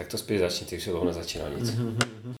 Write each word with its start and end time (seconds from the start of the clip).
Tak 0.00 0.08
to 0.08 0.18
spíš 0.18 0.40
začni, 0.40 0.66
ty 0.66 0.76
už 0.76 0.84
se 0.84 0.90
toho 0.90 1.04
nezačíná 1.04 1.48
nic. 1.48 1.70
Mm-hmm. 1.70 2.34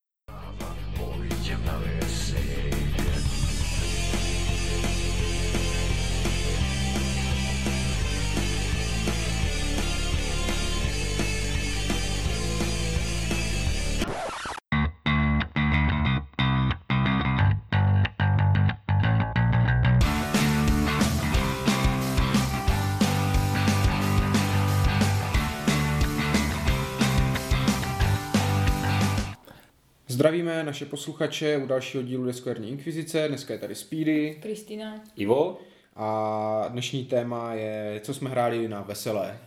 Naše 30.70 30.86
posluchače 30.86 31.56
u 31.56 31.66
dalšího 31.66 32.02
dílu 32.02 32.24
Deskoherní 32.24 32.68
inkvizice. 32.68 33.28
Dneska 33.28 33.52
je 33.52 33.58
tady 33.58 33.74
Speedy. 33.74 34.38
Kristýna. 34.42 35.00
Ivo. 35.16 35.58
A 35.96 36.64
dnešní 36.68 37.04
téma 37.04 37.54
je, 37.54 38.00
co 38.04 38.14
jsme 38.14 38.30
hráli 38.30 38.68
na 38.68 38.82
veselé, 38.82 39.38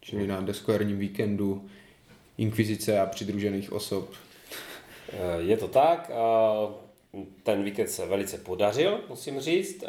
čili 0.00 0.26
na 0.26 0.40
deskoherním 0.40 0.98
víkendu 0.98 1.68
inkvizice 2.38 3.00
a 3.00 3.06
přidružených 3.06 3.72
osob. 3.72 4.10
Eh, 5.08 5.16
je 5.38 5.56
to 5.56 5.68
tak. 5.68 6.10
Ten 7.42 7.64
víkend 7.64 7.88
se 7.88 8.06
velice 8.06 8.38
podařil, 8.38 9.00
musím 9.08 9.40
říct. 9.40 9.84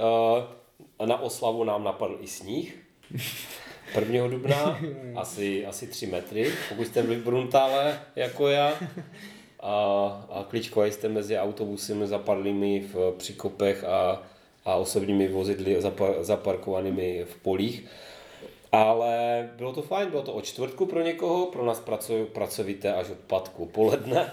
Eh, 1.04 1.06
na 1.06 1.22
oslavu 1.22 1.64
nám 1.64 1.84
napadl 1.84 2.18
i 2.22 2.28
sníh. 2.28 2.78
1. 4.00 4.28
dubna, 4.28 4.80
asi, 5.16 5.66
asi 5.66 5.88
3 5.88 6.08
metry, 6.08 6.52
pokud 6.70 6.88
jste 6.88 7.04
byli 7.04 7.16
v 7.16 7.24
Bruntále, 7.24 8.00
jako 8.16 8.48
já 8.48 8.74
a, 9.62 9.76
a 10.30 10.44
kličkovali 10.44 10.92
jste 10.92 11.10
mezi 11.10 11.38
autobusy 11.38 12.08
zapadlými 12.08 12.80
v 12.80 13.14
přikopech 13.18 13.84
a, 13.84 14.24
a 14.66 14.76
osobními 14.76 15.28
vozidly 15.28 15.82
zapar, 15.82 16.14
zaparkovanými 16.20 17.26
v 17.26 17.36
polích. 17.36 17.86
Ale 18.72 19.50
bylo 19.58 19.74
to 19.74 19.82
fajn, 19.82 20.10
bylo 20.10 20.22
to 20.22 20.34
od 20.34 20.46
čtvrtku 20.46 20.86
pro 20.86 21.02
někoho, 21.02 21.46
pro 21.46 21.66
nás 21.66 21.80
pracují 21.80 22.26
pracovité 22.26 22.94
až 22.94 23.10
od 23.10 23.18
patku 23.18 23.66
poledne. 23.66 24.32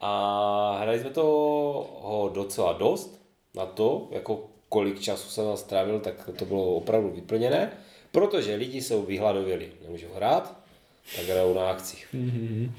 A 0.00 0.78
hráli 0.80 1.00
jsme 1.00 1.10
toho 1.10 2.30
docela 2.34 2.72
dost 2.72 3.20
na 3.54 3.66
to, 3.66 4.08
jako 4.10 4.44
kolik 4.68 5.00
času 5.00 5.28
jsem 5.28 5.46
nás 5.46 5.60
strávil, 5.60 6.00
tak 6.00 6.30
to 6.38 6.44
bylo 6.44 6.74
opravdu 6.74 7.10
vyplněné, 7.10 7.72
protože 8.12 8.54
lidi 8.54 8.82
jsou 8.82 9.02
vyhladověli, 9.02 9.72
nemůžou 9.82 10.08
hrát, 10.14 10.56
tak 11.16 11.24
hrajou 11.24 11.54
na 11.54 11.70
akcích. 11.70 12.08
Mm-hmm. 12.14 12.70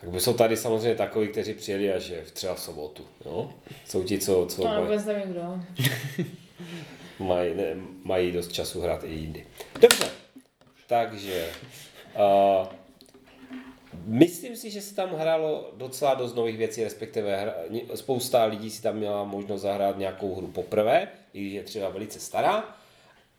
Tak 0.00 0.10
by 0.10 0.20
jsou 0.20 0.32
tady 0.32 0.56
samozřejmě 0.56 0.94
takoví, 0.94 1.28
kteří 1.28 1.54
přijeli 1.54 1.92
až 1.92 2.12
v 2.24 2.30
třeba 2.30 2.54
v 2.54 2.60
sobotu. 2.60 3.06
Jo? 3.24 3.50
Jsou 3.86 4.02
ti, 4.02 4.18
co... 4.18 4.46
co 4.46 4.62
to 4.62 4.82
vůbec 4.82 5.04
nevím, 5.04 5.32
kdo. 5.32 5.60
mají, 7.24 7.54
ne, 7.54 7.76
mají 8.04 8.32
dost 8.32 8.52
času 8.52 8.80
hrát 8.80 9.04
i 9.04 9.08
jindy. 9.08 9.46
Dobře, 9.80 10.10
takže... 10.86 11.48
Uh, 12.14 12.66
myslím 14.04 14.56
si, 14.56 14.70
že 14.70 14.80
se 14.80 14.94
tam 14.94 15.14
hrálo 15.14 15.70
docela 15.76 16.14
dost 16.14 16.34
nových 16.34 16.58
věcí, 16.58 16.84
respektive 16.84 17.36
hra, 17.36 17.54
spousta 17.94 18.44
lidí 18.44 18.70
si 18.70 18.82
tam 18.82 18.96
měla 18.96 19.24
možnost 19.24 19.60
zahrát 19.60 19.98
nějakou 19.98 20.34
hru 20.34 20.46
poprvé, 20.46 21.08
i 21.32 21.40
když 21.40 21.52
je 21.52 21.62
třeba 21.62 21.88
velice 21.88 22.20
stará. 22.20 22.64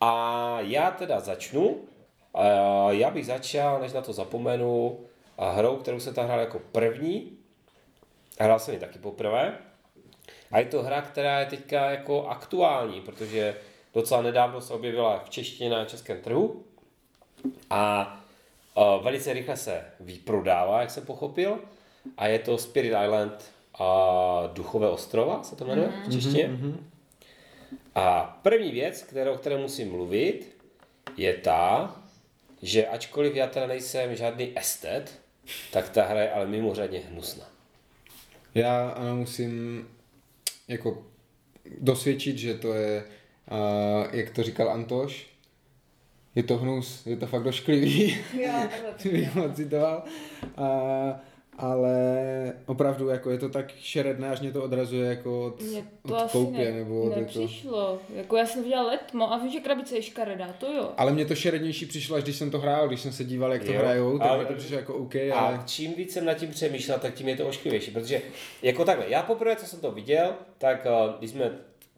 A 0.02 0.58
já 0.62 0.92
teda 0.92 1.20
začnu. 1.20 1.68
Uh, 1.68 2.90
já 2.90 3.09
bych 3.09 3.25
začal, 3.25 3.81
než 3.81 3.94
na 3.94 4.02
to 4.02 4.14
zapomenu, 4.14 5.00
a 5.42 5.52
hrou, 5.52 5.78
kterou 5.78 6.00
se 6.00 6.14
tam 6.14 6.25
hrál 6.25 6.39
jako 6.39 6.59
první. 6.72 7.38
Hrál 8.39 8.59
jsem 8.59 8.73
ji 8.73 8.80
taky 8.80 9.00
poprvé. 9.00 9.58
A 10.52 10.59
je 10.59 10.66
to 10.66 10.84
hra, 10.84 11.02
která 11.02 11.39
je 11.39 11.45
teďka 11.45 11.92
jako 11.92 12.28
aktuální, 12.28 13.02
protože 13.02 13.56
docela 13.94 14.22
nedávno 14.22 14.62
se 14.62 14.74
objevila 14.74 15.19
v 15.19 15.30
češtině 15.30 15.69
na 15.69 15.85
českém 15.85 16.22
trhu. 16.22 16.63
A 17.69 18.13
uh, 18.75 19.03
velice 19.03 19.34
rychle 19.34 19.57
se 19.57 19.85
vyprodává, 20.00 20.81
jak 20.81 20.91
jsem 20.91 21.06
pochopil. 21.06 21.59
A 22.18 22.28
je 22.28 22.40
to 22.40 22.57
Spirit 22.57 22.94
Island 23.06 23.51
a 23.80 24.50
Duchové 24.53 24.90
ostrova, 24.90 25.44
se 25.44 25.56
to 25.56 25.66
jmenuje 25.66 25.88
v 25.88 25.91
mhm. 25.91 26.12
češtině. 26.12 26.47
Mm-hmm. 26.47 26.75
A 27.96 28.40
první 28.41 28.72
věc, 28.72 29.01
kterou, 29.01 29.34
o 29.34 29.38
které 29.38 29.57
musím 29.57 29.91
mluvit, 29.91 30.56
je 31.18 31.34
ta, 31.34 31.96
že 32.62 32.88
ačkoliv 32.88 33.35
já 33.35 33.47
teda 33.47 33.68
nejsem 33.68 34.16
žádný 34.16 34.51
estet, 34.56 35.21
tak 35.72 35.90
ta 35.90 36.06
hra 36.06 36.22
je 36.22 36.31
ale 36.31 36.47
mimořádně 36.47 37.00
hnusná. 37.00 37.46
Já 38.56 38.90
ano, 38.90 39.16
musím 39.16 39.88
jako 40.68 41.03
dosvědčit, 41.79 42.38
že 42.38 42.53
to 42.53 42.74
je, 42.74 43.03
uh, 43.51 44.16
jak 44.16 44.30
to 44.30 44.44
říkal 44.44 44.69
Antoš, 44.69 45.28
je 46.35 46.44
to 46.44 46.57
hnus, 46.57 47.06
je 47.06 47.18
to 47.18 47.28
fakt 47.28 47.44
došklivý. 47.44 48.18
Já, 48.41 48.69
bych 49.03 49.35
moc 49.35 49.56
citoval. 49.56 50.03
Uh, 50.57 50.66
ale 51.62 52.54
opravdu 52.66 53.10
jako 53.10 53.30
je 53.30 53.38
to 53.38 53.50
tak 53.50 53.72
šeredné, 53.80 54.30
až 54.30 54.40
mě 54.40 54.52
to 54.52 54.64
odrazuje 54.64 55.10
jako 55.10 55.46
od, 55.46 55.62
mě 55.62 55.86
to 56.08 56.14
od 56.14 56.18
asi 56.18 56.32
koupě. 56.32 56.72
Ne, 56.72 56.78
nebo 56.78 57.02
od 57.02 57.18
nepřišlo. 57.18 57.92
Jako... 57.92 58.14
jako 58.16 58.38
já 58.38 58.46
jsem 58.46 58.64
viděla 58.64 58.84
letmo 58.84 59.34
a 59.34 59.38
vím, 59.38 59.52
že 59.52 59.60
krabice 59.60 59.96
je 59.96 60.02
škaredá, 60.02 60.54
to 60.60 60.74
jo. 60.74 60.92
Ale 60.98 61.14
mě 61.14 61.26
to 61.26 61.36
šerednější 61.36 61.86
přišlo, 61.86 62.16
až 62.16 62.24
když 62.24 62.36
jsem 62.36 62.52
to 62.52 62.60
hrál, 62.60 62.88
když 62.88 63.02
jsem 63.02 63.12
se 63.12 63.24
díval, 63.24 63.54
jak 63.54 63.64
to 63.64 63.74
jo, 63.74 63.80
hrajou, 63.80 64.20
tak 64.20 64.28
ale... 64.28 64.46
to 64.46 64.54
přišlo 64.54 64.78
jako 64.78 64.94
OK. 64.94 65.16
A 65.16 65.34
ale... 65.34 65.62
čím 65.66 65.94
víc 65.94 66.14
jsem 66.14 66.26
nad 66.26 66.34
tím 66.34 66.50
přemýšlel, 66.50 67.00
tak 67.00 67.14
tím 67.14 67.28
je 67.28 67.36
to 67.36 67.48
ošklivější, 67.48 67.92
protože 67.92 68.22
jako 68.62 68.86
takhle, 68.86 69.06
já 69.10 69.24
poprvé, 69.24 69.56
co 69.56 69.66
jsem 69.66 69.80
to 69.80 69.92
viděl, 69.92 70.34
tak 70.58 70.86
uh, 70.86 71.20
když 71.20 71.32
jsme 71.32 71.52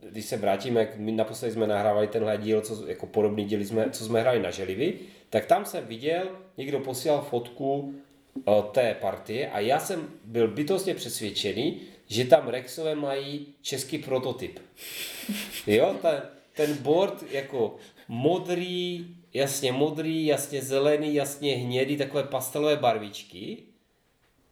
když 0.09 0.25
se 0.25 0.38
vrátíme, 0.38 0.88
my 0.95 1.12
naposledy 1.12 1.53
jsme 1.53 1.68
nahrávali 1.68 2.07
tenhle 2.07 2.38
díl, 2.38 2.62
co, 2.62 2.88
jako 2.88 3.06
podobný 3.06 3.45
díl, 3.45 3.59
jsme, 3.59 3.90
co 3.90 4.06
jsme 4.06 4.22
hráli 4.22 4.40
na 4.40 4.51
Želivy, 4.51 4.94
tak 5.30 5.45
tam 5.45 5.66
jsem 5.66 5.85
viděl, 5.85 6.24
někdo 6.57 6.80
posílal 6.80 7.22
fotku 7.22 7.95
té 8.71 8.95
partie 9.01 9.51
a 9.51 9.59
já 9.59 9.79
jsem 9.79 10.09
byl 10.23 10.47
bytostně 10.47 10.95
přesvědčený, 10.95 11.81
že 12.07 12.25
tam 12.25 12.47
Rexové 12.47 12.95
mají 12.95 13.47
český 13.61 13.97
prototyp. 13.97 14.59
Jo, 15.67 15.95
ten, 16.01 16.21
ten 16.53 16.77
board 16.77 17.23
jako 17.31 17.75
modrý, 18.07 19.07
jasně 19.33 19.71
modrý, 19.71 20.25
jasně 20.25 20.61
zelený, 20.61 21.16
jasně 21.16 21.55
hnědý, 21.55 21.97
takové 21.97 22.23
pastelové 22.23 22.75
barvičky, 22.75 23.57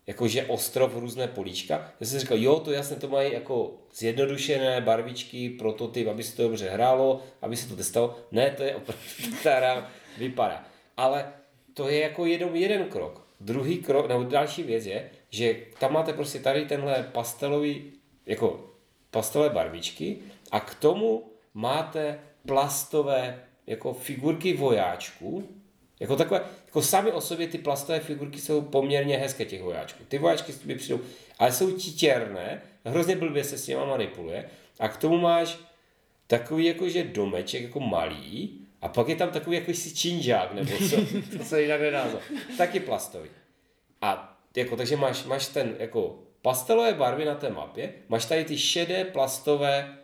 jakože 0.07 0.45
ostrov, 0.45 0.95
různé 0.95 1.27
políčka. 1.27 1.91
Já 1.99 2.07
jsem 2.07 2.19
říkal, 2.19 2.37
jo, 2.37 2.59
to 2.59 2.71
jasně, 2.71 2.95
to 2.95 3.07
mají 3.07 3.33
jako 3.33 3.73
zjednodušené 3.95 4.81
barvičky, 4.81 5.49
prototyp, 5.49 6.07
aby 6.07 6.23
se 6.23 6.35
to 6.35 6.43
dobře 6.43 6.69
hrálo, 6.69 7.23
aby 7.41 7.57
se 7.57 7.69
to 7.69 7.75
testovalo. 7.75 8.15
Ne, 8.31 8.53
to 8.57 8.63
je 8.63 8.75
opravdu, 8.75 9.03
která 9.39 9.91
vypadá. 10.17 10.65
Ale 10.97 11.33
to 11.73 11.89
je 11.89 11.99
jako 11.99 12.25
jenom 12.25 12.55
jeden 12.55 12.85
krok. 12.85 13.30
Druhý 13.43 13.77
krok, 13.77 14.07
nebo 14.07 14.23
další 14.23 14.63
věc 14.63 14.85
je, 14.85 15.09
že 15.29 15.55
tam 15.79 15.93
máte 15.93 16.13
prostě 16.13 16.39
tady 16.39 16.65
tenhle 16.65 17.09
pastelový, 17.11 17.93
jako 18.25 18.69
pastelové 19.11 19.49
barvičky 19.49 20.17
a 20.51 20.59
k 20.59 20.75
tomu 20.75 21.31
máte 21.53 22.19
plastové 22.47 23.43
jako 23.67 23.93
figurky 23.93 24.53
vojáčků, 24.53 25.49
jako 25.99 26.15
takové, 26.15 26.41
jako 26.65 26.81
sami 26.81 27.11
o 27.11 27.21
sobě 27.21 27.47
ty 27.47 27.57
plastové 27.57 27.99
figurky 27.99 28.39
jsou 28.39 28.61
poměrně 28.61 29.17
hezké 29.17 29.45
těch 29.45 29.63
vojáčků. 29.63 30.03
Ty 30.07 30.17
vojáčky 30.17 30.53
by 30.65 30.75
přijdou, 30.75 30.99
ale 31.39 31.51
jsou 31.51 31.71
titěrné, 31.71 32.61
hrozně 32.85 33.15
blbě 33.15 33.43
se 33.43 33.57
s 33.57 33.67
nimi 33.67 33.81
manipuluje 33.85 34.49
a 34.79 34.87
k 34.87 34.97
tomu 34.97 35.17
máš 35.17 35.57
takový 36.27 36.65
jakože 36.65 37.03
domeček 37.03 37.63
jako 37.63 37.79
malý 37.79 38.60
a 38.81 38.87
pak 38.87 39.07
je 39.07 39.15
tam 39.15 39.29
takový 39.29 39.55
jakýsi 39.55 39.95
činžák, 39.95 40.53
nebo 40.53 40.71
co, 40.89 40.95
to 41.37 41.43
se 41.43 41.61
jinak 41.61 41.81
nedá 41.81 42.07
Taky 42.57 42.79
plastový. 42.79 43.29
A 44.01 44.37
jako, 44.55 44.75
takže 44.75 44.97
máš, 44.97 45.23
máš 45.23 45.47
ten 45.47 45.75
jako 45.79 46.19
pastelové 46.41 46.93
barvy 46.93 47.25
na 47.25 47.35
té 47.35 47.49
mapě, 47.49 47.93
máš 48.09 48.25
tady 48.25 48.45
ty 48.45 48.57
šedé 48.57 49.05
plastové 49.05 49.97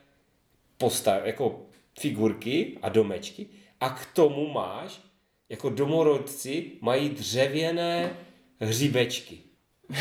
postav, 0.78 1.26
jako 1.26 1.66
figurky 2.00 2.78
a 2.82 2.90
domečky 2.90 3.48
a 3.80 3.90
k 3.90 4.06
tomu 4.06 4.48
máš, 4.48 5.02
jako 5.50 5.70
domorodci 5.70 6.72
mají 6.82 7.10
dřevěné 7.10 8.18
hříbečky. 8.60 9.40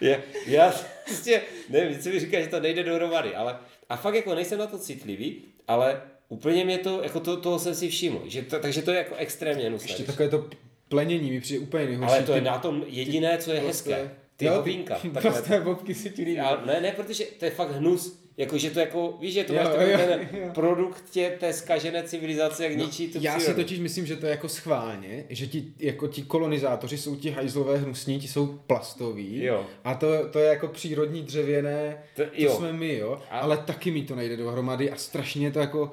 já, 0.00 0.16
já 0.46 0.74
prostě, 1.04 1.42
nevím, 1.68 1.98
co 1.98 2.08
mi 2.08 2.20
říká, 2.20 2.40
že 2.40 2.46
to 2.46 2.60
nejde 2.60 2.84
dohromady, 2.84 3.34
ale 3.34 3.58
a 3.88 3.96
fakt 3.96 4.14
jako 4.14 4.34
nejsem 4.34 4.58
na 4.58 4.66
to 4.66 4.78
citlivý, 4.78 5.42
ale 5.68 6.02
úplně 6.28 6.64
mě 6.64 6.78
to, 6.78 7.02
jako 7.02 7.20
to, 7.20 7.36
toho 7.36 7.58
jsem 7.58 7.74
si 7.74 7.88
všiml, 7.88 8.22
že 8.26 8.42
to, 8.42 8.58
takže 8.58 8.82
to 8.82 8.90
je 8.90 8.98
jako 8.98 9.14
extrémně 9.14 9.70
nusné. 9.70 9.90
Ještě 9.90 10.02
takové 10.04 10.28
to 10.28 10.46
plenění 10.88 11.30
mi 11.30 11.40
přijde 11.40 11.60
úplně 11.60 11.86
nejhorší. 11.86 12.12
Ale 12.14 12.22
to 12.22 12.32
je 12.32 12.40
na 12.40 12.58
tom 12.58 12.84
jediné, 12.86 13.38
co 13.38 13.52
je 13.52 13.60
prostě, 13.60 13.90
hezké. 13.94 14.10
Ty 14.36 14.44
jo, 14.44 14.54
hovínka. 14.54 15.00
Prostě 15.20 15.60
bobky 15.60 15.94
si 15.94 16.10
ti 16.10 16.22
líbí. 16.22 16.40
Ne, 16.66 16.80
ne, 16.80 16.92
protože 16.96 17.24
to 17.24 17.44
je 17.44 17.50
fakt 17.50 17.70
hnus. 17.70 18.18
jako 18.36 18.58
že 18.58 18.70
to 18.70 18.80
jako, 18.80 19.18
víš, 19.20 19.34
že 19.34 19.44
to 19.44 19.52
Jo, 19.54 19.58
máš 19.62 19.68
takový 19.72 19.90
jo, 19.90 19.98
ten 19.98 20.28
jo. 20.40 20.50
produkt 20.54 21.04
tě, 21.10 21.36
té 21.40 21.52
skažené 21.52 22.02
civilizace, 22.02 22.64
jak 22.64 22.76
ničí 22.76 23.08
tu 23.08 23.18
No, 23.18 23.24
Já 23.24 23.32
si 23.32 23.38
přírodu. 23.38 23.62
totiž 23.62 23.78
myslím, 23.78 24.06
že 24.06 24.16
to 24.16 24.26
je 24.26 24.30
jako 24.30 24.48
schválně, 24.48 25.24
že 25.28 25.46
ti, 25.46 25.64
jako 25.78 26.08
ti 26.08 26.22
kolonizátoři 26.22 26.98
jsou 26.98 27.16
ti 27.16 27.30
hajzlové 27.30 27.76
hnusní, 27.78 28.20
ti 28.20 28.28
jsou 28.28 28.46
plastoví 28.66 29.42
Jo. 29.44 29.66
a 29.84 29.94
to, 29.94 30.28
to 30.28 30.38
je 30.38 30.48
jako 30.48 30.68
přírodní 30.68 31.22
dřevěné, 31.22 32.02
To- 32.16 32.22
to, 32.46 32.56
jsme 32.56 32.72
my, 32.72 32.96
jo, 32.96 33.22
A- 33.30 33.38
ale 33.38 33.56
taky 33.56 33.90
mi 33.90 34.02
to 34.02 34.14
nejde 34.16 34.36
dohromady 34.36 34.90
a 34.90 34.96
strašně 34.96 35.50
to 35.50 35.58
jako 35.58 35.92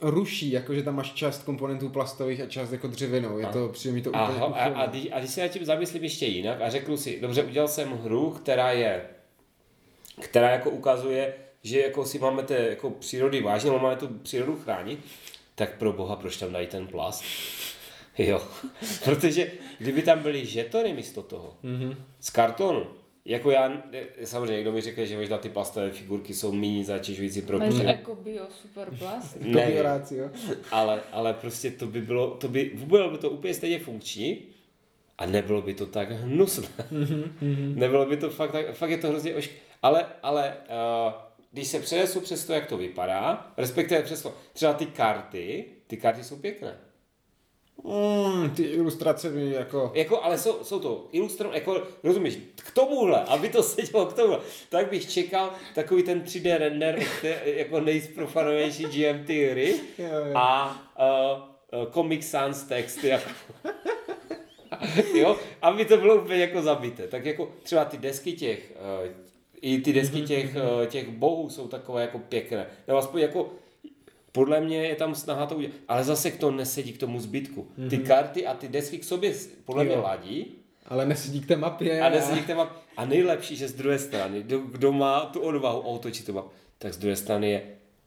ruší, 0.00 0.50
jako 0.50 0.74
že 0.74 0.82
tam 0.82 0.96
máš 0.96 1.12
část 1.12 1.42
komponentů 1.42 1.88
plastových 1.88 2.40
a 2.40 2.46
část 2.46 2.72
jako 2.72 2.86
dřevěnou, 2.88 3.38
je 3.38 3.46
to, 3.46 3.68
přijde 3.68 3.94
mi 3.94 4.02
to 4.02 4.16
A, 4.16 4.24
úplně 4.28 4.40
ho- 4.40 4.56
a, 4.56 4.64
a, 4.64 4.86
když, 4.86 5.08
a 5.12 5.18
když 5.18 5.30
se 5.30 5.40
nad 5.40 5.48
tím 5.48 5.64
zamyslím 5.64 6.02
ještě 6.04 6.26
jinak 6.26 6.60
a 6.60 6.70
řeknu 6.70 6.96
si, 6.96 7.20
dobře, 7.20 7.42
udělal 7.42 7.68
jsem 7.68 7.88
hru, 7.98 8.30
která 8.30 8.72
je, 8.72 9.06
která 10.20 10.50
jako 10.50 10.70
ukazuje, 10.70 11.34
že 11.62 11.80
jako 11.80 12.04
si 12.04 12.18
máme 12.18 12.42
té 12.42 12.54
jako 12.54 12.90
přírody 12.90 13.40
vážně, 13.42 13.70
máme 13.70 13.96
tu 13.96 14.08
přírodu 14.08 14.56
chránit, 14.64 15.00
tak 15.54 15.78
pro 15.78 15.92
boha, 15.92 16.16
proč 16.16 16.36
tam 16.36 16.52
dají 16.52 16.66
ten 16.66 16.86
plast? 16.86 17.24
Jo, 18.18 18.42
protože 19.04 19.52
kdyby 19.78 20.02
tam 20.02 20.22
byly 20.22 20.46
žetony 20.46 20.92
místo 20.92 21.22
toho, 21.22 21.54
mm-hmm. 21.64 21.96
z 22.20 22.30
kartonu, 22.30 22.86
jako 23.26 23.50
já, 23.50 23.82
samozřejmě 24.24 24.56
někdo 24.56 24.72
mi 24.72 24.80
řekne, 24.80 25.06
že 25.06 25.16
možná 25.16 25.38
ty 25.38 25.48
plastové 25.48 25.90
figurky 25.90 26.34
jsou 26.34 26.52
méně 26.52 26.84
zatěžující 26.84 27.42
pro 27.42 27.56
Ale 27.56 27.66
to 27.66 27.74
přírodu. 27.74 27.98
jako 27.98 28.14
bio 28.14 28.46
bioráci, 29.40 30.16
jo. 30.16 30.30
ale, 30.70 31.00
ale 31.12 31.34
prostě 31.34 31.70
to 31.70 31.86
by 31.86 32.00
bylo, 32.00 32.30
to 32.30 32.48
by, 32.48 32.70
bylo 32.74 33.10
by 33.10 33.18
to 33.18 33.30
úplně 33.30 33.54
stejně 33.54 33.78
funkční 33.78 34.38
a 35.18 35.26
nebylo 35.26 35.62
by 35.62 35.74
to 35.74 35.86
tak 35.86 36.10
hnusné. 36.10 36.68
nebylo 37.74 38.06
by 38.06 38.16
to 38.16 38.30
fakt 38.30 38.52
tak, 38.52 38.74
fakt 38.74 38.90
je 38.90 38.98
to 38.98 39.08
hrozně 39.08 39.34
ošk... 39.34 39.50
Ale, 39.82 40.06
ale 40.22 40.56
uh, 41.06 41.12
když 41.52 41.68
se 41.68 41.80
přenesu 41.80 42.20
přes 42.20 42.46
to, 42.46 42.52
jak 42.52 42.66
to 42.66 42.76
vypadá, 42.76 43.52
respektive 43.56 44.02
přes 44.02 44.22
to, 44.22 44.34
třeba 44.52 44.74
ty 44.74 44.86
karty, 44.86 45.64
ty 45.86 45.96
karty 45.96 46.24
jsou 46.24 46.36
pěkné. 46.36 46.76
Mm, 47.84 48.50
ty 48.50 48.62
ilustrace 48.62 49.30
mi 49.30 49.50
jako... 49.50 49.92
Jako, 49.94 50.22
ale 50.22 50.38
jsou, 50.38 50.64
jsou 50.64 50.80
to 50.80 51.08
ilustrované, 51.12 51.58
jako, 51.58 51.82
rozumíš, 52.02 52.38
k 52.56 52.70
tomuhle, 52.70 53.24
aby 53.24 53.48
to 53.48 53.62
sedělo 53.62 54.06
k 54.06 54.12
tomuhle, 54.12 54.40
tak 54.68 54.90
bych 54.90 55.10
čekal 55.10 55.52
takový 55.74 56.02
ten 56.02 56.20
3D 56.20 56.58
render, 56.58 56.98
jako 57.44 57.76
hry 59.50 59.74
Jo, 59.98 60.06
jo. 60.28 60.36
a 60.36 60.76
uh, 61.72 61.80
uh, 61.80 61.92
Comic 61.92 62.26
Sans 62.26 62.62
text, 62.62 63.04
jako. 63.04 63.30
jo, 65.14 65.36
aby 65.62 65.84
to 65.84 65.96
bylo 65.96 66.16
úplně 66.22 66.38
jako 66.38 66.62
zabité. 66.62 67.08
Tak 67.08 67.24
jako 67.24 67.52
třeba 67.62 67.84
ty 67.84 67.98
desky 67.98 68.32
těch, 68.32 68.72
uh, 69.02 69.12
i 69.60 69.80
ty 69.80 69.92
desky 69.92 70.22
těch, 70.22 70.56
uh, 70.56 70.86
těch 70.86 71.08
bohů 71.08 71.50
jsou 71.50 71.68
takové 71.68 72.02
jako 72.02 72.18
pěkné. 72.18 72.66
Nebo 72.86 72.98
aspoň 72.98 73.20
jako 73.20 73.50
podle 74.36 74.60
mě 74.60 74.76
je 74.76 74.94
tam 74.96 75.14
snaha 75.14 75.46
to 75.46 75.54
udělat, 75.56 75.74
ale 75.88 76.04
zase 76.04 76.30
k 76.30 76.36
to 76.40 76.50
nesedí 76.50 76.92
k 76.92 76.98
tomu 77.00 77.20
zbytku. 77.20 77.68
Ty 77.90 77.98
karty 77.98 78.46
a 78.46 78.54
ty 78.54 78.68
desky 78.68 78.98
k 78.98 79.04
sobě 79.04 79.34
podle 79.64 79.84
mě 79.84 79.94
Jo. 79.94 80.02
ladí 80.02 80.54
Ale 80.86 81.06
nesedí 81.06 81.40
k 81.40 81.46
té 81.48 81.56
mapě. 81.56 82.00
a 82.00 82.08
nesedí 82.08 82.40
k 82.42 82.46
té 82.46 82.54
map- 82.54 82.68
A 82.96 83.04
nejlepší, 83.04 83.56
že 83.56 83.68
z 83.68 83.72
druhé 83.74 83.98
strany, 83.98 84.42
kdo, 84.42 84.58
kdo 84.58 84.92
má 84.92 85.20
tu 85.26 85.40
odvahu 85.40 85.80
otočit 85.80 86.26
tu 86.26 86.32
mapu, 86.32 86.50
tak 86.78 86.94
z 86.94 86.96
druhé 86.96 87.16
strany 87.16 87.50
je, 87.50 87.62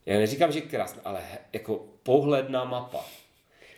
já 0.05 0.17
neříkám, 0.19 0.51
že 0.51 0.61
krásná, 0.61 1.01
ale 1.05 1.19
jako 1.53 1.85
pohledná 2.03 2.63
mapa. 2.63 3.05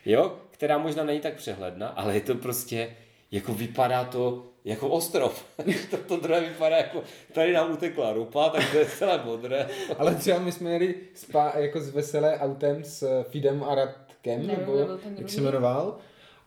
Jo, 0.06 0.36
která 0.50 0.78
možná 0.78 1.04
není 1.04 1.20
tak 1.20 1.34
přehledná, 1.34 1.88
ale 1.88 2.14
je 2.14 2.20
to 2.20 2.34
prostě, 2.34 2.96
jako 3.30 3.54
vypadá 3.54 4.04
to 4.04 4.51
jako 4.64 4.88
ostrov. 4.88 5.44
to, 5.90 5.96
to 5.96 6.16
druhé 6.16 6.40
vypadá 6.40 6.76
jako, 6.76 7.02
tady 7.32 7.52
nám 7.52 7.72
utekla 7.72 8.12
rupa, 8.12 8.48
tak 8.48 8.70
to 8.70 8.78
je 8.78 8.86
celé 8.86 9.20
modré. 9.24 9.66
Ale 9.98 10.14
třeba 10.14 10.38
my 10.38 10.52
jsme 10.52 10.70
jeli 10.70 10.94
spa, 11.14 11.52
jako 11.56 11.80
z 11.80 11.90
veselé 11.90 12.38
autem 12.38 12.84
s 12.84 13.22
Fidem 13.22 13.64
a 13.64 13.74
Radkem, 13.74 14.46
Nevím, 14.46 14.58
nebo 14.58 14.96
ten 14.96 15.14
jak 15.18 15.30
se 15.30 15.40
jmenoval. 15.40 15.96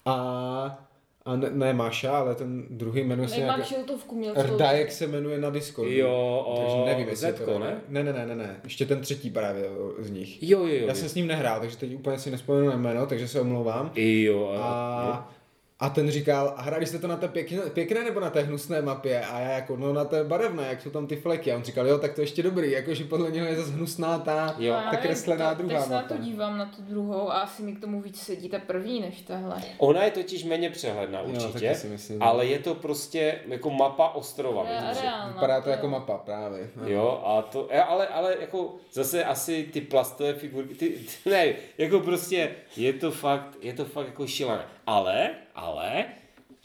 A, 0.06 0.86
a 1.26 1.36
ne, 1.36 1.50
ne 1.50 1.74
Máša, 1.74 2.18
ale 2.18 2.36
ten 2.36 2.64
druhý 2.70 3.04
jmenuje 3.04 3.28
se 3.28 3.40
Nemám 3.40 3.58
nějak... 3.58 3.70
šiltovku, 3.70 4.16
měl 4.16 4.34
celou. 4.34 4.54
Rdajek 4.54 4.92
se 4.92 5.08
jmenuje 5.08 5.40
na 5.40 5.50
Discordu. 5.50 5.92
Jo, 5.92 6.44
o, 6.48 6.62
takže 6.62 6.86
nevím, 6.86 7.08
jestli 7.10 7.28
Zetko, 7.28 7.46
to 7.46 7.60
ne? 7.60 7.82
Ne, 7.88 8.04
ne, 8.04 8.14
ne, 8.14 8.26
ne, 8.26 8.36
ne. 8.36 8.60
Ještě 8.64 8.86
ten 8.86 9.02
třetí 9.02 9.30
právě 9.30 9.64
z 10.00 10.10
nich. 10.10 10.44
Jo, 10.44 10.60
jo, 10.60 10.76
jo. 10.76 10.88
Já 10.88 10.96
jsem 10.96 11.10
s 11.10 11.16
ním 11.16 11.28
nehrál, 11.28 11.60
takže 11.60 11.78
teď 11.78 11.96
úplně 11.96 12.20
si 12.20 12.32
nespomenu 12.32 12.70
na 12.70 12.78
jméno, 12.78 13.06
takže 13.06 13.28
se 13.28 13.42
omlouvám. 13.42 13.92
Jo, 13.96 14.56
a, 14.58 14.64
A, 14.64 15.32
a 15.80 15.90
ten 15.90 16.12
říkal, 16.12 16.54
a 16.58 16.62
hráli 16.62 16.86
jste 16.86 17.00
to 17.00 17.08
na 17.08 17.18
té 17.18 17.28
pěkné, 17.28 17.58
pěkné 17.74 18.04
nebo 18.04 18.20
na 18.20 18.30
té 18.30 18.42
hnusné 18.42 18.82
mapě? 18.82 19.22
A 19.22 19.40
já 19.40 19.52
jako, 19.52 19.78
no 19.78 19.94
na 19.94 20.06
té 20.06 20.24
barevné, 20.24 20.68
jak 20.68 20.82
jsou 20.82 20.90
tam 20.90 21.08
ty 21.08 21.16
fleky. 21.16 21.52
A 21.52 21.56
on 21.56 21.64
říkal, 21.64 21.88
jo, 21.88 21.98
tak 21.98 22.14
to 22.14 22.22
ještě 22.22 22.44
dobrý, 22.44 22.72
jakože 22.72 23.04
podle 23.04 23.32
něho 23.32 23.48
je 23.48 23.56
zase 23.56 23.72
hnusná 23.72 24.20
ta, 24.20 24.56
Jo. 24.60 24.76
Ta 24.92 24.98
kreslená 24.98 25.56
to, 25.56 25.64
druhá 25.64 25.80
Teď 25.80 25.88
se 25.88 25.94
na 25.94 26.02
to 26.02 26.18
dívám, 26.18 26.58
na 26.58 26.66
tu 26.66 26.82
druhou 26.82 27.30
a 27.30 27.34
asi 27.34 27.64
mi 27.64 27.74
k 27.76 27.82
tomu 27.82 28.02
víc 28.02 28.22
sedí 28.22 28.50
ta 28.50 28.60
první 28.60 29.02
než 29.02 29.22
tahle. 29.22 29.62
Ona 29.78 30.04
je 30.04 30.12
totiž 30.12 30.44
méně 30.44 30.70
přehledná 30.70 31.20
Jo, 31.22 31.28
určitě, 31.28 31.76
si 31.76 31.88
myslím. 31.88 32.24
ale 32.24 32.46
je 32.46 32.60
to 32.60 32.76
prostě 32.76 33.40
jako 33.48 33.70
mapa 33.70 34.10
ostrova. 34.10 34.64
Re- 34.64 34.94
že- 34.96 35.02
reálná, 35.02 35.34
Vypadá 35.34 35.62
to 35.62 35.70
jo. 35.70 35.72
jako 35.72 35.88
mapa 35.88 36.18
právě. 36.18 36.70
no. 36.76 36.88
Jo, 36.90 37.22
a 37.26 37.42
to, 37.42 37.68
e, 37.70 37.82
ale, 37.82 38.08
ale 38.08 38.38
jako 38.42 38.76
zase 38.94 39.24
asi 39.24 39.64
ty 39.74 39.82
plastové 39.82 40.34
figurky, 40.34 40.76
ty, 40.76 40.90
ty, 41.24 41.30
ne, 41.30 41.54
jako 41.78 42.00
prostě 42.00 42.52
je 42.78 42.94
to 42.94 43.12
fakt, 43.12 43.58
je 43.62 43.74
to 43.74 43.86
fakt 43.86 44.06
jako 44.08 44.28
šílené. 44.28 44.64
Ale, 44.88 45.30
ale, 45.56 46.06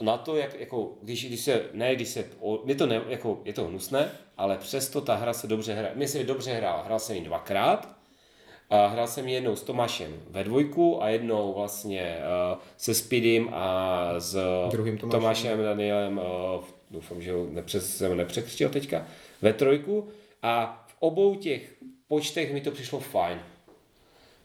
na 0.01 0.17
to, 0.17 0.35
jak, 0.35 0.59
jako, 0.59 0.93
když, 1.01 1.25
když 1.25 1.39
se, 1.39 1.61
ne, 1.73 1.95
když 1.95 2.07
se, 2.07 2.25
je 2.65 2.75
to, 2.75 2.87
ne, 2.87 3.01
jako, 3.07 3.41
je 3.45 3.53
to 3.53 3.65
hnusné, 3.65 4.11
ale 4.37 4.57
přesto 4.57 5.01
ta 5.01 5.15
hra 5.15 5.33
se 5.33 5.47
dobře 5.47 5.73
hraje. 5.73 5.95
Mně 5.95 6.07
se 6.07 6.23
dobře 6.23 6.53
hrál, 6.53 6.83
hrál 6.85 6.99
jsem 6.99 7.15
ji 7.15 7.21
dvakrát, 7.21 7.95
a 8.69 8.87
hrál 8.87 9.07
jsem 9.07 9.27
ji 9.27 9.33
jednou 9.33 9.55
s 9.55 9.63
Tomášem 9.63 10.13
ve 10.29 10.43
dvojku 10.43 11.03
a 11.03 11.09
jednou 11.09 11.53
vlastně 11.53 12.17
uh, 12.53 12.59
se 12.77 12.93
Speedym 12.93 13.49
a 13.53 14.13
s 14.17 14.37
Druhým 14.71 14.97
Tomášem. 14.97 15.19
Tomášem 15.19 15.63
Danielem, 15.63 16.17
uh, 16.17 16.63
doufám, 16.91 17.21
že 17.21 17.31
ho 17.31 17.45
nepřes, 17.49 17.97
jsem 17.97 18.17
nepřekřtil 18.17 18.69
teďka, 18.69 19.05
ve 19.41 19.53
trojku 19.53 20.07
a 20.41 20.85
v 20.87 20.95
obou 20.99 21.35
těch 21.35 21.73
počtech 22.07 22.53
mi 22.53 22.61
to 22.61 22.71
přišlo 22.71 22.99
fajn. 22.99 23.39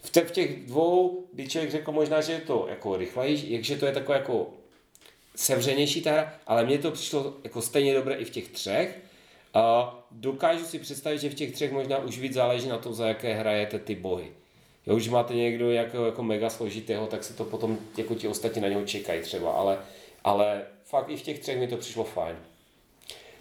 V, 0.07 0.11
te, 0.11 0.21
v 0.21 0.31
těch 0.31 0.67
dvou, 0.67 1.25
kdy 1.33 1.49
člověk 1.49 1.71
řekl 1.71 1.93
možná, 1.93 2.21
že 2.21 2.33
je 2.33 2.41
to 2.41 2.67
jako 2.71 2.97
rychlejší, 2.97 3.53
jakže 3.53 3.77
to 3.77 3.87
je 3.87 3.93
takové 3.93 4.19
jako 4.19 4.47
sevřenější 5.37 6.03
ta 6.03 6.13
hra, 6.13 6.35
ale 6.47 6.65
mně 6.65 6.79
to 6.79 6.91
přišlo 6.91 7.35
jako 7.45 7.63
stejně 7.63 7.95
dobré 7.95 8.15
i 8.15 8.25
v 8.25 8.31
těch 8.31 8.49
třech. 8.49 8.99
A 9.55 9.95
dokážu 10.11 10.65
si 10.65 10.79
představit, 10.79 11.19
že 11.19 11.31
v 11.31 11.35
těch 11.35 11.53
třech 11.53 11.73
možná 11.73 11.99
už 11.99 12.19
víc 12.19 12.33
záleží 12.33 12.69
na 12.69 12.79
tom, 12.79 12.95
za 12.95 13.09
jaké 13.09 13.35
hrajete 13.35 13.79
ty 13.79 13.95
bohy. 13.95 14.33
Jo, 14.87 14.97
už 14.97 15.09
máte 15.09 15.35
někdo 15.35 15.71
jako, 15.71 16.07
jako 16.07 16.23
mega 16.23 16.51
složitého, 16.51 17.07
tak 17.07 17.25
se 17.25 17.35
to 17.35 17.45
potom 17.45 17.79
jako 17.97 18.15
ti 18.15 18.29
ostatní 18.29 18.63
na 18.63 18.69
něho 18.69 18.85
čekají 18.85 19.23
třeba, 19.23 19.53
ale, 19.53 19.79
ale 20.25 20.63
fakt 20.85 21.09
i 21.09 21.17
v 21.17 21.23
těch 21.23 21.39
třech 21.39 21.59
mi 21.59 21.69
to 21.69 21.77
přišlo 21.77 22.05
fajn. 22.05 22.37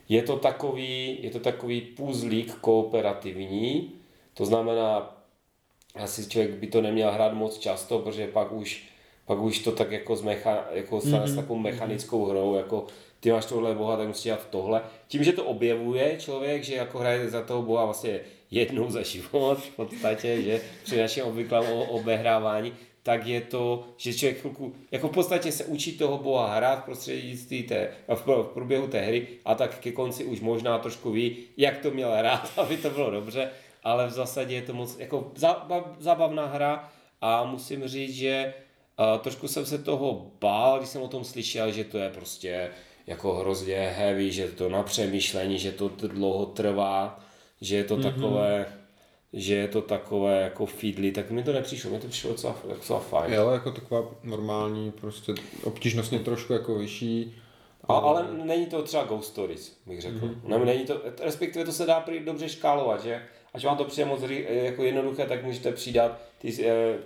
Je 0.09 0.23
to 0.23 0.37
takový, 0.37 1.17
je 1.21 1.29
to 1.29 1.39
takový 1.39 1.81
puzzlík 1.81 2.53
kooperativní, 2.53 3.91
to 4.33 4.45
znamená, 4.45 5.14
asi 5.95 6.29
člověk 6.29 6.51
by 6.51 6.67
to 6.67 6.81
neměl 6.81 7.11
hrát 7.11 7.33
moc 7.33 7.57
často, 7.57 7.99
protože 7.99 8.27
pak 8.27 8.51
už, 8.51 8.83
pak 9.25 9.39
už 9.39 9.59
to 9.59 9.71
tak 9.71 9.91
jako, 9.91 10.15
zmecha, 10.15 10.65
jako 10.71 11.01
stane 11.01 11.17
Mhm. 11.17 11.27
s 11.27 11.35
takovou 11.35 11.59
mechanickou 11.59 12.25
hrou, 12.25 12.55
jako 12.55 12.85
ty 13.19 13.31
máš 13.31 13.45
tohle 13.45 13.75
boha, 13.75 13.97
tak 13.97 14.07
musíš 14.07 14.23
dělat 14.23 14.47
tohle. 14.49 14.81
Tím, 15.07 15.23
že 15.23 15.31
to 15.33 15.43
objevuje 15.43 16.15
člověk, 16.19 16.63
že 16.63 16.75
jako 16.75 16.99
hraje 16.99 17.29
za 17.29 17.41
toho 17.41 17.61
boha 17.61 17.85
vlastně 17.85 18.19
jednou 18.51 18.91
za 18.91 19.01
život 19.01 19.59
v 19.59 19.69
podstatě, 19.69 20.41
že 20.41 20.61
při 20.83 20.97
našem 20.97 21.25
obvyklém 21.27 21.63
obehrávání, 21.89 22.73
tak 23.03 23.27
je 23.27 23.41
to, 23.41 23.83
že 23.97 24.13
člověk 24.13 24.39
chvilku, 24.39 24.73
jako 24.91 25.07
v 25.07 25.11
podstatě 25.11 25.51
se 25.51 25.65
učí 25.65 25.97
toho 25.97 26.17
boha 26.17 26.55
hrát 26.55 26.81
v 26.81 26.85
prostřednictví 26.85 27.63
té, 27.63 27.89
v 28.15 28.43
průběhu 28.53 28.87
té 28.87 28.99
hry 29.01 29.27
a 29.45 29.55
tak 29.55 29.79
ke 29.79 29.91
konci 29.91 30.23
už 30.23 30.39
možná 30.41 30.79
trošku 30.79 31.11
ví, 31.11 31.37
jak 31.57 31.77
to 31.77 31.91
měl 31.91 32.11
hrát, 32.11 32.51
aby 32.57 32.77
to 32.77 32.89
bylo 32.89 33.11
dobře, 33.11 33.49
ale 33.85 34.07
v 34.07 34.11
zásadě 34.11 34.55
je 34.55 34.61
to 34.61 34.73
moc 34.73 34.99
jako 34.99 35.31
zábav, 35.35 35.83
zábavná 35.99 36.45
hra 36.45 36.89
a 37.21 37.43
musím 37.43 37.87
říct, 37.87 38.15
že 38.15 38.53
uh, 38.99 39.21
trošku 39.21 39.47
jsem 39.47 39.65
se 39.65 39.77
toho 39.77 40.31
bál, 40.41 40.77
když 40.77 40.89
jsem 40.89 41.01
o 41.01 41.07
tom 41.07 41.23
slyšel, 41.23 41.71
že 41.71 41.83
to 41.83 41.97
je 41.97 42.09
prostě 42.09 42.69
jako 43.07 43.33
hrozně 43.33 43.75
heavy, 43.75 44.31
že 44.31 44.47
to 44.47 44.69
na 44.69 44.83
přemýšlení, 44.83 45.59
že 45.59 45.71
to 45.71 45.87
dlouho 45.87 46.45
trvá, 46.45 47.19
že 47.61 47.75
je 47.75 47.83
to 47.83 47.97
mm-hmm. 47.97 48.03
takové, 48.03 48.65
že 49.33 49.55
je 49.55 49.67
to 49.67 49.81
takové 49.81 50.41
jako 50.41 50.65
feedly, 50.65 51.11
tak 51.11 51.31
mi 51.31 51.43
to 51.43 51.53
nepřišlo, 51.53 51.91
mi 51.91 51.99
to 51.99 52.07
přišlo 52.07 52.31
docela, 52.31 52.55
docela 52.69 52.99
fajn. 52.99 53.33
Jo, 53.33 53.49
jako 53.49 53.71
taková 53.71 54.09
normální, 54.23 54.91
prostě 54.91 55.33
obtížnostně 55.63 56.19
trošku 56.19 56.53
jako 56.53 56.75
vyšší. 56.75 57.35
A, 57.87 57.93
ale 57.93 58.27
není 58.43 58.65
to 58.65 58.81
třeba 58.81 59.03
Ghost 59.03 59.31
Stories, 59.31 59.77
bych 59.85 60.01
řekl. 60.01 60.15
Mm-hmm. 60.17 60.65
Není 60.65 60.85
to, 60.85 61.01
respektive 61.21 61.65
to 61.65 61.71
se 61.71 61.85
dá 61.85 61.99
prý 61.99 62.19
dobře 62.19 62.49
škálovat, 62.49 63.03
že? 63.03 63.21
Až 63.55 63.65
vám 63.65 63.77
to 63.77 63.83
přijde 63.85 64.05
moc 64.09 64.21
jako 64.47 64.83
jednoduché, 64.83 65.25
tak 65.25 65.43
můžete 65.43 65.71
přidat 65.71 66.19
ty, 66.37 66.65
eh, 66.65 66.69
eh, 66.69 66.97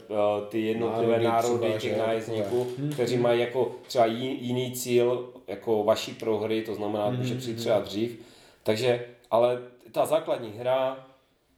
ty 0.50 0.62
jednotlivé 0.62 1.20
Národy 1.20 1.24
národy 1.26 1.60
třeba, 1.68 1.78
těch 1.80 1.92
že? 1.92 1.98
nájezdníků, 1.98 2.68
kteří 2.94 3.18
mají 3.18 3.40
jako 3.40 3.76
třeba 3.88 4.06
jiný 4.06 4.72
cíl 4.72 5.30
jako 5.48 5.84
vaší 5.84 6.14
prohry, 6.14 6.62
to 6.62 6.76
znamená, 6.76 7.10
může 7.10 7.36
přijít 7.36 7.56
třeba 7.58 7.80
dřív. 7.80 8.20
Takže, 8.64 9.06
ale 9.32 9.62
ta 9.92 10.06
základní 10.06 10.52
hra 10.58 11.08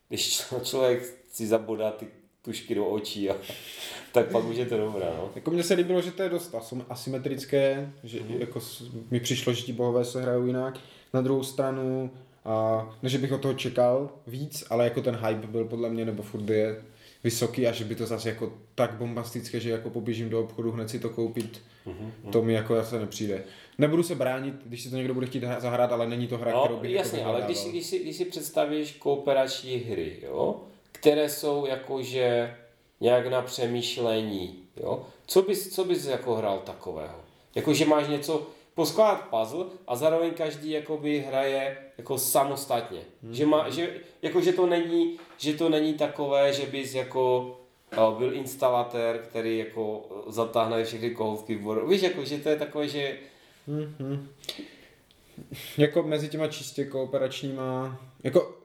když 0.10 0.42
člo- 0.42 0.62
člověk 0.64 1.04
si 1.32 1.48
zabodá 1.48 1.92
ty 1.92 2.08
tušky 2.42 2.76
do 2.76 2.86
očí, 2.86 3.30
a, 3.30 3.36
tak 4.12 4.32
pak 4.32 4.46
už 4.46 4.56
je 4.58 4.66
to 4.66 4.78
dobré, 4.78 5.06
no. 5.18 5.30
Jako 5.36 5.52
mně 5.52 5.64
se 5.64 5.74
líbilo, 5.74 6.02
že 6.02 6.12
to 6.12 6.24
je 6.24 6.30
dost 6.30 6.54
asym- 6.54 6.86
asymetrické, 6.90 7.92
že 8.04 8.20
Mhm. 8.20 8.38
jako 8.40 8.60
mi 9.12 9.20
přišlo, 9.20 9.54
že 9.54 9.64
ti 9.64 9.74
bohové 9.74 10.06
se 10.06 10.22
hrajou 10.22 10.46
jinak. 10.46 10.80
Na 11.14 11.22
druhou 11.22 11.44
stranu, 11.44 12.12
a, 12.46 12.90
ne, 13.04 13.10
že 13.10 13.18
bych 13.18 13.32
od 13.32 13.42
toho 13.42 13.54
čekal 13.54 14.10
víc, 14.28 14.64
ale 14.70 14.84
jako 14.84 15.02
ten 15.02 15.16
hype 15.16 15.48
byl 15.48 15.66
podle 15.66 15.90
mě, 15.90 16.06
nebo 16.06 16.24
furt 16.24 16.50
je 16.50 16.82
vysoký 17.24 17.68
a 17.68 17.72
že 17.72 17.86
by 17.86 17.96
to 17.96 18.06
zase 18.06 18.30
jako 18.30 18.54
tak 18.76 18.94
bombastické, 18.94 19.60
že 19.60 19.70
jako 19.70 19.90
poběžím 19.90 20.30
do 20.30 20.40
obchodu 20.40 20.72
hned 20.72 20.90
si 20.90 21.00
to 21.00 21.10
koupit, 21.10 21.62
Mhm. 21.86 22.12
to 22.32 22.42
mi 22.42 22.54
jako 22.54 22.76
zase 22.76 23.00
nepřijde. 23.00 23.44
Nebudu 23.78 24.04
se 24.04 24.16
bránit, 24.16 24.54
když 24.66 24.82
si 24.84 24.90
to 24.90 24.96
někdo 24.96 25.14
bude 25.14 25.28
chtít 25.28 25.44
zahrát, 25.60 25.92
ale 25.92 26.08
není 26.08 26.28
to 26.28 26.38
hra, 26.38 26.52
kterou 26.52 26.76
No, 26.76 26.82
bych 26.82 26.92
jasně, 26.92 27.20
jako 27.20 27.30
ale 27.32 27.42
když 27.42 27.58
si, 27.58 27.70
když, 27.70 27.86
si, 27.86 28.00
když 28.00 28.16
si 28.16 28.26
představíš 28.26 28.92
kooperační 28.92 29.76
hry, 29.78 30.20
jo, 30.24 30.56
které 30.92 31.30
jsou 31.30 31.66
jakože 31.66 32.56
nějak 33.02 33.28
na 33.28 33.42
přemýšlení, 33.42 34.56
jo, 34.84 35.06
co 35.28 35.42
bys, 35.42 35.76
co 35.76 35.86
bys 35.86 36.06
jako 36.06 36.36
hrál 36.36 36.60
takového? 36.60 37.16
Jakože 37.56 37.86
máš 37.86 38.08
něco, 38.08 38.48
poskládat 38.82 39.28
puzzle 39.30 39.66
a 39.88 39.96
zároveň 39.96 40.32
každý 40.34 40.72
jakoby 40.72 41.20
hraje 41.20 41.78
jako 41.98 42.18
samostatně. 42.18 43.00
Hmm. 43.24 43.34
Že, 43.34 43.46
má, 43.46 43.70
že, 43.70 43.94
jako, 44.22 44.42
že, 44.42 44.54
to 44.54 44.66
není, 44.66 45.18
že 45.38 45.54
to 45.54 45.70
není 45.70 45.94
takové, 45.94 46.54
že 46.54 46.66
bys 46.66 46.96
jako 46.96 47.56
uh, 47.98 48.18
byl 48.18 48.34
instalatér, 48.34 49.18
který 49.18 49.58
jako 49.58 50.02
eh, 50.10 50.32
zatáhne 50.32 50.84
všechny 50.84 51.10
kohoutky 51.10 51.56
v 51.56 51.62
vodu. 51.62 51.88
Víš, 51.88 52.02
jako, 52.02 52.26
že 52.26 52.38
to 52.38 52.50
je 52.50 52.56
takové, 52.56 52.88
že 52.88 53.18
Mhm. 53.68 54.28
Jako 55.78 56.04
mezi 56.04 56.30
těma 56.30 56.48
čistě 56.48 56.86
kooperačníma, 56.86 58.00
jako 58.24 58.58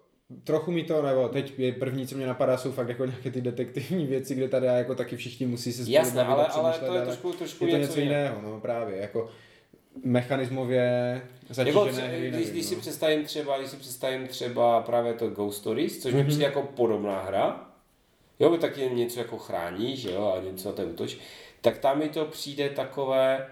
trochu 0.45 0.71
mi 0.71 0.85
to, 0.85 1.03
nebo 1.03 1.29
teď 1.29 1.59
je 1.59 1.73
první, 1.73 2.07
co 2.07 2.17
mě 2.17 2.27
napadá, 2.27 2.57
jsou 2.57 2.73
fakt 2.73 2.89
jako 2.89 3.05
nějaké 3.05 3.31
ty 3.31 3.41
detektivní 3.41 4.07
věci, 4.07 4.35
kde 4.35 4.49
tady 4.49 4.67
jako 4.67 4.95
taky 4.95 5.17
všichni 5.17 5.47
musí 5.47 5.73
se 5.73 5.83
spolu 5.83 5.95
Jasné, 5.95 6.25
ale, 6.25 6.47
ale 6.47 6.79
to 6.79 6.95
je 6.95 7.03
trošku, 7.03 7.33
trošku 7.33 7.65
je 7.65 7.71
to 7.71 7.77
něco, 7.77 7.91
něco 7.91 8.01
jiného, 8.01 8.43
no 8.43 8.61
právě, 8.61 8.97
jako 8.97 9.31
mechanismově 10.05 11.23
zatížené 11.51 11.81
Jako, 11.81 12.17
hry, 12.17 12.31
když, 12.31 12.51
když 12.51 12.67
si 12.67 12.75
no. 12.75 12.81
představím 12.81 13.25
třeba, 13.25 13.59
když 13.59 13.71
si 13.71 13.77
představím 13.77 14.29
třeba 14.29 14.81
právě 14.83 15.15
to 15.15 15.29
Ghost 15.29 15.59
Stories, 15.59 16.03
což 16.03 16.13
mi 16.13 16.19
Mhm. 16.21 16.29
přijde 16.29 16.45
jako 16.45 16.63
podobná 16.63 17.23
hra, 17.23 17.71
jo, 18.41 18.51
by 18.51 18.59
taky 18.59 18.91
něco 18.95 19.19
jako 19.21 19.39
chrání, 19.39 19.97
že 19.97 20.11
jo, 20.13 20.35
a 20.39 20.43
něco 20.45 20.69
na 20.69 20.75
ten 20.75 20.89
útoč, 20.89 21.17
tak 21.61 21.79
tam 21.79 21.99
mi 21.99 22.09
to 22.09 22.25
přijde 22.25 22.69
takové, 22.71 23.47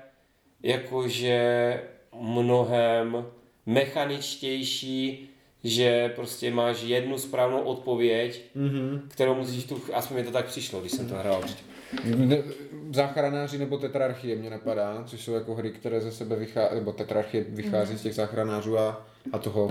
jakože 0.63 1.83
mnohem 2.21 3.27
mechaničtější, 3.67 5.31
že 5.65 6.09
prostě 6.09 6.51
máš 6.51 6.83
jednu 6.83 7.19
správnou 7.19 7.61
odpověď, 7.61 8.43
Mhm. 8.55 9.09
kterou 9.09 9.35
musíš 9.35 9.65
tu, 9.65 9.81
aspoň 9.93 10.17
mi 10.17 10.25
to 10.25 10.31
tak 10.31 10.47
přišlo, 10.47 10.81
když 10.81 10.93
jsem 10.93 11.09
to 11.09 11.15
hrál. 11.15 11.41
Ne- 11.41 11.74
Záchranáři 12.93 13.59
nebo 13.59 13.79
tetrarchie 13.79 14.37
mě 14.37 14.51
napadá, 14.51 15.05
což 15.07 15.25
jsou 15.25 15.33
jako 15.33 15.55
hry, 15.55 15.71
které 15.71 16.01
ze 16.01 16.13
sebe 16.13 16.37
vychází, 16.37 16.75
nebo 16.75 16.93
tetrarchie 16.93 17.45
vychází 17.45 17.99
z 17.99 18.03
těch 18.03 18.15
záchranářů 18.15 18.79
a, 18.79 19.07
a 19.33 19.39
toho, 19.39 19.71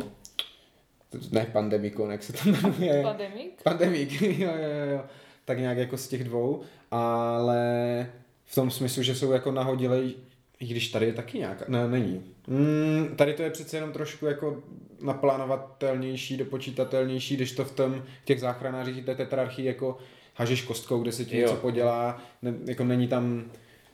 ne 1.31 1.47
pandemikon, 1.51 2.11
jak 2.11 2.23
se 2.23 2.33
to 2.33 2.39
jmenuje. 2.49 3.03
Pandemik? 3.03 3.61
Pandemik, 3.63 4.21
jo, 4.21 4.51
jo, 4.51 4.91
jo. 4.91 5.01
Tak 5.45 5.59
nějak 5.59 5.77
jako 5.77 5.97
z 5.97 6.07
těch 6.07 6.23
dvou, 6.23 6.61
ale 6.91 8.07
v 8.45 8.55
tom 8.55 8.71
smyslu, 8.71 9.03
že 9.03 9.15
jsou 9.15 9.31
jako 9.31 9.51
nahodilej, 9.51 10.13
i 10.59 10.65
když 10.65 10.87
tady 10.89 11.05
je 11.05 11.13
taky 11.13 11.39
nějaká, 11.39 11.65
ne, 11.67 11.87
není. 11.87 12.23
Mm, 12.47 13.15
tady 13.15 13.33
to 13.33 13.43
je 13.43 13.49
přece 13.49 13.77
jenom 13.77 13.91
trošku 13.91 14.25
jako 14.25 14.63
naplánovatelnější, 15.01 16.37
dopočítatelnější, 16.37 17.35
když 17.35 17.51
to 17.51 17.65
v 17.65 17.71
tom 17.71 18.03
těch 18.25 18.39
záchranářích 18.39 19.05
té 19.05 19.15
tetrarchii 19.15 19.67
jako 19.67 19.97
hažeš 20.35 20.61
kostkou, 20.61 20.99
kde 20.99 21.11
se 21.11 21.25
ti 21.25 21.37
něco 21.37 21.55
podělá, 21.55 22.21
ne, 22.41 22.53
jako 22.65 22.83
není 22.83 23.07
tam 23.07 23.43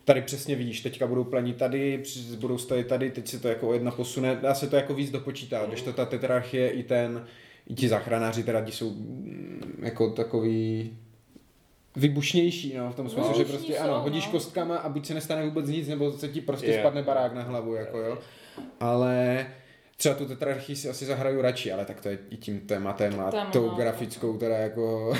tady 0.05 0.21
přesně 0.21 0.55
víš, 0.55 0.81
teďka 0.81 1.07
budou 1.07 1.23
planit 1.23 1.57
tady, 1.57 2.03
budou 2.39 2.57
stojí 2.57 2.83
tady, 2.83 3.11
teď 3.11 3.27
se 3.27 3.39
to 3.39 3.47
jako 3.47 3.69
o 3.69 3.73
jedna 3.73 3.91
posune, 3.91 4.35
dá 4.35 4.55
se 4.55 4.67
to 4.67 4.75
jako 4.75 4.93
víc 4.93 5.11
dopočítat, 5.11 5.67
když 5.67 5.81
to 5.81 5.93
ta 5.93 6.05
tetrarchie 6.05 6.69
i 6.69 6.83
ten, 6.83 7.25
i 7.67 7.73
ti 7.73 7.87
záchranáři 7.87 8.43
teda 8.43 8.61
ti 8.61 8.71
jsou 8.71 8.89
mm, 8.89 9.81
jako 9.83 10.09
takový 10.09 10.91
vybušnější, 11.95 12.73
no, 12.77 12.91
v 12.91 12.95
tom 12.95 13.09
smyslu, 13.09 13.33
že 13.33 13.37
Vybušní 13.37 13.57
prostě 13.57 13.73
jsou, 13.73 13.83
ano, 13.83 14.01
hodíš 14.01 14.25
no. 14.25 14.31
kostkama 14.31 14.77
a 14.77 14.89
buď 14.89 15.05
se 15.05 15.13
nestane 15.13 15.45
vůbec 15.45 15.69
nic, 15.69 15.87
nebo 15.87 16.11
se 16.11 16.27
ti 16.27 16.41
prostě 16.41 16.67
Je. 16.67 16.79
spadne 16.79 17.03
barák 17.03 17.33
na 17.33 17.43
hlavu, 17.43 17.75
jako 17.75 17.97
jo. 17.97 18.17
Ale 18.79 19.47
třeba 19.99 20.15
tu 20.15 20.25
tetrarchii 20.25 20.75
si 20.75 20.89
asi 20.89 21.05
zahraju 21.05 21.41
radši, 21.41 21.71
ale 21.71 21.85
tak 21.85 22.01
to 22.01 22.09
je 22.09 22.17
i 22.29 22.37
tím 22.37 22.59
tématem 22.59 23.19
a 23.19 23.31
Tam, 23.31 23.51
tou 23.51 23.65
no. 23.65 23.75
grafickou 23.75 24.37
teda 24.37 24.57
jako 24.57 25.13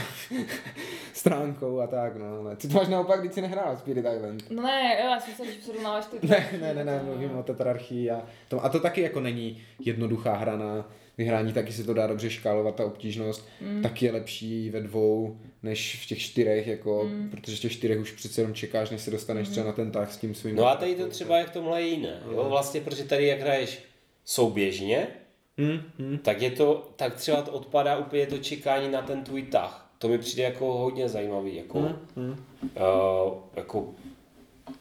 stránkou 1.13 1.79
a 1.79 1.88
tak, 1.88 2.15
no. 2.15 2.39
Ale 2.39 2.55
ty 2.55 2.67
to 2.67 2.74
máš 2.74 2.88
naopak, 2.88 3.19
když 3.19 3.33
si 3.33 3.41
nehrála 3.41 3.77
Spirit 3.77 4.05
Island. 4.15 4.43
No 4.50 4.63
ne, 4.63 4.98
jo, 5.01 5.09
já 5.09 5.19
jsem 5.19 5.33
se, 5.33 5.45
že 5.45 5.62
srovnáváš 5.62 6.05
ty... 6.05 6.17
Ne, 6.27 6.50
ne, 6.62 6.74
ne, 6.74 6.86
ne, 6.86 7.01
mluvím 7.03 7.38
o 7.38 7.43
tetrarchii 7.43 8.12
a 8.12 8.25
to, 8.48 8.65
a 8.65 8.69
to 8.69 8.79
taky 8.79 9.01
jako 9.01 9.19
není 9.19 9.62
jednoduchá 9.79 10.36
hra 10.36 10.57
na 10.57 10.89
vyhrání, 11.17 11.53
taky 11.53 11.74
se 11.74 11.83
to 11.83 11.93
dá 11.93 12.07
dobře 12.07 12.29
škálovat, 12.29 12.75
ta 12.75 12.86
obtížnost, 12.86 13.48
mm. 13.62 13.81
taky 13.81 14.05
je 14.05 14.12
lepší 14.12 14.69
ve 14.69 14.81
dvou, 14.81 15.38
než 15.63 16.03
v 16.03 16.07
těch 16.07 16.19
čtyřech, 16.19 16.67
jako, 16.67 17.03
mm. 17.03 17.29
protože 17.29 17.55
v 17.55 17.59
těch 17.59 17.71
čtyřech 17.71 18.00
už 18.00 18.12
přece 18.12 18.41
jenom 18.41 18.53
čekáš, 18.53 18.89
než 18.89 19.01
se 19.01 19.12
dostaneš 19.12 19.48
mm. 19.48 19.51
třeba 19.51 19.67
na 19.67 19.74
ten 19.74 19.91
tah 19.91 20.13
s 20.13 20.17
tím 20.17 20.36
svým. 20.36 20.55
No 20.55 20.67
a 20.67 20.75
tady 20.75 20.95
to 20.95 21.07
třeba 21.07 21.38
je 21.38 21.45
v 21.45 21.51
tomhle 21.51 21.81
jiné, 21.81 22.19
jo, 22.31 22.45
vlastně, 22.50 22.81
protože 22.81 23.03
tady 23.03 23.27
jak 23.27 23.39
hraješ 23.39 23.88
souběžně, 24.29 25.07
Hmm, 25.57 25.79
hmm. 26.00 26.17
tak 26.17 26.41
je 26.41 26.51
to, 26.51 26.89
tak 26.95 27.15
třeba 27.15 27.41
to 27.41 27.51
odpadá 27.51 27.98
úplně 27.98 28.25
to 28.27 28.38
čekání 28.38 28.91
na 28.91 29.01
ten 29.01 29.24
tvůj 29.24 29.43
tah. 29.43 29.89
To 29.98 30.07
mi 30.07 30.17
přijde 30.17 30.43
jako 30.43 30.74
hodně 30.74 31.09
zajímavý, 31.09 31.55
jako, 31.55 31.79
Hmm, 31.79 31.95
hmm. 32.15 32.29
uh, 32.29 33.33
jako 33.55 33.88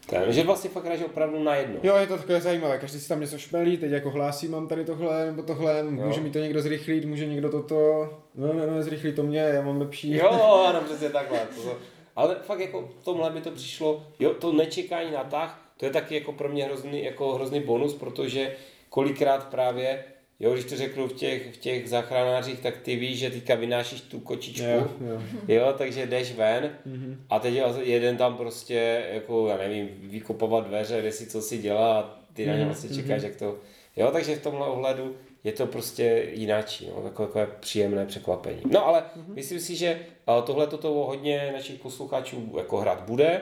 ten, 0.06 0.32
že 0.32 0.42
vlastně 0.42 0.70
fakt 0.70 0.84
hraješ 0.84 1.02
opravdu 1.02 1.42
na 1.42 1.54
jedno. 1.54 1.76
Jo, 1.82 1.96
je 1.96 2.06
to 2.06 2.16
takové 2.16 2.40
zajímavé, 2.40 2.78
každý 2.78 3.00
si 3.00 3.08
tam 3.08 3.20
něco 3.20 3.38
šmelí, 3.38 3.76
teď 3.76 3.90
jako 3.90 4.10
hlásí, 4.10 4.48
mám 4.48 4.68
tady 4.68 4.84
tohle, 4.84 5.26
nebo 5.26 5.42
tohle, 5.42 5.82
může 5.82 6.20
mi 6.20 6.30
to 6.30 6.38
někdo 6.38 6.62
zrychlit, 6.62 7.04
může 7.04 7.26
někdo 7.26 7.50
toto, 7.50 8.10
no, 8.34 8.52
ne, 8.52 8.66
ne, 8.66 8.82
zrychlí 8.82 9.12
to 9.12 9.22
mě, 9.22 9.38
já 9.38 9.62
mám 9.62 9.80
lepší. 9.80 10.14
Jo, 10.14 10.64
ano, 10.68 10.80
přesně 10.80 11.10
takhle. 11.10 11.38
To, 11.38 11.62
to, 11.62 11.76
ale 12.16 12.36
fakt 12.42 12.60
jako 12.60 12.88
v 13.00 13.04
tomhle 13.04 13.30
mi 13.30 13.40
to 13.40 13.50
přišlo, 13.50 14.06
jo, 14.18 14.34
to 14.34 14.52
nečekání 14.52 15.10
na 15.10 15.24
tah, 15.24 15.72
to 15.76 15.84
je 15.84 15.90
taky 15.90 16.14
jako 16.14 16.32
pro 16.32 16.48
mě 16.48 16.64
hrozný, 16.64 17.04
jako 17.04 17.34
hrozný 17.34 17.60
bonus, 17.60 17.94
protože 17.94 18.52
kolikrát 18.88 19.48
právě, 19.48 20.04
jo, 20.40 20.52
když 20.52 20.64
to 20.64 20.76
řeknu 20.76 21.06
v 21.08 21.12
těch, 21.12 21.54
v 21.54 21.56
těch 21.56 21.88
záchranářích, 21.88 22.60
tak 22.60 22.78
ty 22.78 22.96
víš, 22.96 23.18
že 23.18 23.30
teďka 23.30 23.54
vynášíš 23.54 24.00
tu 24.00 24.20
kočičku, 24.20 24.66
Jo, 24.66 24.88
jo. 25.00 25.22
Jo, 25.48 25.74
takže 25.78 26.06
jdeš 26.06 26.34
ven 26.34 26.70
Mhm. 26.86 27.24
a 27.30 27.38
teď 27.38 27.54
jeden 27.82 28.16
tam 28.16 28.36
prostě, 28.36 29.04
jako 29.12 29.48
já 29.48 29.56
nevím, 29.56 29.88
vykopovat 30.02 30.66
dveře, 30.66 31.00
kde 31.00 31.12
si 31.12 31.26
co 31.26 31.42
si 31.42 31.58
dělá 31.58 32.00
a 32.00 32.18
ty 32.32 32.46
na 32.46 32.52
ně 32.52 32.58
Mhm, 32.58 32.68
vlastně 32.68 32.96
čekáš, 32.96 33.22
jak 33.22 33.36
to... 33.36 33.58
Jo, 33.96 34.10
takže 34.12 34.34
v 34.36 34.42
tomhle 34.42 34.66
ohledu 34.66 35.16
je 35.44 35.52
to 35.52 35.66
prostě 35.66 36.28
jináčí, 36.32 36.86
no, 36.96 37.02
jako, 37.04 37.26
takové 37.26 37.46
příjemné 37.60 38.06
překvapení. 38.06 38.60
No 38.70 38.86
ale 38.86 39.02
Mhm. 39.16 39.34
myslím 39.34 39.60
si, 39.60 39.76
že 39.76 39.98
a, 40.26 40.40
tohle 40.40 40.66
toto 40.66 40.88
hodně 40.88 41.50
našich 41.52 41.80
posluchačů 41.80 42.54
jako 42.58 42.76
hrát 42.76 43.00
bude 43.00 43.40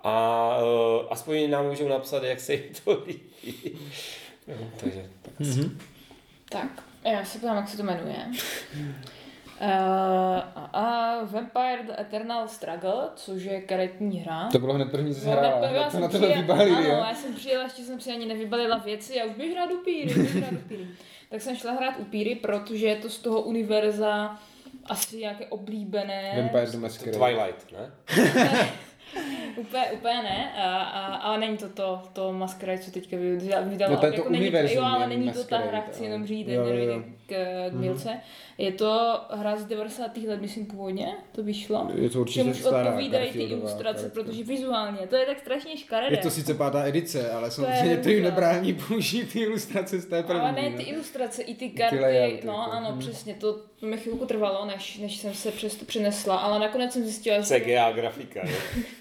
a 0.00 0.56
uh, 1.00 1.06
aspoň 1.10 1.50
nám 1.50 1.66
můžou 1.68 1.88
napsat, 1.88 2.22
jak 2.24 2.40
se 2.40 2.52
jim 2.54 2.62
to 2.84 3.02
líbí. 3.06 3.78
Takže 4.80 5.04
tak 5.22 5.34
asi. 5.40 5.60
Mhm. 5.60 5.78
Tak, 6.50 6.84
já 7.04 7.24
se 7.24 7.38
ptám, 7.38 7.56
jak 7.56 7.68
se 7.68 7.76
to 7.76 7.82
jmenuje. 7.82 8.16
Uh, 9.60 9.66
a, 10.72 11.18
Vampire 11.24 11.82
the 11.86 12.00
Eternal 12.00 12.48
Struggle, 12.48 13.08
což 13.16 13.42
je 13.42 13.60
karetní 13.60 14.18
hra. 14.20 14.48
To 14.52 14.58
bylo 14.58 14.74
hned 14.74 14.90
první, 14.90 15.14
co 15.14 15.20
jsi 15.20 15.26
No, 15.26 15.32
hrála, 15.32 15.60
tak 15.60 15.84
to 15.84 15.90
jsem 15.90 16.00
na 16.00 16.08
tebe 16.08 16.26
přijel- 16.26 16.40
vybalili, 16.42 16.70
Ano, 16.76 16.84
jo? 16.84 16.90
já 17.08 17.14
jsem 17.14 17.34
přijela, 17.34 17.64
ještě 17.64 17.82
jsem 17.82 18.00
si 18.00 18.10
ani 18.12 18.26
nevybalila 18.26 18.78
věci, 18.78 19.16
já 19.16 19.24
už 19.24 19.32
bych 19.36 19.52
hrát 19.52 19.70
upíry, 19.70 20.10
hrát 20.22 20.52
upíry. 20.52 20.86
Tak 21.30 21.40
jsem 21.42 21.56
šla 21.56 21.72
hrát 21.72 21.94
upíry, 21.98 22.34
protože 22.34 22.86
je 22.86 22.96
to 22.96 23.10
z 23.10 23.18
toho 23.18 23.40
univerza 23.40 24.38
asi 24.84 25.16
nějaké 25.16 25.46
oblíbené. 25.46 26.32
Vampire 26.36 26.66
the 26.66 26.72
To 26.72 26.78
Masquerade. 26.78 27.18
Twilight, 27.18 27.72
ne? 27.72 27.90
Úplně, 29.56 29.84
úplně 29.92 30.22
ne, 30.22 30.52
a, 30.56 30.76
a, 30.82 31.14
ale 31.16 31.38
není 31.38 31.56
to 31.56 31.68
to, 31.68 32.02
to 32.12 32.32
Masquerade, 32.32 32.78
co 32.78 32.90
teďka 32.90 33.16
vydala. 33.16 33.62
vydala 33.66 33.92
No 33.92 34.00
to 34.00 34.06
je 34.06 34.12
to 34.12 34.18
jako 34.18 34.30
není, 34.30 34.42
univerzum 34.42 34.76
Jo, 34.78 34.84
ale 34.84 35.06
není 35.06 35.32
to 35.32 35.44
ta 35.44 35.58
hra, 35.58 35.80
chci 35.80 36.04
jenom 36.04 36.26
říct, 36.26 36.48
jo, 36.48 36.66
jo, 36.66 36.74
jo. 36.74 37.02
k, 37.26 37.34
k 37.70 37.72
Milce. 37.72 38.20
Je 38.58 38.72
to 38.72 39.20
hra 39.30 39.56
z 39.56 39.64
90. 39.64 40.16
let, 40.16 40.40
myslím 40.40 40.66
původně, 40.66 41.14
to 41.32 41.42
vyšlo. 41.42 41.88
Je 41.94 42.10
to 42.10 42.20
určitě 42.20 42.40
Čemuž 42.40 42.56
stará 42.58 42.88
odpovídají 42.88 43.30
ty 43.30 43.42
ilustrace, 43.42 43.98
karetka. 44.00 44.22
protože 44.22 44.44
vizuálně, 44.44 44.98
to 45.06 45.16
je 45.16 45.26
tak 45.26 45.38
strašně 45.38 45.76
škaredé. 45.76 46.16
Je 46.16 46.22
to 46.22 46.30
sice 46.30 46.54
pátá 46.54 46.84
edice, 46.86 47.30
ale 47.30 47.50
samozřejmě 47.50 47.96
to 47.96 48.08
jim 48.08 48.22
nebrání 48.24 48.74
použít 48.74 49.32
ty 49.32 49.40
ilustrace 49.40 49.98
z 50.00 50.06
té 50.06 50.22
první. 50.22 50.40
Ale 50.42 50.52
ne 50.52 50.70
no. 50.70 50.76
ty 50.76 50.82
ilustrace, 50.82 51.42
i 51.42 51.54
ty 51.54 51.68
karty, 51.70 52.00
layouty, 52.00 52.46
no 52.46 52.52
jako. 52.52 52.72
ano, 52.72 52.88
Mhm. 52.90 52.98
přesně, 52.98 53.34
to, 53.34 53.52
to 53.80 53.86
mi 53.86 53.96
chvilku 53.96 54.26
trvalo, 54.26 54.66
než, 54.66 54.98
než 54.98 55.16
jsem 55.16 55.34
se 55.34 55.50
přes 55.50 55.74
to 55.76 55.84
přinesla, 55.84 56.36
ale 56.36 56.58
nakonec 56.58 56.92
jsem 56.92 57.02
zjistila, 57.02 57.40
že, 57.40 57.44
CGA 57.60 57.92
grafika. 57.92 58.40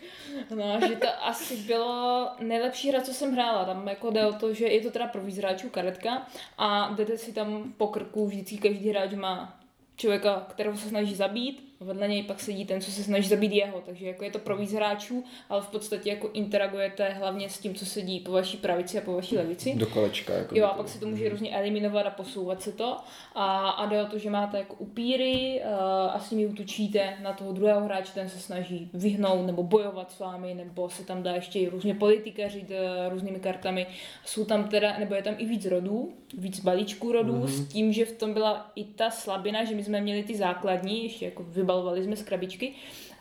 no, 0.55 0.87
že 0.87 0.95
to 0.95 1.07
asi 1.23 1.57
bylo 1.57 2.29
nejlepší 2.39 2.89
hra, 2.89 3.01
co 3.01 3.13
jsem 3.13 3.33
hrála. 3.33 3.65
Tam 3.65 3.87
jako 3.87 4.11
jde 4.11 4.25
o 4.25 4.33
to, 4.33 4.53
že 4.53 4.65
je 4.65 4.81
to 4.81 4.91
teda 4.91 5.07
pro 5.07 5.21
víc 5.21 5.37
hráčů 5.37 5.69
karetka 5.69 6.27
a 6.57 6.93
jdete 6.95 7.17
si 7.17 7.33
tam 7.33 7.73
po 7.77 7.87
krku, 7.87 8.27
vždycky 8.27 8.57
každý 8.57 8.89
hráč 8.89 9.13
má 9.13 9.59
člověka, 9.95 10.45
kterého 10.49 10.77
se 10.77 10.89
snaží 10.89 11.15
zabít, 11.15 11.66
vedle 11.79 12.07
něj 12.07 12.23
pak 12.23 12.39
sedí 12.39 12.65
ten, 12.65 12.81
co 12.81 12.91
se 12.91 13.03
snaží 13.03 13.29
zabít 13.29 13.51
jeho, 13.51 13.81
takže 13.85 14.07
jako 14.07 14.23
je 14.23 14.31
to 14.31 14.39
pro 14.39 14.57
víc 14.57 14.73
hráčů, 14.73 15.23
ale 15.49 15.61
v 15.61 15.67
podstatě 15.67 16.09
jako 16.09 16.29
interagujete 16.33 17.09
hlavně 17.09 17.49
s 17.49 17.59
tím, 17.59 17.75
co 17.75 17.85
sedí 17.85 18.19
po 18.19 18.31
vaší 18.31 18.57
pravici 18.57 18.97
a 18.97 19.01
po 19.01 19.13
vaší 19.13 19.37
levici. 19.37 19.75
Do 19.75 19.85
kolečka. 19.85 20.33
Jako 20.33 20.55
Jo, 20.57 20.65
a 20.65 20.73
pak 20.73 20.89
se 20.89 20.99
to 20.99 21.07
může 21.07 21.29
různě 21.29 21.55
eliminovat 21.55 22.05
a 22.05 22.09
posouvat 22.09 22.61
se 22.61 22.71
to. 22.71 22.97
A, 23.35 23.69
a 23.69 23.85
jde 23.85 24.03
o 24.03 24.05
to, 24.05 24.17
že 24.17 24.29
máte 24.29 24.57
jako 24.57 24.75
upíry 24.75 25.61
uh, 25.63 25.71
a 26.15 26.19
s 26.19 26.31
nimi 26.31 26.45
útočíte 26.45 27.17
na 27.23 27.33
toho 27.33 27.51
druhého 27.51 27.81
hráče, 27.81 28.13
ten 28.13 28.29
se 28.29 28.39
snaží 28.39 28.89
vyhnout 28.93 29.45
nebo 29.45 29.63
bojovat 29.63 30.11
s 30.11 30.19
vámi, 30.19 30.53
nebo 30.53 30.89
se 30.89 31.05
tam 31.05 31.23
dá 31.23 31.31
ještě 31.31 31.59
i 31.59 31.69
různě 31.69 31.95
politikařit 31.95 32.69
uh, 32.69 33.13
různými 33.13 33.39
kartami. 33.39 33.87
Jsou 34.25 34.45
tam 34.45 34.69
teda, 34.69 34.97
nebo 34.99 35.15
je 35.15 35.21
tam 35.21 35.35
i 35.37 35.45
víc 35.45 35.65
rodů, 35.65 36.13
víc 36.37 36.59
balíčků 36.59 37.11
rodů, 37.11 37.33
mm-hmm. 37.33 37.47
s 37.47 37.67
tím, 37.67 37.93
že 37.93 38.05
v 38.05 38.11
tom 38.11 38.33
byla 38.33 38.71
i 38.75 38.83
ta 38.83 39.09
slabina, 39.09 39.63
že 39.63 39.75
my 39.75 39.83
jsme 39.83 40.01
měli 40.01 40.23
ty 40.23 40.35
základní, 40.35 41.03
ještě 41.03 41.25
jako 41.25 41.43
vybalovali 41.67 42.03
jsme 42.03 42.15
z 42.15 42.23
krabičky 42.23 42.73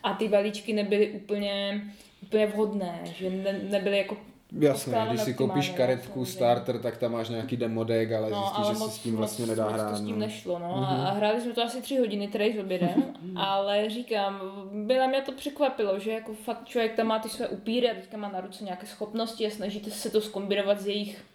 a 0.03 0.13
ty 0.13 0.27
balíčky 0.27 0.73
nebyly 0.73 1.09
úplně, 1.09 1.81
úplně 2.23 2.47
vhodné, 2.47 2.99
že 3.03 3.29
ne, 3.29 3.59
nebyly 3.69 3.97
jako 3.97 4.17
Jasně, 4.51 4.71
poskládané 4.73 5.09
když 5.09 5.21
si 5.21 5.33
koupíš 5.33 5.69
karetku 5.69 6.13
samozřejmě. 6.13 6.31
starter, 6.31 6.79
tak 6.79 6.97
tam 6.97 7.11
máš 7.11 7.29
nějaký 7.29 7.57
demo 7.57 7.83
deck, 7.83 8.11
ale 8.11 8.29
No, 8.29 8.37
zjistíš, 8.39 8.65
ale 8.65 8.73
že 8.73 8.79
moc, 8.79 8.91
se 8.91 8.99
s 8.99 9.03
tím 9.03 9.15
vlastně 9.15 9.45
moc, 9.45 9.49
nedá 9.49 9.69
hrát. 9.69 9.89
To 9.89 9.95
s 9.97 10.01
tím 10.01 10.19
no. 10.19 10.25
nešlo, 10.25 10.59
no. 10.59 10.65
Mm-hmm. 10.65 11.07
A 11.07 11.11
hráli 11.11 11.41
jsme 11.41 11.53
to 11.53 11.63
asi 11.63 11.81
tři 11.81 11.97
hodiny, 11.97 12.27
tady 12.27 12.53
s 12.55 12.59
obědem, 12.59 13.03
ale 13.35 13.89
říkám, 13.89 14.41
byla 14.73 15.07
mě 15.07 15.21
to 15.21 15.31
překvapilo, 15.31 15.99
že 15.99 16.11
jako 16.11 16.33
fakt 16.33 16.65
člověk 16.67 16.95
tam 16.95 17.07
má 17.07 17.19
ty 17.19 17.29
své 17.29 17.47
upíry 17.47 17.91
a 17.91 17.95
teďka 17.95 18.17
má 18.17 18.29
na 18.29 18.41
ruce 18.41 18.63
nějaké 18.63 18.87
schopnosti 18.87 19.47
a 19.47 19.49
snažíte 19.49 19.91
se 19.91 20.09
to 20.09 20.21
skombinovat 20.21 20.81
s 20.81 20.87
jejich 20.87 21.25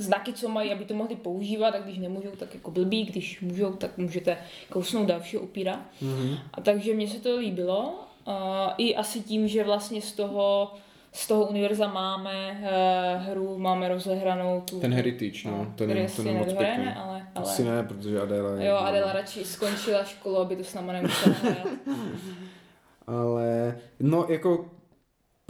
znaky, 0.00 0.32
co 0.32 0.48
mají, 0.48 0.72
aby 0.72 0.84
to 0.84 0.94
mohli 0.94 1.16
používat 1.16 1.74
a 1.74 1.78
když 1.78 1.98
nemůžou, 1.98 2.30
tak 2.30 2.54
jako 2.54 2.70
blbý, 2.70 3.04
když 3.04 3.40
můžou, 3.40 3.72
tak 3.72 3.98
můžete 3.98 4.38
kousnout 4.70 5.08
dalšího 5.08 5.42
upíra. 5.42 5.80
Mhm. 6.00 6.36
A 6.54 6.60
takže 6.60 6.94
mně 6.94 7.08
se 7.08 7.20
to 7.20 7.36
líbilo. 7.36 8.06
Uh, 8.26 8.34
I 8.78 8.96
asi 8.96 9.20
tím, 9.20 9.48
že 9.48 9.64
vlastně 9.64 10.02
z 10.02 10.12
toho, 10.12 10.74
z 11.12 11.28
toho 11.28 11.46
univerza 11.46 11.88
máme 11.88 12.60
uh, 12.60 13.22
hru, 13.22 13.58
máme 13.58 13.88
rozehranou 13.88 14.60
tu... 14.60 14.80
Ten 14.80 14.94
Heritage, 14.94 15.48
no, 15.48 15.72
ten 15.76 15.90
který 15.90 16.06
ten 16.16 16.26
je 16.26 16.34
moc 16.34 16.52
pěkný. 16.52 16.86
ale, 16.86 17.26
ale... 17.34 17.44
Asi 17.44 17.64
ne, 17.64 17.82
protože 17.82 18.20
Adela 18.20 18.54
je... 18.54 18.66
Jo, 18.66 18.76
Adela 18.76 19.12
radši 19.12 19.44
skončila 19.44 20.04
školu, 20.04 20.38
aby 20.38 20.56
to 20.56 20.64
s 20.64 20.74
náma 20.74 20.92
nemusela 20.92 21.36
hrát. 21.42 21.66
Ale, 23.06 23.78
no 24.00 24.26
jako 24.28 24.70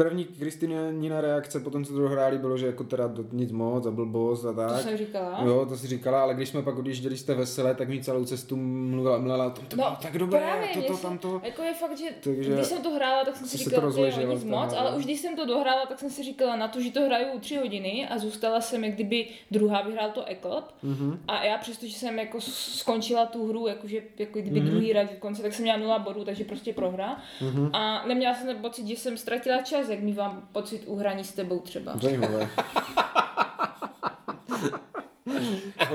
první 0.05 0.25
Kristinina 0.25 1.21
reakce 1.21 1.61
po 1.61 1.71
tom, 1.71 1.85
co 1.85 1.93
to 1.93 1.99
dohráli, 1.99 2.39
bylo, 2.39 2.57
že 2.59 2.67
jako 2.67 2.85
teda 2.85 3.11
nic 3.33 3.53
moc 3.53 3.87
a 3.87 3.91
blbost 3.91 4.45
a 4.45 4.53
To 4.53 4.59
tak. 4.59 4.81
jsem 4.83 4.97
říkala. 4.97 5.41
Jo, 5.45 5.67
to 5.67 5.77
si 5.77 5.87
říkala, 5.87 6.23
ale 6.23 6.35
když 6.35 6.49
jsme 6.49 6.63
pak 6.63 6.79
odjížděli 6.79 7.17
té 7.19 7.35
veselé, 7.35 7.75
tak 7.75 7.89
mi 7.89 8.03
celou 8.03 8.25
cestu 8.25 8.57
mluvila, 8.57 9.19
mluvila 9.19 9.47
o 9.47 9.51
tom, 9.51 9.67
to 9.67 9.77
No, 9.77 9.83
bylo 9.85 9.97
tak 10.03 10.19
dobré, 10.19 10.41
právě, 10.41 10.69
toto, 10.69 10.79
mě 10.89 10.97
se- 10.97 11.03
tamto. 11.03 11.41
Jako 11.45 11.63
je 11.63 11.75
fakt, 11.75 11.99
že 11.99 12.05
Takže 12.25 12.53
když 12.53 12.67
jsem 12.67 12.83
to 12.83 12.91
hrála, 12.91 13.25
tak 13.25 13.37
jsem 13.37 13.47
si 13.47 13.59
to 13.65 13.71
říkala, 13.71 14.11
že 14.11 14.25
nic 14.25 14.41
tam, 14.41 14.51
moc, 14.51 14.73
ale- 14.73 14.77
ale 14.89 14.97
už 14.97 15.05
když 15.05 15.21
jsem 15.21 15.37
to 15.37 15.47
dohrála, 15.47 15.87
tak 15.87 15.99
jsem 15.99 16.11
si 16.11 16.23
říkala 16.23 16.57
na 16.57 16.69
to, 16.69 16.81
že 16.81 16.91
to 16.93 17.01
hraju 17.01 17.39
tři 17.41 17.57
hodiny 17.57 18.09
a 18.11 18.19
zůstala 18.19 18.61
jsem, 18.61 18.85
jak 18.85 18.95
kdyby 18.95 19.27
druhá 19.51 19.83
vyhrál 19.83 20.11
to 20.11 20.25
Eklep. 20.25 20.65
Mhm. 20.83 21.19
A 21.29 21.45
já 21.45 21.59
přestože 21.59 21.93
jsem 21.95 22.19
jako 22.19 22.41
skončila 22.41 23.27
tu 23.27 23.49
hru, 23.49 23.67
jakože 23.67 24.03
jako 24.19 24.39
kdyby 24.41 24.61
Mhm. 24.61 24.71
druhý 24.71 24.93
rad 24.93 25.11
v 25.11 25.19
konci, 25.19 25.43
tak 25.43 25.53
jsem 25.53 25.63
měla 25.63 25.79
nula 25.79 25.99
bodů, 25.99 26.25
takže 26.25 26.45
prostě 26.45 26.73
prohra. 26.73 27.17
Mhm. 27.41 27.71
A 27.73 28.07
neměla 28.07 28.35
jsem 28.35 28.57
pocit, 28.57 28.87
že 28.87 28.97
jsem 28.97 29.17
ztratila 29.19 29.63
čas, 29.63 29.90
jak 29.91 30.01
mývám 30.01 30.49
pocit 30.53 30.83
u 30.87 30.97
hraní 30.97 31.25
s 31.25 31.33
tebou 31.33 31.59
třeba. 31.59 31.97
Zajímavé. 31.97 32.51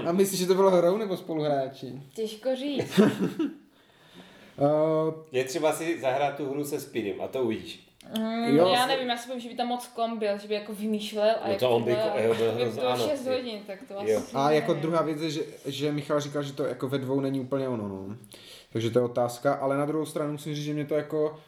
A 0.07 0.11
myslíš, 0.11 0.39
že 0.39 0.45
to 0.47 0.55
bylo 0.55 0.71
hrou 0.71 0.97
nebo 0.97 1.17
spoluhráči? 1.17 2.01
Těžko 2.13 2.55
říct. 2.55 2.99
Uh, 2.99 3.07
Je 5.31 5.43
třeba 5.43 5.73
si 5.73 5.99
zahrát 6.01 6.35
tu 6.37 6.49
hru 6.49 6.63
se 6.65 6.79
Speedem 6.79 7.21
a 7.21 7.27
to 7.27 7.41
uvidíš. 7.43 7.89
Mm, 8.19 8.57
Jo. 8.57 8.67
já 8.67 8.85
nevím, 8.87 9.07
já 9.09 9.17
si 9.17 9.27
povím, 9.27 9.41
že 9.41 9.49
by 9.49 9.55
tam 9.55 9.67
moc 9.67 9.87
kom 9.87 10.19
byl, 10.19 10.37
že 10.37 10.47
by 10.47 10.53
jako 10.53 10.73
vymýšlel 10.73 11.35
a 11.41 11.49
No 11.49 11.55
to 11.55 11.69
on 11.69 11.83
by 11.83 11.91
bylo- 11.91 12.03
ko- 12.03 12.19
jo, 12.23 12.35
byl 12.35 12.51
by 12.51 12.61
hrozně- 12.61 12.81
to 12.81 12.87
ano, 12.89 13.07
6 13.09 13.25
jo. 13.25 13.31
hodin, 13.33 13.59
tak 13.67 13.79
to 13.87 13.93
Jo. 13.93 14.17
asi 14.19 14.35
a 14.35 14.51
jako 14.51 14.67
nevím. 14.73 14.81
druhá 14.81 15.01
věc 15.01 15.21
je, 15.21 15.29
že, 15.29 15.41
že 15.65 15.91
Michal 15.91 16.19
říkal, 16.19 16.43
že 16.43 16.53
to 16.53 16.63
jako 16.65 16.87
ve 16.87 16.97
dvou 16.97 17.19
není 17.19 17.39
úplně 17.39 17.67
ono, 17.67 17.87
no. 17.87 18.15
Takže 18.73 18.89
to 18.89 18.99
je 18.99 19.05
otázka, 19.05 19.53
ale 19.53 19.77
na 19.77 19.85
druhou 19.85 20.05
stranu 20.05 20.31
musím 20.31 20.55
říct, 20.55 20.65
že 20.65 20.73
mě 20.73 20.85
to 20.85 20.95
jako 20.95 21.39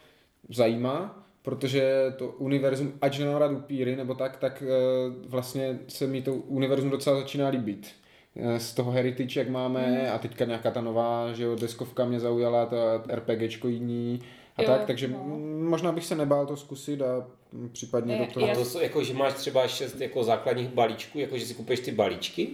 zajímá, 0.50 1.27
protože 1.48 2.14
to 2.18 2.28
univerzum, 2.28 2.94
ať 3.02 3.20
nemám 3.20 3.36
rád 3.36 3.52
upíry 3.52 3.96
nebo 3.96 4.14
tak, 4.14 4.38
tak 4.38 4.64
eh, 4.68 5.28
vlastně 5.28 5.80
se 5.88 6.08
mi 6.08 6.22
to 6.22 6.34
univerzum 6.34 6.90
docela 6.90 7.20
začíná 7.20 7.48
líbit. 7.48 7.88
Eh, 8.36 8.60
Z 8.60 8.74
toho 8.74 8.92
Heritage, 8.92 9.40
jak 9.40 9.50
máme, 9.50 9.82
Hmm. 9.86 10.16
a 10.16 10.18
teďka 10.18 10.46
nějaká 10.46 10.72
ta 10.72 10.82
nová, 10.82 11.34
že 11.34 11.44
jo, 11.44 11.56
deskovka 11.56 12.06
mě 12.06 12.20
zaujala, 12.20 12.66
ta 12.66 13.04
RPGčko 13.10 13.68
jiní 13.68 14.20
a 14.58 14.62
Jo, 14.62 14.68
tak, 14.68 14.86
takže 14.86 15.08
no. 15.08 15.24
mm, 15.24 15.66
možná 15.70 15.92
bych 15.92 16.06
se 16.06 16.16
nebál 16.16 16.46
to 16.46 16.58
zkusit 16.58 17.02
a 17.02 17.28
mm, 17.54 17.70
případně 17.70 18.20
Ne, 18.20 18.26
do 18.26 18.34
toho... 18.34 18.52
A 18.52 18.56
to 18.56 18.66
jsou 18.66 18.80
jako, 18.80 19.04
že 19.04 19.14
máš 19.14 19.34
třeba 19.34 19.68
šest 19.68 20.02
jako 20.02 20.24
základních 20.24 20.68
balíčků, 20.70 21.20
jako 21.20 21.38
že 21.38 21.46
si 21.46 21.54
kupuješ 21.54 21.80
ty 21.80 21.92
balíčky. 21.92 22.48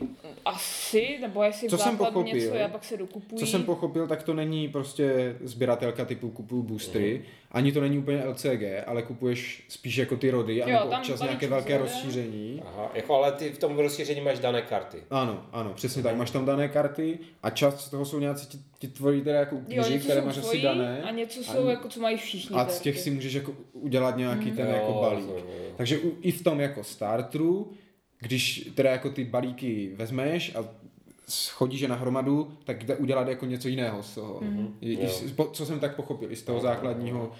Asi, 0.46 1.18
nebo 1.22 1.44
jestli 1.44 1.70
Co 1.70 1.78
jsem 1.78 1.98
pochopil, 1.98 2.24
něco, 2.36 2.56
já 2.56 2.68
pak 2.68 2.84
se 2.84 2.98
dokupuji. 2.98 3.36
Co 3.40 3.46
jsem 3.46 3.64
pochopil, 3.64 4.08
tak 4.08 4.24
to 4.24 4.34
není 4.34 4.68
prostě 4.68 5.36
sběratelka 5.44 6.06
typu 6.06 6.30
kupuju 6.30 6.64
boostry, 6.64 7.14
Mhm. 7.14 7.24
Ani 7.54 7.72
to 7.72 7.82
není 7.82 7.98
úplně 7.98 8.26
LCG, 8.26 8.64
ale 8.88 9.02
kupuješ 9.02 9.66
spíš 9.70 9.98
jako 9.98 10.16
ty 10.18 10.30
rody, 10.32 10.58
Jo, 10.58 10.66
anebo 10.66 10.86
občas 10.98 11.22
nějaké 11.22 11.48
velké 11.48 11.78
rozšíření. 11.78 12.62
Aha, 12.66 12.92
jako 12.94 13.16
ale 13.16 13.32
ty 13.32 13.50
v 13.50 13.58
tom 13.58 13.78
rozšíření 13.80 14.22
máš 14.22 14.40
dané 14.40 14.62
karty. 14.62 14.98
Ano, 15.10 15.46
ano, 15.52 15.74
přesně 15.74 16.04
tak. 16.04 16.16
Máš 16.16 16.32
tam 16.32 16.46
dané 16.46 16.68
karty 16.70 17.20
a 17.44 17.50
část 17.50 17.82
z 17.82 17.90
toho 17.90 18.06
jsou 18.06 18.20
nějací 18.20 18.48
ti, 18.48 18.58
ti 18.80 18.88
tvoří 18.88 19.22
teda 19.22 19.40
jako 19.40 19.56
jo, 19.56 19.84
upíři, 19.84 20.00
které 20.00 20.22
máš 20.22 20.38
asi 20.38 20.62
dané. 20.62 21.02
a 21.04 21.12
něco 21.12 21.40
A- 21.40 21.44
jsou 21.44 21.68
jako, 21.68 21.88
co 21.90 22.00
mají 22.00 22.18
všichni. 22.18 22.56
A 22.56 22.66
z 22.68 22.80
těch 22.80 23.00
si 23.00 23.12
můžeš 23.12 23.34
jako 23.34 23.54
udělat 23.74 24.18
nějaký 24.18 24.52
ten 24.52 24.68
Jo, 24.68 24.74
jako 24.74 24.94
balík. 24.94 25.20
rozumím, 25.20 25.44
jo. 25.46 25.74
Takže 25.78 25.98
u, 25.98 26.18
i 26.22 26.32
v 26.32 26.44
tom 26.44 26.60
jako 26.60 26.84
starteru, 26.84 27.72
když 28.20 28.72
teda 28.76 28.92
jako 28.92 29.10
ty 29.10 29.24
balíky 29.24 29.92
vezmeš 29.96 30.56
a 30.56 30.66
chodíš 31.52 31.82
je 31.82 31.88
na 31.88 31.96
hromadu, 31.96 32.52
tak 32.64 32.84
jde 32.84 32.96
udělat 32.96 33.28
jako 33.28 33.46
něco 33.46 33.68
jiného 33.68 34.04
z 34.04 34.16
toho. 34.16 34.38
Mhm. 34.42 34.76
I, 34.82 34.94
i, 34.94 35.08
po- 35.36 35.50
co 35.54 35.66
jsem 35.66 35.80
tak 35.80 35.96
pochopil, 35.96 36.32
i 36.32 36.36
z 36.36 36.44
toho 36.44 36.60
základního 36.60 37.32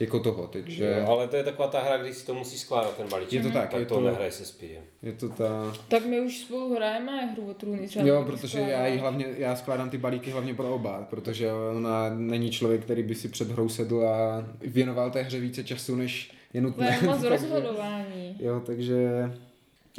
jako 0.00 0.20
toho, 0.20 0.46
takže 0.46 0.96
Jo, 1.00 1.06
ale 1.12 1.28
to 1.28 1.36
je 1.36 1.44
taková 1.44 1.68
ta 1.68 1.80
hra, 1.82 1.96
když 1.96 2.16
si 2.16 2.26
to 2.26 2.34
musí 2.34 2.58
skládat 2.58 2.96
ten 2.96 3.08
balíček. 3.08 3.32
Je 3.32 3.42
to 3.42 3.50
tak, 3.50 3.70
tak 3.70 3.80
je 3.80 3.86
to, 3.86 3.94
to- 3.94 4.00
nehraje 4.00 4.32
se 4.32 4.44
Speedem. 4.44 4.82
je 5.02 5.12
to 5.12 5.28
ta... 5.28 5.72
Tak 5.88 6.06
my 6.06 6.20
už 6.20 6.38
spolu 6.38 6.74
hrajeme 6.74 7.26
hru 7.26 7.50
o 7.50 7.54
trůny 7.54 7.88
třeba. 7.88 8.04
Jo, 8.06 8.24
protože 8.26 8.58
já 8.60 8.86
ji 8.86 8.98
hlavně, 8.98 9.26
já 9.38 9.56
skládám 9.56 9.90
ty 9.90 9.98
balíky 9.98 10.30
hlavně 10.30 10.54
pro 10.54 10.74
oba, 10.74 11.06
protože 11.10 11.52
ona 11.52 12.10
není 12.14 12.50
člověk, 12.50 12.82
který 12.82 13.02
by 13.02 13.14
si 13.14 13.28
před 13.28 13.50
hrou 13.50 13.68
sedl 13.68 14.08
a 14.08 14.44
věnoval 14.60 15.10
té 15.10 15.22
hře 15.22 15.40
více 15.40 15.64
času, 15.64 15.96
než 15.96 16.30
je 16.54 16.60
To 16.60 16.66
nutné. 16.66 16.98
je 17.02 17.06
moc 17.08 17.16
Takže- 17.22 17.28
rozhodování. 17.28 18.36
Jo, 18.40 18.62
takže 18.66 19.08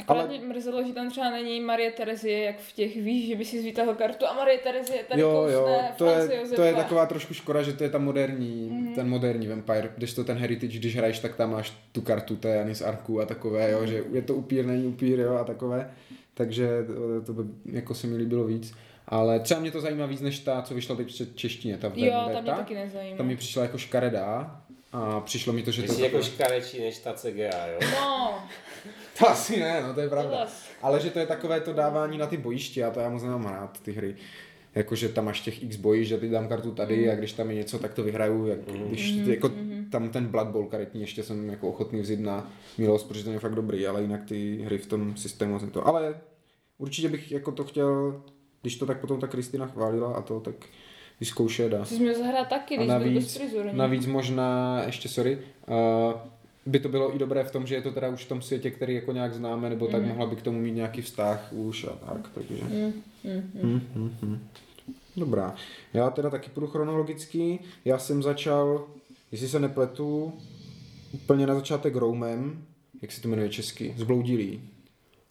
Akorát 0.01 0.19
Ale- 0.19 0.29
mě 0.29 0.39
mrzelo, 0.47 0.83
že 0.83 0.93
tam 0.93 1.09
třeba 1.11 1.29
není 1.29 1.61
Marie 1.61 1.91
Terezie, 1.91 2.43
jak 2.43 2.59
v 2.59 2.71
těch, 2.71 2.95
víš, 2.95 3.27
že 3.27 3.35
by 3.35 3.45
si 3.45 3.61
vytáhl 3.63 3.93
kartu 3.95 4.25
a 4.27 4.33
Marie 4.33 4.57
Terezie 4.57 4.97
je 4.97 5.03
tady 5.03 5.21
jo, 5.21 5.31
kousne 5.41 5.53
jo, 5.53 5.79
to 5.97 6.05
France 6.05 6.33
je, 6.33 6.39
Josefa. 6.39 6.55
to 6.55 6.61
je 6.63 6.73
taková 6.73 7.05
trošku 7.05 7.33
škoda, 7.33 7.63
že 7.63 7.73
to 7.73 7.83
je 7.83 7.89
ta 7.89 7.97
moderní, 7.97 8.69
Mhm. 8.71 8.95
ten 8.95 9.09
moderní 9.09 9.47
Vampire, 9.47 9.89
když 9.97 10.13
to 10.13 10.23
ten 10.23 10.37
Heritage, 10.37 10.77
když 10.79 10.95
hraješ, 10.95 11.19
tak 11.19 11.35
tam 11.35 11.51
máš 11.51 11.73
tu 11.91 12.01
kartu 12.01 12.35
té 12.35 12.49
Jany 12.49 12.75
z 12.75 12.81
Arku 12.81 13.21
a 13.21 13.25
takové, 13.25 13.71
jo, 13.71 13.85
že 13.85 14.03
je 14.13 14.21
to 14.21 14.35
upír, 14.35 14.65
není 14.65 14.87
upír, 14.87 15.19
jo, 15.19 15.35
a 15.35 15.43
takové, 15.43 15.91
takže 16.33 16.67
to, 16.87 17.21
to 17.25 17.33
by 17.33 17.49
jako 17.77 17.93
se 17.95 18.07
mi 18.07 18.17
líbilo 18.17 18.43
víc. 18.43 18.73
Ale 19.07 19.39
třeba 19.39 19.59
mě 19.59 19.71
to 19.71 19.81
zajímá 19.81 20.05
víc, 20.05 20.21
než 20.21 20.39
ta, 20.39 20.61
co 20.61 20.73
vyšla 20.73 20.95
teď 20.95 21.21
v 21.21 21.35
češtině, 21.35 21.77
ta 21.77 21.87
Jo, 21.87 21.93
Vendetta. 22.11 22.33
tam 22.33 22.43
mě 22.43 22.51
taky 22.53 22.75
nezajímá. 22.75 23.17
Ta 23.17 23.23
mi 23.23 23.35
přišla 23.37 23.63
jako 23.63 23.77
škaredá 23.77 24.61
a 24.91 25.19
přišlo 25.19 25.53
mi 25.53 25.63
to, 25.63 25.71
že 25.71 25.81
Ty 25.81 25.87
to 25.87 25.93
jsi 25.93 26.01
je 26.01 26.05
jako 26.11 26.21
škarečí 26.23 26.79
než 26.81 26.97
ta 26.99 27.13
CGA, 27.13 27.67
jo? 27.67 27.79
No, 28.01 28.39
To 29.19 29.29
asi 29.29 29.59
ne, 29.59 29.83
no 29.87 29.93
to 29.93 29.99
je 29.99 30.09
to 30.09 30.15
pravda. 30.15 30.47
Ale 30.81 30.99
že 30.99 31.09
to 31.09 31.19
je 31.19 31.25
takové 31.25 31.59
to 31.61 31.73
dávání 31.73 32.17
na 32.17 32.27
ty 32.27 32.37
bojiště 32.37 32.83
a 32.85 32.91
to 32.91 32.99
já 32.99 33.09
moc 33.09 33.23
nemám 33.23 33.45
rád, 33.45 33.79
ty 33.81 33.91
hry. 33.91 34.15
Jakože 34.75 35.09
tam 35.09 35.25
máš 35.25 35.39
těch 35.41 35.63
x 35.63 35.75
bojišť, 35.75 36.09
že 36.09 36.17
ty 36.17 36.29
dám 36.29 36.47
kartu 36.47 36.71
tady 36.71 37.11
a 37.11 37.15
když 37.15 37.33
tam 37.33 37.49
je 37.49 37.55
něco, 37.55 37.79
tak 37.79 37.93
to 37.93 38.03
vyhraju. 38.03 38.45
Jak, 38.47 38.59
když 38.59 39.11
Mhm, 39.15 39.29
jako 39.31 39.51
tam 39.91 40.09
ten 40.09 40.25
Blood 40.25 40.47
Bowl 40.47 40.65
karetní 40.67 41.01
ještě 41.01 41.23
jsem 41.23 41.49
jako 41.49 41.69
ochotný 41.69 42.01
vzít 42.01 42.19
na 42.19 42.51
milost, 42.77 43.07
protože 43.07 43.23
ten 43.23 43.33
je 43.33 43.39
fakt 43.39 43.55
dobrý, 43.55 43.87
ale 43.87 44.01
jinak 44.01 44.25
ty 44.25 44.61
hry 44.65 44.77
v 44.77 44.85
tom 44.85 45.17
systému 45.17 45.59
jsem 45.59 45.69
to. 45.69 45.87
Ale 45.87 46.15
určitě 46.77 47.09
bych 47.09 47.31
jako 47.31 47.51
to 47.51 47.63
chtěl, 47.63 48.21
když 48.61 48.75
to 48.75 48.85
tak 48.85 48.99
potom 48.99 49.19
ta 49.19 49.27
Kristina 49.27 49.67
chválila 49.67 50.13
a 50.13 50.21
to, 50.21 50.39
tak 50.39 50.55
vyzkoušet 51.19 51.73
a 51.73 51.85
jsi 51.85 51.99
měl 51.99 52.17
zahrát 52.17 52.47
taky, 52.49 52.75
když 52.75 52.87
byl 52.87 52.99
navíc, 52.99 53.37
frizurní. 53.37 53.77
navíc 53.77 54.05
možná, 54.05 54.81
ještě 54.85 55.09
sorry, 55.09 55.37
uh, 55.67 56.13
by 56.69 56.79
to 56.79 56.89
bylo 56.89 57.15
i 57.15 57.19
dobré 57.19 57.43
v 57.43 57.51
tom, 57.51 57.67
že 57.67 57.75
je 57.75 57.81
to 57.81 57.91
teda 57.91 58.09
už 58.09 58.25
v 58.25 58.27
tom 58.29 58.41
světě, 58.41 58.71
který 58.71 58.93
jako 58.95 59.11
nějak 59.11 59.33
známe, 59.33 59.69
nebo 59.69 59.87
tak 59.87 60.01
Mhm. 60.01 60.09
mohla 60.09 60.25
by 60.25 60.35
k 60.35 60.41
tomu 60.41 60.59
mít 60.59 60.71
nějaký 60.71 61.01
vztah 61.01 61.47
už 61.53 61.83
a 61.83 61.89
tak, 62.05 62.29
takže. 62.33 62.63
Mm, 62.63 62.93
mm, 63.23 63.51
mm. 63.63 63.81
Hmm, 63.93 64.11
hmm. 64.21 64.39
Dobrá. 65.17 65.55
Já 65.93 66.09
teda 66.09 66.29
taky 66.29 66.49
půjdu 66.49 66.67
chronologicky. 66.67 67.59
Já 67.85 67.97
jsem 67.97 68.23
začal, 68.23 68.87
jestli 69.31 69.47
se 69.47 69.59
nepletu, 69.59 70.33
úplně 71.11 71.47
na 71.47 71.55
začátek 71.55 71.95
Roamem, 71.95 72.63
jak 73.01 73.11
se 73.11 73.21
to 73.21 73.27
jmenuje 73.27 73.49
česky, 73.49 73.93
Zbloudilý. 73.97 74.61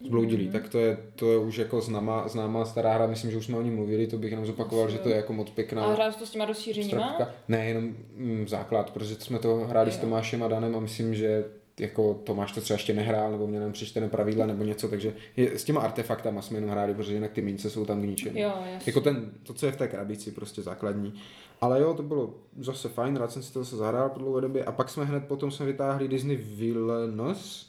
Zbloudilí, 0.05 0.45
Mhm. 0.45 0.53
tak 0.53 0.69
to 0.69 0.79
je, 0.79 0.99
to 1.15 1.33
je 1.33 1.39
už 1.39 1.57
jako 1.59 1.81
známá, 1.81 2.29
známá 2.29 2.65
stará 2.65 2.93
hra, 2.95 3.07
myslím, 3.07 3.31
že 3.31 3.37
už 3.37 3.45
jsme 3.45 3.57
o 3.59 3.63
ní 3.63 3.71
mluvili, 3.71 4.07
to 4.07 4.19
bych 4.19 4.31
jenom 4.31 4.47
zopakoval, 4.47 4.91
že 4.91 4.99
to 4.99 5.09
je 5.09 5.17
jako 5.17 5.33
moc 5.33 5.51
pěkná. 5.51 5.85
A 5.85 5.93
hráš 5.93 6.17
to 6.17 6.27
s 6.27 6.31
těma 6.31 6.45
rozšířeníma? 6.45 7.01
Strapka. 7.15 7.35
Ne, 7.49 7.67
jenom 7.69 7.85
mm, 8.17 8.49
základ, 8.49 8.91
protože 8.91 9.15
jsme 9.15 9.39
to 9.39 9.57
hráli 9.57 9.91
Jo. 9.91 9.95
s 9.95 9.99
Tomášem 9.99 10.43
a 10.43 10.49
Danem 10.49 10.77
a 10.77 10.81
myslím, 10.81 11.15
že 11.15 11.45
jako 11.81 12.15
Tomáš 12.15 12.53
to 12.53 12.61
třeba 12.61 12.75
ještě 12.75 12.95
nehrál, 12.95 13.31
nebo 13.33 13.47
mě 13.47 13.61
nám 13.61 13.73
přečtené 13.73 14.09
pravidla 14.09 14.47
nebo 14.47 14.65
něco, 14.65 14.89
takže 14.89 15.13
je, 15.37 15.59
s 15.59 15.65
těma 15.65 15.81
artefaktama 15.81 16.43
jsme 16.43 16.57
jenom 16.57 16.71
hráli, 16.71 16.95
protože 16.95 17.15
jinak 17.15 17.33
ty 17.33 17.43
mince 17.43 17.71
jsou 17.71 17.85
tam 17.85 18.03
k 18.03 18.05
ničemu. 18.05 18.39
Jo, 18.39 18.53
jasně. 18.73 18.83
Jako 18.87 19.01
ten, 19.01 19.31
to, 19.43 19.55
co 19.55 19.67
je 19.67 19.73
v 19.73 19.77
té 19.77 19.89
krabici, 19.89 20.31
prostě 20.31 20.63
základní. 20.63 21.15
Ale 21.61 21.81
jo, 21.81 21.95
to 21.95 22.03
bylo 22.03 22.35
zase 22.61 22.89
fajn, 22.89 23.17
rád 23.17 23.33
jsem 23.33 23.43
si 23.43 23.53
to 23.53 23.65
zase 23.65 23.77
zahrál 23.77 24.09
po 24.09 24.19
dlouhé 24.19 24.41
době. 24.41 24.65
A 24.65 24.73
pak 24.73 24.89
jsme 24.89 25.05
hned 25.05 25.25
potom 25.25 25.51
jsme 25.51 25.67
vytáhli 25.67 26.09
Disney 26.09 26.37
Villainous, 26.37 27.67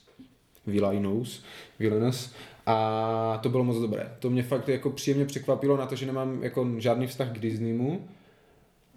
Villainous, 0.70 1.44
Villainous 1.80 2.34
a 2.66 3.40
to 3.44 3.50
bylo 3.50 3.64
moc 3.64 3.78
dobré. 3.78 4.12
To 4.20 4.30
mě 4.30 4.44
fakt 4.44 4.70
jako 4.70 4.90
příjemně 4.90 5.26
překvapilo 5.26 5.78
na 5.78 5.86
to, 5.86 5.96
že 5.96 6.06
nemám 6.06 6.44
jako 6.44 6.68
žádný 6.78 7.08
vztah 7.08 7.32
k 7.32 7.40
Disneymu. 7.40 8.08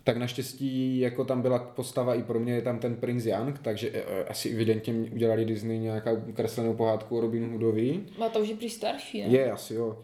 Tak 0.04 0.16
naštěstí 0.16 1.00
jako 1.00 1.24
tam 1.24 1.42
byla 1.42 1.58
postava 1.58 2.14
i 2.14 2.22
pro 2.22 2.40
mě 2.40 2.54
je 2.54 2.62
tam 2.62 2.78
ten 2.78 2.96
princ 2.96 3.26
Young, 3.26 3.58
takže 3.58 3.90
eh, 3.94 4.24
asi 4.24 4.50
evidentně 4.50 4.94
udělali 4.94 5.44
Disney 5.44 5.78
nějakou 5.78 6.22
kreslenou 6.34 6.74
pohádku 6.74 7.18
o 7.18 7.20
Robin 7.20 7.50
Hoodovi. 7.50 8.00
A 8.26 8.28
to 8.28 8.40
už 8.40 8.48
je 8.48 8.56
prý 8.56 8.70
starší, 8.70 9.22
ne? 9.22 9.28
Je, 9.28 9.52
asi 9.52 9.74
jo. 9.74 9.98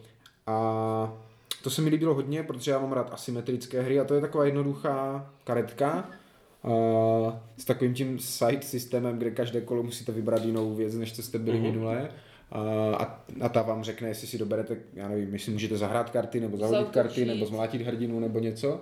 A 0.46 1.18
to 1.62 1.70
se 1.70 1.82
mi 1.82 1.90
líbilo 1.90 2.14
hodně, 2.14 2.42
protože 2.42 2.70
já 2.70 2.78
mám 2.78 2.92
rád 2.92 3.12
asymetrické 3.12 3.82
hry 3.82 4.00
a 4.00 4.04
to 4.04 4.14
je 4.14 4.20
taková 4.20 4.44
jednoduchá 4.44 5.30
karetka 5.44 6.08
uh, 6.64 7.32
s 7.56 7.64
takovým 7.64 7.94
tím 7.94 8.18
side 8.18 8.62
systémem, 8.62 9.18
kde 9.18 9.30
každé 9.30 9.60
kolo 9.60 9.82
musíte 9.82 10.12
vybrat 10.12 10.44
jinou 10.44 10.74
věc, 10.74 10.94
než 10.94 11.12
co 11.16 11.22
jste 11.22 11.38
byli 11.38 11.58
Mhm. 11.60 11.66
minulé. 11.72 12.08
Uh, 12.54 12.94
a, 12.94 13.24
a 13.40 13.48
ta 13.48 13.62
vám 13.62 13.84
řekne, 13.84 14.08
jestli 14.08 14.26
si 14.26 14.38
doberete, 14.38 14.76
já 14.94 15.08
nevím, 15.08 15.32
jestli 15.32 15.52
můžete 15.52 15.76
zahrát 15.76 16.10
karty, 16.10 16.40
nebo 16.40 16.56
zahodit 16.56 16.88
karty, 16.88 17.24
nebo 17.24 17.46
zmlátit 17.46 17.82
hrdinu, 17.82 18.20
nebo 18.20 18.38
něco. 18.38 18.80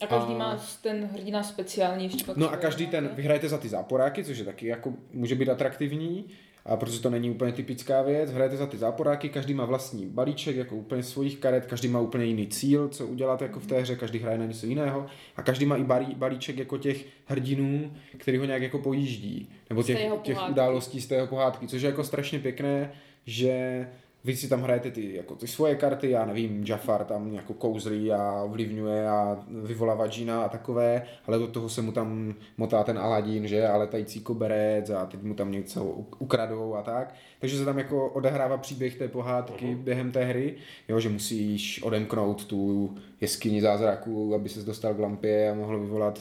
A 0.00 0.06
každý 0.06 0.34
A- 0.34 0.38
má 0.38 0.60
ten 0.82 1.04
hrdina 1.12 1.42
speciální 1.42 2.04
ještě 2.04 2.24
No 2.36 2.50
a 2.50 2.56
každý 2.56 2.86
ten, 2.86 3.10
vyhrajete 3.14 3.48
za 3.48 3.58
ty 3.58 3.68
záporáky, 3.68 4.24
což 4.24 4.38
je 4.38 4.44
taky 4.44 4.66
jako, 4.66 4.94
může 5.12 5.34
být 5.34 5.48
atraktivní, 5.48 6.24
a 6.70 6.76
protože 6.76 7.00
to 7.00 7.10
není 7.10 7.30
úplně 7.30 7.52
typická 7.52 8.02
věc, 8.02 8.32
hrajete 8.32 8.56
za 8.56 8.66
ty 8.66 8.78
záporáky, 8.78 9.28
každý 9.28 9.54
má 9.54 9.64
vlastní 9.64 10.06
balíček, 10.06 10.56
jako 10.56 10.76
úplně 10.76 11.02
svojich 11.02 11.36
karet, 11.36 11.66
každý 11.66 11.88
má 11.88 12.00
úplně 12.00 12.24
jiný 12.24 12.46
cíl, 12.46 12.88
co 12.88 13.06
udělat 13.06 13.42
jako 13.42 13.60
v 13.60 13.66
té 13.66 13.80
hře, 13.80 13.96
každý 13.96 14.18
hraje 14.18 14.38
na 14.38 14.44
něco 14.44 14.66
jiného. 14.66 15.06
A 15.36 15.42
každý 15.42 15.66
má 15.66 15.76
i 15.76 15.84
balí, 15.84 16.14
balíček 16.14 16.58
jako 16.58 16.78
těch 16.78 17.06
hrdinů, 17.26 17.92
který 18.18 18.38
ho 18.38 18.44
nějak 18.44 18.62
jako 18.62 18.78
pojíždí, 18.78 19.48
nebo 19.70 19.82
těch, 19.82 19.98
těch 20.22 20.48
událostí 20.50 21.00
z 21.00 21.06
té 21.06 21.14
jeho 21.14 21.26
pohádky, 21.26 21.68
což 21.68 21.82
je 21.82 21.90
jako 21.90 22.04
strašně 22.04 22.38
pěkné, 22.38 22.92
že 23.26 23.86
vy 24.24 24.36
si 24.36 24.48
tam 24.48 24.62
hrajete 24.62 24.90
ty, 24.90 25.14
jako 25.14 25.34
ty 25.34 25.46
svoje 25.46 25.74
karty, 25.74 26.10
já 26.10 26.24
nevím, 26.24 26.64
Jafar 26.66 27.04
tam 27.04 27.34
jako 27.34 27.54
kouzlí 27.54 28.12
a 28.12 28.42
ovlivňuje 28.42 29.08
a 29.08 29.44
vyvolává 29.48 30.06
džína 30.06 30.44
a 30.44 30.48
takové, 30.48 31.02
ale 31.26 31.38
do 31.38 31.46
toho 31.46 31.68
se 31.68 31.82
mu 31.82 31.92
tam 31.92 32.34
motá 32.56 32.84
ten 32.84 32.98
Aladín, 32.98 33.48
že, 33.48 33.68
a 33.68 33.76
letající 33.76 34.20
koberec 34.20 34.90
a 34.90 35.06
teď 35.06 35.22
mu 35.22 35.34
tam 35.34 35.52
něco 35.52 35.84
ukradou 36.18 36.74
a 36.74 36.82
tak. 36.82 37.14
Takže 37.40 37.58
se 37.58 37.64
tam 37.64 37.78
jako 37.78 38.08
odehrává 38.08 38.56
příběh 38.56 38.98
té 38.98 39.08
pohádky 39.08 39.64
uh-huh. 39.64 39.76
během 39.76 40.12
té 40.12 40.24
hry, 40.24 40.54
jo, 40.88 41.00
že 41.00 41.08
musíš 41.08 41.82
odemknout 41.82 42.44
tu 42.44 42.94
jeskyni 43.20 43.62
zázraků, 43.62 44.34
aby 44.34 44.48
se 44.48 44.62
dostal 44.62 44.94
k 44.94 44.98
lampě 44.98 45.50
a 45.50 45.54
mohl 45.54 45.80
vyvolat 45.80 46.20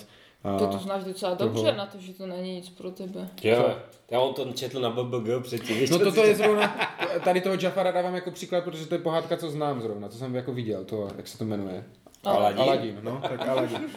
To, 0.60 0.68
to 0.68 0.78
znáš 0.78 1.04
docela 1.04 1.36
toho- 1.36 1.50
dobře 1.54 1.72
na 1.72 1.86
to, 1.86 1.98
že 2.00 2.14
to 2.14 2.26
není 2.28 2.56
nic 2.56 2.70
pro 2.70 2.92
tebe. 2.92 3.30
Jo, 3.44 3.76
já 4.12 4.20
on 4.20 4.34
to 4.34 4.46
četl 4.54 4.80
na 4.80 4.90
BBG 4.90 5.44
předtím. 5.44 5.78
No 5.92 6.00
toto 6.00 6.26
je 6.26 6.36
zrovna, 6.36 6.78
tady 7.24 7.42
toho 7.42 7.56
Jafara 7.62 7.92
dávám 7.92 8.16
jako 8.16 8.32
příklad, 8.32 8.64
protože 8.64 8.86
to 8.86 8.96
je 8.96 9.00
pohádka, 9.00 9.38
co 9.38 9.50
znám 9.50 9.82
zrovna, 9.82 10.10
co 10.10 10.18
jsem 10.18 10.36
jako 10.36 10.54
viděl, 10.54 10.86
to, 10.86 11.08
jak 11.18 11.28
se 11.28 11.38
to 11.38 11.46
jmenuje. 11.46 11.84
Aladín. 12.24 12.62
Aladin, 12.62 13.00
no, 13.04 13.22
tak 13.30 13.48
Aladin. 13.48 13.90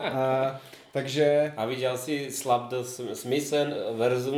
A, 0.00 0.60
takže 0.92 1.52
A 1.56 1.64
viděl 1.66 1.96
jsi 1.98 2.30
Slap 2.30 2.70
the 2.70 2.76
Smithen 3.12 3.74
versus 3.96 4.34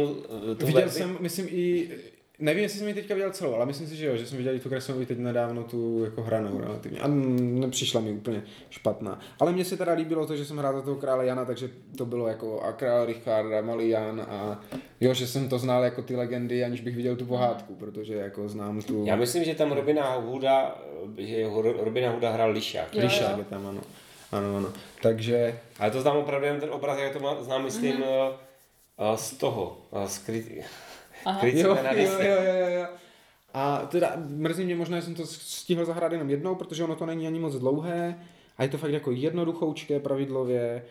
eh, 0.51 0.65
viděl 0.65 0.81
verzi? 0.81 0.99
jsem, 0.99 1.17
myslím 1.21 1.47
i, 1.51 1.91
nevím, 2.39 2.63
jestli 2.63 2.79
jsem 2.79 2.89
ji 2.89 2.95
teďka 2.95 3.15
viděl 3.15 3.31
celou, 3.31 3.55
ale 3.55 3.67
myslím 3.67 3.87
si, 3.89 3.97
že 3.97 4.07
jo, 4.07 4.17
že 4.17 4.27
jsem 4.27 4.39
viděl 4.39 4.55
i 4.55 4.61
tu 4.61 4.69
kreslenou 4.69 5.01
i 5.01 5.07
teď 5.07 5.19
nedávno 5.19 5.65
tu 5.65 6.05
jako 6.05 6.23
hranou 6.23 6.61
relativně. 6.61 7.01
A 7.01 7.09
nepřišla 7.09 8.01
mi 8.01 8.13
úplně 8.13 8.43
špatná. 8.71 9.21
Ale 9.41 9.53
mně 9.53 9.65
se 9.65 9.77
teda 9.77 9.93
líbilo 9.93 10.27
to, 10.27 10.37
že 10.37 10.45
jsem 10.45 10.57
hrál 10.59 10.75
za 10.75 10.83
toho 10.83 10.97
krále 10.97 11.27
Jana, 11.27 11.45
takže 11.45 11.71
to 11.99 12.07
bylo 12.07 12.29
jako 12.29 12.61
a 12.61 12.73
král 12.73 13.07
Richard 13.07 13.53
a 13.53 13.61
malý 13.61 13.89
Jan 13.89 14.21
a 14.29 14.61
jo, 15.01 15.15
že 15.15 15.27
jsem 15.27 15.49
to 15.49 15.59
znal 15.59 15.85
jako 15.85 16.03
ty 16.03 16.17
legendy, 16.17 16.65
aniž 16.65 16.81
bych 16.81 16.97
viděl 16.97 17.17
tu 17.17 17.25
pohádku, 17.27 17.75
protože 17.75 18.15
jako 18.15 18.49
znám 18.49 18.83
tu... 18.83 19.05
Já 19.07 19.17
myslím, 19.17 19.45
že 19.45 19.55
tam 19.55 19.73
Robina 19.73 20.15
Hooda, 20.15 20.79
že 21.19 21.47
ho- 21.47 21.63
Robina 21.63 22.11
Hooda 22.11 22.31
hrál 22.31 22.51
Lišák. 22.51 22.95
Lišák 22.95 23.39
je 23.39 23.45
tam, 23.45 23.67
ano. 23.67 23.81
Ano, 24.33 24.57
ano. 24.57 24.69
Takže, 25.03 25.59
Ale 25.79 25.91
to 25.91 26.01
znám 26.01 26.17
opravdu 26.17 26.47
jen 26.47 26.61
ten 26.61 26.71
obraz, 26.71 26.99
jak 26.99 27.13
to 27.13 27.21
má, 27.21 27.43
znám, 27.43 27.65
myslím, 27.65 27.95
Mhm. 27.95 28.03
mm-hmm. 28.03 29.15
z 29.17 29.31
toho, 29.37 29.77
eh, 30.05 30.09
z 30.09 30.19
kry... 30.19 30.65
Aha. 31.25 31.47
jo, 31.47 31.79
na 31.83 31.93
jo, 31.93 32.11
jo, 32.21 32.43
jo, 32.43 32.69
jo. 32.69 32.87
A 33.55 33.79
teda 33.79 34.13
mrzí 34.29 34.65
mě 34.65 34.77
možná, 34.77 34.97
že 34.97 35.03
jsem 35.03 35.15
to 35.15 35.27
stihl 35.27 35.85
zahrát 35.85 36.13
jenom 36.13 36.31
jednou, 36.31 36.55
protože 36.55 36.85
ono 36.85 36.97
to 36.97 37.07
není 37.07 37.27
ani 37.27 37.39
moc 37.39 37.55
dlouhé 37.55 38.19
a 38.59 38.63
je 38.63 38.69
to 38.69 38.79
fakt 38.79 38.93
jako 38.93 39.11
jednoduchoučké 39.11 40.01
pravidlově, 40.01 40.85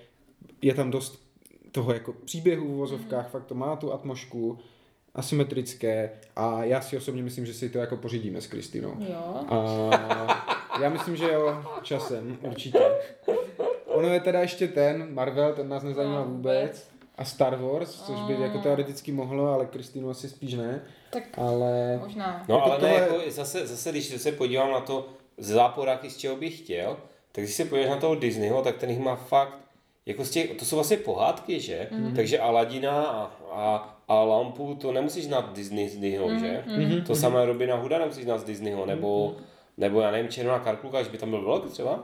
je 0.62 0.74
tam 0.74 0.92
dost 0.92 1.28
toho 1.72 1.94
jako 1.94 2.14
příběhu 2.26 2.68
v 2.68 2.78
vozovkách, 2.78 3.30
fakt 3.30 3.46
to 3.46 3.56
má 3.56 3.76
tu 3.76 3.94
atmošku, 3.94 4.60
asymetrické 5.16 6.12
a 6.36 6.64
já 6.64 6.82
si 6.82 6.98
osobně 6.98 7.24
myslím, 7.24 7.46
že 7.46 7.54
si 7.54 7.70
to 7.70 7.78
jako 7.78 7.98
pořídíme 7.98 8.42
s 8.42 8.48
Kristinou. 8.48 8.94
Jo. 9.00 9.46
A 9.50 10.78
já 10.82 10.90
myslím, 10.90 11.16
že 11.16 11.32
jo, 11.32 11.64
časem, 11.82 12.38
určitě. 12.42 12.80
Ono 13.86 14.08
je 14.08 14.20
teda 14.20 14.42
ještě 14.42 14.68
ten, 14.68 15.14
Marvel, 15.14 15.54
ten 15.54 15.70
nás 15.70 15.84
nezajímá 15.84 16.20
No, 16.20 16.26
vůbec. 16.26 16.90
A 17.18 17.26
Star 17.26 17.56
Wars, 17.56 18.02
což 18.02 18.20
by 18.20 18.34
jako 18.42 18.58
teoreticky 18.58 19.12
mohlo, 19.12 19.48
ale 19.54 19.66
Kristýnu 19.66 20.10
asi 20.10 20.30
spíš 20.30 20.54
ne. 20.54 20.82
Tak 21.10 21.24
Ale 21.38 22.00
možná. 22.04 22.46
No 22.48 22.56
Jako 22.56 22.72
ale 22.72 22.80
tohle- 22.80 22.90
ne, 23.00 23.02
jako 23.02 23.32
zase, 23.32 23.68
zase, 23.68 23.92
když 23.92 24.06
se 24.22 24.32
podívám 24.32 24.72
na 24.72 24.80
to 24.80 25.08
z 25.38 25.48
záporáky, 25.48 26.10
z 26.10 26.18
čeho 26.18 26.36
bych 26.36 26.58
chtěl, 26.58 26.98
tak 27.32 27.44
když 27.44 27.56
se 27.56 27.66
podíváš 27.66 27.90
na 27.90 27.96
toho 27.98 28.16
Disneyho, 28.16 28.62
tak 28.62 28.78
ten 28.78 28.90
jich 28.90 29.00
má 29.00 29.16
fakt, 29.16 29.58
jako 30.06 30.26
z 30.26 30.30
těch, 30.30 30.52
to 30.56 30.66
jsou 30.66 30.76
vlastně 30.76 30.98
pohádky, 30.98 31.60
že? 31.60 31.88
Mhm. 31.92 32.04
Mm-hmm. 32.08 32.16
Takže 32.16 32.40
Aladina 32.40 33.04
a, 33.04 33.32
a, 33.52 33.98
a 34.08 34.24
Lampu, 34.24 34.76
to 34.76 34.92
nemusíš 34.92 35.26
znát 35.26 35.54
Disney, 35.54 35.86
Disneyho, 35.86 36.28
Mhm, 36.30 36.40
že? 36.40 36.64
Mhm. 36.68 37.02
To 37.02 37.16
samé 37.16 37.46
Robina 37.46 37.76
Hooda 37.76 37.98
nemusíš 38.00 38.24
znát 38.24 38.38
z 38.38 38.44
Disneyho, 38.44 38.86
nebo, 38.86 39.36
nebo 39.78 40.02
já 40.02 40.12
nevím, 40.12 40.32
Červená 40.32 40.60
karkulka, 40.60 41.04
že 41.04 41.10
by 41.10 41.18
tam 41.18 41.30
byl 41.30 41.42
vlog 41.42 41.72
třeba? 41.72 42.04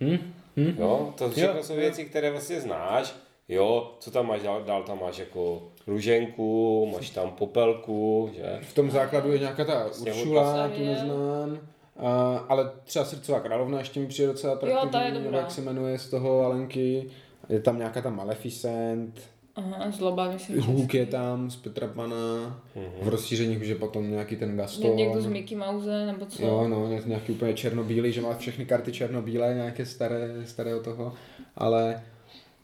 Hm? 0.00 0.32
Hm? 0.56 0.74
Jo, 0.78 1.14
to 1.18 1.30
všechno 1.30 1.56
Jo, 1.56 1.62
jsou 1.62 1.72
jo. 1.72 1.80
věci, 1.80 2.04
které 2.04 2.30
vlastně 2.30 2.60
znáš. 2.60 3.14
Jo, 3.54 3.94
co 4.00 4.10
tam 4.10 4.26
máš 4.26 4.42
dál, 4.42 4.62
dál 4.66 4.82
tam 4.82 5.00
máš 5.00 5.18
jako 5.18 5.62
růženku, 5.86 6.86
máš 6.92 7.10
tam 7.10 7.30
popelku, 7.30 8.30
že? 8.36 8.58
v 8.62 8.74
tom 8.74 8.90
základu 8.90 9.32
je 9.32 9.38
nějaká 9.38 9.64
ta. 9.64 9.86
Uršula, 10.00 10.68
tu 10.68 10.84
neznám. 10.84 11.58
A, 11.96 12.36
ale 12.48 12.70
třeba 12.84 13.04
Srdcová 13.04 13.40
královna 13.40 13.78
ještě 13.78 14.00
mi 14.00 14.06
přijde 14.06 14.28
docela 14.28 14.56
ta 14.56 14.66
je 14.66 14.74
atraktivní, 14.74 15.10
nebo 15.12 15.24
dobrá. 15.24 15.38
jak 15.38 15.50
se 15.50 15.60
jmenuje 15.60 15.98
z 15.98 16.10
toho 16.10 16.40
Alenky. 16.44 17.10
Je 17.48 17.60
tam 17.60 17.78
nějaká 17.78 18.02
ta 18.02 18.10
Maleficent, 18.10 19.20
Aha, 19.56 19.90
zloba, 19.90 20.30
myslím. 20.30 20.56
že 20.60 20.62
Hook 20.70 20.94
je 20.94 21.06
tam 21.06 21.50
z 21.50 21.56
Petra 21.56 21.86
Pana, 21.86 22.60
Mhm. 22.76 22.84
v 23.02 23.08
rozšířeních 23.08 23.60
už 23.60 23.66
je 23.66 23.74
potom 23.74 24.10
nějaký 24.10 24.36
ten 24.36 24.50
Ně- 24.50 24.56
Gaston. 24.56 24.96
Někdo 24.96 25.20
z 25.20 25.26
Mickey 25.26 25.58
Mouse, 25.58 26.06
nebo 26.06 26.26
co? 26.26 26.42
Jo, 26.42 26.68
no, 26.68 26.86
ně- 26.88 27.02
nějaký 27.06 27.32
úplně 27.32 27.54
černobílý, 27.54 28.12
že 28.12 28.20
má 28.20 28.34
všechny 28.34 28.66
karty 28.66 28.92
černobílé, 28.92 29.54
nějaké 29.54 29.86
staré, 29.86 30.28
starého 30.46 30.80
toho, 30.80 31.12
ale 31.56 32.02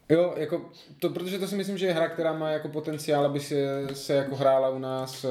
jo, 0.08 0.34
jako, 0.36 0.70
to, 1.00 1.10
protože 1.10 1.38
to 1.38 1.46
si 1.46 1.56
myslím, 1.56 1.78
že 1.78 1.86
je 1.86 1.92
hra, 1.92 2.08
která 2.08 2.32
má 2.32 2.50
jako 2.50 2.68
potenciál, 2.68 3.24
aby 3.26 3.40
se, 3.40 3.86
se 3.92 4.14
jako 4.14 4.36
hrála 4.36 4.68
u 4.70 4.78
nás 4.78 5.24
eh, 5.24 5.28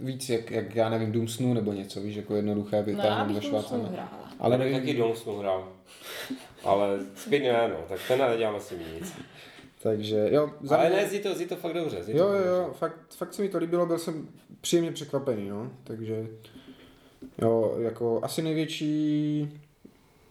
víc, 0.00 0.28
jak, 0.28 0.50
jak 0.50 0.74
já 0.76 0.88
nevím, 0.88 1.12
Doom 1.12 1.28
Snu 1.28 1.54
nebo 1.54 1.72
něco, 1.72 2.00
víš, 2.00 2.16
jako 2.16 2.36
jednoduché 2.36 2.70
No, 2.70 2.78
já 2.78 2.82
vytáhnout 2.82 3.34
bych 3.42 3.50
do 3.52 3.62
to 3.62 3.78
hrála. 3.78 4.08
Ale 4.40 4.56
Ale 4.56 4.58
nevím, 4.58 4.78
taky 4.80 4.94
Dom 4.94 5.16
jsem 5.16 5.32
hrál. 5.38 5.68
Ale 6.64 6.98
zpětně 7.14 7.52
ne, 7.52 7.68
no, 7.68 7.76
tak 7.88 7.98
ten 8.08 8.18
nedělám 8.18 8.56
asi 8.56 8.74
nic. 8.94 9.12
takže 9.82 10.28
jo, 10.30 10.50
za 10.62 10.76
Ale 10.76 10.88
mě- 10.88 10.96
ne, 10.98 11.08
zí 11.08 11.18
to, 11.20 11.34
zí 11.34 11.46
to 11.46 11.56
fakt 11.56 11.72
dobře. 11.74 12.02
Zí 12.02 12.12
to 12.12 12.18
Jo, 12.18 12.24
fakt 12.28 12.38
jo, 12.46 12.52
jo, 12.52 12.58
dobře. 12.62 12.78
fakt, 12.78 12.96
fakt 13.16 13.34
se 13.34 13.42
mi 13.42 13.48
to 13.48 13.58
líbilo, 13.58 13.86
byl 13.86 13.98
jsem 13.98 14.28
příjemně 14.60 14.92
překvapený, 14.92 15.48
no, 15.48 15.70
takže 15.84 16.26
jo, 17.42 17.76
jako 17.78 18.20
asi 18.22 18.42
největší, 18.42 19.48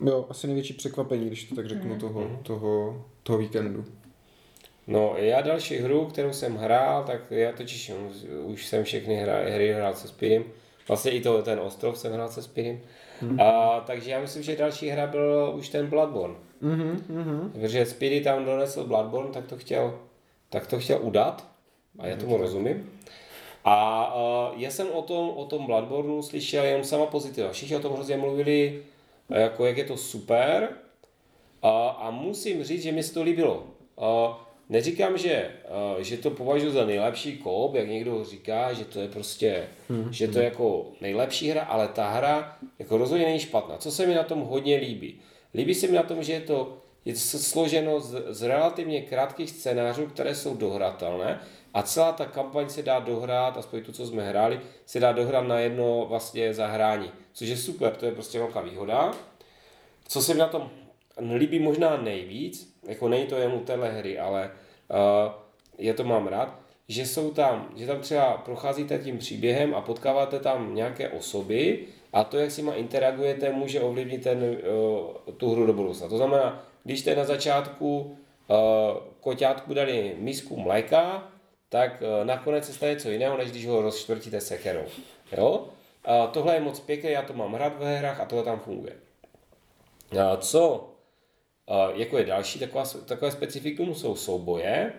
jo, 0.06 0.26
asi 0.30 0.48
největší 0.48 0.74
překvapení, 0.74 1.28
když 1.28 1.44
to 1.44 1.56
tak 1.56 1.68
řeknu, 1.68 1.90
Mhm. 1.90 2.00
toho, 2.00 2.40
toho, 2.44 3.06
toho 3.24 3.38
víkendu. 3.40 3.86
No, 4.88 5.14
já 5.18 5.42
další 5.42 5.78
hru, 5.78 6.06
kterou 6.06 6.34
jsem 6.34 6.56
hrál, 6.56 7.04
tak 7.04 7.22
já 7.30 7.52
totiž 7.52 7.92
už, 8.10 8.16
už 8.44 8.66
jsem 8.66 8.84
všechny 8.84 9.16
hra, 9.16 9.38
hry 9.54 9.74
hrál 9.74 9.94
se 9.96 10.08
Spirem. 10.08 10.44
Vlastně 10.88 11.12
i 11.12 11.22
to, 11.22 11.42
ten 11.42 11.60
ostrov 11.60 11.98
jsem 11.98 12.14
hrál 12.14 12.30
se 12.30 12.42
Spirem. 12.42 12.80
Mhm. 13.22 13.42
A, 13.42 13.80
takže 13.88 14.12
já 14.12 14.20
myslím, 14.22 14.44
že 14.44 14.56
další 14.56 14.90
hra 14.90 15.08
byl 15.08 15.54
už 15.56 15.70
ten 15.70 15.88
Bloodborne. 15.88 16.36
Mhm, 16.62 17.04
mhm. 17.10 17.52
Protože 17.52 17.86
Spirit 17.86 18.24
tam 18.24 18.46
donesl 18.46 18.84
Bloodborne, 18.84 19.32
tak 19.32 19.46
to 19.48 19.58
chtěl, 19.58 20.00
tak 20.50 20.68
to 20.68 20.80
chtěl 20.80 21.00
udat. 21.02 21.48
A 22.00 22.08
já 22.08 22.16
tomu 22.16 22.38
rozumím. 22.38 22.90
A 23.66 24.16
uh, 24.16 24.62
já 24.62 24.72
jsem 24.72 24.88
o 24.92 25.02
tom, 25.02 25.30
o 25.30 25.46
tom 25.46 25.66
Bloodborneu 25.66 26.22
slyšel 26.22 26.64
jenom 26.66 26.84
sama 26.84 27.06
pozitiva. 27.06 27.52
Všichni 27.52 27.76
o 27.76 27.80
tom 27.80 27.94
hrozně 27.94 28.18
mluvili, 28.18 28.82
jako 29.30 29.66
jak 29.66 29.78
je 29.78 29.84
to 29.84 29.98
super. 29.98 30.70
Uh, 31.64 31.70
a 31.98 32.12
musím 32.12 32.64
říct, 32.64 32.84
že 32.84 32.92
mi 32.92 33.04
se 33.04 33.14
to 33.14 33.24
líbilo. 33.24 33.68
Uh, 33.96 34.36
neříkám, 34.70 35.18
že, 35.18 35.52
uh, 35.96 36.02
že 36.02 36.18
to 36.18 36.32
považuji 36.32 36.72
za 36.72 36.86
nejlepší 36.86 37.38
kop, 37.38 37.76
jak 37.76 37.88
někdo 37.88 38.24
říká, 38.24 38.74
že 38.74 38.86
to 38.86 39.00
je 39.00 39.08
prostě, 39.08 39.64
hmm. 39.90 40.14
že 40.14 40.28
to 40.28 40.40
je 40.40 40.46
jako 40.46 40.86
nejlepší 41.02 41.50
hra, 41.50 41.62
ale 41.62 41.88
ta 41.88 42.10
hra 42.10 42.58
jako 42.80 42.98
rozhodně 42.98 43.26
není 43.26 43.40
špatná. 43.40 43.78
Co 43.78 43.92
se 43.92 44.06
mi 44.06 44.16
na 44.16 44.24
tom 44.24 44.42
hodně 44.42 44.78
líbí? 44.78 45.20
Líbí 45.54 45.76
se 45.76 45.88
mi 45.88 45.96
na 45.96 46.04
tom, 46.04 46.24
že 46.24 46.34
je 46.34 46.42
to, 46.42 46.78
je 47.06 47.16
složeno 47.16 48.00
z, 48.00 48.24
z 48.30 48.42
relativně 48.42 49.02
krátkých 49.02 49.50
scénářů, 49.50 50.06
které 50.06 50.36
jsou 50.36 50.56
dohratelné 50.56 51.40
a 51.74 51.82
celá 51.82 52.12
ta 52.12 52.26
kampaň 52.26 52.70
se 52.70 52.84
dá 52.84 53.00
dohrát, 53.00 53.58
aspoň 53.58 53.84
tu, 53.84 53.92
co 53.92 54.06
jsme 54.06 54.30
hráli, 54.30 54.60
se 54.86 55.00
dá 55.00 55.12
dohrát 55.12 55.48
na 55.48 55.60
jedno 55.60 56.06
vlastně 56.10 56.54
zahrání, 56.54 57.12
což 57.34 57.48
je 57.48 57.58
super, 57.58 57.96
to 57.96 58.06
je 58.06 58.12
prostě 58.12 58.40
velká 58.40 58.62
výhoda. 58.62 59.12
Co 60.08 60.22
se 60.22 60.34
mi 60.34 60.40
na 60.40 60.48
tom 60.48 60.70
líbí 61.36 61.60
možná 61.60 61.98
nejvíc, 61.98 62.78
jako 62.88 63.10
není 63.10 63.26
to 63.26 63.36
jen 63.36 63.54
u 63.54 63.60
téhle 63.60 63.90
hry, 63.90 64.20
ale 64.20 64.52
uh, 64.90 65.32
já 65.78 65.94
to 65.94 66.04
mám 66.04 66.28
rád, 66.28 66.60
že 66.88 67.06
jsou 67.06 67.32
tam, 67.32 67.70
že 67.76 67.88
tam 67.88 68.02
třeba 68.02 68.38
procházíte 68.38 69.00
tím 69.00 69.18
příběhem 69.18 69.76
a 69.76 69.82
potkáváte 69.82 70.40
tam 70.40 70.76
nějaké 70.76 71.10
osoby 71.10 71.80
a 72.14 72.24
to, 72.24 72.38
jak 72.38 72.52
s 72.52 72.58
nima 72.58 72.74
interagujete, 72.74 73.52
může 73.52 73.82
ovlivnit 73.82 74.24
ten, 74.24 74.44
uh, 74.44 75.34
tu 75.38 75.52
hru 75.52 75.66
do 75.66 75.74
budoucna. 75.74 76.08
To 76.08 76.18
znamená, 76.18 76.64
když 76.84 77.00
jste 77.00 77.16
na 77.16 77.24
začátku 77.24 78.00
uh, 78.00 78.58
koťátku 79.22 79.74
dali 79.74 80.16
misku 80.20 80.58
mléka, 80.58 81.32
tak 81.70 82.02
uh, 82.02 82.26
nakonec 82.26 82.66
se 82.66 82.74
stane 82.74 82.94
něco 82.94 83.10
jiného, 83.10 83.38
než 83.38 83.52
když 83.52 83.68
ho 83.68 83.82
rozčtvrtíte 83.82 84.42
sekerou. 84.42 84.86
Jo? 85.38 85.68
Uh, 86.08 86.32
tohle 86.32 86.54
je 86.54 86.60
moc 86.60 86.80
pěkné, 86.80 87.10
já 87.10 87.22
to 87.22 87.34
mám 87.34 87.56
rád 87.56 87.80
ve 87.80 87.98
hrách 87.98 88.20
a 88.20 88.26
tohle 88.26 88.46
tam 88.46 88.60
funguje. 88.60 88.94
Uh, 90.14 90.38
co 90.40 90.94
jako 91.94 92.18
je 92.18 92.26
další 92.26 92.60
taková, 92.60 92.84
takové 93.06 93.32
specifikum, 93.32 93.96
jsou 93.96 94.16
souboje. 94.16 94.94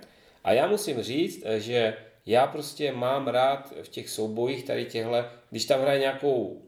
A 0.44 0.52
já 0.52 0.66
musím 0.66 1.02
říct, 1.02 1.44
že 1.58 1.96
já 2.26 2.46
prostě 2.46 2.92
mám 2.92 3.28
rád 3.28 3.72
v 3.82 3.88
těch 3.88 4.10
soubojích 4.10 4.64
tady 4.64 4.84
těhle, 4.84 5.30
když 5.50 5.64
tam 5.64 5.80
hraje 5.80 6.00
nějakou 6.00 6.62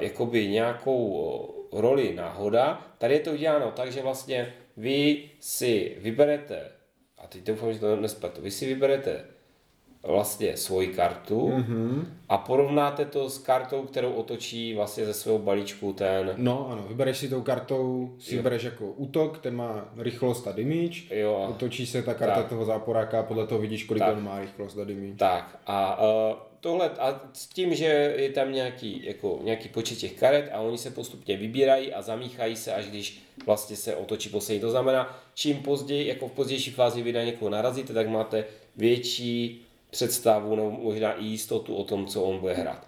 jakoby 0.00 0.48
nějakou 0.48 1.68
roli 1.72 2.14
náhoda, 2.14 2.94
tady 2.98 3.14
je 3.14 3.20
to 3.20 3.32
uděláno 3.32 3.72
tak, 3.72 3.92
že 3.92 4.02
vlastně 4.02 4.54
vy 4.76 5.30
si 5.40 5.96
vyberete, 6.00 6.72
a 7.20 7.26
teď 7.26 7.46
doufám, 7.46 7.72
že 7.72 7.78
to 7.78 7.96
nespletu, 7.96 8.42
vy 8.42 8.50
si 8.50 8.66
vyberete 8.66 9.24
vlastně 10.06 10.56
svoji 10.56 10.88
kartu 10.88 11.48
mm-hmm. 11.48 12.06
a 12.28 12.38
porovnáte 12.38 13.04
to 13.04 13.30
s 13.30 13.38
kartou, 13.38 13.82
kterou 13.82 14.12
otočí 14.12 14.74
vlastně 14.74 15.06
ze 15.06 15.14
svého 15.14 15.38
balíčku 15.38 15.92
ten... 15.92 16.34
No 16.36 16.68
ano, 16.70 16.84
vybereš 16.88 17.18
si 17.18 17.28
tou 17.28 17.42
kartou, 17.42 18.14
si 18.18 18.34
jo. 18.34 18.38
vybereš 18.38 18.62
jako 18.62 18.86
útok, 18.86 19.38
ten 19.38 19.56
má 19.56 19.88
rychlost 19.96 20.48
a 20.48 20.52
damage, 20.52 21.20
jo. 21.20 21.46
otočí 21.50 21.86
se 21.86 22.02
ta 22.02 22.14
karta 22.14 22.34
tak. 22.34 22.48
toho 22.48 22.64
záporáka 22.64 23.20
a 23.20 23.22
podle 23.22 23.46
toho 23.46 23.60
vidíš, 23.60 23.84
kolik 23.84 24.02
tak. 24.02 24.16
on 24.16 24.24
má 24.24 24.40
rychlost 24.40 24.78
a 24.78 24.84
damage. 24.84 25.14
Tak 25.16 25.58
a 25.66 26.02
uh, 26.02 26.49
tohle 26.60 26.90
a 26.90 27.20
s 27.32 27.46
tím, 27.46 27.74
že 27.74 28.14
je 28.16 28.30
tam 28.30 28.52
nějaký, 28.52 29.04
jako, 29.04 29.38
nějaký 29.42 29.68
počet 29.68 29.98
těch 29.98 30.12
karet 30.12 30.50
a 30.52 30.60
oni 30.60 30.78
se 30.78 30.90
postupně 30.90 31.36
vybírají 31.36 31.92
a 31.92 32.02
zamíchají 32.02 32.56
se, 32.56 32.74
až 32.74 32.84
když 32.84 33.22
vlastně 33.46 33.76
se 33.76 33.96
otočí 33.96 34.28
poslední. 34.28 34.60
To 34.60 34.70
znamená, 34.70 35.20
čím 35.34 35.56
později, 35.56 36.06
jako 36.08 36.28
v 36.28 36.32
pozdější 36.32 36.70
fázi 36.70 37.02
vy 37.02 37.12
na 37.12 37.22
někoho 37.22 37.50
narazíte, 37.50 37.92
tak 37.92 38.08
máte 38.08 38.44
větší 38.76 39.66
představu 39.90 40.56
nebo 40.56 40.70
možná 40.70 41.12
i 41.12 41.24
jistotu 41.24 41.74
o 41.74 41.84
tom, 41.84 42.06
co 42.06 42.22
on 42.22 42.38
bude 42.38 42.54
hrát. 42.54 42.86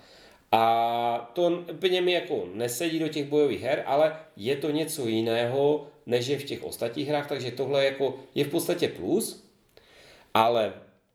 A 0.53 1.31
to 1.33 1.65
úplně 1.73 2.01
mi 2.01 2.13
jako 2.13 2.49
nesedí 2.55 2.99
do 2.99 3.09
těch 3.09 3.29
bojových 3.29 3.63
her, 3.63 3.83
ale 3.87 4.17
je 4.37 4.57
to 4.57 4.71
něco 4.71 5.07
jiného, 5.07 5.87
než 6.07 6.27
je 6.27 6.39
v 6.39 6.45
těch 6.45 6.65
ostatních 6.65 7.09
hrách, 7.09 7.29
takže 7.29 7.51
tohle 7.51 7.85
jako 7.85 8.15
je 8.35 8.45
v 8.45 8.49
podstatě 8.49 8.89
plus, 8.89 9.45
ale 10.35 10.73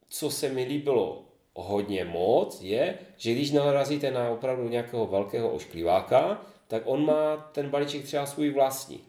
co 0.10 0.30
se 0.30 0.50
mi 0.50 0.64
líbilo 0.64 1.27
hodně 1.58 2.06
moc, 2.06 2.62
je, 2.62 2.96
že 3.18 3.32
když 3.32 3.52
narazíte 3.52 4.12
na 4.12 4.30
opravdu 4.30 4.70
nějakého 4.70 5.08
velkého 5.08 5.50
oškliváka, 5.50 6.42
tak 6.68 6.82
on 6.86 7.06
má 7.06 7.38
ten 7.52 7.70
balíček 7.70 8.04
třeba 8.04 8.26
svůj 8.26 8.50
vlastní. 8.50 9.00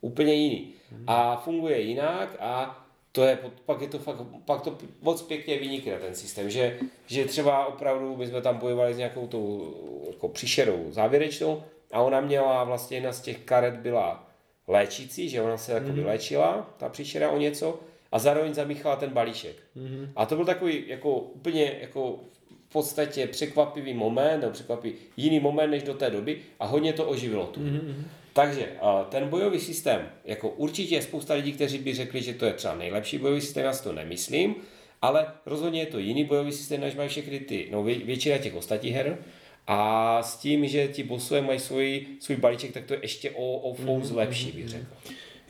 Úplně 0.00 0.34
jiný. 0.34 0.72
A 1.06 1.36
funguje 1.36 1.80
jinak 1.80 2.36
a 2.40 2.86
to 3.12 3.24
je, 3.24 3.38
pak 3.66 3.80
je 3.80 3.88
to 3.88 3.98
fakt, 3.98 4.16
pak 4.44 4.62
to 4.62 4.78
moc 5.02 5.22
pěkně 5.22 5.58
vynikne 5.58 5.98
ten 5.98 6.14
systém, 6.14 6.50
že, 6.50 6.78
že 7.06 7.24
třeba 7.24 7.66
opravdu 7.66 8.16
my 8.16 8.26
jsme 8.26 8.42
tam 8.42 8.58
bojovali 8.58 8.94
s 8.94 8.98
nějakou 8.98 9.26
tou 9.26 9.74
jako 10.06 10.28
příšerou 10.28 10.86
závěrečnou 10.90 11.62
a 11.92 12.02
ona 12.02 12.20
měla 12.20 12.64
vlastně 12.64 12.96
jedna 12.96 13.12
z 13.12 13.20
těch 13.20 13.38
karet 13.38 13.74
byla 13.74 14.30
léčící, 14.68 15.28
že 15.28 15.42
ona 15.42 15.56
se 15.56 15.72
jako 15.72 15.88
léčila, 16.04 16.74
ta 16.76 16.88
příšera 16.88 17.30
o 17.30 17.38
něco 17.38 17.80
a 18.12 18.18
zároveň 18.18 18.54
zamíchala 18.54 18.96
ten 18.96 19.10
balíček. 19.10 19.56
Mm-hmm. 19.76 20.08
A 20.16 20.26
to 20.26 20.36
byl 20.36 20.44
takový 20.44 20.84
jako 20.86 21.16
úplně 21.16 21.72
jako 21.80 22.20
v 22.68 22.72
podstatě 22.72 23.26
překvapivý 23.26 23.94
moment, 23.94 24.40
nebo 24.40 24.52
překvapivý 24.52 24.94
jiný 25.16 25.40
moment 25.40 25.70
než 25.70 25.82
do 25.82 25.94
té 25.94 26.10
doby 26.10 26.38
a 26.60 26.66
hodně 26.66 26.92
to 26.92 27.04
oživilo 27.04 27.46
tu. 27.46 27.60
Mm-hmm. 27.60 27.94
Takže 28.32 28.68
ten 29.08 29.28
bojový 29.28 29.60
systém, 29.60 30.08
jako 30.24 30.48
určitě 30.48 30.94
je 30.94 31.02
spousta 31.02 31.34
lidí, 31.34 31.52
kteří 31.52 31.78
by 31.78 31.94
řekli, 31.94 32.22
že 32.22 32.34
to 32.34 32.44
je 32.44 32.52
třeba 32.52 32.74
nejlepší 32.74 33.18
bojový 33.18 33.40
systém, 33.40 33.64
já 33.64 33.72
si 33.72 33.82
to 33.82 33.92
nemyslím, 33.92 34.54
ale 35.02 35.26
rozhodně 35.46 35.80
je 35.80 35.86
to 35.86 35.98
jiný 35.98 36.24
bojový 36.24 36.52
systém, 36.52 36.80
než 36.80 36.94
mají 36.94 37.08
všechny 37.08 37.40
ty, 37.40 37.68
no 37.70 37.82
většina 37.82 38.38
těch 38.38 38.54
ostatních 38.54 38.94
her. 38.94 39.18
A 39.66 40.22
s 40.22 40.36
tím, 40.36 40.68
že 40.68 40.88
ti 40.88 41.02
bossové 41.02 41.42
mají 41.42 41.58
svůj, 41.58 42.06
svůj 42.20 42.36
balíček, 42.36 42.72
tak 42.72 42.84
to 42.84 42.94
je 42.94 42.98
ještě 43.02 43.30
o, 43.30 43.56
o 43.56 43.74
fous 43.74 44.10
mm-hmm. 44.10 44.16
lepší, 44.16 44.52
bych 44.52 44.68
řekl. 44.68 44.86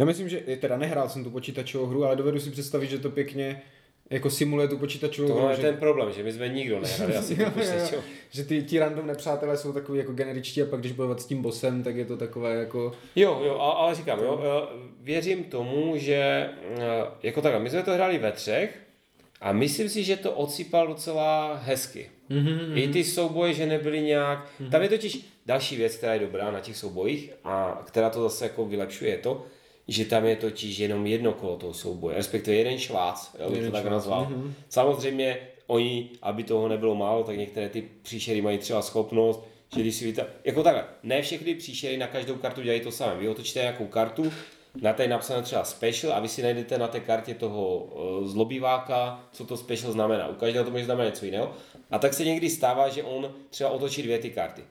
Já 0.00 0.06
myslím, 0.06 0.28
že 0.28 0.40
teda 0.60 0.76
nehrál 0.76 1.08
jsem 1.08 1.24
tu 1.24 1.30
počítačovou 1.30 1.86
hru, 1.86 2.04
ale 2.04 2.16
dovedu 2.16 2.40
si 2.40 2.50
představit, 2.50 2.90
že 2.90 2.98
to 2.98 3.10
pěkně 3.10 3.62
jako 4.10 4.30
simuluje 4.30 4.68
tu 4.68 4.78
počítačovou 4.78 5.28
hru. 5.28 5.40
To 5.40 5.50
je 5.50 5.56
že... 5.56 5.62
ten 5.62 5.76
problém, 5.76 6.12
že 6.12 6.22
my 6.22 6.32
jsme 6.32 6.48
nikdo 6.48 6.80
nehráli 6.80 7.16
asi 7.16 7.36
tu 7.44 7.50
počítačovou. 7.50 8.02
že 8.30 8.44
ty, 8.44 8.62
ti 8.62 8.78
random 8.78 9.06
nepřátelé 9.06 9.56
jsou 9.56 9.72
takový 9.72 9.98
jako 9.98 10.12
generičtí 10.12 10.62
a 10.62 10.66
pak 10.66 10.80
když 10.80 10.92
bojovat 10.92 11.20
s 11.20 11.26
tím 11.26 11.42
bosem, 11.42 11.82
tak 11.82 11.96
je 11.96 12.04
to 12.04 12.16
takové 12.16 12.54
jako... 12.54 12.92
Jo, 13.16 13.42
jo, 13.44 13.58
ale 13.58 13.94
říkám, 13.94 14.18
jo, 14.18 14.68
věřím 15.00 15.44
tomu, 15.44 15.92
že 15.96 16.14
eh, 16.14 16.86
jako 17.22 17.42
takhle, 17.42 17.60
my 17.60 17.70
jsme 17.70 17.82
to 17.82 17.94
hráli 17.94 18.18
ve 18.18 18.32
třech 18.32 18.78
a 19.40 19.52
myslím 19.52 19.88
si, 19.88 20.04
že 20.04 20.16
to 20.16 20.32
odsýpal 20.32 20.86
docela 20.86 21.54
hezky. 21.54 22.10
Mm-hmm. 22.30 22.78
I 22.78 22.88
ty 22.88 23.04
souboje, 23.04 23.54
že 23.54 23.66
nebyly 23.66 24.00
nějak... 24.00 24.46
Mm-hmm. 24.60 24.70
Tam 24.70 24.82
je 24.82 24.88
totiž 24.88 25.26
další 25.46 25.76
věc, 25.76 25.96
která 25.96 26.14
je 26.14 26.20
dobrá 26.20 26.50
na 26.50 26.60
těch 26.60 26.76
soubojích 26.76 27.32
a 27.44 27.82
která 27.86 28.10
to 28.10 28.22
zase 28.22 28.44
jako 28.44 28.66
vylepšuje, 28.66 29.10
je 29.10 29.18
to, 29.18 29.46
že 29.90 30.04
tam 30.04 30.26
je 30.26 30.36
totiž 30.36 30.78
jenom 30.78 31.06
jedno 31.06 31.32
kolo 31.32 31.56
toho 31.56 31.74
souboje, 31.74 32.16
respektive 32.16 32.56
jeden 32.56 32.78
švác, 32.78 33.34
jo, 33.40 33.50
bych 33.50 33.64
to 33.64 33.70
tak 33.70 33.84
nazval. 33.84 34.26
Mm-hmm. 34.30 34.52
Samozřejmě 34.68 35.38
oni, 35.66 36.10
aby 36.22 36.42
toho 36.42 36.68
nebylo 36.68 36.94
málo, 36.94 37.24
tak 37.24 37.36
některé 37.36 37.68
ty 37.68 37.88
příšery 38.02 38.42
mají 38.42 38.58
třeba 38.58 38.82
schopnost, 38.82 39.44
že 39.74 39.80
když 39.80 39.94
si 39.94 40.04
víte, 40.04 40.26
jako 40.44 40.62
takhle, 40.62 40.84
ne 41.02 41.22
všechny 41.22 41.54
příšery 41.54 41.96
na 41.96 42.06
každou 42.06 42.34
kartu 42.34 42.62
dělají 42.62 42.80
to 42.80 42.90
samé. 42.90 43.16
Vy 43.16 43.28
otočíte 43.28 43.60
nějakou 43.60 43.86
kartu, 43.86 44.32
na 44.82 44.92
té 44.92 45.02
je 45.02 45.08
napsané 45.08 45.42
třeba 45.42 45.64
special 45.64 46.12
a 46.12 46.20
vy 46.20 46.28
si 46.28 46.42
najdete 46.42 46.78
na 46.78 46.88
té 46.88 47.00
kartě 47.00 47.34
toho 47.34 47.78
uh, 47.78 48.26
zlobýváka, 48.26 49.24
co 49.32 49.44
to 49.46 49.56
special 49.56 49.92
znamená. 49.92 50.28
U 50.28 50.34
každého 50.34 50.64
to 50.64 50.70
může 50.70 50.84
znamenat 50.84 51.10
něco 51.10 51.24
jiného. 51.24 51.52
A 51.90 51.98
tak 51.98 52.14
se 52.14 52.24
někdy 52.24 52.50
stává, 52.50 52.88
že 52.88 53.02
on 53.02 53.34
třeba 53.50 53.70
otočí 53.70 54.02
dvě 54.02 54.18
ty 54.18 54.30
karty. 54.30 54.62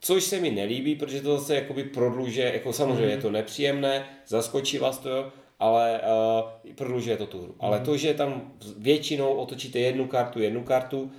Což 0.00 0.24
se 0.24 0.40
mi 0.40 0.50
nelíbí, 0.50 0.94
protože 0.94 1.20
to 1.20 1.38
zase 1.38 1.54
jakoby 1.54 1.84
prodlužuje, 1.84 2.52
jako 2.52 2.72
samozřejmě 2.72 3.04
mm. 3.04 3.10
je 3.10 3.16
to 3.16 3.30
nepříjemné, 3.30 4.08
zaskočí 4.26 4.78
vás 4.78 4.98
to, 4.98 5.32
ale 5.58 6.00
uh, 6.64 6.72
prodlužuje 6.74 7.16
to 7.16 7.26
tu 7.26 7.42
hru. 7.42 7.52
Mm. 7.52 7.58
Ale 7.60 7.80
to, 7.80 7.96
že 7.96 8.14
tam 8.14 8.52
většinou 8.76 9.34
otočíte 9.34 9.78
jednu 9.78 10.06
kartu, 10.06 10.40
jednu 10.40 10.62
kartu, 10.62 11.12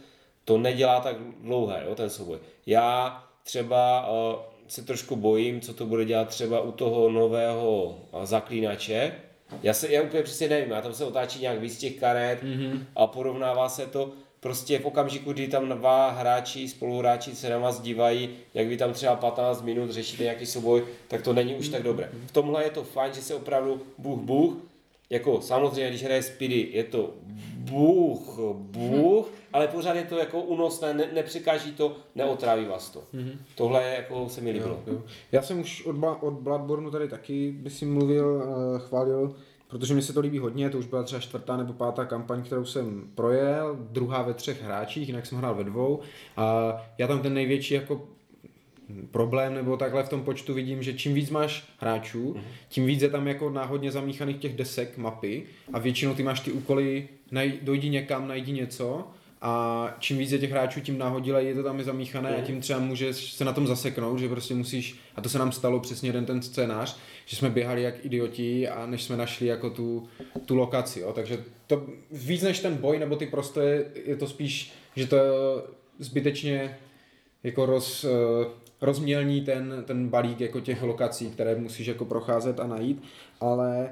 to 0.46 0.58
nedělá 0.58 1.00
tak 1.00 1.15
dlouhé, 1.42 1.84
jo, 1.88 1.96
ten 1.96 2.10
souboj. 2.10 2.38
Já 2.65 3.24
třeba 3.44 4.10
uh, 4.10 4.39
se 4.68 4.86
trošku 4.86 5.15
bojím, 5.15 5.62
co 5.62 5.74
to 5.74 5.86
bude 5.86 6.06
dělat 6.06 6.28
třeba 6.28 6.62
u 6.62 6.72
toho 6.72 7.10
nového 7.10 7.86
uh, 8.12 8.24
zaklínače. 8.24 9.15
Já 9.63 9.74
se 9.74 9.94
já 9.94 10.02
úplně 10.02 10.24
přesně 10.24 10.48
nevím, 10.48 10.72
já 10.72 10.82
tam 10.82 10.94
se 10.94 11.06
otáčí 11.06 11.42
nějak 11.42 11.60
víc 11.60 11.78
těch 11.78 12.00
karet 12.00 12.44
mm-hmm. 12.44 12.80
a 12.96 13.08
porovnává 13.08 13.70
se 13.70 13.86
to 13.86 14.12
prostě 14.39 14.80
v 14.80 14.86
okamžiku, 14.86 15.34
kdy 15.34 15.47
tam 15.47 15.69
dva 15.69 16.10
hráči, 16.10 16.67
spoluhráči 16.67 17.36
se 17.36 17.49
na 17.49 17.58
vás 17.58 17.80
dívají, 17.80 18.30
jak 18.54 18.67
vy 18.67 18.78
tam 18.78 18.93
třeba 18.93 19.15
15 19.15 19.62
minut 19.62 19.89
řešíte 19.89 20.23
nějaký 20.23 20.45
souboj, 20.45 20.84
tak 21.08 21.21
to 21.21 21.34
není 21.34 21.56
už 21.56 21.69
tak 21.69 21.84
dobré. 21.84 22.10
V 22.28 22.32
tomhle 22.32 22.63
je 22.63 22.69
to 22.69 22.84
fajn, 22.84 23.13
že 23.13 23.21
se 23.21 23.36
opravdu 23.36 23.82
Bůh 23.97 24.19
Bůh, 24.19 24.54
jako 25.10 25.41
samozřejmě, 25.41 25.89
když 25.89 26.04
hraje 26.04 26.23
Speedy, 26.23 26.67
je 26.71 26.84
to 26.84 27.13
Bůh 27.58 28.39
Bůh, 28.54 29.28
ale 29.54 29.67
pořád 29.67 29.95
je 29.95 30.04
to 30.04 30.17
jako 30.17 30.41
únosné, 30.41 30.93
ne, 30.93 31.10
nepřekáží 31.13 31.71
to, 31.71 31.95
neotráví 32.15 32.65
vás 32.65 32.89
to. 32.89 32.99
Mm-hmm. 32.99 33.38
Tohle 33.56 33.84
je 33.84 33.95
jako 33.95 34.30
se 34.30 34.41
mi 34.41 34.52
líbilo. 34.52 34.80
Jo, 34.88 34.93
jo. 34.93 35.04
Já 35.32 35.41
jsem 35.41 35.60
už 35.60 35.86
od, 35.86 35.95
od 36.21 36.34
Bloodborne 36.34 36.91
tady 36.91 37.08
taky, 37.08 37.52
by 37.52 37.69
si 37.69 37.86
mluvil, 37.86 38.28
uh, 38.28 38.80
chválil, 38.80 39.36
protože 39.69 39.93
mi 39.93 40.01
se 40.01 40.13
to 40.13 40.19
líbí 40.19 40.39
hodně, 40.39 40.69
to 40.69 40.77
už 40.77 40.86
byla 40.86 41.03
třeba 41.03 41.21
čtvrtá 41.21 41.58
nebo 41.58 41.73
pátá 41.73 42.05
kampaň, 42.05 42.43
kterou 42.43 42.65
jsem 42.65 43.03
projel, 43.15 43.77
druhá 43.91 44.21
ve 44.21 44.34
třech 44.34 44.63
hráčích, 44.63 45.08
jinak 45.08 45.25
jsem 45.25 45.38
hrál 45.38 45.55
ve 45.55 45.63
dvou. 45.63 45.99
A 46.38 46.75
já 46.97 47.08
tam 47.08 47.19
ten 47.19 47.34
největší 47.34 47.73
jako 47.73 48.08
problém 49.12 49.53
nebo 49.53 49.77
takhle 49.77 50.03
v 50.03 50.10
tom 50.10 50.23
počtu 50.23 50.53
vidím, 50.53 50.84
že 50.84 50.93
čím 50.93 51.13
víc 51.13 51.29
máš 51.29 51.67
hráčů, 51.77 52.36
tím 52.69 52.86
víc 52.86 53.01
je 53.01 53.10
tam 53.10 53.27
jako 53.27 53.49
náhodně 53.49 53.91
zamíchaných 53.91 54.38
těch 54.38 54.55
desek 54.55 54.97
mapy 54.97 55.43
a 55.73 55.79
většinou 55.79 56.13
ty 56.13 56.23
máš 56.23 56.39
ty 56.39 56.51
úkoly, 56.51 57.08
naj, 57.32 57.53
dojdi 57.62 57.89
někam, 57.89 58.27
najdi 58.27 58.51
něco 58.51 59.08
a 59.41 59.95
čím 59.99 60.17
víc 60.17 60.32
je 60.32 60.39
těch 60.39 60.52
hráčů, 60.52 60.82
tím 60.82 60.97
náhodile 60.97 61.43
je 61.43 61.56
to 61.56 61.63
tam 61.63 61.80
je 61.80 61.84
zamíchané 61.84 62.36
a 62.36 62.41
tím 62.41 62.62
třeba 62.62 62.80
můžeš 62.80 63.34
se 63.34 63.45
na 63.45 63.54
tom 63.54 63.67
zaseknout, 63.67 64.19
že 64.19 64.30
prostě 64.30 64.54
musíš, 64.54 64.99
a 65.15 65.21
to 65.21 65.30
se 65.30 65.39
nám 65.39 65.52
stalo 65.52 65.80
přesně 65.80 66.10
jeden 66.10 66.25
ten 66.25 66.41
scénář, 66.41 66.97
že 67.25 67.36
jsme 67.36 67.49
běhali 67.49 67.82
jak 67.82 68.06
idioti 68.06 68.69
a 68.69 68.86
než 68.86 69.04
jsme 69.04 69.17
našli 69.17 69.47
jako 69.47 69.69
tu, 69.69 70.08
tu 70.45 70.56
lokaci, 70.56 70.99
jo. 70.99 71.13
takže 71.13 71.43
to 71.67 71.86
víc 72.12 72.41
než 72.41 72.60
ten 72.60 72.75
boj 72.75 72.99
nebo 72.99 73.15
ty 73.15 73.25
prostoje, 73.25 73.86
je 74.06 74.15
to 74.15 74.28
spíš, 74.28 74.73
že 74.95 75.08
to 75.08 75.17
zbytečně 75.99 76.78
jako 77.43 77.65
roz, 77.65 78.04
eh, 78.04 78.47
rozmělní 78.82 79.41
ten, 79.41 79.84
ten 79.88 80.10
balík 80.10 80.41
jako 80.41 80.60
těch 80.60 80.84
lokací, 80.84 81.30
které 81.30 81.56
musíš 81.56 81.88
jako 81.88 82.06
procházet 82.06 82.60
a 82.60 82.67
najít, 82.67 83.04
ale 83.39 83.89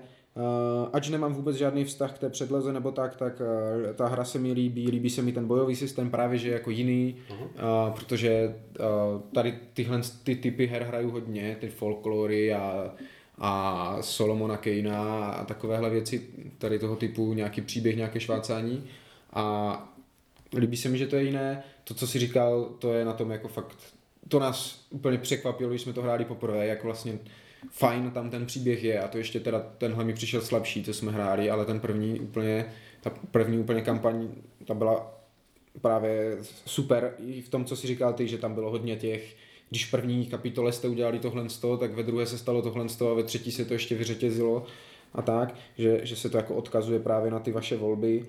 ač 0.94 1.10
nemám 1.10 1.34
vůbec 1.34 1.56
žádný 1.56 1.84
vztah 1.84 2.16
k 2.16 2.20
té 2.20 2.30
předleze 2.30 2.74
nebo 2.74 2.92
tak, 2.92 3.16
tak 3.16 3.42
uh, 3.42 3.94
ta 3.94 4.08
hra 4.08 4.24
se 4.24 4.40
mi 4.40 4.52
líbí, 4.52 4.92
líbí 4.92 5.10
se 5.10 5.22
mi 5.22 5.32
ten 5.32 5.48
bojový 5.48 5.76
systém 5.76 6.10
právě, 6.10 6.38
že 6.38 6.52
jako 6.52 6.72
jiný, 6.72 7.16
uh, 7.30 7.96
protože 7.96 8.56
tady 9.34 9.60
tyhle 9.74 10.02
ty 10.24 10.36
typy 10.36 10.68
her 10.68 10.84
hraju 10.84 11.12
hodně, 11.12 11.58
ty 11.60 11.70
folklory 11.70 12.54
a, 12.54 12.94
a 13.38 13.98
Solomona 14.02 14.58
Kejna 14.58 15.26
a 15.26 15.46
takovéhle 15.46 15.90
věci, 15.90 16.28
tady 16.58 16.80
toho 16.80 16.96
typu 16.96 17.34
nějaký 17.34 17.62
příběh, 17.62 17.96
nějaké 17.96 18.20
švácání 18.20 18.84
a 19.34 19.94
líbí 20.58 20.78
se 20.78 20.90
mi, 20.90 20.98
že 20.98 21.08
to 21.08 21.16
je 21.16 21.24
jiné. 21.24 21.64
To, 21.84 21.94
co 21.94 22.08
si 22.08 22.20
říkal, 22.20 22.64
to 22.80 22.94
je 22.94 23.06
na 23.06 23.14
tom 23.14 23.32
jako 23.32 23.48
fakt, 23.48 23.78
to 24.28 24.40
nás 24.40 24.86
úplně 24.90 25.18
překvapilo, 25.18 25.70
když 25.70 25.82
jsme 25.82 25.94
to 25.94 26.02
hráli 26.02 26.26
poprvé, 26.26 26.68
jak 26.68 26.84
vlastně 26.84 27.20
fajn 27.70 28.12
tam 28.12 28.30
ten 28.30 28.46
příběh 28.46 28.84
je 28.84 29.00
a 29.00 29.08
to 29.08 29.18
ještě 29.18 29.40
teda 29.40 29.60
tenhle 29.78 30.04
mi 30.04 30.14
přišel 30.14 30.42
slabší, 30.42 30.84
co 30.84 30.94
jsme 30.94 31.12
hráli, 31.12 31.50
ale 31.50 31.66
ten 31.66 31.80
první 31.80 32.20
úplně, 32.20 32.66
ta 33.02 33.12
první 33.32 33.58
úplně 33.58 33.82
kampaň, 33.82 34.28
ta 34.66 34.74
byla 34.74 35.14
právě 35.82 36.38
super 36.66 37.14
i 37.28 37.42
v 37.42 37.50
tom, 37.50 37.66
co 37.66 37.76
si 37.76 37.88
říkal 37.88 38.14
ty, 38.14 38.28
že 38.28 38.38
tam 38.38 38.54
bylo 38.54 38.72
hodně 38.72 38.96
těch, 38.96 39.36
když 39.70 39.86
v 39.86 39.92
první 39.92 40.26
kapitole 40.26 40.72
jste 40.72 40.88
udělali 40.88 41.20
tohle 41.20 41.50
sto, 41.50 41.78
tak 41.78 41.94
ve 41.94 42.04
druhé 42.04 42.26
se 42.26 42.38
stalo 42.38 42.62
tohle 42.62 42.90
sto 42.90 43.12
a 43.12 43.14
ve 43.14 43.24
třetí 43.24 43.52
se 43.52 43.66
to 43.66 43.74
ještě 43.74 43.96
vyřetězilo 43.96 44.66
a 45.14 45.22
tak, 45.22 45.56
že, 45.78 46.00
že 46.04 46.16
se 46.16 46.30
to 46.30 46.38
jako 46.38 46.56
odkazuje 46.56 47.00
právě 47.00 47.32
na 47.32 47.40
ty 47.40 47.52
vaše 47.52 47.78
volby, 47.78 48.26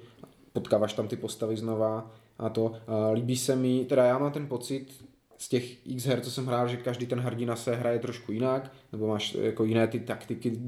potkáváš 0.52 0.92
tam 0.92 1.08
ty 1.08 1.16
postavy 1.16 1.56
znova 1.56 2.10
a 2.38 2.48
to. 2.48 2.72
A 2.86 3.10
líbí 3.10 3.36
se 3.36 3.56
mi, 3.56 3.84
teda 3.84 4.04
já 4.04 4.18
mám 4.18 4.32
ten 4.32 4.46
pocit, 4.46 5.04
z 5.38 5.48
těch 5.48 5.86
x 5.86 6.04
her, 6.04 6.20
co 6.20 6.30
jsem 6.30 6.46
hrál, 6.46 6.68
že 6.68 6.76
každý 6.76 7.06
ten 7.06 7.20
hrdina 7.20 7.56
se 7.56 7.76
hraje 7.76 7.98
trošku 7.98 8.32
jinak, 8.32 8.72
nebo 8.92 9.08
máš 9.08 9.34
jako 9.34 9.64
jiné 9.64 9.86
ty 9.86 10.00
taktiky 10.00 10.58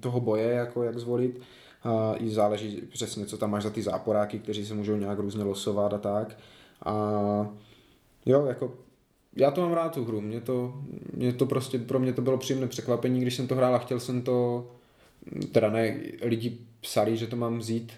toho 0.00 0.20
boje, 0.20 0.48
jako 0.48 0.82
jak 0.82 0.98
zvolit. 0.98 1.40
A 1.82 2.14
i 2.18 2.30
záleží 2.30 2.82
přesně, 2.92 3.26
co 3.26 3.38
tam 3.38 3.50
máš 3.50 3.62
za 3.62 3.70
ty 3.70 3.82
záporáky, 3.82 4.38
kteří 4.38 4.66
se 4.66 4.74
můžou 4.74 4.96
nějak 4.96 5.18
různě 5.18 5.44
losovat 5.44 5.92
a 5.94 5.98
tak. 5.98 6.38
A 6.84 6.94
jo, 8.26 8.46
jako 8.46 8.74
já 9.36 9.50
to 9.50 9.60
mám 9.60 9.72
rád 9.72 9.94
tu 9.94 10.04
hru, 10.04 10.20
mě 10.20 10.40
to, 10.40 10.74
mě 11.12 11.32
to 11.32 11.46
prostě, 11.46 11.78
pro 11.78 11.98
mě 11.98 12.12
to 12.12 12.22
bylo 12.22 12.38
příjemné 12.38 12.66
překvapení, 12.66 13.20
když 13.20 13.34
jsem 13.34 13.46
to 13.46 13.54
hrál 13.54 13.74
a 13.74 13.78
chtěl 13.78 14.00
jsem 14.00 14.22
to, 14.22 14.70
teda 15.52 15.70
ne, 15.70 16.00
lidi 16.22 16.58
psali, 16.80 17.16
že 17.16 17.26
to 17.26 17.36
mám 17.36 17.58
vzít, 17.58 17.92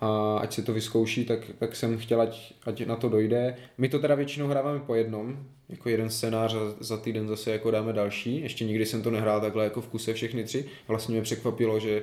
a 0.00 0.38
ať 0.38 0.52
se 0.54 0.62
to 0.62 0.72
vyzkouší, 0.72 1.24
tak, 1.24 1.38
tak 1.58 1.76
jsem 1.76 1.98
chtěl, 1.98 2.20
ať, 2.20 2.52
ať 2.66 2.86
na 2.86 2.96
to 2.96 3.08
dojde. 3.08 3.56
My 3.78 3.88
to 3.88 3.98
teda 3.98 4.14
většinou 4.14 4.46
hráváme 4.46 4.80
po 4.80 4.94
jednom, 4.94 5.38
jako 5.68 5.88
jeden 5.88 6.10
scénář 6.10 6.54
a 6.54 6.58
za 6.80 6.96
týden 6.96 7.28
zase 7.28 7.50
jako 7.50 7.70
dáme 7.70 7.92
další. 7.92 8.40
Ještě 8.40 8.64
nikdy 8.64 8.86
jsem 8.86 9.02
to 9.02 9.10
nehrál 9.10 9.40
takhle 9.40 9.64
jako 9.64 9.80
v 9.80 9.88
kuse 9.88 10.14
všechny 10.14 10.44
tři. 10.44 10.64
Vlastně 10.88 11.12
mě 11.12 11.22
překvapilo, 11.22 11.80
že 11.80 12.02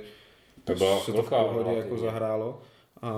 To 0.63 0.75
byla 0.75 0.99
se 0.99 1.11
to 1.11 1.23
v 1.23 1.29
pohodě 1.29 1.77
jako 1.77 1.97
zahrálo. 1.97 2.61
A 3.01 3.11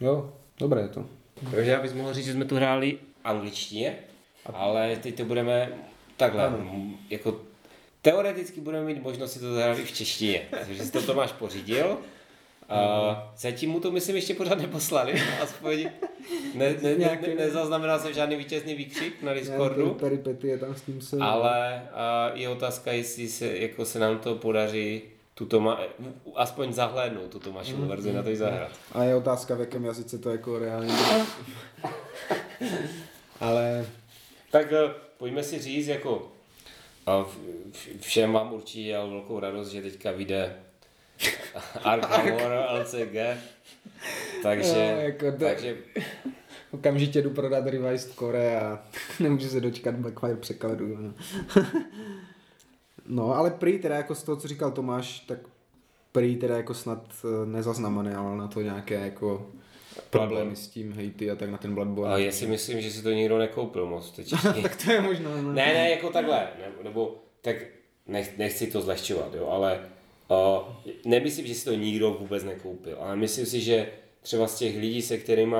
jo, 0.00 0.32
dobré 0.58 0.80
je 0.80 0.88
to. 0.88 1.06
Takže 1.50 1.70
já 1.70 1.82
bych 1.82 1.94
mohl 1.94 2.12
říct, 2.14 2.24
že 2.24 2.32
jsme 2.32 2.44
tu 2.44 2.56
hráli 2.56 2.98
angličtině, 3.24 3.96
ale 4.46 4.96
teď 4.96 5.16
to 5.16 5.24
budeme 5.24 5.72
takhle, 6.16 6.46
m, 6.46 6.94
jako 7.10 7.40
teoreticky 8.02 8.60
budeme 8.60 8.84
mít 8.86 9.02
možnost 9.02 9.32
si 9.32 9.40
to 9.40 9.54
zahrát 9.54 9.78
i 9.78 9.84
v 9.84 9.92
češtině, 9.92 10.42
takže 10.50 10.84
si 10.84 10.92
to 10.92 11.02
Tomáš 11.02 11.32
pořídil. 11.32 11.98
A 12.68 13.32
zatím 13.38 13.70
mu 13.70 13.80
to 13.80 13.90
myslím 13.90 14.16
ještě 14.16 14.34
pořád 14.34 14.58
neposlali, 14.58 15.22
aspoň 15.42 15.88
ne, 16.54 16.74
ne, 16.82 16.94
ne, 16.98 17.18
ne, 17.22 17.34
nezaznamenal 17.34 17.98
jsem 17.98 18.12
žádný 18.12 18.36
vítězný 18.36 18.74
výkřik 18.74 19.22
na 19.22 19.34
Discordu. 19.34 19.94
Peripety 19.94 20.48
je 20.48 20.58
tam 20.58 20.74
s 20.74 20.82
tím 20.82 21.00
se... 21.00 21.16
Ale 21.20 21.88
a 21.92 22.30
je 22.34 22.48
otázka, 22.48 22.92
jestli 22.92 23.28
se, 23.28 23.58
jako 23.58 23.84
se 23.84 23.98
nám 23.98 24.18
to 24.18 24.34
podaří 24.34 25.02
tu 25.34 25.46
Toma, 25.46 25.80
aspoň 26.34 26.72
zahlédnout 26.72 27.30
tu 27.30 27.38
Tomášovu 27.38 27.86
verzi 27.86 28.12
na 28.12 28.22
to 28.22 28.30
i 28.30 28.36
zahrát. 28.36 28.72
A 28.92 29.04
je 29.04 29.14
otázka, 29.14 29.54
v 29.54 29.60
jakém 29.60 29.84
jazyce 29.84 30.18
to 30.18 30.30
jako 30.30 30.58
reálně 30.58 30.92
Ale 33.40 33.86
Tak 34.50 34.72
eh, 34.72 34.90
pojďme 35.18 35.42
si 35.42 35.58
říct, 35.58 35.86
jako 35.86 36.32
v- 37.06 37.38
všem 38.00 38.32
vám 38.32 38.52
určitě 38.52 38.82
dělal 38.82 39.10
velkou 39.10 39.40
radost, 39.40 39.68
že 39.68 39.82
teďka 39.82 40.10
vyjde 40.12 40.56
Arkham 41.84 42.30
Horror 42.30 42.64
LCG, 42.82 43.16
takže, 44.42 44.72
No, 44.94 45.00
jako 45.00 45.32
to- 45.32 45.38
takže 45.38 45.76
okamžitě 46.70 47.22
jdu 47.22 47.30
prodat 47.30 47.66
Revised 47.66 48.12
Core 48.14 48.60
a 48.60 48.82
nemůžu 49.20 49.48
se 49.48 49.60
dočkat 49.60 49.94
Blackfire 49.94 50.36
překladu. 50.36 50.96
No. 51.00 51.14
no, 53.06 53.34
ale 53.34 53.50
prý 53.50 53.78
teda 53.78 53.96
jako 53.96 54.14
z 54.14 54.22
toho, 54.22 54.36
co 54.36 54.48
říkal 54.48 54.70
Tomáš, 54.70 55.20
tak 55.20 55.38
prý 56.12 56.36
teda 56.36 56.56
jako 56.56 56.74
snad 56.74 57.04
eh, 57.24 57.46
nezaznamenal 57.46 58.36
na 58.36 58.48
to 58.48 58.60
nějaké 58.62 58.94
jako 58.94 59.46
problémy 60.10 60.56
s 60.56 60.68
tím 60.68 60.92
hejty 60.92 61.30
a 61.30 61.36
tak 61.36 61.50
na 61.50 61.58
ten 61.58 61.74
Bloodborne. 61.74 62.14
a 62.14 62.18
já 62.18 62.32
si 62.32 62.46
myslím, 62.46 62.80
že 62.80 62.90
si 62.90 63.02
to 63.02 63.10
nikdo 63.10 63.38
nekoupil 63.38 63.86
moc 63.86 64.10
teď. 64.10 64.34
tak 64.62 64.76
to 64.84 64.92
je 64.92 65.00
možná, 65.00 65.30
no. 65.30 65.52
Ne, 65.52 65.66
ne, 65.74 65.90
jako 65.90 66.10
takhle, 66.10 66.36
ne, 66.58 66.66
nebo 66.84 67.22
tak 67.42 67.56
nech, 68.06 68.38
nechci 68.38 68.66
to 68.66 68.80
zlehčovat, 68.80 69.34
jo, 69.34 69.46
ale 69.48 69.80
nemyslím, 71.04 71.46
že 71.46 71.54
si 71.54 71.64
to 71.64 71.74
nikdo 71.74 72.10
vůbec 72.10 72.44
nekoupil, 72.44 72.96
ale 73.00 73.16
myslím 73.16 73.46
si, 73.46 73.60
že 73.60 73.88
třeba 74.22 74.46
z 74.46 74.58
těch 74.58 74.76
lidí, 74.76 75.02
se 75.02 75.18
kterými 75.18 75.56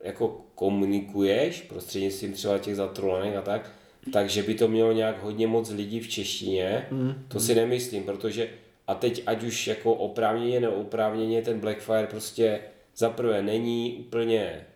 jako 0.00 0.40
komunikuješ, 0.54 1.62
prostřednictvím 1.62 2.32
třeba 2.32 2.58
těch 2.58 2.76
zatrolenek 2.76 3.36
a 3.36 3.42
tak, 3.42 3.72
takže 4.12 4.42
by 4.42 4.54
to 4.54 4.68
mělo 4.68 4.92
nějak 4.92 5.22
hodně 5.22 5.46
moc 5.46 5.70
lidí 5.70 6.00
v 6.00 6.08
češtině, 6.08 6.86
mm. 6.90 7.14
to 7.28 7.40
si 7.40 7.54
nemyslím, 7.54 8.04
protože 8.04 8.48
a 8.86 8.94
teď 8.94 9.22
ať 9.26 9.42
už 9.42 9.66
jako 9.66 9.94
oprávněně, 9.94 10.60
neoprávněně 10.60 11.42
ten 11.42 11.60
Blackfire 11.60 12.06
prostě 12.06 12.60
za 12.96 13.10
prvé 13.10 13.42
není 13.42 13.96
úplně 14.06 14.66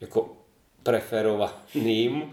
jako 0.00 0.36
preferovaným 0.82 2.22
uh, 2.22 2.30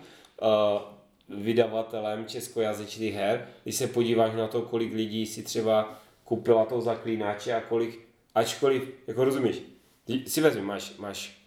vydavatelem 1.30 2.26
českojazyčných 2.26 3.14
her. 3.14 3.48
Když 3.64 3.76
se 3.76 3.88
podíváš 3.88 4.36
na 4.36 4.48
to, 4.48 4.62
kolik 4.62 4.94
lidí 4.94 5.26
si 5.26 5.44
třeba 5.44 6.00
koupila 6.24 6.66
toho 6.66 6.82
zaklínače 6.82 7.54
a 7.54 7.62
kolik, 7.62 8.00
ačkoliv, 8.36 8.94
jako 9.08 9.26
rozumíš, 9.26 9.62
si 10.28 10.42
vezmi, 10.42 10.62
máš, 10.62 10.94
máš, 10.98 11.38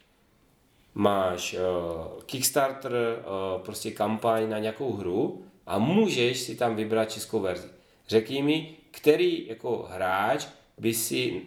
máš 0.94 1.54
uh, 1.54 2.22
Kickstarter, 2.22 2.92
uh, 2.92 3.62
prostě 3.62 3.90
kampaň 3.90 4.48
na 4.50 4.58
nějakou 4.58 4.92
hru 4.92 5.44
a 5.66 5.78
můžeš 5.78 6.40
si 6.40 6.56
tam 6.56 6.76
vybrat 6.76 7.12
českou 7.12 7.40
verzi. 7.40 7.68
Řekni 8.08 8.42
mi, 8.42 8.74
který 8.90 9.46
jako 9.46 9.88
hráč 9.90 10.46
by 10.78 10.94
si 10.94 11.42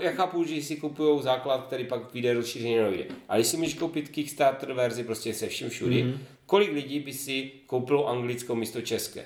já 0.00 0.12
chápu, 0.12 0.44
že 0.44 0.62
si 0.62 0.76
kupují 0.76 1.22
základ, 1.22 1.66
který 1.66 1.84
pak 1.84 2.14
vyjde 2.14 2.34
rozšířeně 2.34 2.82
nevyjde. 2.82 3.04
Ale 3.28 3.38
když 3.38 3.46
si 3.46 3.56
můžeš 3.56 3.74
koupit 3.74 4.08
Kickstarter 4.08 4.72
verzi 4.72 5.04
prostě 5.04 5.34
se 5.34 5.48
vším 5.48 5.68
všudy, 5.68 6.04
mm-hmm. 6.04 6.18
Kolik 6.50 6.72
lidí 6.72 7.00
by 7.00 7.12
si 7.12 7.50
koupilo 7.66 8.08
anglickou 8.08 8.54
místo 8.54 8.80
české? 8.80 9.24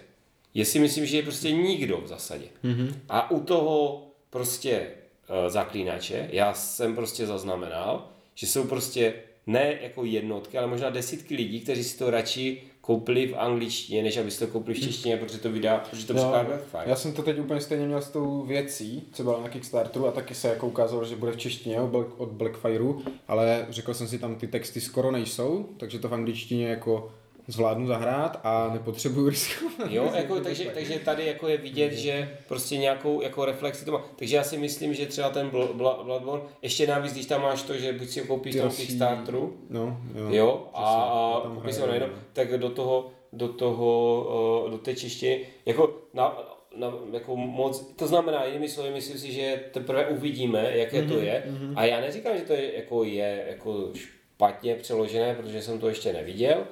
Já 0.54 0.64
si 0.64 0.78
myslím, 0.78 1.06
že 1.06 1.16
je 1.16 1.22
prostě 1.22 1.52
nikdo 1.52 2.00
v 2.00 2.06
zásadě. 2.06 2.44
Mm-hmm. 2.64 2.94
A 3.08 3.30
u 3.30 3.40
toho 3.40 4.02
prostě 4.30 4.80
uh, 4.80 5.48
zaklínače, 5.50 6.28
já 6.32 6.54
jsem 6.54 6.94
prostě 6.94 7.26
zaznamenal, 7.26 8.08
že 8.34 8.46
jsou 8.46 8.64
prostě 8.64 9.14
ne 9.46 9.78
jako 9.82 10.04
jednotky, 10.04 10.58
ale 10.58 10.66
možná 10.66 10.90
desítky 10.90 11.34
lidí, 11.36 11.60
kteří 11.60 11.84
si 11.84 11.98
to 11.98 12.10
radši 12.10 12.62
koupili 12.80 13.26
v 13.26 13.34
angličtině, 13.38 14.02
než 14.02 14.16
aby 14.16 14.30
si 14.30 14.38
to 14.38 14.46
koupili 14.46 14.76
v 14.76 14.82
češtině, 14.84 15.16
protože 15.16 15.38
to 15.38 15.52
vydá, 15.52 15.78
protože 15.90 16.06
to 16.06 16.12
No, 16.12 16.18
překládá 16.20 16.58
fajn. 16.70 16.88
já 16.90 16.96
jsem 16.96 17.12
to 17.12 17.22
teď 17.22 17.38
úplně 17.38 17.60
stejně 17.60 17.86
měl 17.86 18.02
s 18.02 18.10
tou 18.10 18.42
věcí, 18.42 19.02
co 19.12 19.22
byla 19.22 19.40
na 19.42 19.48
Kickstarteru 19.48 20.06
a 20.06 20.10
taky 20.12 20.34
se 20.34 20.48
jako 20.48 20.66
ukázalo, 20.66 21.04
že 21.04 21.16
bude 21.16 21.32
v 21.32 21.36
češtině 21.36 21.80
od 21.80 21.90
Black- 21.90 22.12
od 22.16 22.28
Blackfireu, 22.28 23.02
ale 23.28 23.66
řekl 23.70 23.94
jsem 23.94 24.08
si 24.08 24.18
tam 24.18 24.34
ty 24.36 24.46
texty 24.46 24.80
skoro 24.80 25.10
nejsou, 25.10 25.68
takže 25.76 25.98
to 25.98 26.08
v 26.08 26.14
angličtině 26.14 26.68
jako 26.68 27.12
zvládnu 27.46 27.86
zahrát 27.86 28.40
a 28.44 28.70
nepotřebuju 28.72 29.28
riskovat. 29.28 29.90
Jo, 29.90 30.10
jako, 30.16 30.40
takže, 30.40 30.64
takže 30.74 30.98
tady 30.98 31.26
jako 31.26 31.48
je 31.48 31.56
vidět, 31.56 31.92
že 31.92 32.38
prostě 32.48 32.76
nějakou 32.76 33.20
jako 33.22 33.44
reflexi 33.44 33.84
to 33.84 33.92
má. 33.92 34.02
Takže 34.16 34.36
já 34.36 34.44
si 34.44 34.56
myslím, 34.58 34.94
že 34.94 35.06
třeba 35.06 35.30
ten 35.30 35.50
Bl- 35.50 35.72
Bl- 35.76 36.04
Bloodborne, 36.04 36.44
ještě 36.62 36.86
navíc, 36.86 37.12
když 37.12 37.26
tam 37.26 37.42
máš 37.42 37.62
to, 37.62 37.74
že 37.76 37.92
buď 37.92 38.08
si 38.08 38.20
ho 38.20 38.26
koupíš 38.26 38.54
Ty 38.54 38.60
Kickstarteru, 38.76 39.56
No, 39.70 40.00
jo. 40.14 40.26
jo, 40.30 40.68
a, 40.74 40.84
a 41.02 41.40
tam 41.40 41.54
koupíš 41.54 41.78
ho 41.78 41.86
najednou, 41.86 42.08
no. 42.08 42.14
tak 42.32 42.58
do 42.58 42.70
toho, 42.70 43.10
do 43.32 43.48
toho, 43.48 44.64
eh, 44.66 44.70
do 44.70 44.78
té 44.78 44.94
češtiny, 44.94 45.46
jako 45.66 45.98
na, 46.14 46.38
na, 46.76 46.92
jako 47.12 47.36
moc, 47.36 47.92
to 47.96 48.06
znamená, 48.06 48.44
jinými 48.44 48.68
slovy, 48.68 48.90
myslím 48.90 49.18
si, 49.18 49.32
že 49.32 49.60
teprve 49.72 50.06
uvidíme, 50.06 50.70
jaké 50.76 51.02
to 51.02 51.14
Mhm, 51.14 51.24
je. 51.24 51.42
A 51.76 51.84
já 51.84 52.00
neříkám, 52.00 52.36
že 52.38 52.42
to 52.44 52.52
je 52.52 52.76
jako, 52.76 53.04
je 53.04 53.44
jako 53.48 53.90
špatně 53.94 54.74
přeložené, 54.74 55.34
protože 55.34 55.62
jsem 55.62 55.78
to 55.78 55.88
ještě 55.88 56.12
neviděl, 56.12 56.64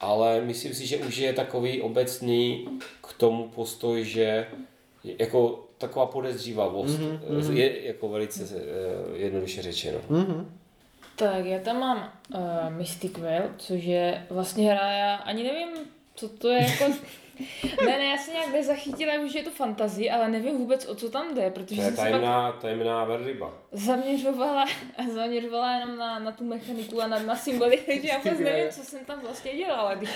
ale 0.00 0.40
myslím 0.40 0.74
si, 0.74 0.86
že 0.86 0.96
už 0.96 1.16
je 1.16 1.32
takový 1.32 1.82
obecný 1.82 2.68
k 3.08 3.12
tomu 3.12 3.48
postoj, 3.48 4.04
že 4.04 4.46
jako 5.04 5.64
taková 5.78 6.06
podezřívavost 6.06 6.98
Mhm, 6.98 7.56
je 7.56 7.86
jako 7.86 8.08
velice 8.08 8.44
eh, 8.56 9.18
jednoduše 9.18 9.62
řečeno. 9.62 9.98
Mhm. 10.08 10.56
Tak 11.16 11.44
já 11.44 11.58
tam 11.58 11.80
mám 11.80 12.12
uh, 12.34 12.40
Mystic 12.76 13.18
Veil, 13.18 13.42
což 13.58 13.84
je 13.84 14.26
vlastně 14.30 14.72
hra, 14.72 14.92
já 14.92 15.14
ani 15.14 15.42
nevím, 15.42 15.68
co 16.14 16.28
to 16.28 16.48
je 16.48 16.62
jako... 16.62 16.84
ne, 17.86 17.98
ne, 17.98 18.04
já 18.04 18.18
se 18.18 18.32
nějak 18.32 18.52
nezachytila, 18.52 19.20
už 19.20 19.34
je 19.34 19.42
to 19.42 19.50
fantazie, 19.50 20.12
ale 20.12 20.28
nevím 20.28 20.58
vůbec, 20.58 20.86
o 20.86 20.94
co 20.94 21.10
tam 21.10 21.34
jde, 21.34 21.50
protože 21.50 21.76
To 21.76 21.82
je 21.82 21.86
jsem 21.86 21.96
se 21.96 22.02
pak 22.02 22.10
tajemná, 22.10 22.52
tajemná 22.52 23.04
zaměřovala, 23.72 24.64
zaměřovala 25.14 25.74
jenom 25.74 25.96
na, 25.96 26.18
na 26.18 26.32
tu 26.32 26.44
mechaniku 26.44 27.02
a 27.02 27.06
na, 27.06 27.18
na 27.18 27.36
symboly, 27.36 27.76
takže 27.86 28.08
já 28.08 28.18
vůbec 28.18 28.38
nevím, 28.38 28.70
co 28.70 28.82
jsem 28.82 29.04
tam 29.04 29.20
vlastně 29.20 29.56
dělala, 29.56 29.94
když 29.94 30.10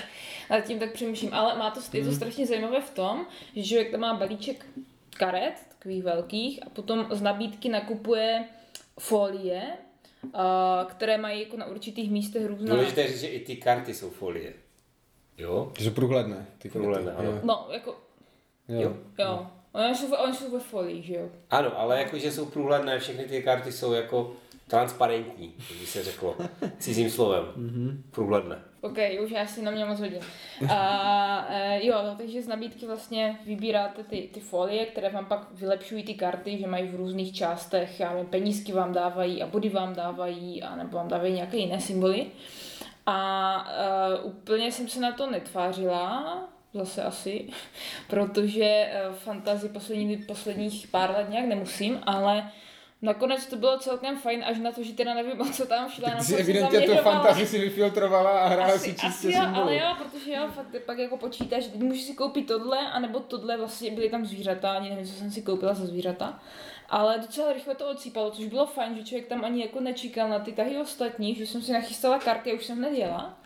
nad 0.51 0.61
tím 0.61 0.79
tak 0.79 0.93
přemýšlím. 0.93 1.35
Ale 1.35 1.59
má 1.59 1.71
to, 1.71 1.81
je 1.93 2.05
to 2.05 2.13
strašně 2.13 2.47
zajímavé 2.47 2.81
v 2.81 2.91
tom, 2.91 3.27
že 3.57 3.69
člověk 3.69 3.91
tam 3.91 4.01
má 4.01 4.15
balíček 4.15 4.67
karet, 5.17 5.55
takových 5.69 6.03
velkých, 6.03 6.67
a 6.67 6.71
potom 6.71 7.07
z 7.11 7.23
nabídky 7.23 7.69
nakupuje 7.69 8.45
folie, 8.99 9.63
které 10.89 11.19
mají 11.19 11.41
jako 11.41 11.57
na 11.57 11.67
určitých 11.67 12.11
místech 12.11 12.47
různé... 12.47 12.71
Důležité 12.71 13.01
je 13.01 13.09
říct, 13.09 13.21
že 13.21 13.27
i 13.27 13.41
ty 13.41 13.57
karty 13.57 13.95
jsou 13.95 14.11
folie. 14.11 14.53
Jo? 15.39 15.71
Takže 15.75 15.91
průhledné. 15.91 16.47
Ty 16.59 16.71
Průhledné, 16.71 17.13
ano. 17.13 17.41
No, 17.43 17.67
jako, 17.71 17.95
Jo. 18.69 18.81
Jo. 18.81 18.93
jo. 19.19 19.47
Oni 19.73 19.95
jsou, 19.95 20.09
ve- 20.11 20.17
oni 20.19 20.35
jsou 20.35 20.51
ve 20.51 20.61
folii, 20.61 21.03
že 21.03 21.15
jo? 21.15 21.29
Ano, 21.51 21.79
ale 21.81 21.99
jakože 21.99 22.33
jsou 22.33 22.47
průhledné, 22.47 22.99
všechny 22.99 23.25
ty 23.25 23.43
karty 23.43 23.73
jsou 23.73 23.93
jako 23.93 24.33
transparentní, 24.69 25.55
jak 25.71 25.79
by 25.81 25.87
se 25.87 26.05
řeklo 26.05 26.37
cizím 26.79 27.11
slovem. 27.11 27.45
Průhledné. 28.11 28.59
OK, 28.81 28.99
už 29.25 29.31
já 29.31 29.47
si 29.47 29.63
na 29.63 29.71
mě 29.71 29.85
moc 29.85 30.01
hodím. 30.01 30.21
A 30.71 31.47
e, 31.51 31.87
jo, 31.87 31.95
no, 32.07 32.15
takže 32.17 32.43
z 32.43 32.49
nabídky 32.49 32.87
vlastně 32.87 33.39
vybíráte 33.47 34.05
ty, 34.05 34.29
ty 34.35 34.41
folie, 34.41 34.87
které 34.87 35.09
vám 35.11 35.27
pak 35.27 35.47
vylepšují 35.53 36.03
ty 36.03 36.15
karty, 36.15 36.59
že 36.59 36.67
mají 36.67 36.89
v 36.89 36.95
různých 36.97 37.35
částech, 37.35 38.01
já 38.01 38.11
nevím, 38.13 38.27
penízky 38.27 38.73
vám 38.73 38.93
dávají 38.93 39.43
a 39.43 39.47
body 39.47 39.69
vám 39.69 39.95
dávají, 39.95 40.63
a 40.63 40.77
nebo 40.77 40.97
vám 40.97 41.09
dávají 41.09 41.35
nějaké 41.35 41.57
jiné 41.57 41.81
symboly. 41.81 42.27
A 43.07 43.69
e, 43.71 44.19
úplně 44.19 44.73
jsem 44.73 44.89
se 44.89 45.01
na 45.01 45.13
to 45.13 45.31
netvářila, 45.31 46.39
zase 46.75 47.03
asi, 47.03 47.49
protože 48.09 48.65
e, 48.65 49.13
fantazii 49.13 49.71
poslední, 49.71 50.17
posledních 50.17 50.89
pár 50.89 51.11
let 51.11 51.29
nějak 51.31 51.47
nemusím, 51.47 52.01
ale 52.07 52.51
nakonec 53.03 53.47
to 53.47 53.57
bylo 53.57 53.79
celkem 53.79 54.19
fajn, 54.19 54.45
až 54.47 54.59
na 54.59 54.73
to, 54.73 54.83
že 54.83 54.93
teda 54.93 55.15
nevím, 55.15 55.41
o 55.41 55.45
co 55.45 55.67
tam 55.67 55.91
šlo. 55.91 56.11
Tak 56.11 56.23
si 56.23 56.37
evidentně 56.37 56.81
to 56.81 56.87
zaměřovala. 56.87 57.23
fantazii 57.23 57.47
si 57.47 57.59
vyfiltrovala 57.59 58.41
a 58.41 58.49
hrála 58.49 58.79
si 58.79 58.91
Asi, 58.91 58.91
čistě 58.91 59.29
asi 59.29 59.33
jo, 59.33 59.43
ale 59.55 59.77
jo, 59.77 59.97
protože 59.99 60.33
jo, 60.33 60.49
fakt 60.55 60.67
pak 60.87 60.99
jako 60.99 61.17
počítáš, 61.17 61.67
teď 61.67 61.83
můžeš 61.83 62.03
si 62.03 62.15
koupit 62.15 62.47
tohle, 62.47 62.79
anebo 62.79 63.21
tohle, 63.21 63.57
vlastně 63.57 63.91
byly 63.91 64.11
tam 64.11 64.27
zvířata, 64.27 64.73
ani 64.73 64.91
nevím, 64.91 65.07
co 65.07 65.13
jsem 65.13 65.31
si 65.31 65.43
koupila 65.43 65.75
za 65.75 65.87
zvířata. 65.87 66.41
Ale 66.89 67.19
docela 67.19 67.53
rychle 67.53 67.75
to 67.75 67.91
odsýpalo, 67.91 68.31
což 68.31 68.47
bylo 68.47 68.67
fajn, 68.67 68.97
že 68.97 69.05
člověk 69.05 69.29
tam 69.29 69.45
ani 69.45 69.63
jako 69.63 69.81
nečekal 69.81 70.29
na 70.29 70.39
ty 70.39 70.53
tahy 70.53 70.79
ostatní, 70.79 71.35
že 71.35 71.47
jsem 71.47 71.63
si 71.63 71.73
nachystala 71.73 72.19
karty 72.19 72.53
a 72.53 72.55
už 72.55 72.67
jsem 72.67 72.81
neděla. 72.81 73.39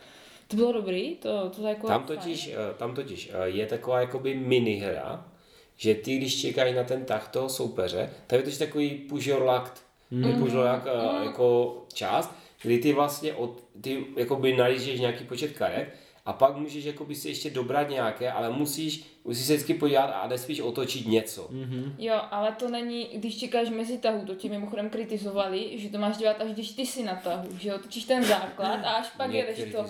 To 0.49 0.57
bylo 0.57 0.73
dobrý, 0.73 1.17
to, 1.17 1.51
to 1.51 1.67
jako 1.67 1.87
Tam 1.87 2.07
fajn. 2.07 2.19
totiž, 2.19 2.49
eh, 2.49 2.75
tam 2.77 2.95
totiž 2.95 3.31
eh, 3.33 3.49
je 3.49 3.67
taková 3.67 4.01
jakoby 4.01 4.35
minihra, 4.35 5.29
že 5.77 5.95
ty, 5.95 6.17
když 6.17 6.41
čekají 6.41 6.75
na 6.75 6.85
ten 6.85 7.05
tah 7.05 7.29
toho 7.29 7.49
soupeře, 7.49 8.11
tak 8.27 8.41
je 8.41 8.53
to 8.53 8.59
takový 8.59 8.91
push 8.91 9.27
your 9.27 9.43
luck, 9.43 9.73
mm. 10.11 10.41
push 10.41 10.53
your 10.53 10.69
luck 10.75 10.85
mm. 10.85 11.25
jako 11.25 11.77
část, 11.93 12.35
kdy 12.63 12.79
ty 12.79 12.93
vlastně 12.93 13.35
od, 13.35 13.65
ty 13.81 14.07
jakoby 14.17 14.57
nalížeš 14.57 15.01
nějaký 15.01 15.25
počet 15.25 15.53
karet 15.53 15.89
a 16.29 16.33
pak 16.33 16.57
můžeš 16.57 16.85
jakoby 16.85 17.15
si 17.15 17.29
ještě 17.29 17.51
dobrat 17.51 17.89
nějaké, 17.89 18.33
ale 18.33 18.51
musíš, 18.51 19.05
musíš 19.25 19.47
se 19.47 19.53
vždycky 19.53 19.75
podívat 19.75 20.07
a 20.07 20.27
nesmíš 20.27 20.61
otočit 20.61 21.07
něco. 21.07 21.49
Mm. 21.51 21.95
Jo, 21.99 22.21
ale 22.31 22.53
to 22.53 22.69
není, 22.69 23.09
když 23.15 23.39
čekáš 23.39 23.71
mezi 23.71 23.99
tahu, 23.99 24.27
to 24.27 24.35
tě 24.35 24.49
mimochodem 24.49 24.91
kritizovali, 24.91 25.79
že 25.79 25.89
to 25.89 25.99
máš 25.99 26.17
dělat 26.17 26.41
až 26.41 26.51
když 26.51 26.71
ty 26.71 26.87
jsi 26.87 27.03
na 27.03 27.15
tahu, 27.15 27.49
že 27.61 27.69
jo, 27.69 27.79
točíš 27.79 28.05
ten 28.05 28.25
základ 28.25 28.81
a 28.85 28.91
až 28.91 29.11
pak 29.17 29.33
jedeš 29.33 29.73
to. 29.73 29.85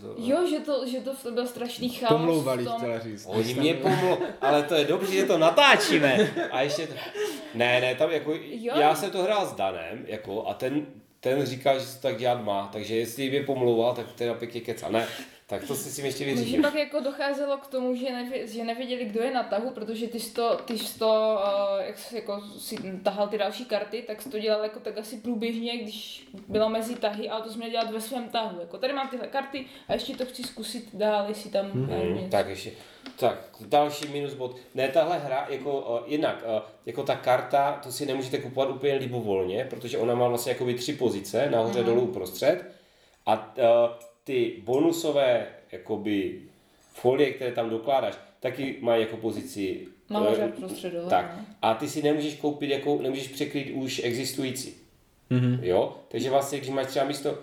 To. 0.00 0.14
Jo, 0.16 0.46
že 0.50 0.60
to, 0.60 0.86
že 0.86 1.00
to 1.00 1.14
v 1.14 1.22
tom 1.22 1.34
byl 1.34 1.46
strašný 1.46 1.88
chaos. 1.88 2.20
Pomlouvali, 2.20 2.64
tom, 2.64 2.78
chtěla 2.78 2.98
říct. 2.98 3.26
Oni 3.28 3.54
mě 3.54 3.74
pomlo, 3.74 4.18
ale 4.40 4.62
to 4.62 4.74
je 4.74 4.84
dobře, 4.84 5.12
že 5.12 5.24
to 5.24 5.38
natáčíme. 5.38 6.32
A 6.50 6.60
ještě 6.60 6.86
to... 6.86 6.94
Ne, 7.54 7.80
ne, 7.80 7.94
tam 7.94 8.10
jako, 8.10 8.34
Jo. 8.34 8.74
já 8.76 8.94
jsem 8.94 9.10
to 9.10 9.22
hrál 9.22 9.46
s 9.46 9.52
Danem, 9.52 10.04
jako, 10.06 10.46
a 10.46 10.54
ten, 10.54 10.86
ten 11.20 11.46
říkal, 11.46 11.78
že 11.78 11.86
se 11.86 11.96
to 11.96 12.08
tak 12.08 12.18
dělat 12.18 12.44
má, 12.44 12.68
takže 12.72 12.96
jestli 12.96 13.30
mě 13.30 13.42
pomlouval, 13.42 13.94
tak 13.94 14.12
teda 14.12 14.34
pěkně 14.34 14.60
keca. 14.60 14.88
Ne, 14.88 15.06
tak 15.52 15.64
to 15.68 15.74
si 15.74 15.90
s 15.90 15.96
tím 15.96 16.04
ještě 16.04 16.24
Takže 16.24 16.40
vyřídím. 16.40 16.62
pak 16.62 16.74
jako 16.74 17.00
docházelo 17.00 17.56
k 17.58 17.66
tomu, 17.66 17.94
že, 17.94 18.12
nevi, 18.12 18.48
že 18.48 18.64
nevěděli, 18.64 19.04
kdo 19.04 19.22
je 19.22 19.30
na 19.30 19.42
tahu, 19.42 19.70
protože 19.70 20.08
ty 20.08 20.20
jsi 20.20 20.34
to, 20.34 20.56
ty 20.64 20.78
jsi 20.78 20.98
to 20.98 21.38
uh, 21.78 21.84
jak 21.86 21.98
jsi, 21.98 22.16
jako 22.16 22.40
si 22.58 22.76
tahal 23.04 23.28
ty 23.28 23.38
další 23.38 23.64
karty, 23.64 24.02
tak 24.06 24.22
jsi 24.22 24.28
to 24.30 24.38
dělal 24.38 24.62
jako 24.62 24.80
tak 24.80 24.98
asi 24.98 25.16
průběžně, 25.16 25.76
když 25.78 26.26
bylo 26.48 26.68
mezi 26.68 26.94
tahy, 26.96 27.28
ale 27.28 27.42
to 27.42 27.50
jsme 27.52 27.70
dělat 27.70 27.90
ve 27.90 28.00
svém 28.00 28.28
tahu. 28.28 28.60
Jako 28.60 28.78
tady 28.78 28.92
mám 28.92 29.08
tyhle 29.08 29.26
karty 29.26 29.66
a 29.88 29.92
ještě 29.92 30.16
to 30.16 30.26
chci 30.26 30.42
zkusit 30.42 30.88
dál, 30.92 31.24
jestli 31.28 31.50
tam 31.50 31.66
mm-hmm. 31.66 32.18
Hmm, 32.18 32.30
tak 32.30 32.48
ještě, 32.48 32.70
tak 33.16 33.38
další 33.60 34.08
minus 34.08 34.34
bod. 34.34 34.56
Ne, 34.74 34.88
tahle 34.88 35.18
hra, 35.18 35.46
jako 35.50 35.80
uh, 35.80 36.12
jinak, 36.12 36.44
uh, 36.56 36.62
jako 36.86 37.02
ta 37.02 37.16
karta, 37.16 37.80
to 37.82 37.92
si 37.92 38.06
nemůžete 38.06 38.38
kupovat 38.38 38.70
úplně 38.70 38.94
libovolně, 38.94 39.66
protože 39.70 39.98
ona 39.98 40.14
má 40.14 40.28
vlastně 40.28 40.52
jakoby 40.52 40.74
tři 40.74 40.92
pozice, 40.92 41.50
nahoře, 41.50 41.78
Mhm. 41.78 41.86
dolů, 41.86 42.00
uprostřed. 42.00 42.64
A 43.26 43.54
uh, 43.56 43.64
ty 44.24 44.62
bonusové, 44.64 45.46
jakoby, 45.72 46.42
folie, 46.94 47.32
které 47.32 47.52
tam 47.52 47.70
dokládáš, 47.70 48.18
taky 48.40 48.76
mají 48.80 49.02
jako 49.02 49.16
pozici 49.16 49.86
nahoře 50.10 50.42
eh, 50.42 50.60
prostředu. 50.60 50.98
tak. 51.08 51.34
no. 51.36 51.44
A 51.62 51.74
ty 51.74 51.88
si 51.88 52.02
nemůžeš 52.02 52.34
koupit, 52.34 52.70
jako, 52.70 52.98
nemůžeš 53.02 53.28
překrýt 53.28 53.70
už 53.74 54.00
existující. 54.04 54.74
Mhm. 55.30 55.58
Jo? 55.62 55.96
Takže 56.08 56.30
vlastně, 56.30 56.58
když 56.58 56.70
máš 56.70 56.86
třeba 56.86 57.04
místo, 57.04 57.38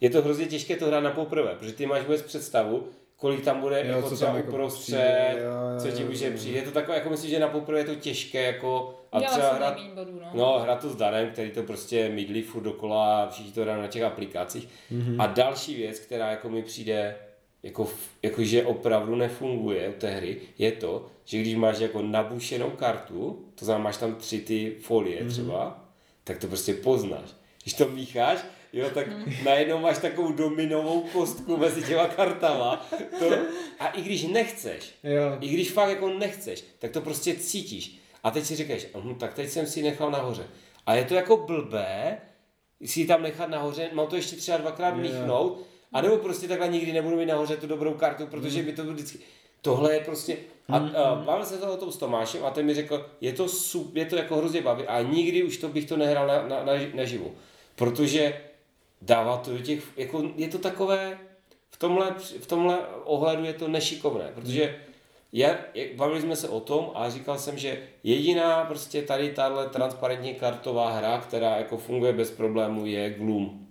je 0.00 0.10
to 0.10 0.22
hrozně 0.22 0.46
těžké 0.46 0.76
to 0.76 0.86
hrát 0.86 1.00
na 1.00 1.10
poprvé, 1.10 1.54
protože 1.58 1.72
ty 1.72 1.86
máš 1.86 2.02
vůbec 2.02 2.22
představu, 2.22 2.88
kolik 3.16 3.44
tam 3.44 3.60
bude 3.60 3.80
Jo, 3.86 3.96
jako 3.96 4.08
co 4.08 4.14
třeba 4.14 4.30
tam 4.30 4.36
jako 4.36 4.48
uprostřed, 4.48 4.82
přijde, 4.82 5.34
jo, 5.38 5.50
jo, 5.74 5.80
co 5.80 5.96
ti 5.96 6.04
může 6.04 6.26
jo. 6.26 6.32
přijít. 6.36 6.54
Je 6.56 6.62
to 6.62 6.70
takové, 6.70 6.96
jako 6.96 7.10
myslím, 7.10 7.30
že 7.30 7.38
na 7.38 7.48
poprvé 7.48 7.78
je 7.78 7.84
to 7.84 7.94
těžké, 7.94 8.42
jako 8.42 9.00
a 9.12 9.18
Dělala 9.20 9.36
třeba 9.38 9.54
hrát, 9.54 9.80
bodů, 9.94 10.20
no. 10.22 10.30
no, 10.34 10.58
hrát 10.58 10.80
to 10.80 10.90
s 10.90 10.96
Danem, 10.96 11.30
který 11.30 11.50
to 11.50 11.62
prostě 11.62 12.08
mydlí 12.08 12.42
furt 12.42 12.62
dokola 12.62 13.22
a 13.22 13.28
všichni 13.30 13.52
to 13.52 13.62
hrají 13.62 13.80
na 13.80 13.86
těch 13.88 14.02
aplikacích. 14.02 14.68
Mhm. 14.90 15.00
Mm-hmm. 15.16 15.22
A 15.22 15.26
další 15.26 15.74
věc, 15.74 15.98
která 15.98 16.30
jako 16.30 16.48
mi 16.48 16.62
přijde, 16.62 17.16
jako, 17.62 17.88
jako 18.22 18.42
že 18.44 18.64
opravdu 18.64 19.14
nefunguje 19.14 19.88
u 19.88 19.92
té 19.92 20.10
hry, 20.10 20.36
je 20.58 20.72
to, 20.72 21.06
že 21.24 21.38
když 21.38 21.54
máš 21.54 21.78
jako 21.78 22.02
nabušenou 22.02 22.70
kartu, 22.70 23.44
to 23.54 23.64
znamená 23.64 23.84
máš 23.84 23.96
tam 23.96 24.14
tři 24.14 24.40
ty 24.40 24.76
folie 24.80 25.20
Mhm. 25.20 25.28
mm-hmm. 25.28 25.32
třeba, 25.32 25.84
tak 26.24 26.38
to 26.38 26.46
prostě 26.46 26.74
poznáš. 26.74 27.30
Když 27.62 27.74
to 27.74 27.88
mícháš, 27.88 28.38
jo, 28.74 28.90
tak 28.90 29.06
najednou 29.44 29.78
máš 29.78 29.98
takovou 29.98 30.32
dominovou 30.32 31.00
kostku 31.00 31.56
mezi 31.56 31.82
těma 31.82 32.06
kartama. 32.06 32.86
To, 33.18 33.30
a 33.78 33.88
i 33.88 34.02
když 34.02 34.22
nechceš, 34.22 34.94
Jo. 35.02 35.38
i 35.40 35.48
když 35.48 35.70
fakt 35.72 35.88
jako 35.88 36.08
nechceš, 36.08 36.64
tak 36.78 36.90
to 36.90 37.00
prostě 37.00 37.34
cítíš. 37.34 37.98
A 38.24 38.30
teď 38.30 38.44
si 38.44 38.56
říkáš, 38.56 38.86
hm, 38.96 39.14
tak 39.14 39.34
teď 39.34 39.48
jsem 39.48 39.66
si 39.66 39.82
nechal 39.82 40.10
nahoře. 40.10 40.46
A 40.86 40.94
je 40.94 41.04
to 41.04 41.14
jako 41.14 41.36
blbé, 41.36 42.18
si 42.84 43.00
ji 43.00 43.06
tam 43.06 43.22
nechat 43.22 43.50
nahoře, 43.50 43.90
mám 43.92 44.06
to 44.06 44.16
ještě 44.16 44.36
třeba 44.36 44.58
dvakrát 44.58 44.96
míchnout, 44.96 45.66
a 45.92 46.00
nebo 46.00 46.16
prostě 46.16 46.48
takhle 46.48 46.68
nikdy 46.68 46.92
nebudu 46.92 47.16
mít 47.16 47.26
nahoře 47.26 47.56
tu 47.56 47.66
dobrou 47.66 47.94
kartu, 47.94 48.26
protože 48.26 48.62
by 48.62 48.72
to 48.72 48.82
bylo 48.82 48.94
vždycky... 48.94 49.18
Tohle 49.62 49.94
je 49.94 50.00
prostě... 50.00 50.36
A, 50.68 50.76
a 50.76 51.14
bavil 51.14 51.46
se 51.46 51.58
to 51.58 51.72
o 51.72 51.76
tom 51.76 51.92
s 51.92 51.96
Tomášem 51.96 52.44
a 52.44 52.50
ten 52.50 52.66
mi 52.66 52.74
řekl, 52.74 53.10
je 53.20 53.32
to, 53.32 53.48
sup, 53.48 53.96
je 53.96 54.04
to 54.04 54.16
jako 54.16 54.36
hrozně 54.36 54.62
baví 54.62 54.84
a 54.84 55.02
nikdy 55.02 55.42
už 55.42 55.56
to 55.56 55.68
bych 55.68 55.84
to 55.84 55.96
nehrál 55.96 56.26
na, 56.26 56.42
na, 56.48 56.64
na, 56.64 56.72
naživo. 56.94 57.30
Protože 57.74 58.40
dává 59.04 59.36
to 59.36 59.50
do 59.50 59.58
těch, 59.58 59.84
jako 59.96 60.30
je 60.36 60.48
to 60.48 60.58
takové, 60.58 61.18
v 61.70 61.78
tomhle, 61.78 62.14
v 62.40 62.46
tomhle 62.46 62.78
ohledu 63.04 63.44
je 63.44 63.52
to 63.52 63.68
nešikovné, 63.68 64.32
protože 64.34 64.76
já, 65.32 65.58
bavili 65.96 66.20
jsme 66.20 66.36
se 66.36 66.48
o 66.48 66.60
tom 66.60 66.90
a 66.94 67.10
říkal 67.10 67.38
jsem, 67.38 67.58
že 67.58 67.82
jediná 68.02 68.64
prostě 68.64 69.02
tady 69.02 69.32
tahle 69.32 69.68
transparentní 69.68 70.34
kartová 70.34 70.90
hra, 70.90 71.18
která 71.18 71.56
jako 71.56 71.76
funguje 71.76 72.12
bez 72.12 72.30
problémů, 72.30 72.86
je 72.86 73.10
Gloom. 73.10 73.66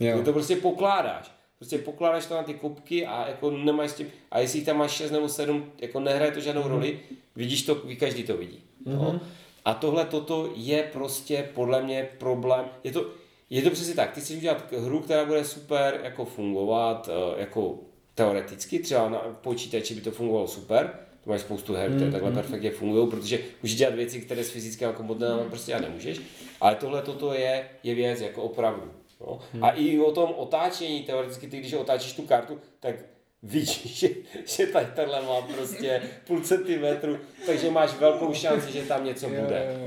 Jo. 0.00 0.18
Ty 0.18 0.24
to 0.24 0.32
prostě 0.32 0.56
pokládáš. 0.56 1.30
Prostě 1.58 1.78
pokládáš 1.78 2.26
to 2.26 2.34
na 2.34 2.42
ty 2.42 2.54
kupky 2.54 3.06
a 3.06 3.28
jako 3.28 3.50
nemáš 3.50 3.90
s 3.90 3.94
tím, 3.94 4.12
a 4.30 4.40
jestli 4.40 4.64
tam 4.64 4.76
máš 4.78 4.90
6 4.90 5.10
nebo 5.10 5.28
7, 5.28 5.72
jako 5.78 6.00
nehraje 6.00 6.32
to 6.32 6.40
žádnou 6.40 6.68
roli, 6.68 7.00
vidíš 7.36 7.62
to, 7.62 7.82
každý 7.98 8.22
to 8.22 8.36
vidí. 8.36 8.62
No. 8.86 9.20
A 9.64 9.74
tohle 9.74 10.04
toto 10.04 10.52
je 10.54 10.82
prostě 10.82 11.48
podle 11.54 11.82
mě 11.82 12.08
problém. 12.18 12.64
Je 12.84 12.92
to, 12.92 13.06
je 13.50 13.62
to 13.62 13.70
přesně 13.70 13.94
tak, 13.94 14.12
ty 14.12 14.20
chceš 14.20 14.36
udělat 14.36 14.72
hru, 14.72 15.00
která 15.00 15.24
bude 15.24 15.44
super 15.44 16.00
jako 16.02 16.24
fungovat, 16.24 17.08
eh, 17.12 17.40
jako 17.40 17.78
teoreticky, 18.14 18.78
třeba 18.78 19.08
na 19.08 19.18
počítači 19.18 19.94
by 19.94 20.00
to 20.00 20.10
fungovalo 20.10 20.48
super, 20.48 20.98
to 21.24 21.30
máš 21.30 21.40
spoustu 21.40 21.74
her, 21.74 21.94
které 21.96 22.10
takhle 22.10 22.32
perfektně 22.32 22.70
fungují, 22.70 23.10
protože 23.10 23.38
můžeš 23.62 23.78
dělat 23.78 23.94
věci, 23.94 24.20
které 24.20 24.44
s 24.44 24.50
fyzickým 24.50 24.88
jako 24.88 25.02
modelem 25.02 25.50
prostě 25.50 25.72
já 25.72 25.80
nemůžeš, 25.80 26.20
ale 26.60 26.74
tohle 26.74 27.02
toto 27.02 27.34
je, 27.34 27.68
je 27.82 27.94
věc 27.94 28.20
jako 28.20 28.42
opravdu. 28.42 28.90
No. 29.20 29.40
A 29.62 29.70
i 29.70 29.98
o 29.98 30.12
tom 30.12 30.34
otáčení, 30.36 31.02
teoreticky 31.02 31.48
ty, 31.48 31.58
když 31.58 31.72
otáčíš 31.72 32.12
tu 32.12 32.22
kartu, 32.22 32.60
tak 32.80 32.94
vidíš, 33.42 33.86
že, 33.98 34.08
že 34.44 34.66
tady 34.66 34.86
tenhle 34.94 35.22
má 35.22 35.42
prostě 35.42 36.02
půl 36.26 36.40
centimetru, 36.40 37.18
takže 37.46 37.70
máš 37.70 37.98
velkou 37.98 38.34
šanci, 38.34 38.72
že 38.72 38.82
tam 38.82 39.04
něco 39.04 39.28
bude. 39.28 39.78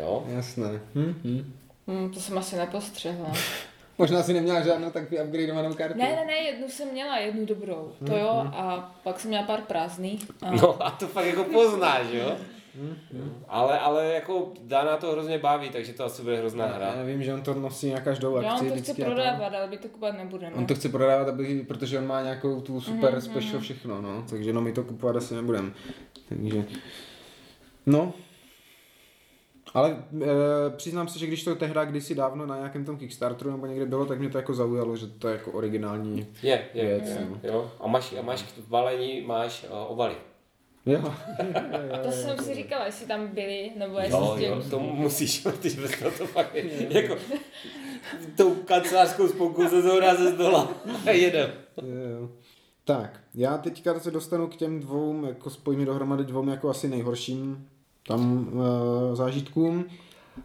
Jo? 0.00 0.26
Jasné. 0.28 0.80
Hm, 0.94 1.14
hm. 1.24 1.55
Hmm, 1.88 2.10
to 2.10 2.20
jsem 2.20 2.38
asi 2.38 2.56
nepostřehla. 2.56 3.32
Možná 3.98 4.22
si 4.22 4.32
neměla 4.32 4.60
žádnou 4.60 4.90
takový 4.90 5.20
upgradeovanou 5.20 5.74
kartu. 5.74 5.98
Ne, 5.98 6.04
ne, 6.16 6.24
ne, 6.24 6.32
jednu 6.36 6.68
jsem 6.68 6.88
měla, 6.92 7.18
jednu 7.18 7.46
dobrou, 7.46 7.92
to 8.06 8.16
jo, 8.16 8.28
a 8.54 8.94
pak 9.04 9.20
jsem 9.20 9.28
měla 9.28 9.44
pár 9.46 9.60
prázdných. 9.60 10.30
A... 10.42 10.50
No 10.50 10.86
a 10.86 10.90
to 10.90 11.06
fakt 11.06 11.26
jako 11.26 11.44
poznáš, 11.44 12.06
jo? 12.12 12.36
Ale, 13.48 13.78
ale 13.78 14.06
jako 14.14 14.52
Dana 14.62 14.96
to 14.96 15.12
hrozně 15.12 15.38
baví, 15.38 15.70
takže 15.70 15.92
to 15.92 16.04
asi 16.04 16.22
bude 16.22 16.38
hrozná 16.38 16.66
hra. 16.66 16.94
Já 16.96 17.02
vím, 17.02 17.22
že 17.22 17.34
on 17.34 17.42
to 17.42 17.54
nosí 17.54 17.92
na 17.92 18.00
každou 18.00 18.40
Já 18.40 18.52
akci. 18.52 18.64
on 18.70 18.76
to 18.76 18.82
chce 18.82 18.94
prodávat, 18.94 19.54
ale 19.54 19.66
my 19.66 19.78
to 19.78 19.88
kupovat 19.88 20.16
nebudeme. 20.18 20.56
On 20.56 20.66
to 20.66 20.74
chce 20.74 20.88
prodávat, 20.88 21.28
aby, 21.28 21.64
protože 21.68 21.98
on 21.98 22.06
má 22.06 22.22
nějakou 22.22 22.60
tu 22.60 22.80
super 22.80 23.12
Mhm, 23.12 23.20
special 23.20 23.60
všechno, 23.60 24.00
no. 24.00 24.24
Takže 24.30 24.52
no 24.52 24.60
my 24.60 24.72
to 24.72 24.84
kupovat 24.84 25.16
asi 25.16 25.34
nebudeme. 25.34 25.70
Takže, 26.28 26.64
no. 27.86 28.12
Ale 29.76 29.96
e, 30.22 30.26
přiznám 30.76 31.08
se, 31.08 31.18
že 31.18 31.26
když 31.26 31.44
to 31.44 31.54
tehda 31.54 31.84
kdysi 31.84 32.14
dávno 32.14 32.46
na 32.46 32.56
nějakém 32.56 32.84
tom 32.84 32.98
Kickstarteru 32.98 33.50
nebo 33.50 33.66
někde 33.66 33.86
bylo, 33.86 34.06
tak 34.06 34.18
mě 34.18 34.28
to 34.28 34.38
jako 34.38 34.54
zaujalo, 34.54 34.96
že 34.96 35.06
to 35.06 35.28
je 35.28 35.32
jako 35.32 35.52
originální 35.52 36.26
Je, 36.42 36.64
je, 36.74 36.84
věc. 36.84 37.08
je, 37.08 37.26
no. 37.30 37.40
jo. 37.42 37.70
A 37.80 37.86
máš, 37.88 38.14
a 38.18 38.22
máš 38.22 38.42
v 38.42 38.68
balení 38.68 39.20
máš 39.20 39.66
uh, 39.70 39.92
obaly. 39.92 40.14
Jo. 40.86 41.14
To 42.04 42.12
jsem 42.12 42.38
si 42.38 42.54
říkala, 42.54 42.86
jestli 42.86 43.06
tam 43.06 43.28
byli, 43.28 43.70
nebo 43.76 43.98
jestli 43.98 44.18
Jo, 44.18 44.36
jo, 44.38 44.62
to 44.70 44.78
musíš, 44.78 45.40
protože 45.42 45.80
bez 45.80 45.98
toho 45.98 46.10
to 46.10 46.26
fakt 46.26 46.54
je, 46.54 47.02
jako 47.02 47.16
tou 48.36 48.54
kancelářskou 48.54 49.28
spoukou 49.28 49.68
se 49.68 49.82
zhora 49.82 50.14
ze 50.14 50.30
zdola 50.30 50.68
a 51.06 51.10
jedem. 51.10 51.50
Jo. 51.82 52.30
Tak, 52.84 53.20
já 53.34 53.58
teďka 53.58 54.00
se 54.00 54.10
dostanu 54.10 54.46
k 54.46 54.56
těm 54.56 54.80
dvou, 54.80 55.26
jako 55.26 55.50
spojím 55.50 55.84
dohromady 55.84 56.24
dvou 56.24 56.48
jako 56.48 56.68
asi 56.68 56.88
nejhorším 56.88 57.68
tam 58.08 58.50
e, 59.12 59.16
zážitkům, 59.16 59.84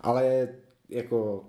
ale 0.02 0.48
jako 0.90 1.44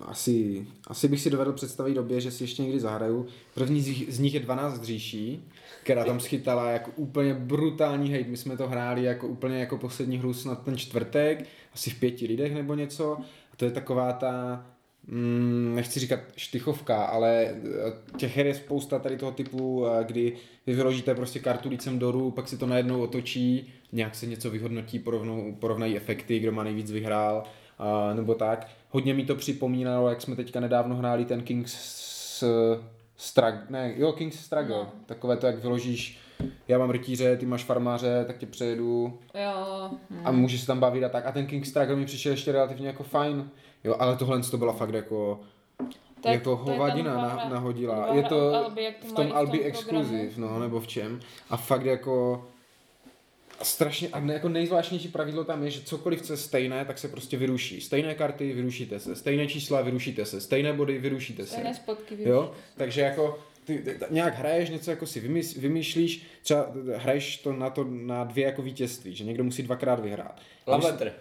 asi, 0.00 0.66
asi 0.86 1.08
bych 1.08 1.20
si 1.20 1.30
dovedl 1.30 1.52
představit 1.52 1.94
době, 1.94 2.20
že 2.20 2.30
si 2.30 2.44
ještě 2.44 2.62
někdy 2.62 2.80
zahraju. 2.80 3.26
První 3.54 3.82
z, 3.82 3.86
nich- 3.86 4.10
z 4.12 4.18
nich 4.18 4.34
je 4.34 4.40
12 4.40 4.78
dříší, 4.78 5.44
která 5.82 6.04
tam 6.04 6.20
schytala 6.20 6.70
jako 6.70 6.90
úplně 6.96 7.34
brutální 7.34 8.12
hate. 8.12 8.28
My 8.30 8.36
jsme 8.36 8.56
to 8.56 8.68
hráli 8.68 9.02
jako 9.02 9.28
úplně 9.28 9.60
jako 9.60 9.78
poslední 9.78 10.18
hru 10.18 10.34
snad 10.34 10.62
ten 10.62 10.76
čtvrtek, 10.76 11.46
asi 11.74 11.90
v 11.90 12.00
pěti 12.00 12.26
lidech 12.26 12.54
nebo 12.54 12.74
něco. 12.74 13.16
A 13.52 13.56
to 13.56 13.64
je 13.64 13.70
taková 13.70 14.12
ta, 14.12 14.66
mm, 15.08 15.72
nechci 15.76 16.00
říkat 16.00 16.20
štychovka, 16.36 17.04
ale 17.04 17.44
eh, 17.44 17.56
těch 18.16 18.36
her 18.36 18.46
je 18.46 18.54
spousta 18.54 18.98
tady 18.98 19.16
toho 19.16 19.32
typu, 19.32 19.86
eh, 19.86 20.04
kdy 20.04 20.36
vy 20.66 20.74
vyložíte 20.74 21.14
prostě 21.14 21.38
kartu 21.38 21.68
lícem 21.68 21.98
doru, 21.98 22.30
pak 22.30 22.48
si 22.48 22.58
to 22.58 22.66
najednou 22.66 23.02
otočí, 23.02 23.72
nějak 23.92 24.14
se 24.14 24.26
něco 24.26 24.50
vyhodnotí, 24.50 24.98
porovnou, 24.98 25.56
porovnají 25.58 25.96
efekty, 25.96 26.38
kdo 26.38 26.52
má 26.52 26.64
nejvíc 26.64 26.90
vyhrál, 26.90 27.44
a, 27.78 28.14
nebo 28.14 28.34
tak. 28.34 28.68
Hodně 28.90 29.14
mi 29.14 29.24
to 29.24 29.34
připomínalo, 29.34 30.08
jak 30.08 30.22
jsme 30.22 30.36
teďka 30.36 30.60
nedávno 30.60 30.96
hráli 30.96 31.24
ten 31.24 31.42
King's 31.42 31.74
Struggle, 33.16 33.62
ne, 33.70 33.94
jo, 33.96 34.12
King's 34.12 34.40
Struggle, 34.40 34.76
no. 34.76 34.92
Takové 35.06 35.36
to, 35.36 35.46
jak 35.46 35.58
vyložíš, 35.58 36.18
já 36.68 36.78
mám 36.78 36.90
rytíře, 36.90 37.36
ty 37.36 37.46
máš 37.46 37.64
farmáře, 37.64 38.24
tak 38.26 38.38
tě 38.38 38.46
přejedu 38.46 39.18
Jo, 39.34 39.90
hm. 40.10 40.20
a 40.24 40.30
můžeš 40.32 40.60
se 40.60 40.66
tam 40.66 40.80
bavit 40.80 41.04
a 41.04 41.08
tak. 41.08 41.26
A 41.26 41.32
ten 41.32 41.46
King's 41.46 41.68
Struggle 41.68 41.96
mi 41.96 42.06
přišel 42.06 42.32
ještě 42.32 42.52
relativně 42.52 42.86
jako 42.86 43.02
fajn, 43.02 43.50
jo, 43.84 43.96
ale 43.98 44.16
tohle 44.16 44.42
to 44.42 44.58
byla 44.58 44.72
fakt 44.72 44.94
jako, 44.94 45.40
Tak 46.20 46.32
jako 46.32 46.56
to 46.56 46.60
je 46.60 46.66
ta 46.66 46.72
hovadina 46.72 47.14
na, 47.14 47.48
nahodila. 47.48 47.94
Nová 47.96 48.14
Je 48.14 48.22
to 48.22 48.48
od 48.48 48.54
Alby, 48.54 48.82
jak 48.82 48.96
to 48.96 49.06
v 49.06 49.12
tom 49.12 49.32
Albi 49.32 49.58
tom 49.58 49.66
Exclusive, 49.66 50.30
no, 50.36 50.58
nebo 50.58 50.80
v 50.80 50.86
čem. 50.86 51.20
A 51.50 51.56
fakt 51.56 51.84
jako 51.84 52.44
a 53.60 53.64
strašně, 53.64 54.08
a 54.08 54.20
ne, 54.20 54.34
jako 54.34 54.48
nejzvláštnější 54.48 55.08
pravidlo 55.08 55.44
tam 55.44 55.64
je, 55.64 55.70
že 55.70 55.80
cokoliv, 55.80 56.22
co 56.22 56.32
je 56.32 56.36
stejné, 56.36 56.84
tak 56.84 56.98
se 56.98 57.08
prostě 57.08 57.36
vyruší. 57.36 57.80
Stejné 57.80 58.14
karty, 58.14 58.52
vyrušíte 58.52 59.00
se. 59.00 59.16
Stejné 59.16 59.46
čísla, 59.46 59.82
vyrušíte 59.82 60.24
se. 60.24 60.40
Stejné 60.40 60.72
body, 60.72 60.98
vyrušíte 60.98 61.42
se. 61.46 61.52
Stejné 61.52 61.74
spotky 61.74 62.16
Jo, 62.28 62.52
takže 62.76 63.00
jako 63.00 63.38
ty, 63.64 63.78
ty, 63.78 63.98
nějak 64.10 64.34
hraješ, 64.34 64.70
něco 64.70 64.90
jako 64.90 65.06
si 65.06 65.20
vymys, 65.20 65.56
vymýšlíš, 65.56 66.26
třeba 66.42 66.66
hraješ 66.96 67.36
to 67.36 67.52
na 67.52 67.70
to 67.70 67.84
na 67.90 68.24
dvě 68.24 68.46
jako 68.46 68.62
vítězství, 68.62 69.14
že 69.14 69.24
někdo 69.24 69.44
musí 69.44 69.62
dvakrát 69.62 70.00
vyhrát. 70.00 70.36
Když- 70.36 70.84
Lavetr. 70.84 71.12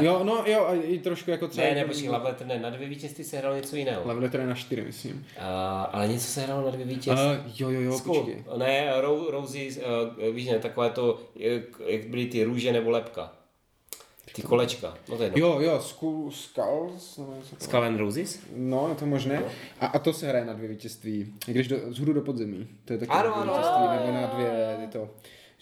Jo, 0.00 0.20
no 0.24 0.44
jo, 0.46 0.64
a 0.66 0.74
i 0.74 0.98
trošku 0.98 1.30
jako 1.30 1.48
třeba... 1.48 1.66
Ne, 1.66 1.74
ne, 1.74 1.84
počkej, 1.84 2.08
Lavetr 2.08 2.46
ne, 2.46 2.58
na 2.58 2.70
dvě 2.70 2.88
vítězství 2.88 3.24
se 3.24 3.38
hralo 3.38 3.56
něco 3.56 3.76
jiného. 3.76 4.02
Love 4.04 4.20
Letter 4.20 4.40
je 4.40 4.46
na 4.46 4.54
čtyři, 4.54 4.82
myslím. 4.82 5.26
A, 5.40 5.82
ale 5.82 6.08
něco 6.08 6.26
se 6.26 6.40
hralo 6.40 6.64
na 6.64 6.70
dvě 6.70 6.86
vítězství. 6.86 7.12
A, 7.14 7.44
jo, 7.56 7.70
jo, 7.70 7.80
jo, 7.80 7.98
Skull. 7.98 8.14
počkej. 8.24 8.44
Ne, 8.56 8.92
Ro- 9.02 9.30
Roses, 9.30 9.78
uh, 9.78 10.34
víš 10.34 10.46
ne, 10.46 10.58
takové 10.58 10.90
to, 10.90 11.20
jak, 11.36 11.62
jak 11.86 12.06
byly 12.06 12.26
ty 12.26 12.44
růže 12.44 12.72
nebo 12.72 12.90
lepka. 12.90 13.32
Ty 14.34 14.42
kolečka. 14.42 14.94
No 15.08 15.16
to 15.16 15.22
je. 15.22 15.32
Jo, 15.34 15.58
jo, 15.60 15.80
Skull, 15.80 16.30
Skulls, 16.30 17.14
takového. 17.16 17.42
Skull 17.58 17.82
and 17.84 17.98
Roses? 17.98 18.40
No, 18.56 18.88
je 18.88 18.94
to 18.94 19.06
možné. 19.06 19.42
A, 19.80 19.86
a 19.86 19.98
to 19.98 20.12
se 20.12 20.28
hraje 20.28 20.44
na 20.44 20.52
dvě 20.52 20.68
vítězství. 20.68 21.34
I 21.48 21.50
když 21.50 21.68
do, 21.68 21.76
z 21.94 21.98
hůru 21.98 22.12
do 22.12 22.20
podzemí. 22.20 22.68
To 22.84 22.92
je 22.92 22.98
Ano, 23.08 23.36
ano. 23.36 23.52
vítězství, 23.52 24.06
nebo 24.06 24.20
na 24.20 24.26
dvě, 24.26 24.78
jo. 24.82 24.88
to, 24.92 25.10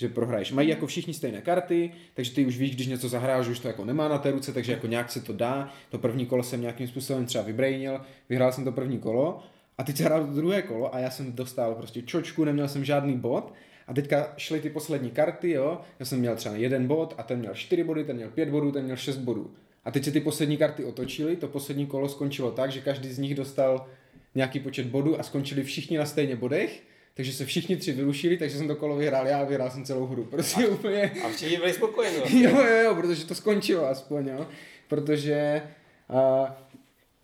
že 0.02 0.08
prohraješ. 0.08 0.52
Mají 0.52 0.68
jako 0.68 0.86
všichni 0.86 1.14
stejné 1.14 1.40
karty, 1.40 1.92
takže 2.14 2.32
ty 2.34 2.46
už 2.46 2.58
víš, 2.58 2.74
když 2.74 2.86
něco 2.86 3.08
zahráš, 3.08 3.48
už 3.48 3.58
to 3.58 3.68
jako 3.68 3.84
nemá 3.84 4.08
na 4.08 4.18
té 4.18 4.30
ruce, 4.30 4.52
takže 4.52 4.72
jako 4.72 4.86
nějak 4.86 5.12
se 5.12 5.20
to 5.20 5.32
dá. 5.32 5.68
To 5.90 5.98
první 5.98 6.26
kolo 6.26 6.42
jsem 6.42 6.60
nějakým 6.60 6.88
způsobem 6.88 7.26
třeba 7.26 7.44
vybrejnil, 7.44 8.00
vyhrál 8.28 8.52
jsem 8.52 8.64
to 8.64 8.72
první 8.72 8.98
kolo 8.98 9.40
a 9.78 9.82
teď 9.82 9.96
jsem 9.96 10.06
hrál 10.06 10.26
to 10.26 10.32
druhé 10.32 10.62
kolo 10.62 10.94
a 10.94 10.98
já 10.98 11.10
jsem 11.10 11.32
dostal 11.32 11.74
prostě 11.74 12.02
čočku, 12.02 12.44
neměl 12.44 12.68
jsem 12.68 12.84
žádný 12.84 13.16
bod. 13.16 13.52
A 13.86 13.94
teďka 13.94 14.34
šly 14.36 14.60
ty 14.60 14.70
poslední 14.70 15.10
karty, 15.10 15.50
jo. 15.50 15.80
Já 15.98 16.06
jsem 16.06 16.18
měl 16.18 16.36
třeba 16.36 16.54
jeden 16.54 16.86
bod 16.86 17.14
a 17.18 17.22
ten 17.22 17.38
měl 17.38 17.54
čtyři 17.54 17.84
body, 17.84 18.04
ten 18.04 18.16
měl 18.16 18.28
pět 18.28 18.48
bodů, 18.48 18.72
ten 18.72 18.84
měl 18.84 18.96
šest 18.96 19.16
bodů. 19.16 19.50
A 19.84 19.90
teď 19.90 20.04
se 20.04 20.10
ty 20.10 20.20
poslední 20.20 20.56
karty 20.56 20.84
otočily, 20.84 21.36
to 21.36 21.48
poslední 21.48 21.86
kolo 21.86 22.08
skončilo 22.08 22.50
tak, 22.50 22.72
že 22.72 22.80
každý 22.80 23.12
z 23.12 23.18
nich 23.18 23.34
dostal 23.34 23.86
nějaký 24.34 24.60
počet 24.60 24.86
bodů 24.86 25.20
a 25.20 25.22
skončili 25.22 25.62
všichni 25.62 25.98
na 25.98 26.06
stejně 26.06 26.36
bodech, 26.36 26.82
takže 27.14 27.32
se 27.32 27.46
všichni 27.46 27.76
tři 27.76 27.92
vyrušili, 27.92 28.36
takže 28.36 28.58
jsem 28.58 28.68
to 28.68 28.76
kolo 28.76 28.96
vyhrál 28.96 29.26
já 29.26 29.40
a 29.40 29.44
vyhrál 29.44 29.70
jsem 29.70 29.84
celou 29.84 30.06
hru. 30.06 30.24
Prostě 30.30 30.66
úplně... 30.66 31.10
A 31.24 31.28
všichni 31.28 31.56
byli 31.56 31.72
spokojení. 31.72 32.42
Jo, 32.42 32.50
jo, 32.50 32.76
jo, 32.84 32.94
protože 32.94 33.26
to 33.26 33.34
skončilo 33.34 33.86
aspoň, 33.86 34.28
jo. 34.28 34.46
Protože 34.88 35.62
uh, 36.08 36.48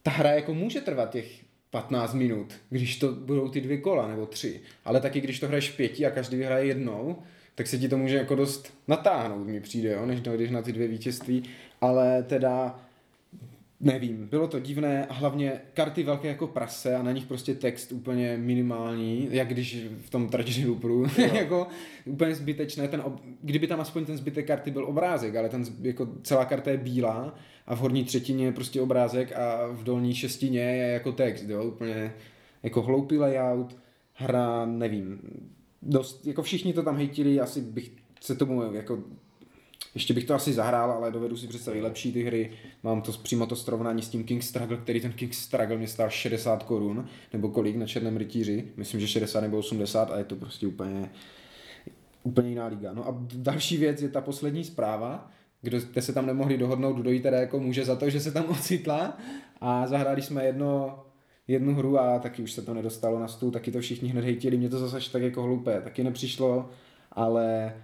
ta 0.03 0.11
hra 0.11 0.30
jako 0.30 0.55
může 0.55 0.80
trvat 0.80 1.11
těch 1.11 1.49
15 1.70 2.14
minut, 2.14 2.55
když 2.70 2.97
to 2.97 3.12
budou 3.12 3.49
ty 3.49 3.61
dvě 3.61 3.78
kola 3.78 4.09
nebo 4.09 4.26
tři. 4.26 4.61
Ale 4.84 5.01
taky 5.01 5.20
když 5.20 5.41
to 5.41 5.49
hraješ 5.49 5.70
pěti 5.70 6.07
a 6.07 6.11
každý 6.11 6.36
vyhraje 6.36 6.66
jednou, 6.66 7.22
tak 7.55 7.66
se 7.66 7.78
ti 7.78 7.89
to 7.89 7.99
může 7.99 8.16
jako 8.16 8.34
dost 8.34 8.74
natáhnout, 8.89 9.47
mi 9.47 9.61
přijde, 9.61 9.93
jo, 9.93 10.07
než 10.07 10.20
dojdeš 10.20 10.51
na 10.51 10.62
ty 10.62 10.72
dvě 10.72 10.89
vítězství. 10.89 11.43
Ale 11.80 12.22
teda 12.22 12.80
Nevím, 13.81 14.26
bylo 14.29 14.49
to 14.49 14.61
divné 14.61 15.07
a 15.07 15.12
hlavně 15.12 15.61
karty 15.74 16.03
velké 16.03 16.29
jako 16.29 16.47
prase 16.47 16.97
a 16.97 17.03
na 17.03 17.12
nich 17.12 17.26
prostě 17.26 17.55
text 17.55 17.93
úplně 17.93 18.37
minimální, 18.37 19.29
jak 19.31 19.49
když 19.49 19.87
v 20.01 20.11
tom 20.11 20.29
Tragedy 20.29 20.66
Looperu, 20.66 21.07
jako 21.33 21.66
úplně 22.05 22.35
zbytečné, 22.35 22.89
ten 22.89 23.01
ob... 23.01 23.20
kdyby 23.43 23.66
tam 23.66 23.81
aspoň 23.81 24.05
ten 24.05 24.16
zbytek 24.16 24.47
karty 24.47 24.70
byl 24.70 24.85
obrázek, 24.85 25.37
ale 25.37 25.49
ten 25.49 25.64
jako 25.83 26.09
celá 26.22 26.45
karta 26.45 26.70
je 26.70 26.76
bílá 26.76 27.35
a 27.66 27.74
v 27.74 27.79
horní 27.79 28.05
třetině 28.05 28.45
je 28.45 28.53
prostě 28.53 28.81
obrázek 28.81 29.33
a 29.33 29.66
v 29.66 29.85
dolní 29.85 30.14
šestině 30.14 30.61
je 30.61 30.93
jako 30.93 31.12
text, 31.12 31.49
jo, 31.49 31.64
úplně 31.64 32.14
jako 32.62 32.83
hloupý 32.83 33.18
layout, 33.18 33.76
hra, 34.12 34.66
nevím, 34.66 35.20
dost, 35.83 36.26
jako 36.26 36.43
všichni 36.43 36.72
to 36.72 36.83
tam 36.83 36.97
hejtili, 36.97 37.41
asi 37.41 37.61
bych 37.61 37.93
se 38.20 38.35
tomu 38.35 38.72
jako 38.72 39.03
ještě 39.95 40.14
bych 40.14 40.24
to 40.24 40.34
asi 40.34 40.53
zahrál, 40.53 40.91
ale 40.91 41.11
dovedu 41.11 41.36
si 41.36 41.47
představit 41.47 41.80
lepší 41.80 42.12
ty 42.12 42.22
hry. 42.22 42.51
Mám 42.82 43.03
to 43.03 43.12
přímo 43.12 43.47
to 43.47 43.57
srovnání 43.57 44.03
s 44.03 44.09
tím 44.09 44.24
King 44.24 44.43
Struggle, 44.43 44.76
který 44.76 45.01
ten 45.01 45.12
King 45.12 45.34
Struggle 45.34 45.76
mě 45.76 45.89
stál 45.89 46.11
60 46.11 46.62
korun, 46.62 47.09
nebo 47.32 47.49
kolik 47.49 47.76
na 47.76 47.86
Černém 47.86 48.16
rytíři. 48.16 48.64
Myslím, 48.76 49.01
že 49.01 49.09
60 49.09 49.41
nebo 49.41 49.59
80 49.59 50.11
a 50.11 50.18
je 50.18 50.24
to 50.24 50.36
prostě 50.36 50.66
úplně, 50.66 51.11
úplně 52.22 52.49
jiná 52.49 52.66
liga. 52.66 52.93
No 52.93 53.09
a 53.09 53.18
další 53.34 53.76
věc 53.76 54.03
je 54.03 54.09
ta 54.09 54.20
poslední 54.20 54.64
zpráva, 54.64 55.30
kdo 55.62 55.80
jste 55.80 56.03
se 56.03 56.12
tam 56.12 56.26
nemohli 56.26 56.59
dohodnout, 56.59 56.97
kdo 56.97 57.11
jí 57.11 57.20
teda 57.20 57.41
jako 57.41 57.61
může 57.61 57.84
za 57.84 57.97
to, 57.97 58.11
že 58.11 58.20
se 58.20 58.32
tam 58.32 58.45
ocitla 58.51 59.18
a 59.61 59.86
zahráli 59.86 60.22
jsme 60.22 60.45
jedno, 60.45 60.99
jednu 61.49 61.74
hru 61.74 61.99
a 61.99 62.18
taky 62.18 62.43
už 62.43 62.53
se 62.53 62.62
to 62.62 62.74
nedostalo 62.74 63.20
na 63.20 63.28
stůl, 63.28 63.51
taky 63.51 63.72
to 63.72 63.80
všichni 63.80 64.09
hned 64.09 64.24
hejtili, 64.24 64.57
mě 64.57 64.68
to 64.68 64.89
zase 64.89 65.11
tak 65.12 65.22
jako 65.22 65.43
hloupé, 65.43 65.80
taky 65.80 66.05
nepřišlo, 66.05 66.70
ale 67.12 67.74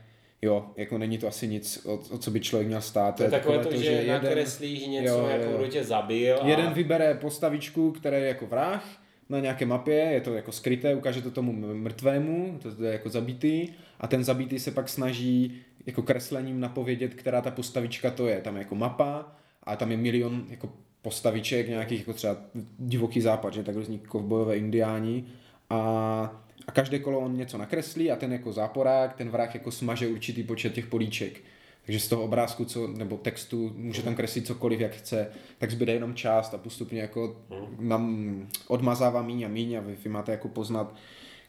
jo, 0.44 0.66
jako 0.76 0.98
není 0.98 1.18
to 1.18 1.28
asi 1.28 1.48
nic, 1.48 1.86
o, 1.86 1.94
o 2.10 2.18
co 2.18 2.30
by 2.30 2.40
člověk 2.40 2.66
měl 2.68 2.80
stát. 2.80 3.16
To 3.16 3.22
je 3.22 3.30
takové 3.30 3.58
to, 3.58 3.76
že, 3.76 3.90
jeden- 3.90 4.22
nakreslíš 4.22 4.86
něco, 4.86 5.08
Jo, 5.18 5.26
jako 5.28 5.56
kdo 5.58 5.66
tě 5.66 5.84
zabil. 5.84 6.38
a- 6.42 6.46
Jeden 6.46 6.72
vybere 6.72 7.14
postavičku, 7.14 7.92
která 7.92 8.16
je 8.16 8.28
jako 8.28 8.46
vrah 8.46 8.84
na 9.28 9.40
nějaké 9.40 9.66
mapě, 9.66 9.94
je 9.94 10.20
to 10.20 10.34
jako 10.34 10.52
skryté, 10.52 10.94
ukáže 10.94 11.22
to 11.22 11.30
tomu 11.30 11.52
mrtvému, 11.74 12.58
to 12.62 12.84
je 12.84 12.92
jako 12.92 13.08
zabitý, 13.08 13.68
a 14.00 14.06
ten 14.06 14.24
zabitý 14.24 14.58
se 14.58 14.70
pak 14.70 14.88
snaží 14.88 15.60
jako 15.86 16.02
kreslením 16.02 16.60
napovědět, 16.60 17.14
která 17.14 17.40
ta 17.40 17.50
postavička 17.50 18.10
to 18.10 18.26
je. 18.28 18.40
Tam 18.40 18.56
je 18.56 18.62
jako 18.62 18.74
mapa 18.74 19.36
a 19.62 19.76
tam 19.76 19.90
je 19.90 19.96
milion 19.96 20.44
jako 20.50 20.68
postaviček 21.02 21.68
nějakých 21.68 21.98
jako 21.98 22.12
třeba 22.12 22.36
divoký 22.78 23.20
západ, 23.20 23.54
že 23.54 23.62
tak 23.62 23.74
různí 23.76 23.98
kovbojové 23.98 24.56
indiáni 24.58 25.24
a 25.70 26.43
a 26.66 26.72
každé 26.72 26.98
kolo 26.98 27.20
on 27.20 27.36
něco 27.36 27.58
nakreslí 27.58 28.10
a 28.10 28.16
ten 28.16 28.32
jako 28.32 28.52
záporák, 28.52 29.14
ten 29.14 29.28
vrah 29.28 29.54
jako 29.54 29.70
smaže 29.70 30.08
určitý 30.08 30.42
počet 30.42 30.72
těch 30.72 30.86
políček. 30.86 31.40
Takže 31.86 32.00
z 32.00 32.08
toho 32.08 32.22
obrázku 32.22 32.64
co, 32.64 32.86
nebo 32.86 33.16
textu 33.16 33.72
může 33.76 34.02
tam 34.02 34.14
kreslit 34.14 34.46
cokoliv, 34.46 34.80
jak 34.80 34.92
chce, 34.92 35.30
tak 35.58 35.70
zbyde 35.70 35.92
jenom 35.92 36.14
část 36.14 36.54
a 36.54 36.58
postupně 36.58 37.00
jako 37.00 37.36
nám 37.78 38.46
odmazává 38.68 39.22
míň 39.22 39.44
a 39.44 39.48
míň 39.48 39.74
a 39.74 39.80
vy, 39.80 39.96
vy 40.04 40.10
máte 40.10 40.32
jako 40.32 40.48
poznat, 40.48 40.94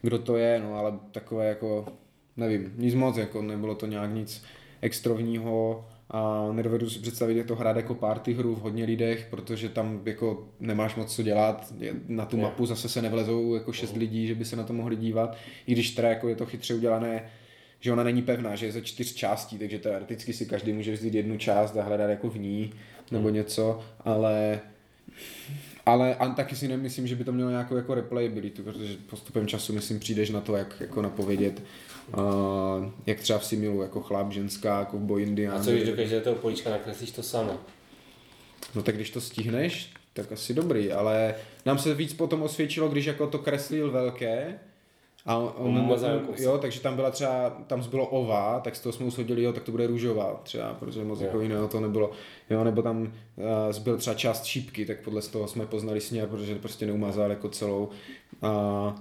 kdo 0.02 0.20
to 0.20 0.38
je, 0.38 0.60
no 0.60 0.76
ale 0.76 1.00
takové 1.12 1.48
jako, 1.48 1.86
nevím, 2.38 2.74
nic 2.76 2.96
moc, 2.96 3.18
jako 3.18 3.42
nebylo 3.42 3.76
to 3.76 3.86
nějak 3.86 4.14
nic 4.14 4.44
extrovního 4.82 5.86
a 6.10 6.50
nedovedu 6.52 6.90
si 6.90 7.00
představit, 7.00 7.38
jak 7.38 7.48
to 7.48 7.56
hrát 7.56 7.76
jako 7.76 7.96
party 7.96 8.34
hru 8.34 8.56
v 8.56 8.60
hodně 8.60 8.86
lidech, 8.86 9.28
protože 9.30 9.70
tam 9.70 10.02
jako 10.06 10.48
nemáš 10.60 10.96
moc 10.96 11.16
co 11.16 11.24
dělat, 11.24 11.74
na 12.08 12.26
tu 12.26 12.38
mapu 12.38 12.66
zase 12.66 12.90
se 12.90 13.02
nevlezou 13.02 13.56
jako 13.56 13.74
šest 13.74 13.96
lidí, 13.96 14.28
že 14.28 14.36
by 14.36 14.46
se 14.46 14.56
na 14.56 14.64
to 14.64 14.74
mohli 14.74 14.96
dívat, 14.96 15.38
i 15.68 15.72
když 15.72 15.92
teda 15.92 16.10
jako 16.10 16.28
je 16.28 16.36
to 16.36 16.46
chytře 16.46 16.74
udělané, 16.74 17.30
že 17.80 17.94
ona 17.94 18.04
není 18.04 18.22
pevná, 18.22 18.56
že 18.56 18.66
je 18.66 18.72
ze 18.72 18.82
čtyř 18.82 19.14
částí, 19.14 19.58
takže 19.58 19.80
teoreticky 19.80 20.34
si 20.34 20.46
každý 20.46 20.74
může 20.74 20.94
vzít 20.94 21.14
jednu 21.14 21.38
část 21.38 21.78
a 21.78 21.84
hledat 21.84 22.10
jako 22.10 22.30
v 22.30 22.40
ní 22.40 22.74
nebo 23.12 23.30
něco, 23.30 23.82
ale 24.00 24.62
ale 25.86 26.16
a 26.16 26.30
taky 26.30 26.56
si 26.56 26.68
nemyslím, 26.68 27.08
že 27.08 27.16
by 27.16 27.24
to 27.24 27.32
mělo 27.32 27.50
nějakou 27.50 27.76
jako 27.76 27.94
replayability, 27.94 28.62
protože 28.62 28.96
postupem 29.10 29.48
času 29.48 29.74
myslím 29.74 30.00
přijdeš 30.00 30.30
na 30.30 30.42
to, 30.42 30.56
jak 30.56 30.76
jako 30.80 31.02
napovědět, 31.02 31.62
uh, 32.18 32.24
jak 33.06 33.20
třeba 33.20 33.40
v 33.40 33.46
Similu, 33.46 33.82
jako 33.82 34.02
chlap, 34.02 34.32
ženská, 34.32 34.86
kovboj, 34.86 35.24
indián. 35.24 35.58
A 35.58 35.64
co 35.64 35.72
když 35.72 36.12
do 36.12 36.22
toho 36.22 36.36
políčka 36.36 36.70
nakreslíš 36.70 37.12
to 37.12 37.24
samo? 37.24 37.60
No 38.76 38.84
tak 38.84 38.96
když 38.96 39.10
to 39.10 39.22
stihneš, 39.22 39.94
tak 40.14 40.32
asi 40.32 40.54
dobrý, 40.54 40.92
ale 40.92 41.36
nám 41.66 41.78
se 41.78 41.94
víc 41.94 42.14
potom 42.14 42.44
osvědčilo, 42.44 42.90
když 42.90 43.06
jako 43.06 43.28
to 43.28 43.40
kreslil 43.40 43.92
velké, 43.92 44.60
a 45.26 45.38
on, 45.38 45.88
kousek. 45.88 46.40
jo, 46.40 46.58
takže 46.58 46.80
tam 46.82 46.96
byla 46.96 47.12
třeba, 47.12 47.50
tam 47.68 47.84
zbylo 47.84 48.06
ova, 48.08 48.60
tak 48.60 48.76
z 48.76 48.80
toho 48.80 48.94
jsme 48.94 49.06
ushodili, 49.06 49.44
jo, 49.44 49.54
tak 49.54 49.64
to 49.64 49.72
bude 49.72 49.88
růžová 49.88 50.40
třeba, 50.44 50.74
protože 50.74 51.04
moc 51.04 51.20
Jo. 51.20 51.26
jako 51.26 51.42
jiného 51.42 51.68
to 51.68 51.80
nebylo. 51.80 52.12
Jo, 52.50 52.64
nebo 52.64 52.82
tam 52.82 53.02
uh, 53.02 53.12
zbyl 53.72 53.98
třeba 53.98 54.14
část 54.14 54.46
šípky, 54.46 54.86
tak 54.86 55.00
podle 55.02 55.22
z 55.22 55.28
toho 55.28 55.48
jsme 55.48 55.66
poznali 55.66 56.02
směr, 56.02 56.28
protože 56.28 56.56
prostě 56.56 56.86
neumazal 56.86 57.30
jako 57.30 57.50
celou. 57.50 57.90
Uh, 58.44 58.50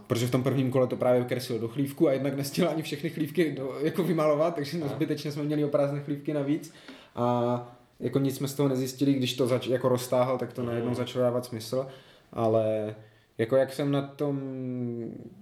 protože 0.07 0.27
v 0.27 0.31
tom 0.31 0.43
prvním 0.43 0.71
kole 0.71 0.87
to 0.87 0.97
právě 0.97 1.25
kreslil 1.25 1.59
do 1.59 1.69
chlívku 1.69 2.09
a 2.09 2.13
jednak 2.13 2.37
nestihl 2.37 2.69
ani 2.69 2.83
všechny 2.83 3.11
chlívky 3.11 3.53
do, 3.53 3.75
jako 3.81 4.03
vymalovat, 4.03 4.55
takže 4.55 4.79
no, 4.79 4.89
zbytečně 4.89 5.33
jsme 5.33 5.43
měli 5.43 5.65
o 5.65 5.69
prázdné 5.69 6.01
chlívky 6.01 6.35
navíc. 6.35 6.75
A 7.17 7.77
jako 8.01 8.19
nic 8.19 8.37
jsme 8.37 8.49
z 8.49 8.55
toho 8.55 8.69
nezjistili, 8.69 9.13
když 9.13 9.35
to 9.35 9.47
zač- 9.47 9.67
jako 9.67 9.89
roztáhl, 9.89 10.39
tak 10.39 10.53
to 10.53 10.63
najednou 10.63 10.95
začalo 10.95 11.25
dávat 11.25 11.45
smysl, 11.45 11.87
ale 12.33 12.95
jako 13.39 13.57
jak 13.57 13.73
jsem 13.73 13.93
na 13.93 14.03
tom, 14.03 14.41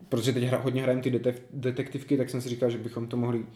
protože 0.08 0.32
teď 0.32 0.44
hra, 0.44 0.58
hodně 0.58 0.82
hrajem 0.82 1.00
ty 1.02 1.10
detev, 1.10 1.42
detektivky, 1.52 2.16
tak 2.16 2.30
jsem 2.30 2.40
si 2.40 2.48
říkal, 2.48 2.70
že 2.70 2.78
bychom 2.78 3.06
to 3.08 3.16
mohli 3.16 3.38
Tak 3.38 3.48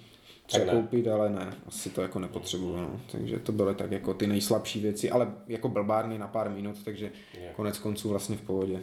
ne. 0.61 0.67
překoupit, 0.67 1.09
ale 1.09 1.31
ne, 1.31 1.55
asi 1.67 1.91
to 1.91 2.03
jako 2.03 2.19
nepotřebuju, 2.19 2.77
no. 2.77 3.01
takže 3.13 3.39
to 3.39 3.53
byly 3.53 3.75
tak 3.75 3.93
jako 3.93 4.15
ty 4.15 4.27
nejslabší 4.27 4.81
věci, 4.81 5.11
ale 5.11 5.33
jako 5.47 5.69
blbárny 5.69 6.19
na 6.19 6.29
pár 6.29 6.51
minut, 6.51 6.77
takže 6.85 7.13
Jo. 7.35 7.49
konec 7.57 7.79
konců 7.79 8.09
vlastně 8.09 8.37
v 8.37 8.41
pohodě. 8.43 8.81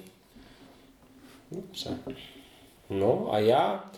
Dobře. 1.52 1.90
No 2.90 3.34
a 3.34 3.40
já, 3.40 3.92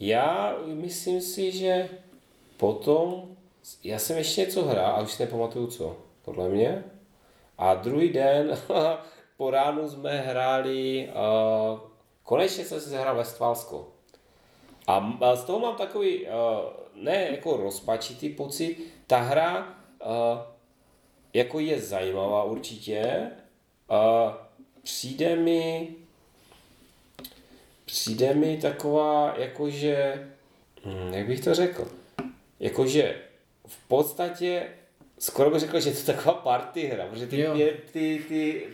já 0.00 0.56
myslím 0.74 1.20
si, 1.20 1.52
že 1.52 1.88
potom, 2.56 3.22
já 3.84 3.98
jsem 3.98 4.18
ještě 4.18 4.40
něco 4.40 4.62
hrál, 4.66 4.92
a 4.96 5.02
už 5.02 5.12
si 5.12 5.22
nepamatuju 5.22 5.66
co, 5.66 5.96
podle 6.24 6.48
mě. 6.48 6.84
A 7.58 7.74
druhý 7.74 8.08
den 8.08 8.58
po 9.42 9.50
ránu 9.50 9.88
jsme 9.88 10.20
hráli, 10.20 11.08
uh, 11.08 11.80
konečně 12.22 12.64
jsem 12.64 12.80
si 12.80 12.88
zahrál 12.88 13.16
Westfalsko. 13.16 13.88
A 14.86 14.98
m- 14.98 15.18
a 15.20 15.36
z 15.36 15.44
toho 15.44 15.58
mám 15.58 15.76
takový, 15.76 16.26
uh, 16.26 16.30
ne 16.94 17.28
jako 17.30 17.56
rozpačitý 17.56 18.28
pocit, 18.28 18.76
ta 19.06 19.18
hra 19.18 19.78
uh, 20.04 20.38
jako 21.34 21.58
je 21.60 21.80
zajímavá 21.80 22.44
určitě, 22.44 23.30
uh, 23.90 24.32
přijde 24.82 25.36
mi, 25.36 25.88
přijde 27.84 28.34
mi 28.34 28.56
taková, 28.56 29.34
jakože, 29.38 30.28
hm, 30.84 31.14
jak 31.14 31.26
bych 31.26 31.40
to 31.44 31.54
řekl, 31.54 31.88
jakože 32.60 33.22
v 33.66 33.88
podstatě 33.88 34.66
skoro 35.18 35.50
bych 35.50 35.60
řekl, 35.60 35.80
že 35.80 35.90
je 35.90 35.94
to 35.96 36.12
taková 36.12 36.34
party 36.34 36.86
hra, 36.86 37.06
protože 37.06 37.26
ty, 37.26 37.36
je, 37.38 37.72
ty, 37.92 38.24
ty, 38.28 38.66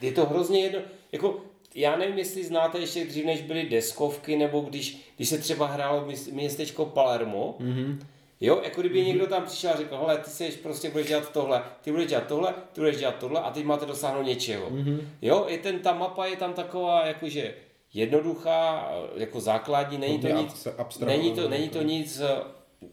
je 0.00 0.12
to 0.12 0.26
hrozně 0.26 0.60
jedno, 0.60 0.80
jako 1.12 1.40
já 1.74 1.96
nevím, 1.96 2.18
jestli 2.18 2.44
znáte 2.44 2.78
ještě 2.78 3.04
dřív, 3.04 3.24
než 3.24 3.42
byly 3.42 3.64
deskovky, 3.64 4.36
nebo 4.36 4.60
když, 4.60 5.12
když 5.16 5.28
se 5.28 5.38
třeba 5.38 5.66
hrálo 5.66 6.04
měs- 6.06 6.32
městečko 6.32 6.86
Palermo, 6.86 7.56
mm-hmm. 7.60 7.98
Jo, 8.40 8.60
jako 8.64 8.80
kdyby 8.80 9.04
někdo 9.06 9.26
tam 9.26 9.44
přišel 9.44 9.70
a 9.70 9.76
řekl, 9.76 9.96
hele, 9.96 10.18
ty 10.18 10.30
seš 10.30 10.56
prostě 10.56 10.90
budeš 10.90 11.08
dělat 11.08 11.32
tohle, 11.32 11.62
ty 11.80 11.90
budeš 11.90 12.08
dělat 12.08 12.26
tohle, 12.26 12.54
ty 12.72 12.80
budeš 12.80 12.96
dělat 12.96 13.14
tohle 13.18 13.40
a 13.40 13.50
teď 13.50 13.64
máte 13.64 13.86
dosáhnout 13.86 14.22
něčeho. 14.22 14.70
Mm-hmm. 14.70 15.00
Jo, 15.22 15.44
je 15.48 15.58
ten, 15.58 15.78
ta 15.78 15.92
mapa 15.92 16.26
je 16.26 16.36
tam 16.36 16.52
taková 16.54 17.06
jakože 17.06 17.54
jednoduchá, 17.94 18.90
jako 19.16 19.40
základní, 19.40 19.98
není 19.98 20.18
to 20.18 20.28
nic, 20.28 20.68
není 21.06 21.32
to, 21.32 21.48
není 21.48 21.68
to 21.68 21.82
nic, 21.82 22.20
eh, 22.20 22.42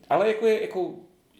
ale 0.09 0.27
jako 0.27 0.45
je, 0.45 0.61
jako, 0.61 0.93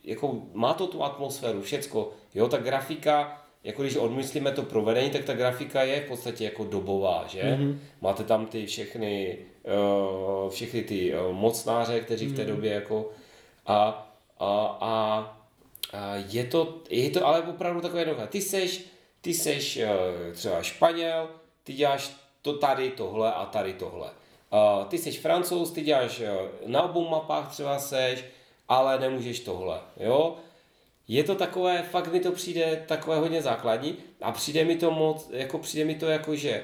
jako 0.04 0.42
má 0.54 0.74
to 0.74 0.88
tu 0.88 1.04
atmosféru, 1.04 1.62
všecko, 1.62 2.12
jo, 2.36 2.48
ta 2.48 2.58
grafika, 2.58 3.45
jako 3.66 3.82
když 3.82 3.96
odmyslíme 3.96 4.52
to 4.52 4.64
provedení, 4.64 5.10
tak 5.10 5.24
ta 5.24 5.34
grafika 5.34 5.84
je 5.84 6.02
v 6.02 6.08
podstatě 6.08 6.44
jako 6.44 6.64
dobová, 6.64 7.26
že? 7.28 7.42
Mm-hmm. 7.42 7.78
Máte 8.02 8.24
tam 8.24 8.46
ty 8.46 8.66
všechny, 8.66 9.38
uh, 10.44 10.50
všechny 10.50 10.82
ty 10.82 11.14
uh, 11.14 11.32
mocnáře, 11.32 12.00
kteří 12.00 12.28
v 12.28 12.36
té 12.36 12.46
době 12.46 12.74
jako 12.74 13.12
a, 13.66 14.08
a, 14.40 14.78
a, 14.82 14.92
a 15.94 16.16
je, 16.30 16.44
to, 16.44 16.82
je 16.90 17.10
to 17.10 17.28
ale 17.28 17.42
opravdu 17.42 17.82
takové 17.82 18.02
jednoduché. 18.02 18.28
Ty 18.28 18.42
seš, 18.42 18.86
ty 19.22 19.34
seš 19.34 19.78
eh, 19.78 19.88
třeba 20.34 20.64
Španěl, 20.64 21.30
ty 21.64 21.74
děláš 21.74 22.12
to 22.42 22.58
tady 22.58 22.90
tohle 22.90 23.34
a 23.34 23.46
tady 23.46 23.74
tohle. 23.74 24.10
A 24.52 24.84
ty 24.84 24.98
seš 24.98 25.20
Francouz, 25.20 25.72
ty 25.72 25.82
děláš 25.82 26.20
eh, 26.20 26.38
na 26.66 26.82
obou 26.82 27.10
mapách 27.10 27.52
třeba 27.52 27.80
seš, 27.80 28.26
ale 28.68 29.00
nemůžeš 29.00 29.40
tohle, 29.40 29.80
jo. 29.98 30.36
Je 31.08 31.24
to 31.24 31.36
takové, 31.36 31.84
fakt 31.92 32.12
mi 32.12 32.20
to 32.20 32.32
přijde 32.32 32.84
takové 32.88 33.20
hodně 33.20 33.42
základní 33.42 33.96
a 34.22 34.32
přijde 34.32 34.66
mi 34.66 34.76
to 34.76 34.92
moc, 34.92 35.30
jako 35.34 35.60
přijde 35.60 35.86
mi 35.86 35.96
to 35.96 36.06
jako, 36.06 36.36
že 36.36 36.64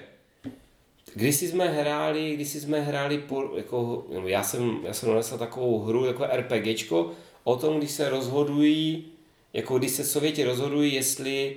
když 1.13 1.35
jsme 1.35 1.67
hráli, 1.67 2.35
když 2.35 2.51
jsme 2.53 2.81
hráli, 2.81 3.17
po, 3.17 3.49
jako, 3.57 4.05
nebo 4.13 4.27
já 4.27 4.43
jsem, 4.43 4.79
já 4.83 4.93
jsem 4.93 5.09
donesl 5.09 5.37
takovou 5.37 5.79
hru, 5.79 6.05
jako 6.05 6.25
RPGčko, 6.25 7.11
o 7.43 7.55
tom, 7.55 7.77
když 7.77 7.91
se 7.91 8.09
rozhodují, 8.09 9.05
jako 9.53 9.77
když 9.77 9.91
se 9.91 10.03
Sověti 10.03 10.43
rozhodují, 10.43 10.93
jestli 10.93 11.55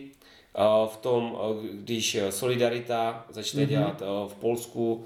uh, 0.58 0.88
v 0.88 0.96
tom, 0.96 1.32
uh, 1.32 1.64
když 1.72 2.14
eh, 2.14 2.32
Solidarita 2.32 3.26
začne 3.30 3.62
mm-hmm. 3.62 3.68
dělat 3.68 4.02
uh, 4.02 4.30
v 4.30 4.34
Polsku, 4.34 5.04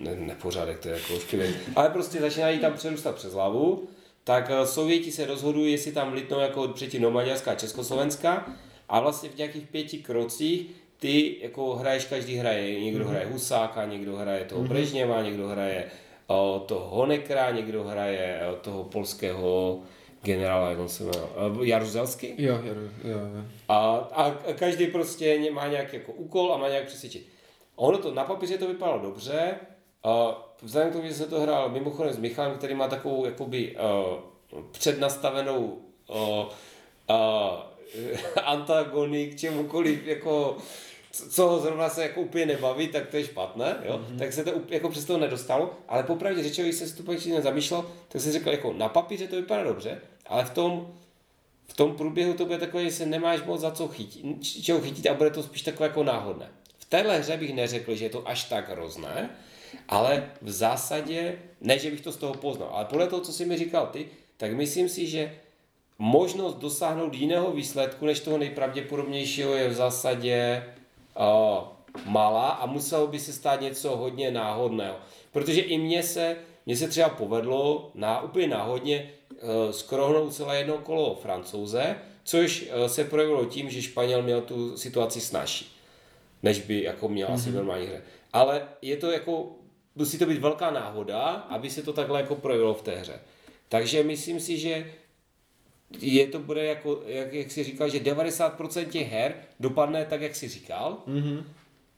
ne, 0.00 0.16
nepořádek, 0.16 0.78
to 0.78 0.88
je 0.88 0.94
jako 0.94 1.38
ale 1.76 1.88
prostě 1.88 2.20
začínají 2.20 2.58
tam 2.58 2.72
přerůstat 2.72 3.14
přes 3.14 3.32
hlavu, 3.32 3.88
tak 4.24 4.50
uh, 4.50 4.66
Sověti 4.66 5.12
se 5.12 5.26
rozhodují, 5.26 5.72
jestli 5.72 5.92
tam 5.92 6.12
litnou 6.12 6.40
jako 6.40 6.68
předtím 6.68 7.02
do 7.02 7.10
Maďarska 7.10 7.52
a 7.52 7.54
Československa 7.54 8.46
a 8.88 9.00
vlastně 9.00 9.28
v 9.28 9.36
nějakých 9.36 9.66
pěti 9.66 9.98
krocích 9.98 10.70
ty 10.98 11.36
jako 11.42 11.74
hraješ, 11.74 12.04
každý 12.04 12.36
hraje, 12.36 12.80
někdo 12.80 13.04
mm-hmm. 13.04 13.08
hraje 13.08 13.26
Husáka, 13.26 13.84
někdo 13.84 14.16
hraje 14.16 14.44
toho 14.44 14.62
mm-hmm. 14.62 14.68
Brežněva, 14.68 15.22
někdo 15.22 15.48
hraje 15.48 15.84
o, 16.26 16.64
toho 16.66 16.88
Honekra, 16.90 17.50
někdo 17.50 17.84
hraje 17.84 18.40
o, 18.52 18.56
toho 18.56 18.84
polského 18.84 19.80
generála, 20.22 20.70
jak 20.70 20.78
on 20.78 20.88
se 20.88 21.04
jmenuje, 21.04 21.24
eh, 21.62 21.66
Jaruzelsky. 21.66 22.34
Jo, 22.38 22.60
jo, 22.64 22.74
jo, 23.04 23.18
jo. 23.18 23.44
A, 23.68 23.94
a, 23.96 24.30
každý 24.54 24.86
prostě 24.86 25.50
má 25.50 25.68
nějaký 25.68 25.96
jako 25.96 26.12
úkol 26.12 26.52
a 26.52 26.56
má 26.56 26.68
nějak 26.68 26.86
přesvědčit. 26.86 27.26
Ono 27.76 27.98
to 27.98 28.14
na 28.14 28.24
papíře 28.24 28.58
to 28.58 28.68
vypadalo 28.68 29.02
dobře, 29.02 29.54
a 30.04 30.36
vzhledem 30.62 30.90
k 30.90 30.92
tomu, 30.92 31.08
že 31.08 31.14
se 31.14 31.26
to 31.26 31.40
hrál 31.40 31.68
mimochodem 31.68 32.12
s 32.12 32.18
Michalem, 32.18 32.58
který 32.58 32.74
má 32.74 32.88
takovou 32.88 33.24
jakoby 33.24 33.76
uh, 33.76 34.60
přednastavenou 34.72 35.78
uh, 36.08 36.16
uh, 36.18 37.16
antagony 38.44 39.26
k 39.26 39.38
čemukoliv, 39.38 40.06
jako 40.06 40.56
co, 41.12 41.48
ho 41.48 41.60
zrovna 41.60 41.88
se 41.88 42.02
jako 42.02 42.20
úplně 42.20 42.46
nebaví, 42.46 42.88
tak 42.88 43.06
to 43.06 43.16
je 43.16 43.24
špatné, 43.24 43.76
jo? 43.84 43.98
Mm-hmm. 43.98 44.18
tak 44.18 44.32
se 44.32 44.44
to 44.44 44.52
jako 44.68 44.88
přes 44.88 45.04
toho 45.04 45.18
nedostalo, 45.18 45.70
ale 45.88 46.02
popravdě 46.02 46.42
řečeno, 46.42 46.68
když 46.68 46.78
jsem 46.78 46.88
si 46.88 46.96
to 46.96 47.02
pak 47.02 47.26
nezamýšlel, 47.26 47.84
tak 48.08 48.22
jsem 48.22 48.32
řekl, 48.32 48.50
jako 48.50 48.72
na 48.72 48.88
papíře 48.88 49.28
to 49.28 49.36
vypadá 49.36 49.64
dobře, 49.64 50.00
ale 50.26 50.44
v 50.44 50.50
tom, 50.50 50.94
v 51.66 51.74
tom 51.74 51.96
průběhu 51.96 52.34
to 52.34 52.44
bude 52.44 52.58
takové, 52.58 52.84
že 52.84 52.90
se 52.90 53.06
nemáš 53.06 53.42
moc 53.42 53.60
za 53.60 53.70
co 53.70 53.88
chytit, 53.88 54.44
čeho 54.62 54.80
chytit 54.80 55.06
a 55.06 55.14
bude 55.14 55.30
to 55.30 55.42
spíš 55.42 55.62
takové 55.62 55.88
jako 55.88 56.04
náhodné. 56.04 56.48
V 56.78 56.84
téhle 56.84 57.18
hře 57.18 57.36
bych 57.36 57.54
neřekl, 57.54 57.94
že 57.94 58.04
je 58.04 58.10
to 58.10 58.28
až 58.28 58.44
tak 58.44 58.70
hrozné, 58.70 59.30
ale 59.88 60.30
v 60.42 60.50
zásadě, 60.50 61.38
ne, 61.60 61.78
že 61.78 61.90
bych 61.90 62.00
to 62.00 62.12
z 62.12 62.16
toho 62.16 62.34
poznal, 62.34 62.68
ale 62.72 62.84
podle 62.84 63.06
toho, 63.06 63.22
co 63.22 63.32
jsi 63.32 63.46
mi 63.46 63.56
říkal 63.58 63.86
ty, 63.86 64.08
tak 64.36 64.52
myslím 64.52 64.88
si, 64.88 65.06
že 65.06 65.34
možnost 65.98 66.54
dosáhnout 66.54 67.14
jiného 67.14 67.52
výsledku 67.52 68.06
než 68.06 68.20
toho 68.20 68.38
nejpravděpodobnějšího 68.38 69.54
je 69.54 69.68
v 69.68 69.74
zásadě 69.74 70.64
uh, 71.18 71.68
malá 72.04 72.48
a 72.48 72.66
muselo 72.66 73.06
by 73.06 73.18
se 73.18 73.32
stát 73.32 73.60
něco 73.60 73.96
hodně 73.96 74.30
náhodného. 74.30 74.96
Protože 75.32 75.60
i 75.60 75.78
mně 75.78 76.02
se, 76.02 76.36
mně 76.66 76.76
se 76.76 76.88
třeba 76.88 77.08
povedlo 77.08 77.90
na, 77.94 78.20
úplně 78.20 78.46
náhodně 78.46 79.10
uh, 79.30 79.70
skrohnout 79.70 80.34
celé 80.34 80.58
jedno 80.58 80.78
kolo 80.78 81.14
francouze, 81.14 81.96
což 82.24 82.62
uh, 82.62 82.86
se 82.86 83.04
projevilo 83.04 83.44
tím, 83.44 83.70
že 83.70 83.82
Španěl 83.82 84.22
měl 84.22 84.40
tu 84.40 84.76
situaci 84.76 85.20
snažší, 85.20 85.76
než 86.42 86.58
by 86.58 86.82
jako 86.82 87.08
měl 87.08 87.28
mm-hmm. 87.28 87.34
asi 87.34 87.50
v 87.50 87.54
normální 87.54 87.86
hře. 87.86 88.02
Ale 88.32 88.68
je 88.82 88.96
to 88.96 89.10
jako, 89.10 89.50
musí 89.94 90.18
to 90.18 90.26
být 90.26 90.38
velká 90.38 90.70
náhoda, 90.70 91.28
aby 91.28 91.70
se 91.70 91.82
to 91.82 91.92
takhle 91.92 92.20
jako 92.20 92.34
projevilo 92.34 92.74
v 92.74 92.82
té 92.82 92.96
hře. 92.96 93.20
Takže 93.68 94.02
myslím 94.02 94.40
si, 94.40 94.58
že 94.58 94.92
je 96.00 96.26
to 96.26 96.38
bude 96.38 96.64
jako, 96.64 97.02
jak, 97.06 97.32
jak 97.32 97.50
jsi 97.50 97.64
říkal, 97.64 97.88
že 97.88 97.98
90% 97.98 98.88
těch 98.88 99.12
her 99.12 99.34
dopadne 99.60 100.04
tak, 100.04 100.20
jak 100.20 100.34
jsi 100.34 100.48
říkal. 100.48 100.98
Mm-hmm. 101.08 101.42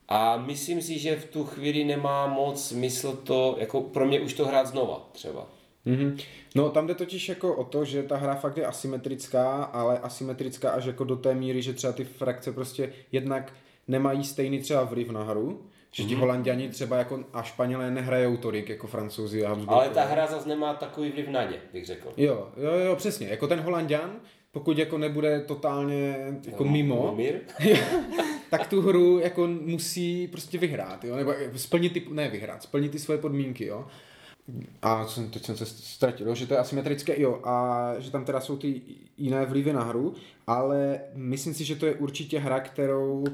A 0.09 0.37
myslím 0.37 0.83
si, 0.83 0.99
že 0.99 1.17
v 1.17 1.25
tu 1.25 1.45
chvíli 1.45 1.85
nemá 1.85 2.27
moc 2.27 2.69
smysl 2.69 3.17
to, 3.17 3.57
jako 3.59 3.81
pro 3.81 4.07
mě 4.07 4.21
už 4.21 4.33
to 4.33 4.47
hrát 4.47 4.67
znova 4.67 5.09
třeba. 5.13 5.47
Mm-hmm. 5.87 6.21
No 6.55 6.71
tam 6.71 6.87
jde 6.87 6.95
totiž 6.95 7.29
jako 7.29 7.55
o 7.55 7.65
to, 7.65 7.85
že 7.85 8.03
ta 8.03 8.17
hra 8.17 8.35
fakt 8.35 8.57
je 8.57 8.67
asymetrická, 8.67 9.65
ale 9.65 9.99
asymetrická 9.99 10.71
až 10.71 10.85
jako 10.85 11.05
do 11.05 11.17
té 11.17 11.35
míry, 11.35 11.63
že 11.63 11.73
třeba 11.73 11.93
ty 11.93 12.05
frakce 12.05 12.53
prostě 12.53 12.93
jednak 13.13 13.53
nemají 13.89 14.25
stejný 14.25 14.59
třeba 14.61 14.85
vliv 14.85 15.11
na 15.11 15.23
hru, 15.23 15.67
že 15.95 16.05
ti 16.05 16.15
mm-hmm. 16.15 16.19
holanděni 16.19 16.69
třeba 16.69 16.97
jako 16.97 17.25
a 17.33 17.43
Španělé 17.43 17.91
nehrajou 17.91 18.37
tolik 18.37 18.69
jako 18.69 18.87
francouzi 18.87 19.45
a 19.45 19.49
Habsburkové. 19.49 19.85
Ale 19.85 19.95
ta 19.95 20.05
hra 20.05 20.27
zase 20.27 20.49
nemá 20.49 20.75
takový 20.75 21.11
vliv 21.11 21.29
na 21.29 21.45
ně, 21.45 21.57
bych 21.73 21.87
řekl. 21.87 22.13
Jo, 22.17 22.49
jo, 22.57 22.73
jo, 22.73 22.97
přesně. 22.97 23.29
Jako 23.29 23.47
ten 23.47 23.61
holanděn, 23.61 24.11
pokud 24.53 24.79
jako 24.79 24.99
nebude 24.99 25.41
totálně 25.41 26.17
jako 26.47 26.65
no, 26.65 26.71
mimo, 26.71 27.19
tak 28.51 28.67
tu 28.67 28.81
hru 28.81 29.19
jako 29.19 29.47
musí 29.47 30.29
prostě 30.29 30.59
vyhrát, 30.59 31.05
jo? 31.05 31.17
nebo 31.17 31.35
splnit 31.57 31.93
ty, 31.93 32.07
ne 32.11 32.29
vyhrát, 32.29 32.63
splnit 32.63 32.93
ty 32.93 32.99
svoje 32.99 33.19
podmínky, 33.19 33.67
jo. 33.67 33.87
A 34.83 35.07
jsem, 35.07 35.31
teď 35.31 35.45
jsem 35.45 35.57
se 35.57 35.67
ztratil, 35.67 36.35
že 36.35 36.47
to 36.47 36.55
je 36.55 36.61
asymetrické, 36.61 37.21
jo, 37.21 37.41
a 37.45 37.91
že 37.99 38.11
tam 38.11 38.25
teda 38.25 38.41
jsou 38.41 38.57
ty 38.57 38.81
jiné 39.19 39.47
vlivy 39.47 39.73
na 39.73 39.83
hru, 39.83 40.15
ale 40.47 41.01
myslím 41.15 41.55
si, 41.55 41.65
že 41.65 41.77
to 41.77 41.87
je 41.87 41.95
určitě 41.95 42.39
hra, 42.39 42.61
kterou 42.61 43.25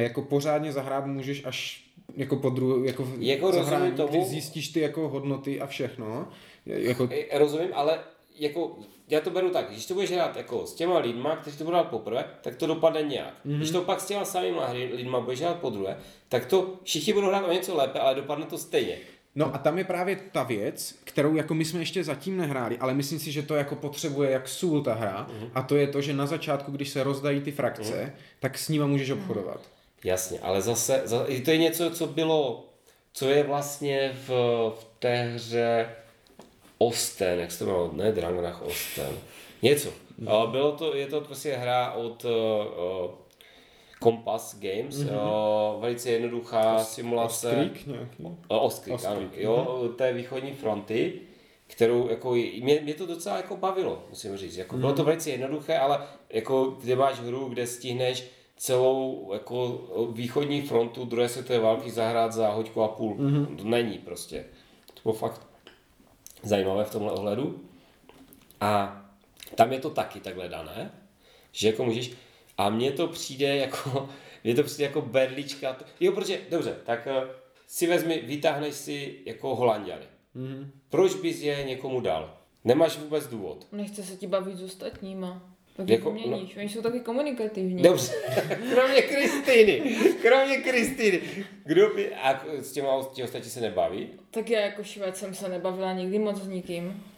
jako 0.00 0.22
pořádně 0.22 0.72
zahrát 0.72 1.06
můžeš 1.06 1.44
až 1.44 1.86
jako 2.16 2.36
po 2.36 2.50
dru, 2.50 2.84
jako, 2.84 3.08
jako 3.18 3.52
zahrání, 3.52 3.92
tomu, 3.92 4.08
když 4.08 4.24
zjistíš 4.24 4.68
ty 4.68 4.80
jako 4.80 5.08
hodnoty 5.08 5.60
a 5.60 5.66
všechno. 5.66 6.28
Jako... 6.66 7.08
Rozumím, 7.32 7.70
ale 7.74 7.98
jako 8.38 8.78
já 9.08 9.20
to 9.20 9.30
beru 9.30 9.50
tak, 9.50 9.70
když 9.70 9.86
to 9.86 9.94
budeš 9.94 10.12
hrát 10.12 10.36
jako 10.36 10.66
s 10.66 10.74
těma 10.74 10.98
lidma, 10.98 11.36
kteří 11.36 11.58
to 11.58 11.64
budou 11.64 11.76
hrát 11.76 11.88
poprvé, 11.88 12.24
tak 12.42 12.56
to 12.56 12.66
dopadne 12.66 13.02
nějak. 13.02 13.34
Mm-hmm. 13.46 13.56
Když 13.56 13.70
to 13.70 13.82
pak 13.82 14.00
s 14.00 14.06
těma 14.06 14.24
samýma 14.24 14.70
lidma 14.72 15.20
budeš 15.20 15.40
hrát 15.40 15.56
po 15.56 15.70
druhé, 15.70 15.96
tak 16.28 16.46
to 16.46 16.74
všichni 16.82 17.12
budou 17.12 17.28
hrát 17.28 17.44
o 17.44 17.52
něco 17.52 17.76
lépe, 17.76 17.98
ale 17.98 18.14
dopadne 18.14 18.46
to 18.46 18.58
stejně. 18.58 18.98
No 19.34 19.54
a 19.54 19.58
tam 19.58 19.78
je 19.78 19.84
právě 19.84 20.16
ta 20.32 20.42
věc, 20.42 20.94
kterou 21.04 21.34
jako 21.34 21.54
my 21.54 21.64
jsme 21.64 21.80
ještě 21.80 22.04
zatím 22.04 22.36
nehráli, 22.36 22.78
ale 22.78 22.94
myslím 22.94 23.18
si, 23.18 23.32
že 23.32 23.42
to 23.42 23.54
jako 23.54 23.74
potřebuje 23.74 24.30
jak 24.30 24.48
sůl 24.48 24.82
ta 24.82 24.94
hra 24.94 25.26
mm-hmm. 25.30 25.50
a 25.54 25.62
to 25.62 25.76
je 25.76 25.86
to, 25.86 26.00
že 26.00 26.12
na 26.12 26.26
začátku, 26.26 26.72
když 26.72 26.88
se 26.88 27.02
rozdají 27.02 27.40
ty 27.40 27.52
frakce, 27.52 28.04
mm-hmm. 28.04 28.40
tak 28.40 28.58
s 28.58 28.68
nima 28.68 28.86
můžeš 28.86 29.10
obchodovat. 29.10 29.60
Jasně, 30.04 30.40
ale 30.40 30.62
zase, 30.62 31.04
to 31.44 31.50
je 31.50 31.58
něco, 31.58 31.90
co 31.90 32.06
bylo, 32.06 32.64
co 33.12 33.28
je 33.28 33.42
vlastně 33.42 34.12
v, 34.26 34.28
v 34.78 34.86
té 34.98 35.22
hře 35.22 35.88
Osten, 36.78 37.38
jak 37.38 37.52
se 37.52 37.58
to 37.58 37.64
jmenovalo, 37.64 37.92
ne 37.92 38.12
Drangnach 38.12 38.62
Osten, 38.62 39.18
něco. 39.62 39.88
Mm. 40.18 40.26
hmm 40.26 40.50
Bylo 40.50 40.72
to, 40.72 40.94
je 40.96 41.06
to 41.06 41.20
prostě 41.20 41.56
hra 41.56 41.92
od 41.92 42.24
uh, 42.24 42.30
Compass 44.02 44.56
Games, 44.60 44.96
mm-hmm. 44.96 45.74
uh, 45.74 45.80
velice 45.80 46.10
jednoduchá 46.10 46.76
Ost, 46.76 46.92
simulace. 46.92 47.48
Ostkrik 47.48 47.86
nějaký? 47.86 48.22
Uh, 48.22 48.34
Ostkrik, 48.48 49.04
ano, 49.04 49.20
jo, 49.34 49.66
mm-hmm. 49.68 49.94
té 49.94 50.12
východní 50.12 50.52
fronty, 50.52 51.20
kterou 51.66 52.08
jako, 52.08 52.32
mě, 52.32 52.80
mě 52.82 52.94
to 52.94 53.06
docela 53.06 53.36
jako 53.36 53.56
bavilo, 53.56 54.02
musím 54.10 54.36
říct. 54.36 54.56
Jako, 54.56 54.76
mm-hmm. 54.76 54.80
Bylo 54.80 54.92
to 54.92 55.02
mhm. 55.02 55.06
velice 55.06 55.30
jednoduché, 55.30 55.78
ale 55.78 56.06
jako, 56.30 56.64
kde 56.64 56.96
máš 56.96 57.20
hru, 57.20 57.48
kde 57.48 57.66
stihneš 57.66 58.24
celou 58.56 59.30
jako 59.32 59.80
východní 60.12 60.62
frontu 60.62 61.04
druhé 61.04 61.28
světové 61.28 61.58
války 61.58 61.90
zahrát 61.90 62.32
za 62.32 62.48
hoďku 62.48 62.82
a 62.82 62.88
půl. 62.88 63.16
Mm-hmm. 63.16 63.56
To 63.56 63.64
není 63.64 63.98
prostě. 63.98 64.44
To 64.94 65.00
bylo 65.02 65.14
fakt 65.14 65.46
zajímavé 66.42 66.84
v 66.84 66.90
tomhle 66.90 67.12
ohledu. 67.12 67.64
A 68.60 69.02
tam 69.54 69.72
je 69.72 69.80
to 69.80 69.90
taky 69.90 70.20
takhle 70.20 70.48
dané, 70.48 70.92
že 71.52 71.68
jako 71.68 71.84
můžeš, 71.84 72.12
a 72.58 72.70
mně 72.70 72.92
to 72.92 73.08
přijde 73.08 73.56
jako, 73.56 74.08
mně 74.44 74.54
to 74.54 74.62
přijde 74.62 74.84
jako 74.84 75.00
berlička, 75.02 75.76
jo, 76.00 76.12
protože, 76.12 76.40
dobře, 76.50 76.76
tak 76.84 77.06
uh, 77.06 77.28
si 77.66 77.86
vezmi, 77.86 78.22
vytáhneš 78.24 78.74
si 78.74 79.22
jako 79.26 79.54
Holandiany. 79.54 80.06
Mm-hmm. 80.36 80.70
Proč 80.88 81.14
bys 81.14 81.40
je 81.40 81.64
někomu 81.64 82.00
dal? 82.00 82.38
Nemáš 82.64 82.98
vůbec 82.98 83.26
důvod. 83.26 83.66
Nechce 83.72 84.02
se 84.02 84.16
ti 84.16 84.26
bavit 84.26 84.56
s 84.56 84.62
ostatníma. 84.62 85.55
Tak 85.76 85.88
jako, 85.88 86.12
měníš, 86.12 86.54
no, 86.54 86.60
oni 86.60 86.68
jsou 86.68 86.82
taky 86.82 87.00
komunikativní. 87.00 87.82
Dobře, 87.82 88.12
kromě 88.74 89.02
Kristýny, 89.02 89.96
kromě 90.22 90.56
Kristýny. 90.56 91.20
Kdo 91.64 91.94
by, 91.94 92.14
a 92.14 92.44
s 92.60 92.72
těma 92.72 93.04
ti 93.12 93.22
ostatní 93.22 93.50
se 93.50 93.60
nebaví? 93.60 94.08
Tak 94.30 94.50
já 94.50 94.60
jako 94.60 94.84
švéd 94.84 95.16
jsem 95.16 95.34
se 95.34 95.48
nebavila 95.48 95.92
nikdy 95.92 96.18
moc 96.18 96.42
s 96.42 96.48
nikým. 96.48 97.04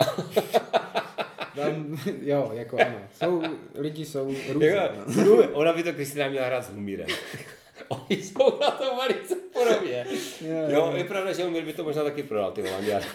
Tam, 1.57 1.99
jo, 2.23 2.51
jako 2.53 2.77
ano. 2.77 2.99
Jsou, 3.13 3.43
lidi 3.75 4.05
jsou 4.05 4.35
různé. 4.49 4.67
Jako, 4.67 4.95
no. 5.25 5.49
ona 5.53 5.73
by 5.73 5.83
to 5.83 5.93
Kristýna 5.93 6.29
měla 6.29 6.47
hrát 6.47 6.65
s 6.65 6.71
Humírem. 6.71 7.07
Oni 7.89 8.23
jsou 8.23 8.59
na 8.61 8.71
to 8.71 8.97
velice 8.97 9.35
podobně. 9.53 10.07
Jo, 10.41 10.57
jo, 10.69 10.93
je 10.97 11.05
pravda, 11.05 11.33
že 11.33 11.45
Humír 11.45 11.65
by 11.65 11.73
to 11.73 11.85
možná 11.85 12.05
taky 12.05 12.23
prodal, 12.23 12.53
ty 12.53 12.63
Holandiány. 12.63 13.07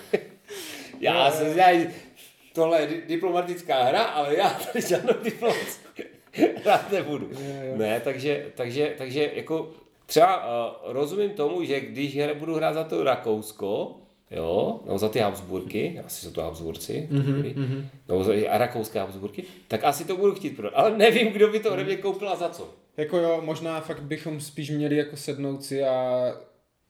Já 1.00 1.32
jsem 1.32 1.54
tohle 2.54 2.82
je 2.82 3.02
diplomatická 3.08 3.84
hra, 3.84 4.04
ale 4.04 4.38
já 4.38 4.50
tady 4.50 4.88
žádnou 4.88 5.14
diplomatickou 5.24 6.04
hrát 6.64 6.92
nebudu. 6.92 7.30
Ne, 7.76 8.00
takže, 8.00 8.46
takže, 8.56 8.94
takže 8.98 9.32
jako 9.34 9.72
třeba 10.06 10.46
uh, 10.46 10.94
rozumím 10.94 11.30
tomu, 11.30 11.64
že 11.64 11.80
když 11.80 12.20
budu 12.34 12.56
hrát 12.56 12.74
za 12.74 12.84
to 12.84 13.04
Rakousko, 13.04 13.96
jo, 14.32 14.80
nebo 14.86 14.98
za 14.98 15.10
ty 15.10 15.20
Habsburky, 15.20 16.02
asi 16.06 16.26
jsou 16.26 16.32
to 16.32 16.42
Habsburci, 16.42 17.10
mm-hmm, 17.12 17.86
nebo 18.08 18.24
za, 18.24 18.34
a 18.50 18.58
rakouské 18.58 19.00
Habsburky, 19.00 19.44
tak 19.68 19.84
asi 19.84 20.06
to 20.06 20.18
budu 20.18 20.36
chtít 20.36 20.56
prodat. 20.56 20.74
Ale 20.76 20.98
nevím, 20.98 21.28
kdo 21.28 21.48
by 21.48 21.60
to 21.60 21.74
ode 21.74 21.84
mě 21.84 21.98
koupil 21.98 22.30
a 22.30 22.36
za 22.36 22.50
co. 22.50 22.70
Jako 22.98 23.18
jo, 23.18 23.42
možná 23.46 23.82
fakt 23.82 24.02
bychom 24.02 24.42
spíš 24.42 24.70
měli 24.70 24.96
jako 24.96 25.18
sednout 25.18 25.64
si 25.64 25.84
a 25.84 26.24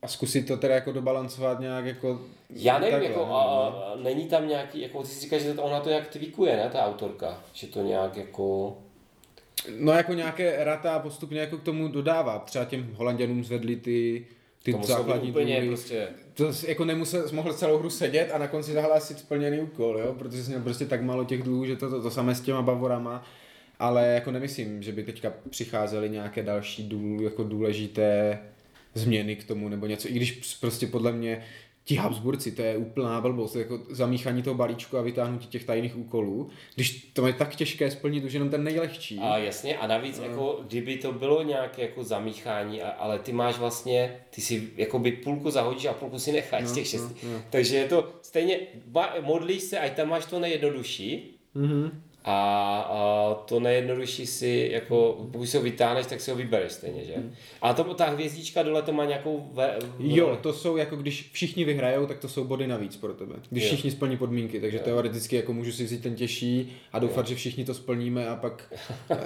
a 0.04 0.08
zkusit 0.08 0.48
to 0.48 0.58
teda 0.58 0.76
jako 0.76 0.92
dobalancovat 0.92 1.60
nějak 1.60 1.86
jako... 1.86 2.22
Já 2.50 2.80
nevím, 2.80 2.92
takhle, 2.92 3.10
jako, 3.10 3.34
a, 3.34 3.44
a, 3.44 3.96
není 4.04 4.28
tam 4.28 4.48
nějaký, 4.48 4.82
jako 4.82 5.02
ty 5.02 5.08
si 5.08 5.20
říkáš, 5.20 5.42
že 5.42 5.54
to, 5.54 5.64
ona 5.64 5.80
to 5.80 5.90
jak 5.90 6.08
tweakuje, 6.08 6.56
ne, 6.56 6.70
ta 6.70 6.86
autorka, 6.86 7.44
že 7.54 7.68
to 7.68 7.82
nějak 7.82 8.18
jako... 8.18 8.78
No 9.80 9.92
jako 9.92 10.14
nějaké 10.14 10.64
rata 10.64 11.00
postupně 11.00 11.40
jako 11.40 11.58
k 11.58 11.64
tomu 11.64 11.88
dodává. 11.88 12.40
Třeba 12.40 12.66
těm 12.66 12.94
Holanděnům 12.96 13.44
zvedli 13.44 13.76
ty, 13.76 14.26
ty 14.64 14.74
to 14.74 14.84
základní 14.84 15.30
úplně 15.30 15.56
důvody. 15.56 15.68
prostě... 15.68 16.08
To 16.34 16.52
jako 16.68 16.86
nemusel, 16.86 17.30
mohl 17.32 17.54
celou 17.54 17.78
hru 17.78 17.90
sedět 17.90 18.32
a 18.34 18.38
na 18.38 18.48
konci 18.48 18.74
zahlásit 18.74 19.20
splněný 19.20 19.60
úkol, 19.60 19.98
jo? 20.00 20.16
protože 20.18 20.44
jsi 20.44 20.50
měl 20.50 20.62
prostě 20.62 20.86
tak 20.86 21.02
málo 21.02 21.24
těch 21.26 21.44
dluhů, 21.44 21.66
že 21.66 21.76
to, 21.76 21.90
to, 21.90 22.02
to 22.02 22.12
samé 22.12 22.36
s 22.36 22.42
těma 22.42 22.62
Bavorama. 22.62 23.24
Ale 23.80 24.08
jako 24.08 24.32
nemyslím, 24.32 24.84
že 24.84 24.92
by 24.92 25.04
teďka 25.04 25.34
přicházely 25.50 26.10
nějaké 26.10 26.44
další 26.44 26.90
důl, 26.90 27.22
jako 27.22 27.44
důležité 27.44 28.40
změny 28.94 29.36
k 29.36 29.44
tomu 29.44 29.70
nebo 29.70 29.86
něco, 29.86 30.10
i 30.10 30.14
když 30.14 30.32
prostě 30.62 30.88
podle 30.88 31.12
mě 31.12 31.44
ti 31.86 31.96
Habsburci, 31.96 32.52
to 32.52 32.62
je 32.62 32.78
úplná 32.78 33.22
blbost, 33.22 33.56
jako 33.56 33.80
zamíchání 33.90 34.44
toho 34.44 34.56
balíčku 34.56 34.98
a 34.98 35.02
vytáhnutí 35.02 35.48
těch 35.48 35.64
tajných 35.64 35.98
úkolů, 35.98 36.50
když 36.76 37.12
to 37.14 37.28
je 37.28 37.34
tak 37.34 37.56
těžké 37.56 37.92
splnit 37.92 38.24
už 38.24 38.34
jenom 38.34 38.50
ten 38.50 38.64
nejlehčí. 38.64 39.20
A 39.20 39.38
jasně, 39.38 39.78
a 39.78 39.88
navíc, 39.88 40.20
a... 40.20 40.24
jako, 40.24 40.64
kdyby 40.68 40.98
to 40.98 41.12
bylo 41.12 41.44
nějaké 41.44 41.82
jako 41.82 42.04
zamíchání, 42.04 42.82
ale 42.82 43.20
ty 43.20 43.32
máš 43.32 43.58
vlastně, 43.58 44.16
ty 44.30 44.42
si 44.42 44.70
by 44.98 45.12
půlku 45.12 45.52
zahodíš 45.52 45.86
a 45.86 45.94
půlku 45.94 46.20
si 46.20 46.32
necháš 46.32 46.64
no, 46.64 46.70
z 46.70 46.74
těch 46.74 46.88
šesti. 46.88 47.28
No, 47.28 47.34
no. 47.34 47.42
Takže 47.50 47.76
je 47.76 47.88
to 47.88 48.14
stejně, 48.22 48.60
modlíš 49.22 49.64
se, 49.64 49.80
ať 49.80 49.94
tam 49.94 50.10
máš 50.10 50.26
to 50.26 50.40
nejjednodušší, 50.40 51.40
mm-hmm. 51.56 51.92
A, 52.26 52.80
a 52.90 53.34
to 53.46 53.60
nejjednodušší 53.60 54.28
si, 54.28 54.70
jako, 54.72 55.28
pokud 55.32 55.46
si 55.46 55.58
ho 55.58 55.64
vytáhneš, 55.64 56.06
tak 56.06 56.22
si 56.22 56.32
ho 56.32 56.38
vybereš 56.38 56.72
stejně, 56.72 57.06
že? 57.06 57.14
A 57.62 57.74
to, 57.74 57.84
ta 57.94 58.06
hvězdička 58.06 58.64
dole 58.64 58.82
to 58.82 58.94
má 58.94 59.06
nějakou... 59.06 59.50
Ve, 59.54 59.76
Jo, 60.00 60.38
to 60.42 60.54
jsou 60.54 60.78
jako 60.78 60.96
když 60.96 61.30
všichni 61.32 61.66
vyhrajou, 61.66 62.06
tak 62.06 62.20
to 62.20 62.30
jsou 62.30 62.44
body 62.44 62.68
navíc 62.68 62.98
pro 62.98 63.14
tebe. 63.14 63.36
Když 63.50 63.64
Jo. 63.64 63.68
všichni 63.70 63.92
splní 63.92 64.18
podmínky, 64.18 64.62
takže 64.62 64.80
teoreticky 64.80 65.36
jako 65.36 65.54
můžu 65.54 65.72
si 65.72 65.84
vzít 65.84 66.04
ten 66.04 66.16
těžší 66.16 66.74
a 66.94 67.00
doufat, 67.00 67.28
že 67.28 67.36
všichni 67.36 67.66
to 67.66 67.74
splníme 67.74 68.28
a 68.28 68.36
pak, 68.36 68.74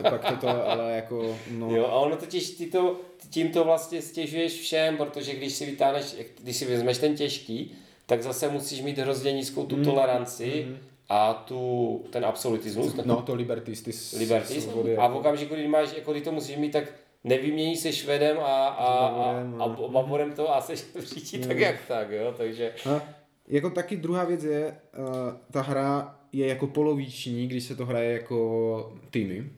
pak 0.02 0.30
toto, 0.30 0.70
ale 0.70 0.96
jako 0.96 1.36
no. 1.52 1.76
Jo, 1.76 1.86
a 1.86 1.96
ono 1.96 2.16
totiž 2.16 2.50
ty 2.50 2.66
to, 2.66 2.96
tím 3.30 3.50
to 3.52 3.64
vlastně 3.64 4.02
stěžuješ 4.02 4.54
všem, 4.62 4.98
protože 4.98 5.36
když 5.36 5.54
si 5.54 5.66
vytáhneš, 5.66 6.16
když 6.44 6.56
si 6.56 6.66
vezmeš 6.66 6.98
ten 6.98 7.16
těžký, 7.16 7.72
tak 8.06 8.24
zase 8.24 8.50
musíš 8.50 8.82
mít 8.82 8.98
hrozně 8.98 9.32
nízkou 9.32 9.66
tu 9.66 9.84
toleranci 9.84 10.68
a 11.10 11.34
tu, 11.34 12.04
ten 12.10 12.26
absolutismus, 12.26 12.94
No, 13.06 13.22
to 13.22 13.36
Liberties, 13.36 13.82
ty 13.82 13.94
s- 13.94 14.12
liberty. 14.20 14.62
svobody, 14.62 14.98
A 14.98 15.04
jako- 15.04 15.14
v 15.16 15.18
okamžiku, 15.18 15.54
kdy 15.54 15.68
máš, 15.68 15.90
jako 15.98 16.12
kdy 16.12 16.22
to 16.22 16.32
musíš 16.32 16.58
mít, 16.58 16.72
tak 16.72 16.84
nevymění 17.24 17.76
se 17.78 17.94
Švedem 17.94 18.38
a, 18.40 18.68
a, 18.68 18.68
a, 18.68 19.12
Bavorem, 19.12 19.54
a, 19.62 19.68
no. 19.68 19.86
a 19.86 19.88
Bavorem 19.92 20.32
to 20.34 20.56
a 20.56 20.62
seš 20.62 20.80
v 20.96 21.04
říči 21.04 21.40
tak 21.40 21.58
jak 21.60 21.76
tak, 21.88 22.12
jo, 22.12 22.34
takže... 22.38 22.74
A 22.90 23.02
jako 23.48 23.70
taky 23.70 23.98
druhá 23.98 24.24
věc 24.24 24.44
je, 24.44 24.76
uh, 25.00 25.06
ta 25.52 25.62
hra 25.62 26.16
je 26.32 26.48
jako 26.48 26.68
poloviční, 26.68 27.48
když 27.48 27.64
se 27.64 27.76
to 27.76 27.86
hraje 27.86 28.12
jako 28.14 28.94
týmy. 29.12 29.50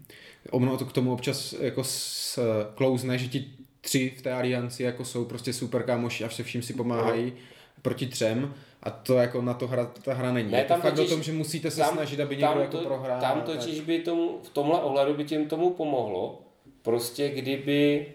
Ono 0.52 0.78
to 0.78 0.86
k 0.86 0.92
tomu 0.92 1.14
občas 1.14 1.54
jako 1.60 1.84
s, 1.84 2.40
klouzne, 2.76 3.18
že 3.18 3.28
ti 3.28 3.46
tři 3.82 4.14
v 4.18 4.22
té 4.22 4.32
alianci 4.34 4.84
jako 4.84 5.06
jsou 5.06 5.26
prostě 5.26 5.54
super 5.54 5.84
kámoši 5.84 6.24
a 6.24 6.30
se 6.30 6.44
vším 6.44 6.62
si 6.62 6.74
pomáhají 6.74 7.34
proti 7.82 8.06
třem 8.06 8.54
a 8.84 8.90
to 8.90 9.14
jako 9.18 9.42
na 9.42 9.54
to 9.54 9.68
hra, 9.68 9.86
ta 9.86 10.14
hra 10.14 10.34
není. 10.34 10.52
Ne, 10.52 10.58
je 10.58 10.64
to 10.64 10.68
tam 10.68 10.82
fakt 10.82 10.94
totiž- 10.94 11.06
o 11.08 11.10
tom, 11.10 11.24
že 11.24 11.32
musíte 11.32 11.72
se 11.72 11.82
tam- 11.82 11.94
snažit, 11.94 12.20
aby 12.20 12.36
někdo 12.36 12.48
tam 12.48 12.60
jako 12.60 12.78
to, 12.78 12.84
prohrál. 12.84 13.22
Tam 13.22 13.38
a 13.38 13.42
tak. 13.42 13.46
totiž 13.46 13.80
by 13.80 14.00
tomu, 14.00 14.40
v 14.44 14.50
tomhle 14.50 14.82
ohledu 14.82 15.14
by 15.14 15.24
tím 15.24 15.48
tomu 15.48 15.70
pomohlo, 15.70 16.42
prostě 16.82 17.30
kdyby, 17.30 18.08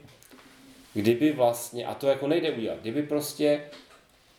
kdyby 0.95 1.33
vlastně, 1.33 1.87
a 1.87 1.95
to 1.95 2.07
jako 2.07 2.29
nejde 2.29 2.51
udělat, 2.51 2.79
kdyby 2.81 3.03
prostě 3.03 3.61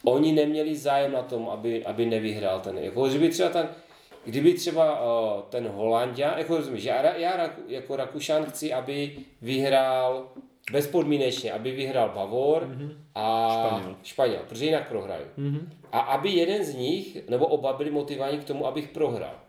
oni 0.04 0.32
neměli 0.32 0.76
zájem 0.76 1.12
na 1.12 1.22
tom, 1.22 1.50
aby, 1.50 1.86
aby 1.86 2.06
nevyhrál 2.06 2.60
ten, 2.60 2.78
jako 2.78 3.08
kdyby 3.08 3.30
třeba 3.30 3.50
ten, 3.50 3.70
kdyby 4.26 4.54
třeba 4.54 5.00
uh, 5.00 5.42
ten 5.50 5.68
Holandia, 5.68 6.38
jako 6.38 6.58
rozumíš, 6.58 6.84
já, 6.84 7.16
já 7.16 7.50
jako 7.68 7.96
Rakušan 7.96 8.46
chci, 8.46 8.74
aby 8.74 9.18
vyhrál 9.42 10.28
bezpodmínečně, 10.72 11.52
aby 11.54 11.72
vyhrál 11.72 12.10
Bavor 12.16 12.64
mm-hmm. 12.64 12.92
a 13.16 13.50
Španěl. 13.68 13.96
Španěl, 14.04 14.40
protože 14.50 14.66
jinak 14.66 14.88
prohraju. 14.88 15.26
Mm-hmm. 15.38 15.68
A 15.96 16.00
aby 16.00 16.30
jeden 16.30 16.66
z 16.66 16.76
nich, 16.76 17.30
nebo 17.30 17.48
oba 17.48 17.74
byli 17.74 17.92
motivováni 17.92 18.38
k 18.38 18.44
tomu, 18.44 18.68
abych 18.68 18.88
prohrál. 18.88 19.40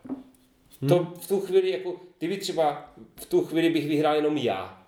To 0.87 1.13
v 1.19 1.27
tu 1.27 1.39
chvíli, 1.39 1.71
jako, 1.71 1.95
kdyby 2.17 2.37
třeba 2.37 2.93
v 3.15 3.25
tu 3.25 3.45
chvíli 3.45 3.69
bych 3.69 3.87
vyhrál 3.87 4.15
jenom 4.15 4.37
já, 4.37 4.83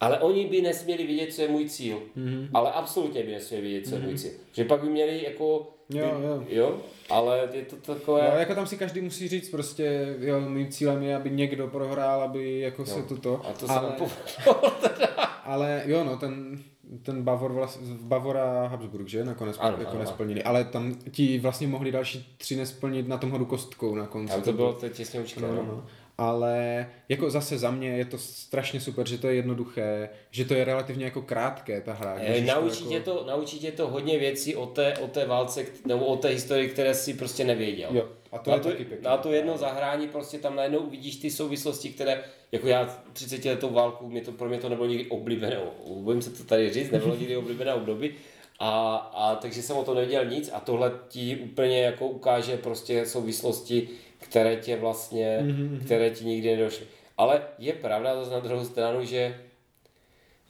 ale 0.00 0.20
oni 0.20 0.46
by 0.46 0.62
nesměli 0.62 1.06
vidět, 1.06 1.34
co 1.34 1.42
je 1.42 1.48
můj 1.48 1.68
cíl. 1.68 2.02
Mm-hmm. 2.16 2.48
Ale 2.54 2.72
absolutně 2.72 3.22
by 3.22 3.32
nesměli 3.32 3.62
vidět, 3.62 3.88
co 3.88 3.94
je 3.94 4.00
můj 4.00 4.18
cíl. 4.18 4.30
Že 4.52 4.64
pak 4.64 4.80
by 4.80 4.90
měli 4.90 5.24
jako... 5.24 5.68
Jo, 5.90 6.06
jo. 6.06 6.44
jo 6.48 6.80
ale 7.10 7.48
je 7.52 7.62
to 7.62 7.76
takové... 7.76 8.30
No, 8.30 8.38
jako 8.38 8.54
tam 8.54 8.66
si 8.66 8.76
každý 8.76 9.00
musí 9.00 9.28
říct 9.28 9.50
prostě, 9.50 10.16
jo, 10.18 10.40
mým 10.40 10.68
cílem 10.68 11.02
je, 11.02 11.16
aby 11.16 11.30
někdo 11.30 11.68
prohrál, 11.68 12.22
aby 12.22 12.60
jako 12.60 12.86
se 12.86 13.02
tuto. 13.02 13.46
A 13.46 13.52
to 13.52 13.66
se 13.66 13.72
ale, 13.72 13.88
nám 13.88 13.92
povedlo. 13.92 14.72
ale 15.44 15.82
jo, 15.86 16.04
no, 16.04 16.16
ten, 16.16 16.62
ten 17.02 17.22
Bavor, 17.22 17.52
vlast, 17.52 17.80
Bavora 17.82 18.66
Habsburg, 18.68 19.08
že, 19.08 19.24
nakonec 19.24 19.56
Ano, 19.60 19.70
jako 19.70 19.82
ano, 19.82 19.90
ano. 19.90 19.98
nesplnili. 20.00 20.42
Ale 20.42 20.64
tam 20.64 20.94
ti 21.10 21.38
vlastně 21.38 21.68
mohli 21.68 21.92
další 21.92 22.34
tři 22.36 22.56
nesplnit 22.56 23.08
na 23.08 23.16
tom 23.18 23.30
hodu 23.30 23.44
kostkou 23.44 23.94
na 23.94 24.06
konci. 24.06 24.32
Tam 24.32 24.42
to 24.42 24.52
bylo 24.52 24.72
to 24.72 24.88
těsně 24.88 25.20
učké, 25.20 25.40
No, 25.40 25.48
no, 25.54 25.62
no. 25.62 25.84
Ale 26.18 26.86
jako 27.08 27.30
zase 27.30 27.58
za 27.58 27.70
mě 27.70 27.88
je 27.88 28.04
to 28.04 28.18
strašně 28.18 28.80
super, 28.80 29.08
že 29.08 29.18
to 29.18 29.28
je 29.28 29.34
jednoduché, 29.34 30.08
že 30.30 30.44
to 30.44 30.54
je 30.54 30.64
relativně 30.64 31.04
jako 31.04 31.22
krátké 31.22 31.80
ta 31.80 31.92
hra. 31.92 32.14
Už 32.14 32.46
Naučí, 32.46 32.82
to 32.82 32.88
tě 32.88 32.94
jako... 32.94 33.10
to, 33.10 33.26
naučí 33.26 33.58
tě 33.58 33.72
to 33.72 33.88
hodně 33.88 34.18
věcí 34.18 34.56
o 34.56 34.66
té, 34.66 34.98
o 34.98 35.08
té 35.08 35.26
válce, 35.26 35.66
nebo 35.84 36.06
o 36.06 36.16
té 36.16 36.28
historii, 36.28 36.68
které 36.68 36.94
si 36.94 37.14
prostě 37.14 37.44
nevěděl. 37.44 37.90
Jo, 37.92 38.08
a 38.32 38.38
to 38.38 38.50
na, 38.50 38.56
je 38.56 38.62
to, 38.62 38.68
taky 38.68 38.84
pěkné. 38.84 39.10
na 39.10 39.16
to 39.16 39.32
jedno 39.32 39.58
zahrání 39.58 40.08
prostě 40.08 40.38
tam 40.38 40.56
najednou 40.56 40.78
uvidíš 40.78 41.16
ty 41.16 41.30
souvislosti, 41.30 41.90
které, 41.90 42.24
jako 42.52 42.68
já 42.68 43.02
30 43.12 43.44
letou 43.44 43.70
válku, 43.70 44.08
mě 44.08 44.20
to, 44.20 44.32
pro 44.32 44.48
mě 44.48 44.58
to 44.58 44.68
nebylo 44.68 44.88
nikdy 44.88 45.06
oblíbené, 45.06 45.60
bojím 46.02 46.22
se 46.22 46.30
to 46.30 46.44
tady 46.44 46.72
říct, 46.72 46.90
nebylo 46.90 47.16
nikdy 47.16 47.36
oblíbené 47.36 47.74
období, 47.74 48.14
a, 48.58 48.96
a 48.96 49.34
takže 49.36 49.62
jsem 49.62 49.76
o 49.76 49.84
to 49.84 49.94
nevěděl 49.94 50.24
nic 50.24 50.50
a 50.52 50.60
tohle 50.60 50.92
ti 51.08 51.36
úplně 51.36 51.82
jako 51.82 52.06
ukáže 52.08 52.56
prostě 52.56 53.06
souvislosti, 53.06 53.88
které 54.32 54.56
tě 54.56 54.76
vlastně, 54.76 55.38
mm-hmm. 55.42 55.84
které 55.84 56.10
ti 56.10 56.24
nikdy 56.24 56.56
nedošly. 56.56 56.86
Ale 57.18 57.42
je 57.58 57.72
pravda 57.72 58.16
zase 58.16 58.30
na 58.30 58.40
druhou 58.40 58.64
stranu, 58.64 59.04
že, 59.04 59.36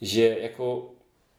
že 0.01 0.37
jako 0.41 0.89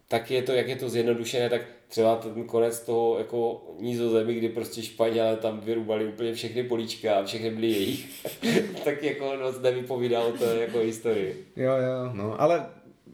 tak 0.09 0.31
je 0.31 0.43
to, 0.43 0.53
jak 0.53 0.69
je 0.69 0.77
to 0.77 0.89
zjednodušené, 0.89 1.51
tak 1.51 1.63
třeba 1.89 2.17
ten 2.17 2.45
konec 2.45 2.81
toho 2.81 3.19
jako 3.19 3.63
nízozemí, 3.81 4.35
kdy 4.35 4.49
prostě 4.49 4.83
Španělé 4.83 5.37
tam 5.37 5.61
vyrubali 5.61 6.07
úplně 6.07 6.35
všechny 6.35 6.63
políčka 6.63 7.15
a 7.15 7.25
všechny 7.25 7.51
byly 7.51 7.67
jejich, 7.67 8.27
tak 8.85 9.03
jako 9.03 9.33
moc 9.43 9.61
nevypovídalo 9.61 10.33
to 10.33 10.45
jako 10.45 10.79
historii. 10.79 11.47
Jo, 11.57 11.73
jo, 11.73 12.11
no, 12.13 12.41
ale 12.41 12.67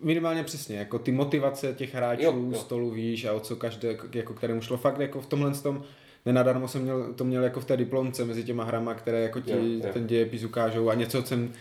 minimálně 0.03 0.45
přesně, 0.45 0.76
jako 0.76 0.99
ty 0.99 1.12
motivace 1.12 1.74
těch 1.74 1.95
hráčů 1.95 2.22
jo. 2.22 2.35
jo. 2.53 2.59
stolu 2.59 2.91
víš 2.91 3.24
a 3.24 3.33
o 3.33 3.41
co 3.41 3.57
každé, 3.57 3.97
jako 4.14 4.35
kterému 4.35 4.61
šlo 4.61 4.76
fakt 4.76 5.01
jako 5.01 5.20
v 5.20 5.26
tomhle 5.26 5.55
tom, 5.55 5.85
nenadarmo 6.27 6.68
jsem 6.68 6.83
měl, 6.83 7.12
to 7.14 7.25
měl 7.25 7.43
jako 7.45 7.61
v 7.61 7.64
té 7.64 7.77
diplomce 7.77 8.25
mezi 8.25 8.45
těma 8.45 8.64
hrama, 8.64 8.95
které 8.95 9.21
jako 9.21 9.41
ti 9.41 9.51
Jo, 9.51 9.59
jo. 9.85 9.93
ten 9.93 10.07
dějepis 10.07 10.45
ukážou. 10.45 10.91
A 10.91 10.95
něco 10.95 11.23
jsem 11.23 11.53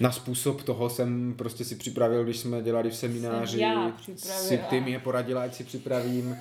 na 0.00 0.12
způsob 0.12 0.62
toho 0.62 0.90
jsem 0.90 1.34
prostě 1.38 1.64
si 1.64 1.74
připravil, 1.74 2.24
když 2.24 2.38
jsme 2.38 2.62
dělali 2.62 2.90
v 2.90 2.96
semináři, 2.96 3.64
si 4.16 4.58
ty 4.58 4.80
mi 4.80 4.98
poradila, 4.98 5.42
ať 5.42 5.54
si 5.54 5.64
připravím. 5.64 6.36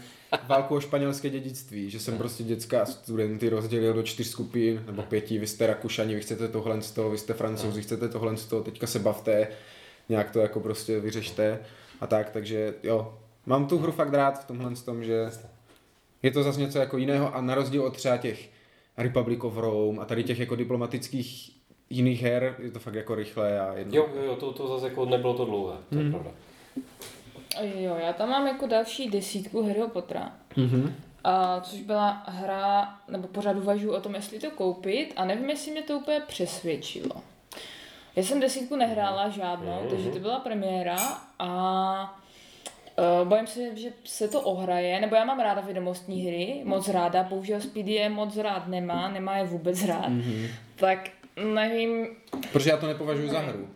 Válku 0.47 0.75
o 0.75 0.79
španělské 0.79 1.29
dědictví, 1.29 1.89
že 1.89 1.99
jsem 1.99 2.17
prostě 2.17 2.43
dětská 2.43 2.85
studenty 2.85 3.49
rozdělil 3.49 3.93
do 3.93 4.03
čtyř 4.03 4.27
skupin, 4.27 4.83
nebo 4.85 5.01
pěti, 5.01 5.39
vy 5.39 5.47
jste 5.47 5.67
Rakušani, 5.67 6.15
vy 6.15 6.21
chcete 6.21 6.47
tohle 6.47 6.81
z 6.81 6.91
toho, 6.91 7.09
vy 7.09 7.17
jste 7.17 7.33
Francouzi, 7.33 7.81
chcete 7.81 8.09
tohle 8.09 8.37
z 8.37 8.45
toho, 8.45 8.63
teďka 8.63 8.87
se 8.87 8.99
bavte, 8.99 9.47
nějak 10.09 10.31
to 10.31 10.39
jako 10.39 10.59
prostě 10.59 10.99
vyřešte. 10.99 11.59
A 12.01 12.07
tak, 12.07 12.29
takže 12.29 12.73
jo, 12.83 13.17
mám 13.45 13.67
tu 13.67 13.77
hru 13.77 13.91
fakt 13.91 14.13
rád 14.13 14.43
v 14.43 14.45
tomhle 14.45 14.75
tom, 14.75 15.03
že 15.03 15.25
je 16.23 16.31
to 16.31 16.43
zase 16.43 16.59
něco 16.59 16.79
jako 16.79 16.97
jiného 16.97 17.35
a 17.35 17.41
na 17.41 17.55
rozdíl 17.55 17.83
od 17.83 17.95
třeba 17.97 18.17
těch 18.17 18.49
Republic 18.97 19.39
of 19.43 19.57
Rome 19.57 20.01
a 20.01 20.05
tady 20.05 20.23
těch 20.23 20.39
jako 20.39 20.55
diplomatických 20.55 21.51
jiných 21.89 22.21
her, 22.21 22.55
je 22.59 22.71
to 22.71 22.79
fakt 22.79 22.93
jako 22.93 23.15
rychlé 23.15 23.59
a 23.59 23.73
jedno. 23.73 23.95
Jo, 23.95 24.09
jo, 24.25 24.35
to, 24.35 24.51
to 24.53 24.67
zase 24.67 24.85
jako 24.89 25.05
nebylo 25.05 25.33
to 25.33 25.45
dlouhé, 25.45 25.75
to 25.89 25.95
je 25.99 26.09
pravda. 26.09 26.31
Jo, 27.63 27.95
já 28.01 28.13
tam 28.13 28.29
mám 28.29 28.47
jako 28.47 28.67
další 28.67 29.09
desítku 29.09 29.67
Harryho 29.67 29.87
Pottera. 29.89 30.31
Mhm. 30.55 30.95
A, 31.23 31.61
což 31.61 31.81
byla 31.81 32.23
hra, 32.27 32.95
nebo 33.07 33.27
pořád 33.27 33.57
uvažuji 33.57 33.91
o 33.91 34.01
tom, 34.01 34.15
jestli 34.15 34.39
to 34.39 34.51
koupit 34.51 35.13
a 35.15 35.25
nevím, 35.25 35.49
jestli 35.49 35.71
mě 35.71 35.81
to 35.81 35.93
úplně 35.99 36.19
přesvědčilo. 36.27 37.11
Já 38.15 38.23
jsem 38.23 38.39
desítku 38.39 38.75
nehrála 38.75 39.29
žádnou, 39.29 39.79
Mhm. 39.81 39.89
takže 39.89 40.09
to 40.09 40.19
byla 40.19 40.39
premiéra 40.39 40.97
a 41.39 42.19
uh, 43.21 43.27
bojím 43.27 43.47
se, 43.47 43.75
že 43.75 43.89
se 44.03 44.27
to 44.27 44.41
ohraje, 44.41 45.01
nebo 45.01 45.15
já 45.15 45.25
mám 45.25 45.39
ráda 45.39 45.61
vědomostní 45.61 46.21
hry, 46.25 46.61
moc 46.63 46.87
ráda, 46.87 47.23
bohužel 47.23 47.61
Speedy 47.61 47.91
je 47.91 48.09
moc 48.09 48.37
rád 48.37 48.67
nemá, 48.67 49.11
nemá 49.11 49.37
je 49.37 49.43
vůbec 49.43 49.85
rád, 49.85 50.07
Mhm. 50.09 50.47
tak 50.75 51.09
nevím, 51.53 52.07
Protože 52.51 52.69
já 52.69 52.77
to 52.77 52.87
nepovažuji 52.87 53.29
za 53.29 53.39
hru. 53.39 53.67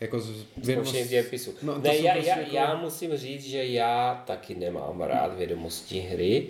Jako 0.00 0.20
z 0.20 0.46
Zkoušení 0.72 1.08
dějepisu. 1.08 1.54
No, 1.62 1.78
ne, 1.78 1.96
já, 1.96 2.12
prostě 2.12 2.30
já, 2.30 2.38
jako- 2.38 2.54
já 2.56 2.74
musím 2.76 3.16
říct, 3.16 3.44
že 3.44 3.64
já 3.64 4.22
taky 4.26 4.54
nemám 4.54 5.00
rád 5.00 5.34
vědomosti 5.36 6.00
hry. 6.00 6.46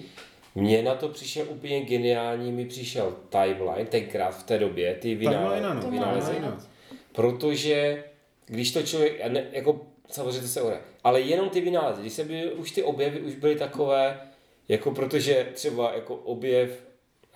Mně 0.55 0.83
na 0.83 0.95
to 0.95 1.09
přišel 1.09 1.47
úplně 1.49 1.81
geniální, 1.81 2.53
mi 2.53 2.65
přišel 2.65 3.17
timeline, 3.29 3.85
tenkrát 3.91 4.31
v 4.31 4.43
té 4.43 4.59
době, 4.59 4.95
ty 4.95 5.15
vynálezy. 5.15 6.35
Protože 7.13 8.05
když 8.47 8.73
to 8.73 8.83
člověk, 8.83 9.21
jako 9.53 9.81
samozřejmě 10.11 10.41
to 10.41 10.49
se 10.49 10.63
ohraje, 10.63 10.83
ale 11.05 11.21
jenom 11.21 11.49
ty 11.51 11.61
vynálezy, 11.61 12.01
když 12.01 12.13
se 12.13 12.25
byly, 12.25 12.53
už 12.53 12.71
ty 12.71 12.83
objevy 12.83 13.21
už 13.21 13.35
byly 13.35 13.57
takové, 13.57 14.21
jako 14.69 14.91
protože 14.91 15.49
třeba 15.55 15.93
jako 15.95 16.15
objev, 16.15 16.85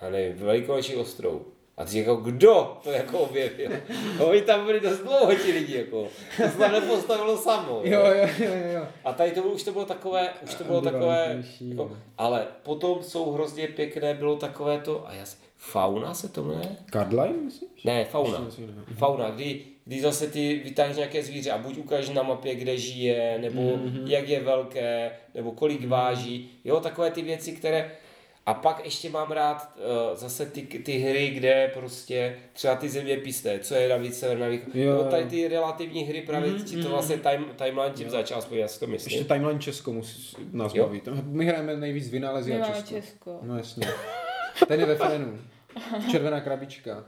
já 0.01 0.09
nevím, 0.09 0.37
velikonoční 0.37 0.95
ostrov, 0.95 1.41
a 1.77 1.85
ty 1.85 1.99
jako, 1.99 2.15
kdo 2.15 2.77
to 2.83 2.91
jako 2.91 3.19
objevil? 3.19 3.71
No, 4.19 4.27
Oni 4.29 4.41
tam 4.41 4.65
byli 4.65 4.79
dost 4.79 4.99
dlouho 4.99 5.35
ti 5.35 5.51
lidi, 5.51 5.77
jako. 5.77 6.07
To 6.37 6.43
se 6.49 6.57
tam 6.57 6.71
nepostavilo 6.71 7.37
samo. 7.37 7.81
Jo, 7.83 8.01
jo, 8.05 8.27
jo, 8.39 8.51
jo. 8.73 8.87
A 9.03 9.13
tady 9.13 9.31
to 9.31 9.41
bylo, 9.41 9.53
už 9.53 9.63
to 9.63 9.71
bylo 9.71 9.85
takové, 9.85 10.29
už 10.43 10.55
to 10.55 10.63
bylo 10.63 10.81
takové, 10.81 11.43
jako, 11.61 11.97
ale 12.17 12.47
potom 12.63 13.03
jsou 13.03 13.31
hrozně 13.31 13.67
pěkné, 13.67 14.13
bylo 14.13 14.35
takové 14.35 14.79
to, 14.79 15.07
a 15.07 15.13
já 15.13 15.25
si, 15.25 15.37
fauna 15.71 16.13
se 16.13 16.29
to 16.29 16.43
jmenuje? 16.43 16.75
Cardline, 16.93 17.33
myslíš? 17.45 17.83
Ne, 17.83 18.05
fauna. 18.05 18.47
Jiného. 18.57 18.79
Fauna, 18.97 19.29
kdy, 19.29 19.61
kdy 19.85 20.01
zase 20.01 20.27
ty 20.27 20.61
vytáhneš 20.63 20.97
nějaké 20.97 21.23
zvíře 21.23 21.51
a 21.51 21.57
buď 21.57 21.77
ukážeš 21.77 22.09
na 22.09 22.23
mapě, 22.23 22.55
kde 22.55 22.77
žije, 22.77 23.37
nebo 23.41 23.61
Mhm. 23.61 23.71
mm-hmm. 23.85 24.07
jak 24.09 24.29
je 24.29 24.39
velké, 24.43 25.11
nebo 25.35 25.51
kolik 25.51 25.87
váží, 25.87 26.49
jo, 26.63 26.79
takové 26.79 27.11
ty 27.11 27.21
věci, 27.21 27.51
které 27.51 27.91
A 28.47 28.53
pak 28.53 28.85
ještě 28.85 29.09
mám 29.09 29.31
rád 29.31 29.75
uh, 29.77 30.17
zase 30.17 30.45
ty, 30.45 30.61
ty 30.61 30.97
hry, 30.97 31.29
kde 31.29 31.71
prostě 31.73 32.35
třeba 32.53 32.75
ty 32.75 32.89
zeměpisné, 32.89 33.59
co 33.59 33.75
je 33.75 33.89
na 33.89 33.97
víc 33.97 34.19
sever, 34.19 34.37
na 34.37 34.47
východ. 34.47 34.75
Jo, 34.75 34.93
No, 35.03 35.03
tady 35.11 35.25
ty 35.25 35.47
relativní 35.47 36.03
hry 36.03 36.21
právě 36.21 36.51
Mhm, 36.51 36.63
ti 36.63 36.75
to 36.75 36.81
mhm. 36.81 36.89
vlastně 36.89 37.17
time, 37.17 37.45
timeline 37.55 37.93
tím 37.95 38.09
začal, 38.09 38.37
aspoň 38.37 38.57
já 38.57 38.67
si 38.67 38.79
to 38.79 38.87
myslím. 38.87 39.13
Ještě 39.17 39.33
timeline 39.33 39.59
Česko 39.59 39.93
musí 39.93 40.35
nás 40.53 40.73
Jo. 40.75 40.83
baví. 40.85 41.01
My 41.23 41.45
hrajeme 41.45 41.75
nejvíc 41.77 42.09
vynálezy 42.09 42.51
My 42.53 42.57
a 42.57 42.59
máme 42.61 42.73
Česko. 42.75 42.89
Česko. 42.95 43.39
No 43.41 43.57
jasně. 43.57 43.87
Ten 44.67 44.79
je 44.79 44.85
ve 44.85 44.95
Frenu. 44.95 45.37
Červená 46.11 46.41
krabička. 46.41 47.03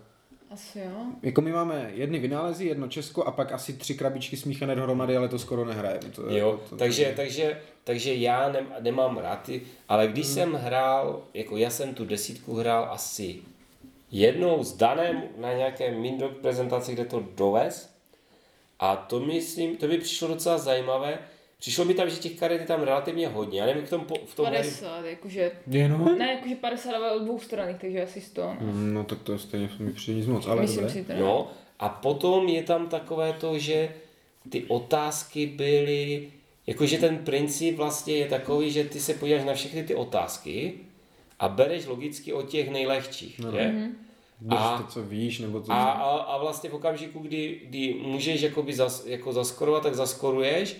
Asi 0.50 0.80
jo. 0.80 1.06
Jako 1.22 1.42
my 1.42 1.52
máme 1.52 1.92
jedny 1.94 2.20
vynálezy, 2.20 2.66
jedno 2.66 2.88
Česko 2.88 3.24
a 3.24 3.32
pak 3.32 3.52
asi 3.52 3.74
tři 3.74 3.96
krabičky 3.96 4.38
smíchané 4.38 4.76
dohromady, 4.76 5.18
ale 5.18 5.30
to 5.30 5.40
skoro 5.40 5.66
nehrajeme. 5.66 6.10
To, 6.16 6.30
je 6.30 6.40
Jo, 6.40 6.52
jako 6.52 6.70
to, 6.70 6.76
takže, 6.76 7.14
takže, 7.16 7.62
takže 7.84 8.16
já 8.16 8.50
nem, 8.50 8.68
nemám 8.80 9.18
rád 9.18 9.42
ty, 9.42 9.62
ale 9.90 10.08
když 10.08 10.28
jsem 10.28 10.54
hrál, 10.54 11.24
jako 11.34 11.58
já 11.58 11.70
jsem 11.70 11.94
tu 11.94 12.06
desítku 12.06 12.56
hrál 12.56 12.88
asi 12.92 13.42
jednou 14.12 14.64
s 14.64 14.74
Danem 14.74 15.24
na 15.38 15.54
nějaké 15.54 15.92
Mindog 15.92 16.38
prezentaci, 16.38 16.94
kde 16.94 17.06
to 17.06 17.24
dovez 17.36 17.90
a 18.80 18.96
to 18.96 19.20
myslím, 19.20 19.78
to 19.78 19.88
mi 19.88 19.98
přišlo 19.98 20.28
docela 20.28 20.58
zajímavé. 20.58 21.20
Přišlo 21.60 21.86
mi 21.86 21.94
tam, 21.94 22.10
že 22.10 22.16
těch 22.18 22.40
karet 22.40 22.62
je 22.62 22.68
tam 22.68 22.82
relativně 22.82 23.28
hodně. 23.28 23.60
Já 23.60 23.66
nevím, 23.66 23.86
v 23.86 23.90
tom, 23.90 24.02
po- 24.06 24.26
v 24.26 24.36
tom 24.36 24.46
hry, 24.46 24.56
50, 24.58 25.06
jakože, 25.06 25.52
Jenom? 25.68 26.18
ne, 26.18 26.32
jakože 26.34 26.56
50 26.56 26.94
ale 26.94 27.12
od 27.12 27.24
dvou 27.24 27.40
stran, 27.40 27.76
takže 27.82 28.04
asi 28.04 28.22
100. 28.22 28.42
No. 28.42 28.58
Mm, 28.62 28.94
No 28.94 29.04
tak 29.04 29.22
to 29.24 29.32
je 29.32 29.40
stejně 29.40 29.70
mi 29.80 29.94
přijde 29.94 30.18
nic 30.20 30.28
moc, 30.28 30.48
ale 30.48 30.62
Myslím 30.62 30.80
dobré. 30.84 30.94
si 30.94 31.04
to. 31.04 31.14
No, 31.20 31.52
a 31.80 31.90
potom 31.90 32.48
je 32.48 32.64
tam 32.64 32.88
takové 32.90 33.34
to, 33.34 33.60
že 33.60 33.90
ty 34.50 34.64
otázky 34.64 35.46
byly, 35.46 36.32
jakože 36.68 36.98
ten 36.98 37.18
princip 37.18 37.76
vlastně 37.78 38.14
je 38.16 38.28
takový, 38.28 38.72
že 38.72 38.84
ty 38.84 39.00
se 39.00 39.14
podíváš 39.14 39.44
na 39.46 39.54
všechny 39.54 39.84
ty 39.84 39.96
otázky 39.96 40.74
a 41.40 41.48
bereš 41.48 41.86
logicky 41.86 42.34
od 42.34 42.50
těch 42.50 42.70
nejlehčích, 42.72 43.40
No? 43.40 43.52
Mhm. 43.52 43.98
Když 44.40 44.60
A- 44.62 44.78
to, 44.78 44.84
co 44.88 45.02
víš, 45.04 45.40
nebo 45.40 45.60
to... 45.60 45.72
A, 45.72 45.84
a, 45.92 46.10
a 46.18 46.38
vlastně 46.38 46.70
v 46.70 46.74
okamžiku, 46.74 47.20
kdy, 47.20 47.62
kdy 47.66 47.94
můžeš 48.02 48.42
jakoby 48.42 48.74
zas, 48.74 49.06
jako 49.06 49.34
zaskorovat, 49.34 49.84
tak 49.84 49.96
zaskoruješ 49.96 50.78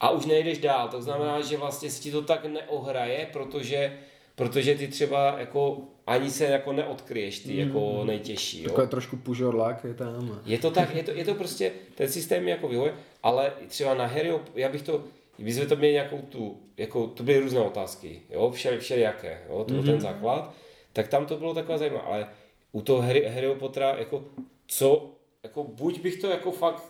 a 0.00 0.10
už 0.10 0.26
nejdeš 0.26 0.58
dál. 0.58 0.88
To 0.88 1.02
znamená, 1.02 1.40
že 1.40 1.56
vlastně 1.56 1.90
si 1.90 2.02
ti 2.02 2.10
to 2.12 2.22
tak 2.22 2.44
neohraje, 2.44 3.28
protože, 3.32 3.98
protože 4.34 4.74
ty 4.74 4.88
třeba 4.88 5.38
jako 5.38 5.78
ani 6.06 6.30
se 6.30 6.44
jako 6.44 6.72
neodkryješ 6.72 7.38
ty 7.38 7.56
jako 7.56 8.04
nejtěžší. 8.04 8.62
Jo? 8.62 8.68
Takové 8.68 8.86
trošku 8.86 9.16
pužorlák 9.16 9.84
je 9.84 9.94
tam. 9.94 10.40
Je 10.44 10.58
to 10.58 10.70
tak, 10.70 10.94
je 10.94 11.02
to, 11.02 11.10
je 11.10 11.24
to 11.24 11.34
prostě, 11.34 11.72
ten 11.94 12.08
systém 12.08 12.48
je 12.48 12.50
jako 12.50 12.68
vyhovuje, 12.68 12.94
ale 13.22 13.52
třeba 13.68 13.94
na 13.94 14.06
Harryho, 14.06 14.40
já 14.54 14.68
bych 14.68 14.82
to, 14.82 15.04
my 15.38 15.52
jsme 15.52 15.66
to 15.66 15.76
měli 15.76 15.92
nějakou 15.92 16.18
tu, 16.18 16.60
jako 16.76 17.06
to 17.06 17.22
byly 17.22 17.38
různé 17.38 17.60
otázky, 17.60 18.22
jo, 18.30 18.50
všel, 18.50 18.78
všelijaké, 18.78 19.42
jo, 19.48 19.64
to 19.64 19.74
byl 19.74 19.82
ten 19.82 20.00
základ, 20.00 20.54
tak 20.92 21.08
tam 21.08 21.26
to 21.26 21.36
bylo 21.36 21.54
takové 21.54 21.78
zajímavé, 21.78 22.04
ale 22.04 22.26
u 22.72 22.82
toho 22.82 23.02
Harry, 23.02 23.28
Harryho 23.28 23.54
Pottera, 23.54 23.94
jako 23.98 24.24
co, 24.66 25.10
jako 25.42 25.64
buď 25.64 26.00
bych 26.00 26.20
to 26.20 26.26
jako 26.26 26.50
fakt 26.52 26.82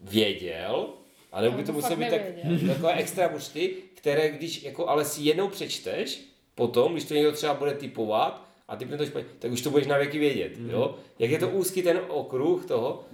věděl, 0.00 0.88
anebo 1.32 1.56
by 1.56 1.62
Ale 1.62 1.66
to 1.66 1.72
to 1.72 1.72
muselo 1.72 1.96
být 1.96 2.10
tak, 2.10 2.22
takové 2.66 2.94
extra 2.94 3.28
mušty, 3.28 3.74
které 3.94 4.30
když 4.30 4.62
jako 4.62 4.88
ale 4.88 5.04
si 5.04 5.22
jednou 5.22 5.48
přečteš, 5.48 6.22
potom, 6.54 6.92
když 6.92 7.04
to 7.04 7.14
někdo 7.14 7.32
třeba 7.32 7.54
bude 7.54 7.74
typovat 7.74 8.48
a 8.68 8.76
typne 8.76 8.96
to 8.96 9.06
špatně, 9.06 9.30
tak 9.38 9.52
už 9.52 9.62
to 9.62 9.70
budeš 9.70 9.86
na 9.86 9.98
věky 9.98 10.18
vědět, 10.18 10.52
jo? 10.68 10.94
Jak 11.18 11.30
je 11.30 11.38
to 11.38 11.48
úzký 11.48 11.82
ten 11.82 12.00
okruh 12.08 12.66
toho, 12.66 13.04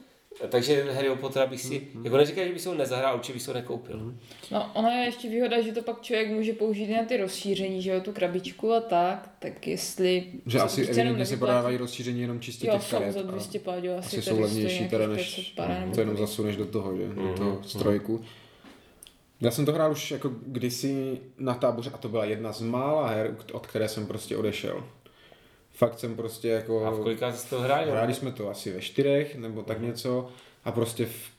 takže 0.48 0.92
Harry 0.92 1.10
Pottera 1.20 1.46
bych 1.46 1.60
si, 1.60 1.86
jako 2.04 2.16
neříkám, 2.16 2.44
že 2.46 2.52
bych 2.52 2.62
si 2.62 2.68
ho 2.68 2.74
nezahrál, 2.74 3.14
určitě 3.16 3.32
bych 3.32 3.42
si 3.42 3.50
ho 3.50 3.54
nekoupil. 3.54 4.14
No, 4.50 4.70
ono 4.74 4.88
je 4.88 5.04
ještě 5.04 5.28
výhoda, 5.28 5.60
že 5.62 5.72
to 5.72 5.82
pak 5.82 6.02
člověk 6.02 6.30
může 6.30 6.52
použít 6.52 6.86
na 6.88 7.04
ty 7.04 7.16
rozšíření, 7.16 7.82
že 7.82 7.90
jo, 7.90 8.00
tu 8.00 8.12
krabičku 8.12 8.72
a 8.72 8.80
tak, 8.80 9.30
tak 9.38 9.66
jestli... 9.66 10.24
Že 10.46 10.58
asi 10.60 10.80
jenom 10.80 10.96
evidentně 10.98 11.26
se 11.26 11.36
prodávají 11.36 11.76
rozšíření 11.76 12.20
jenom 12.20 12.40
čistě 12.40 12.66
Jo, 12.66 12.72
těch 12.72 12.82
jsou 12.82 12.98
karet. 12.98 13.12
za 13.12 13.20
a 13.20 13.22
200 13.22 13.58
páďů, 13.58 13.88
asi, 13.92 13.98
Asi 14.06 14.16
tady 14.16 14.22
jsou 14.36 14.40
levnější 14.42 14.88
teda 14.88 15.06
500 15.06 15.16
než 15.16 15.54
nebo 15.80 15.94
to 15.94 16.00
jenom 16.00 16.16
zasuneš 16.16 16.56
do 16.56 16.66
toho, 16.66 16.96
že? 16.96 17.08
Do 17.08 17.22
Mhm, 17.22 17.34
toho 17.34 17.62
strojku. 17.62 18.20
Já 19.40 19.50
jsem 19.50 19.66
to 19.66 19.72
hrál 19.72 19.92
už 19.92 20.10
jako 20.10 20.30
kdysi 20.46 21.18
na 21.38 21.54
táboře 21.54 21.90
a 21.94 21.98
to 21.98 22.08
byla 22.08 22.24
jedna 22.24 22.52
z 22.52 22.60
mála 22.60 23.08
her, 23.08 23.36
od 23.52 23.66
které 23.66 23.88
jsem 23.88 24.06
prostě 24.06 24.36
odešel. 24.36 24.84
Fakt 25.78 25.98
jsem 25.98 26.16
prostě 26.16 26.48
jako... 26.48 26.84
A 26.84 26.90
v 26.90 27.00
kolika 27.00 27.32
jsi 27.32 27.50
to 27.50 27.60
hrál? 27.60 27.90
Hráli 27.90 28.14
jsme 28.14 28.32
to 28.32 28.50
asi 28.50 28.72
ve 28.72 28.80
čtyřech 28.80 29.36
nebo 29.36 29.62
tak 29.62 29.80
něco. 29.80 30.28
A 30.64 30.72
prostě 30.72 31.06
v 31.06 31.30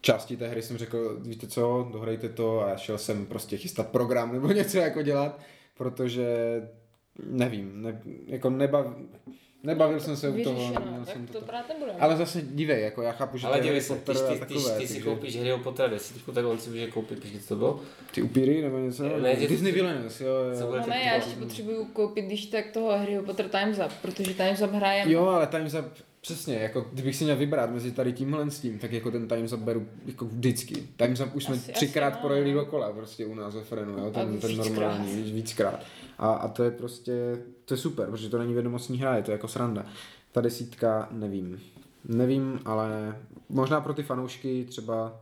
části 0.00 0.36
té 0.36 0.48
hry 0.48 0.62
jsem 0.62 0.78
řekl, 0.78 1.16
víte 1.20 1.46
co, 1.46 1.88
dohrajte 1.92 2.28
to. 2.28 2.60
A 2.60 2.76
šel 2.76 2.98
jsem 2.98 3.26
prostě 3.26 3.56
chystat 3.56 3.88
program 3.88 4.32
nebo 4.32 4.46
něco 4.52 4.78
jako 4.78 5.02
dělat, 5.02 5.40
protože 5.76 6.28
nevím, 7.26 7.82
ne, 7.82 8.02
jako 8.26 8.50
nebav, 8.50 8.86
nebavil 9.64 10.00
jsem 10.00 10.16
se 10.16 10.28
u 10.28 10.42
toho. 10.44 10.72
Tak 10.72 10.82
jsem 11.14 11.26
to 11.26 11.40
to, 11.40 11.44
brát 11.46 11.68
nebudeme. 11.68 11.98
ale 11.98 12.16
zase 12.16 12.42
dívej, 12.42 12.82
jako 12.82 13.02
já 13.02 13.12
chápu, 13.12 13.38
že 13.38 13.46
Ale 13.46 13.56
to 13.58 13.58
je 13.58 13.62
dívej 13.62 13.80
Harry 13.80 14.04
se, 14.04 14.12
když 14.12 14.22
a 14.22 14.32
ty, 14.32 14.38
takové, 14.38 14.60
když 14.76 14.88
ty 14.88 14.94
si 14.94 15.00
koupíš 15.02 15.36
Harryho 15.36 15.58
Pottera 15.58 15.88
desítku, 15.88 16.32
tak 16.32 16.44
on 16.44 16.58
si 16.58 16.70
může 16.70 16.86
koupit, 16.90 17.18
když 17.18 17.46
to 17.46 17.56
bylo. 17.56 17.80
Ty 18.14 18.22
upíry 18.22 18.62
nebo 18.62 18.78
něco? 18.78 19.02
Ne, 19.18 19.36
že- 19.40 19.48
Disney 19.48 19.72
Villains, 19.72 20.20
jo, 20.20 20.28
Co 20.54 20.60
jo. 20.60 20.66
bude 20.66 20.80
No 20.80 20.86
ne, 20.86 21.02
já 21.06 21.14
ještě 21.14 21.36
potřebuju 21.36 21.84
koupit, 21.84 22.22
když 22.24 22.46
tak 22.46 22.70
toho 22.70 22.98
Harryho 22.98 23.22
Potter 23.22 23.48
Time's 23.48 23.78
Up, 23.78 23.92
protože 24.02 24.34
Time's 24.34 24.62
Up 24.62 24.70
hraje 24.72 25.04
Jo, 25.12 25.26
ale 25.26 25.46
Time's 25.46 25.74
Up, 25.74 25.84
přesně, 26.20 26.54
jako 26.54 26.86
kdybych 26.92 27.16
si 27.16 27.24
měl 27.24 27.36
vybrat 27.36 27.70
mezi 27.70 27.90
tady 27.92 28.12
tímhle 28.12 28.50
s 28.50 28.60
tím, 28.60 28.78
tak 28.78 28.92
jako 28.92 29.10
ten 29.10 29.28
Time's 29.28 29.52
Up 29.52 29.60
beru 29.60 29.86
jako 30.06 30.24
vždycky. 30.24 30.74
Time's 30.96 31.20
Up 31.20 31.34
už 31.34 31.44
jsme 31.44 31.54
Asi- 31.54 31.72
třikrát 31.72 32.12
asi, 32.12 32.22
projeli 32.22 32.52
no. 32.52 32.60
dokola 32.60 32.92
prostě 32.92 33.26
u 33.26 33.34
nás 33.34 33.54
ve 33.54 33.60
Frenu, 33.64 33.98
jo, 33.98 34.10
ten, 34.10 34.38
ten 34.40 34.50
víckrát. 34.50 34.68
normální, 34.74 35.22
víc- 35.22 35.32
víckrát. 35.34 35.84
A, 36.18 36.32
a 36.32 36.48
to 36.48 36.64
je 36.64 36.70
prostě, 36.70 37.38
to 37.64 37.74
je 37.74 37.78
super, 37.78 38.10
protože 38.10 38.28
to 38.28 38.38
není 38.38 38.54
vědomostní 38.54 38.98
hra, 38.98 39.16
je 39.16 39.22
to 39.22 39.32
jako 39.32 39.48
sranda. 39.48 39.86
Ta 40.32 40.40
desítka, 40.40 41.08
nevím. 41.10 41.60
Nevím, 42.04 42.60
ale 42.64 43.16
možná 43.48 43.80
pro 43.80 43.94
ty 43.94 44.02
fanoušky 44.02 44.64
třeba 44.68 45.20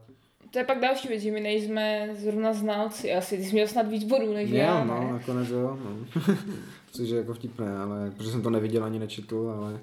To 0.50 0.58
je 0.58 0.64
pak 0.64 0.80
další 0.80 1.08
věc, 1.08 1.22
že 1.22 1.30
my 1.30 1.40
nejsme 1.40 2.08
zrovna 2.18 2.52
znalci 2.52 3.14
asi. 3.14 3.36
Ty 3.36 3.44
jsi 3.44 3.52
měl 3.52 3.68
snad 3.68 3.88
víc 3.88 4.04
bodů 4.04 4.34
než 4.34 4.50
Jo, 4.50 4.56
já, 4.56 4.84
no, 4.84 5.00
ne? 5.00 5.12
nakonec 5.12 5.48
jo, 5.48 5.78
no. 5.84 6.22
Což 6.92 7.08
je 7.08 7.16
jako 7.16 7.34
vtipné, 7.34 7.76
ale 7.78 8.10
protože 8.16 8.30
jsem 8.30 8.42
to 8.42 8.50
neviděl 8.50 8.84
ani 8.84 8.98
nečetl, 8.98 9.54
ale, 9.56 9.80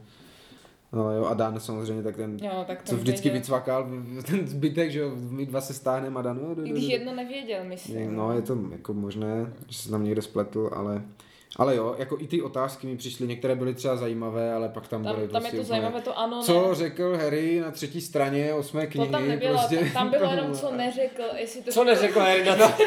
ale 0.91 1.15
jo, 1.15 1.25
a 1.25 1.33
Dan 1.33 1.59
samozřejmě, 1.59 2.03
tak 2.03 2.15
ten, 2.15 2.37
Jo, 2.41 2.63
tak 2.67 2.83
co 2.83 2.89
ten 2.89 2.97
vždycky 2.99 3.29
věděl. 3.29 3.39
vycvakal, 3.41 3.87
ten 4.25 4.47
zbytek, 4.47 4.91
že 4.91 4.99
jo, 4.99 5.11
my 5.29 5.45
dva 5.45 5.61
se 5.61 5.73
stáhneme 5.73 6.19
a 6.19 6.21
Dan, 6.21 6.39
no, 6.57 6.65
I 6.65 6.69
když 6.69 6.83
jedno 6.87 7.15
nevěděl, 7.15 7.63
myslím. 7.63 8.15
no, 8.15 8.33
je 8.35 8.41
to 8.41 8.57
jako 8.71 8.93
možné, 8.93 9.53
že 9.67 9.77
se 9.77 9.89
tam 9.91 10.03
někde 10.03 10.21
spletl, 10.21 10.69
ale, 10.75 11.01
ale 11.57 11.75
jo, 11.75 11.95
jako 11.97 12.17
i 12.19 12.27
ty 12.27 12.41
otázky 12.41 12.87
mi 12.87 12.97
přišly, 12.97 13.27
některé 13.27 13.55
byly 13.55 13.73
třeba 13.73 13.95
zajímavé, 13.95 14.53
ale 14.53 14.69
pak 14.69 14.87
tam, 14.87 15.03
Tam, 15.03 15.15
byly 15.15 15.27
tam 15.27 15.35
je 15.35 15.41
prostě 15.41 15.57
to 15.57 15.63
úplně, 15.63 15.67
zajímavé, 15.81 16.01
to 16.01 16.19
ano, 16.19 16.43
Co 16.43 16.67
ne. 16.69 16.75
řekl 16.75 17.17
Harry 17.17 17.59
na 17.59 17.71
třetí 17.71 18.01
straně 18.01 18.53
osmé 18.53 18.85
To 18.85 18.91
knihy? 18.91 19.09
tam 19.09 19.27
nebylo, 19.27 19.53
prostě, 19.57 19.91
tam 19.93 20.09
bylo 20.09 20.31
jenom 20.31 20.53
co 20.53 20.71
neřekl, 20.75 21.23
jestli 21.35 21.61
to, 21.61 21.71
Co 21.71 21.83
neřekl 21.83 22.19
Harry 22.19 22.45
na 22.49 22.55
to? 22.55 22.83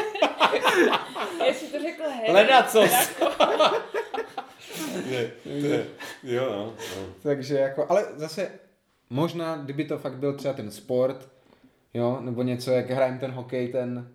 jestli 1.45 1.67
to 1.67 1.79
řekl 1.79 2.03
Harry. 2.03 2.31
Leda 2.33 2.63
co? 2.63 2.83
Ne, 4.95 5.31
to 5.43 5.49
je- 5.67 5.85
Jo, 6.23 6.45
no. 6.51 6.65
no. 6.65 7.05
Takže 7.23 7.55
jako, 7.57 7.85
ale 7.89 8.05
zase 8.15 8.51
možná, 9.09 9.57
kdyby 9.57 9.85
to 9.85 9.97
fakt 9.97 10.17
byl 10.17 10.33
třeba 10.33 10.53
ten 10.53 10.71
sport, 10.71 11.29
jo, 11.93 12.17
nebo 12.21 12.43
něco, 12.43 12.71
jak 12.71 12.89
hrajeme 12.89 13.19
ten 13.19 13.31
hokej, 13.31 13.67
ten 13.67 14.07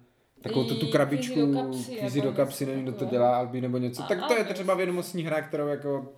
takovou 0.43 0.65
tu, 0.65 0.77
tu 0.81 0.87
krabičku, 0.87 1.35
kvízi 1.35 1.53
do 1.53 1.63
kapsy, 1.63 1.95
jako 2.19 2.21
do 2.21 2.33
kapsy, 2.33 2.65
něco 2.65 2.71
nevím, 2.71 2.85
kdo 2.85 2.93
to 2.93 3.05
dělá, 3.05 3.37
Albi 3.37 3.61
nebo 3.61 3.79
něco, 3.79 4.03
A- 4.03 4.07
tak 4.07 4.27
to 4.29 4.35
je 4.37 4.45
třeba 4.45 4.75
vědomostní 4.75 5.23
hra, 5.23 5.43
kterou 5.43 5.67
jako, 5.67 6.13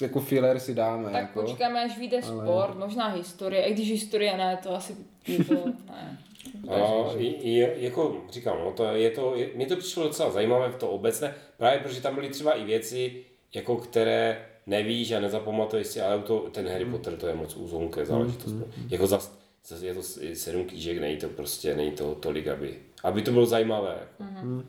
jako 0.00 0.20
filler 0.20 0.60
si 0.60 0.74
dáme, 0.74 1.04
Tak 1.10 1.20
jako. 1.22 1.42
počkáme, 1.42 1.84
až 1.84 1.98
vyjde 1.98 2.20
Ale- 2.30 2.44
sport, 2.46 2.78
možná 2.78 3.08
historie, 3.08 3.62
i 3.62 3.74
když 3.74 3.90
historie 3.90 4.36
ne, 4.36 4.58
to 4.62 4.74
asi 4.74 4.96
jako, 5.28 5.54
ne. 5.86 6.18
No, 6.66 7.12
i, 7.18 7.26
i, 7.26 7.84
jako 7.84 8.24
říkám, 8.30 8.58
no, 8.64 8.72
to 8.72 8.84
je 8.84 9.10
to, 9.10 9.36
je, 9.36 9.48
mně 9.54 9.66
to 9.66 9.76
přišlo 9.76 10.02
docela 10.02 10.30
zajímavé 10.30 10.68
v 10.68 10.76
to 10.76 10.90
obecné, 10.90 11.34
právě 11.56 11.78
protože 11.80 12.00
tam 12.02 12.14
byly 12.14 12.28
třeba 12.28 12.52
i 12.52 12.64
věci, 12.64 13.24
jako 13.54 13.76
které 13.76 14.46
nevíš 14.66 15.12
a 15.12 15.20
nezapamatuješ 15.20 15.86
si, 15.86 16.00
ale 16.00 16.22
to, 16.22 16.38
ten 16.52 16.68
Harry 16.68 16.84
Potter 16.84 17.16
to 17.16 17.26
je 17.26 17.34
moc 17.34 17.56
úzonké 17.56 18.06
záležitost. 18.06 18.54
Jako 18.88 19.06
zas, 19.06 19.38
zas 19.66 19.82
je 19.82 19.94
to 19.94 20.02
sedm 20.34 20.64
knížek, 20.64 21.00
není 21.00 21.16
to 21.16 21.28
prostě, 21.28 21.76
není 21.76 21.92
to 21.92 22.14
tolik, 22.14 22.46
aby, 22.46 22.78
aby 23.04 23.22
to 23.22 23.32
bylo 23.32 23.46
zajímavé. 23.46 23.98
Jako. 24.20 24.62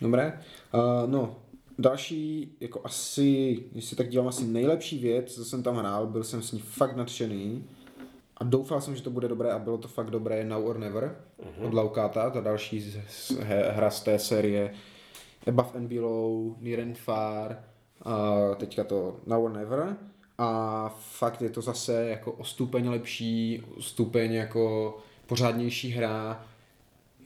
Dobré. 0.00 0.40
Uh, 0.74 1.10
no, 1.10 1.36
další, 1.78 2.52
jako 2.60 2.80
asi, 2.84 3.58
když 3.72 3.84
si 3.84 3.96
tak 3.96 4.08
dívám, 4.08 4.28
asi 4.28 4.44
nejlepší 4.44 4.98
věc, 4.98 5.34
co 5.34 5.44
jsem 5.44 5.62
tam 5.62 5.76
hrál, 5.76 6.06
byl 6.06 6.24
jsem 6.24 6.42
s 6.42 6.52
ní 6.52 6.60
fakt 6.60 6.96
nadšený 6.96 7.64
a 8.36 8.44
doufal 8.44 8.80
jsem, 8.80 8.96
že 8.96 9.02
to 9.02 9.10
bude 9.10 9.28
dobré 9.28 9.50
a 9.50 9.58
bylo 9.58 9.78
to 9.78 9.88
fakt 9.88 10.10
dobré, 10.10 10.44
Now 10.44 10.66
or 10.66 10.78
Never 10.78 11.16
od 11.62 11.74
Laukata, 11.74 12.30
ta 12.30 12.40
další 12.40 12.80
z, 12.80 12.98
z, 13.08 13.30
he, 13.30 13.72
hra 13.72 13.90
z 13.90 14.02
té 14.02 14.18
série 14.18 14.74
Above 15.46 15.70
and 15.74 15.88
Below, 15.88 16.56
Near 16.60 16.80
and 16.80 16.98
Far, 16.98 17.56
a 18.02 18.54
teďka 18.54 18.84
to 18.84 19.16
Now 19.26 19.44
or 19.44 19.50
Never 19.50 19.96
a 20.38 20.88
fakt 20.98 21.42
je 21.42 21.50
to 21.50 21.62
zase 21.62 22.08
jako 22.08 22.32
o 22.32 22.44
stupeň 22.44 22.88
lepší, 22.88 23.62
stupeň 23.80 24.32
jako 24.32 24.96
pořádnější 25.26 25.90
hra, 25.90 26.46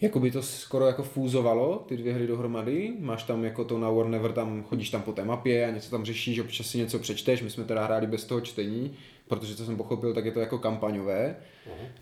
jako 0.00 0.20
by 0.20 0.30
to 0.30 0.42
skoro 0.42 0.86
jako 0.86 1.02
fúzovalo, 1.02 1.84
ty 1.88 1.96
dvě 1.96 2.14
hry 2.14 2.26
dohromady. 2.26 2.94
Máš 2.98 3.22
tam 3.22 3.44
jako 3.44 3.64
to 3.64 3.78
na 3.78 3.90
War 3.90 4.08
Never, 4.08 4.32
tam 4.32 4.62
chodíš 4.62 4.90
tam 4.90 5.02
po 5.02 5.12
té 5.12 5.24
mapě 5.24 5.66
a 5.66 5.70
něco 5.70 5.90
tam 5.90 6.04
řešíš, 6.04 6.38
občas 6.38 6.66
si 6.66 6.78
něco 6.78 6.98
přečteš. 6.98 7.42
My 7.42 7.50
jsme 7.50 7.64
teda 7.64 7.84
hráli 7.84 8.06
bez 8.06 8.24
toho 8.24 8.40
čtení, 8.40 8.94
protože 9.28 9.56
co 9.56 9.64
jsem 9.64 9.76
pochopil, 9.76 10.14
tak 10.14 10.24
je 10.24 10.32
to 10.32 10.40
jako 10.40 10.58
kampaňové, 10.58 11.36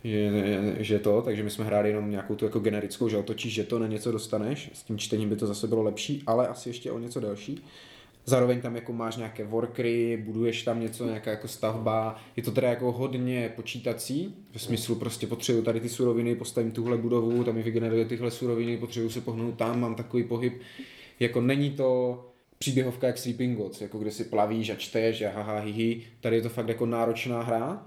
že, 0.03 0.31
že, 0.79 0.99
to, 0.99 1.21
takže 1.21 1.43
my 1.43 1.49
jsme 1.49 1.65
hráli 1.65 1.89
jenom 1.89 2.11
nějakou 2.11 2.35
tu 2.35 2.45
jako 2.45 2.59
generickou, 2.59 3.09
že 3.09 3.17
otočíš, 3.17 3.53
že 3.53 3.63
to 3.63 3.79
na 3.79 3.87
něco 3.87 4.11
dostaneš, 4.11 4.69
s 4.73 4.83
tím 4.83 4.97
čtením 4.97 5.29
by 5.29 5.35
to 5.35 5.47
zase 5.47 5.67
bylo 5.67 5.83
lepší, 5.83 6.23
ale 6.27 6.47
asi 6.47 6.69
ještě 6.69 6.91
o 6.91 6.99
něco 6.99 7.19
delší. 7.19 7.63
Zároveň 8.25 8.61
tam 8.61 8.75
jako 8.75 8.93
máš 8.93 9.17
nějaké 9.17 9.43
workry, 9.43 10.23
buduješ 10.25 10.63
tam 10.63 10.81
něco, 10.81 11.05
nějaká 11.05 11.31
jako 11.31 11.47
stavba. 11.47 12.21
Je 12.35 12.43
to 12.43 12.51
teda 12.51 12.69
jako 12.69 12.91
hodně 12.91 13.53
počítací, 13.55 14.35
ve 14.53 14.59
smyslu 14.59 14.95
prostě 14.95 15.27
potřebuju 15.27 15.63
tady 15.65 15.79
ty 15.79 15.89
suroviny, 15.89 16.35
postavím 16.35 16.71
tuhle 16.71 16.97
budovu, 16.97 17.43
tam 17.43 17.55
mi 17.55 17.63
vygeneruje 17.63 18.05
tyhle 18.05 18.31
suroviny, 18.31 18.77
potřebuju 18.77 19.09
se 19.09 19.21
pohnout 19.21 19.57
tam, 19.57 19.79
mám 19.79 19.95
takový 19.95 20.23
pohyb. 20.23 20.61
Jako 21.19 21.41
není 21.41 21.69
to 21.69 22.19
příběhovka 22.57 23.07
jak 23.07 23.17
Sleeping 23.17 23.57
Gods, 23.57 23.81
jako 23.81 23.97
kde 23.99 24.11
si 24.11 24.23
plavíš 24.23 24.69
a 24.69 24.75
čteš 24.75 25.21
a 25.21 25.31
haha 25.31 25.59
hihi. 25.59 26.01
Tady 26.19 26.35
je 26.35 26.41
to 26.41 26.49
fakt 26.49 26.67
jako 26.67 26.85
náročná 26.85 27.41
hra. 27.41 27.85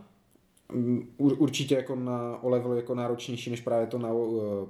Určitě 1.17 1.75
jako 1.75 1.97
na 1.97 2.43
o 2.43 2.49
level 2.49 2.73
jako 2.73 2.95
náročnější 2.95 3.51
než 3.51 3.61
právě 3.61 3.87
to 3.87 3.99
na 3.99 4.13
uh, 4.13 4.69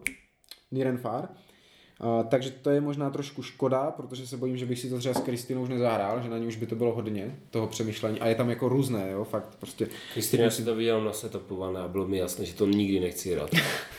Nirenfar. 0.70 1.28
Uh, 2.04 2.26
takže 2.28 2.50
to 2.50 2.70
je 2.70 2.80
možná 2.80 3.10
trošku 3.10 3.42
škoda, 3.42 3.90
protože 3.90 4.26
se 4.26 4.36
bojím, 4.36 4.56
že 4.56 4.66
bych 4.66 4.78
si 4.78 4.90
to 4.90 4.98
třeba 4.98 5.14
s 5.14 5.20
Kristinou 5.20 5.62
už 5.62 5.68
nezahrál, 5.68 6.22
že 6.22 6.30
na 6.30 6.38
ní 6.38 6.46
už 6.46 6.56
by 6.56 6.66
to 6.66 6.74
bylo 6.76 6.94
hodně, 6.94 7.38
toho 7.50 7.66
přemýšlení. 7.66 8.20
A 8.20 8.26
je 8.26 8.34
tam 8.34 8.50
jako 8.50 8.68
různé, 8.68 9.10
jo, 9.10 9.24
fakt 9.24 9.56
prostě. 9.60 9.88
Kristina 10.12 10.50
si 10.50 10.64
to 10.64 10.74
viděl 10.74 11.04
na 11.04 11.12
setupované 11.12 11.80
a 11.80 11.88
bylo 11.88 12.08
mi 12.08 12.18
jasné, 12.18 12.44
že 12.44 12.54
to 12.54 12.66
nikdy 12.66 13.00
nechci 13.00 13.32
hrát. 13.32 13.50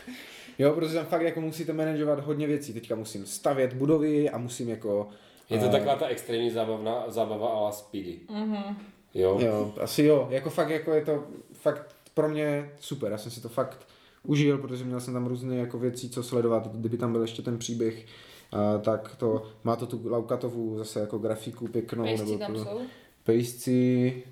jo, 0.60 0.74
protože 0.74 0.94
tam 0.94 1.06
fakt 1.06 1.22
jako 1.22 1.42
musíte 1.42 1.74
manažovat 1.74 2.20
hodně 2.20 2.48
věcí. 2.48 2.74
Teďka 2.74 2.96
musím 2.96 3.26
stavět 3.26 3.74
budovy 3.74 4.30
a 4.30 4.38
musím 4.38 4.70
jako... 4.70 5.08
Je 5.50 5.60
to 5.60 5.66
uh, 5.66 5.72
taková 5.72 5.96
ta 5.96 6.08
extrémní 6.08 6.52
zábavná, 6.52 7.04
zábava 7.08 7.68
a 7.68 7.72
speedy. 7.72 8.20
Mm-hmm. 8.30 8.76
Jo? 9.14 9.38
Jo, 9.42 9.74
asi 9.82 10.04
jo. 10.04 10.28
Jako 10.30 10.50
fakt 10.50 10.70
jako 10.70 10.94
je 10.94 11.06
to 11.06 11.24
fakt 11.66 11.96
pro 12.14 12.30
mě 12.30 12.72
super. 12.80 13.12
Já 13.12 13.18
jsem 13.18 13.32
si 13.32 13.42
to 13.42 13.50
fakt 13.50 13.88
užil, 14.24 14.58
protože 14.58 14.84
měl 14.84 15.00
jsem 15.00 15.14
tam 15.14 15.26
různé 15.26 15.56
jako 15.56 15.80
věcí, 15.80 16.10
co 16.10 16.24
sledovat, 16.24 16.68
kdyby 16.76 16.98
tam 16.98 17.12
byl 17.12 17.22
ještě 17.22 17.42
ten 17.42 17.58
příběh, 17.58 18.06
a, 18.52 18.78
tak 18.78 19.16
to, 19.16 19.46
má 19.64 19.76
to 19.76 19.86
tu 19.86 20.02
Laukatovu 20.10 20.78
zase 20.78 21.00
jako 21.00 21.18
grafiku 21.18 21.68
pěknou. 21.68 22.04
Pejsci 22.04 22.26
nebo 22.26 22.38
tam 22.38 22.56
jsou? 22.56 22.82
Pejsci, 23.24 24.24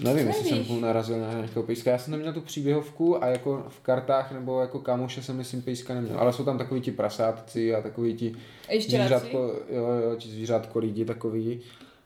Nevím, 0.00 0.26
jestli 0.26 0.48
jsem 0.48 0.64
půl 0.64 0.80
narazil 0.80 1.20
na 1.20 1.32
nějakého 1.32 1.62
pejska. 1.62 1.90
Já 1.90 1.98
jsem 1.98 2.10
neměl 2.10 2.32
tu 2.32 2.40
příběhovku 2.40 3.24
a 3.24 3.26
jako 3.26 3.66
v 3.68 3.80
kartách 3.80 4.32
nebo 4.32 4.60
jako 4.60 4.78
kamoše 4.78 5.22
jsem 5.22 5.36
myslím 5.36 5.62
pejska 5.62 5.94
neměl. 5.94 6.18
Ale 6.18 6.32
jsou 6.32 6.44
tam 6.44 6.58
takový 6.58 6.80
ti 6.80 6.92
prasátci 6.92 7.74
a 7.74 7.82
takový 7.82 8.14
ti 8.14 8.36
zvířátko, 8.80 9.38
jo, 9.68 9.84
jo, 9.84 10.16
ti 10.16 10.28
zvířátko 10.28 10.78
lidi 10.78 11.04
takový 11.04 11.60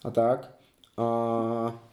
a 0.05 0.11
tak. 0.11 0.51
A 0.97 1.85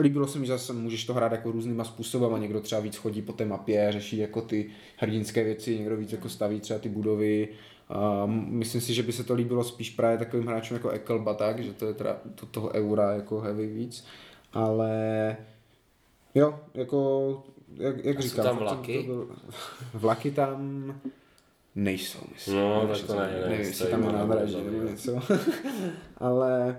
líbilo 0.00 0.26
se 0.26 0.38
mi, 0.38 0.46
že 0.46 0.52
zase 0.52 0.72
můžeš 0.72 1.04
to 1.04 1.14
hrát 1.14 1.32
jako 1.32 1.52
různýma 1.52 1.84
způsoby, 1.84 2.34
a 2.34 2.38
někdo 2.38 2.60
třeba 2.60 2.80
víc 2.80 2.96
chodí 2.96 3.22
po 3.22 3.32
té 3.32 3.44
mapě, 3.44 3.92
řeší 3.92 4.18
jako 4.18 4.40
ty 4.40 4.70
hrdinské 4.96 5.44
věci, 5.44 5.78
někdo 5.78 5.96
víc 5.96 6.12
jako 6.12 6.28
staví 6.28 6.60
třeba 6.60 6.78
ty 6.78 6.88
budovy. 6.88 7.48
A 7.88 8.26
myslím 8.26 8.80
si, 8.80 8.94
že 8.94 9.02
by 9.02 9.12
se 9.12 9.24
to 9.24 9.34
líbilo 9.34 9.64
spíš 9.64 9.90
právě 9.90 10.18
takovým 10.18 10.46
hráčům 10.46 10.74
jako 10.74 10.90
Ekelba, 10.90 11.34
tak, 11.34 11.64
že 11.64 11.72
to 11.72 11.86
je 11.86 11.94
teda 11.94 12.16
to, 12.34 12.46
toho 12.46 12.70
eura 12.74 13.12
jako 13.12 13.40
heavy 13.40 13.66
víc. 13.66 14.04
Ale 14.52 15.36
jo, 16.34 16.60
jako 16.74 17.42
jak, 17.76 18.04
jak 18.04 18.20
říkám. 18.20 18.44
tam 18.44 18.56
vlaky? 18.56 18.98
To, 18.98 19.06
byl, 19.06 19.36
vlaky 19.94 20.30
tam 20.30 20.94
nejsou, 21.74 22.18
myslím. 22.32 22.56
No, 22.56 22.86
tak 22.86 23.06
to 23.06 23.20
ne, 23.20 23.26
ne, 23.26 23.48
nevím, 23.48 23.66
jestli 23.66 23.90
tam 23.90 24.04
je 24.04 24.12
nádraží 24.12 24.56
nebo 24.64 24.88
něco. 24.88 25.20
ale, 26.16 26.78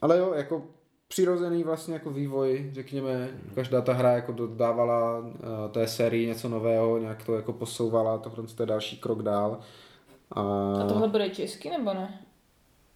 ale 0.00 0.18
jo, 0.18 0.32
jako 0.34 0.66
přirozený 1.10 1.64
vlastně 1.64 1.94
jako 1.94 2.10
vývoj, 2.10 2.70
řekněme, 2.72 3.28
každá 3.54 3.80
ta 3.80 3.92
hra 3.92 4.12
jako 4.12 4.32
dodávala 4.32 5.18
uh, 5.18 5.26
té 5.70 5.86
sérii 5.86 6.26
něco 6.26 6.48
nového, 6.48 6.98
nějak 6.98 7.24
to 7.24 7.34
jako 7.34 7.52
posouvala, 7.52 8.18
tohle 8.18 8.46
to 8.46 8.62
je 8.62 8.66
další 8.66 8.96
krok 8.96 9.22
dál. 9.22 9.58
A, 10.30 10.42
a 10.82 10.88
tohle 10.88 11.08
bude 11.08 11.30
česky 11.30 11.70
nebo 11.70 11.94
ne? 11.94 12.20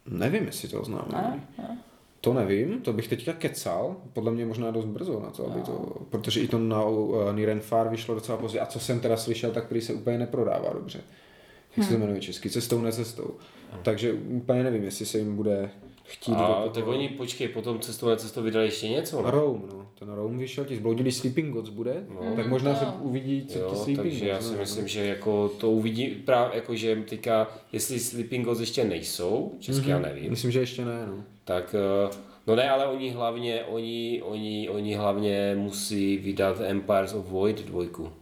Nevím, 0.07 0.45
jestli 0.45 0.69
to 0.69 0.85
znám. 0.85 1.09
Ne, 1.13 1.49
ne. 1.59 1.79
To 2.21 2.35
nevím, 2.35 2.81
to 2.81 2.93
bych 2.93 3.09
teďka 3.09 3.33
kecal, 3.33 3.97
podle 4.13 4.33
mě 4.33 4.47
možná 4.47 4.71
dost 4.71 4.87
brzo 4.87 5.21
na 5.21 5.31
to, 5.31 5.47
aby 5.47 5.61
to, 5.61 5.73
no. 5.73 6.07
protože 6.11 6.41
i 6.41 6.49
to 6.49 6.59
na 6.59 6.85
uh, 6.85 7.33
Nirenfar 7.33 7.89
vyšlo 7.89 8.15
docela 8.15 8.39
pozdě. 8.39 8.61
A 8.61 8.67
co 8.67 8.81
jsem 8.81 9.01
teda 9.01 9.17
slyšel, 9.17 9.51
tak 9.51 9.69
prý 9.69 9.81
se 9.81 9.95
úplně 9.95 10.19
neprodává 10.19 10.73
dobře. 10.73 10.99
Jak 10.99 11.77
hmm. 11.77 11.87
se 11.87 11.93
to 11.93 11.99
jmenuje 11.99 12.21
česky, 12.21 12.51
cestou, 12.51 12.81
necestou. 12.81 13.35
Hmm. 13.73 13.83
Takže 13.83 14.13
úplně 14.13 14.63
nevím, 14.63 14.85
jestli 14.85 15.07
se 15.07 15.19
jim 15.19 15.37
bude 15.37 15.71
chtít. 16.05 16.35
A 16.35 16.69
tak 16.75 16.87
oni, 16.87 17.09
počkej, 17.09 17.49
potom 17.49 17.81
cestou 17.81 18.09
na 18.09 18.17
cestou 18.17 18.43
vydali 18.43 18.67
ještě 18.67 18.89
něco, 18.89 19.23
ne? 19.23 19.31
Rome, 19.31 19.63
no. 19.73 19.89
Ten 19.99 20.09
Rome 20.09 20.39
vyšel, 20.39 20.65
ti 20.65 20.77
zbloudili 20.77 21.13
Sleeping 21.13 21.53
Gods 21.53 21.69
bude, 21.69 22.07
no. 22.09 22.37
tak 22.37 22.47
možná 22.47 22.73
no. 22.73 22.79
se 22.79 22.87
uvidí, 23.01 23.47
co 23.47 23.59
jo, 23.59 23.71
ti 23.71 23.77
Sleeping 23.77 23.99
takže 23.99 24.27
Gods. 24.27 24.45
já 24.45 24.51
si 24.51 24.57
myslím, 24.57 24.89
že 24.89 25.07
jako 25.07 25.49
to 25.49 25.71
uvidí, 25.71 26.07
právě 26.07 26.57
jako, 26.57 26.75
že 26.75 26.97
teďka, 26.97 27.49
jestli 27.73 28.01
Sleeping 28.01 28.45
Gods 28.45 28.61
ještě 28.61 28.85
nejsou, 28.85 29.53
česky 29.59 29.87
mm-hmm. 29.87 29.91
já 29.91 29.99
nevím. 29.99 30.31
Myslím, 30.31 30.51
že 30.51 30.61
ještě 30.61 30.85
ne, 30.85 31.07
no. 31.07 31.25
Tak 31.45 31.75
eh, 31.79 32.35
No 32.47 32.57
ne, 32.57 32.71
ale 32.71 32.87
oni 32.87 33.11
hlavně, 33.11 33.65
oni, 33.65 34.23
oni, 34.25 34.69
oni 34.69 34.95
hlavně 34.95 35.55
musí 35.59 36.17
vydat 36.19 36.61
Empires 36.61 37.15
of 37.15 37.27
Void 37.27 37.67
dvojku. 37.67 38.13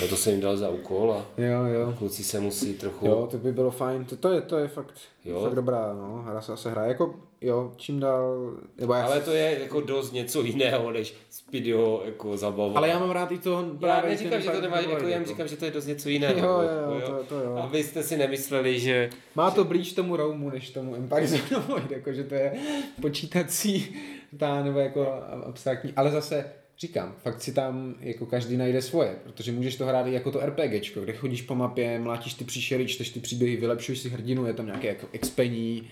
No 0.00 0.08
to 0.08 0.16
jsem 0.16 0.32
jim 0.32 0.40
dal 0.40 0.56
za 0.56 0.68
úkol 0.68 1.12
a 1.12 1.26
jo, 1.42 1.64
jo. 1.64 1.94
kluci 1.98 2.24
se 2.24 2.40
musí 2.40 2.74
trochu... 2.74 3.06
Jo, 3.06 3.28
to 3.30 3.38
by 3.38 3.52
bylo 3.52 3.70
fajn, 3.70 4.04
to, 4.04 4.16
to, 4.16 4.32
je, 4.32 4.40
to 4.40 4.58
je 4.58 4.68
fakt, 4.68 4.94
jo. 5.24 5.42
fakt 5.44 5.54
dobrá, 5.54 5.92
no, 5.92 6.22
hra 6.26 6.40
se 6.40 6.56
se 6.56 6.70
hraje, 6.70 6.88
jako 6.88 7.14
jo, 7.40 7.72
čím 7.76 8.00
dál... 8.00 8.52
Nebo 8.78 8.92
já... 8.92 9.04
Ale 9.04 9.20
to 9.20 9.30
je 9.30 9.58
jako 9.60 9.80
dost 9.80 10.12
něco 10.12 10.42
jiného, 10.42 10.90
než 10.90 11.14
Speedio 11.30 12.02
jako 12.04 12.36
zabava. 12.36 12.74
Ale 12.76 12.88
já 12.88 12.98
mám 12.98 13.10
rád 13.10 13.32
i 13.32 13.38
to 13.38 13.64
právě... 13.80 14.10
Já 14.10 14.16
neříkám, 14.16 14.40
že 14.40 14.50
to 14.50 14.60
nemá, 14.60 14.80
jako, 14.80 15.06
já 15.06 15.24
říkám, 15.24 15.48
že 15.48 15.56
to 15.56 15.64
je 15.64 15.70
dost 15.70 15.86
něco 15.86 16.08
jiného. 16.08 16.48
Jo, 16.48 16.60
jo, 16.60 17.00
jo, 17.00 17.06
to, 17.06 17.24
to 17.24 17.40
jo. 17.40 17.56
Abyste 17.56 18.02
si 18.02 18.16
nemysleli, 18.16 18.80
že... 18.80 19.10
Má 19.34 19.50
to 19.50 19.64
blíž 19.64 19.92
tomu 19.92 20.16
Romu, 20.16 20.50
než 20.50 20.70
tomu 20.70 20.94
Empire 20.94 21.26
Xenovoid, 21.26 21.90
jako 21.90 22.12
že 22.12 22.24
to 22.24 22.34
je 22.34 22.52
počítací, 23.00 23.96
ta, 24.36 24.62
nebo 24.62 24.78
jako 24.78 25.06
abstraktní, 25.46 25.92
ale 25.96 26.10
zase 26.10 26.59
říkám, 26.80 27.14
fakt 27.22 27.42
si 27.42 27.52
tam 27.52 27.94
jako 28.00 28.26
každý 28.26 28.56
najde 28.56 28.82
svoje, 28.82 29.16
protože 29.22 29.52
můžeš 29.52 29.76
to 29.76 29.86
hrát 29.86 30.06
i 30.06 30.12
jako 30.12 30.32
to 30.32 30.40
RPGčko, 30.40 31.00
kde 31.00 31.12
chodíš 31.12 31.42
po 31.42 31.54
mapě, 31.54 31.98
mlátíš 31.98 32.34
ty 32.34 32.44
příšery, 32.44 32.86
čteš 32.86 33.10
ty 33.10 33.20
příběhy, 33.20 33.56
vylepšuješ 33.56 33.98
si 33.98 34.08
hrdinu, 34.08 34.46
je 34.46 34.52
tam 34.52 34.66
nějaké 34.66 34.88
jako 34.88 35.06
expení, 35.12 35.90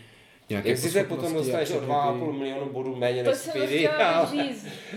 nějaké 0.49 0.69
Jak 0.69 0.79
si 0.79 0.91
se 0.91 1.05
potom 1.05 1.35
dostaneš 1.35 1.71
o 1.71 1.81
2,5 1.81 2.39
milionu 2.39 2.73
bodů 2.73 2.97
méně 2.97 3.23
než 3.23 3.37
Speedy, 3.37 3.89
ale, 3.89 4.29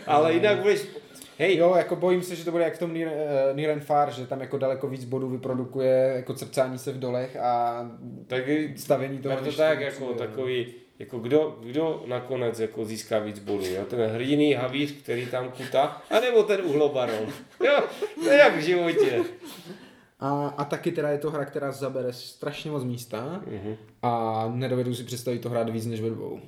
ale 0.08 0.34
jinak 0.34 0.60
budeš 0.60 0.82
Hej. 1.38 1.58
Jo, 1.58 1.76
jako 1.76 1.96
bojím 1.96 2.24
se, 2.24 2.36
že 2.36 2.46
to 2.46 2.52
bude 2.52 2.64
jak 2.64 2.76
v 2.76 2.80
tom 2.80 2.94
Near, 2.94 3.08
uh, 3.08 3.56
Near 3.58 3.72
and 3.72 3.84
Far, 3.84 4.12
že 4.12 4.28
tam 4.28 4.42
jako 4.42 4.58
daleko 4.58 4.88
víc 4.88 5.06
bodů 5.06 5.30
vyprodukuje 5.30 6.14
jako 6.16 6.34
crcání 6.34 6.78
se 6.78 6.92
v 6.92 7.00
dolech 7.00 7.36
a 7.36 7.86
tak 8.28 8.44
stavění 8.76 9.18
toho. 9.18 9.38
to 9.38 9.52
tak 9.52 9.80
jako 9.80 10.14
takový 10.14 10.74
jako 11.02 11.20
kdo, 11.20 11.58
kdo 11.64 12.04
nakonec 12.08 12.60
jako 12.60 12.86
získá 12.86 13.20
víc 13.20 13.40
bodů, 13.40 13.66
jo? 13.66 13.86
ten 13.86 14.10
hrdiný 14.10 14.54
havíř, 14.54 14.92
který 14.92 15.26
tam 15.26 15.52
kutá, 15.52 16.02
anebo 16.10 16.44
ten 16.44 16.62
uhlobaron. 16.66 17.28
Jo, 17.66 17.84
to 18.24 18.30
je 18.30 18.38
jak 18.38 18.56
v 18.56 18.62
životě. 18.62 19.24
A, 20.20 20.48
a 20.58 20.66
taky 20.66 20.92
teda 20.92 21.10
je 21.10 21.18
to 21.18 21.32
hra, 21.32 21.46
která 21.46 21.72
zabere 21.72 22.14
strašně 22.14 22.72
moc 22.72 22.84
místa 22.84 23.42
uh-huh. 23.48 23.76
a 24.02 24.52
nedovedu 24.56 24.96
si 24.96 25.04
představit 25.04 25.40
to 25.40 25.50
hrát 25.50 25.70
víc 25.70 25.86
než 25.86 26.02
ve 26.02 26.10
dvou. 26.10 26.40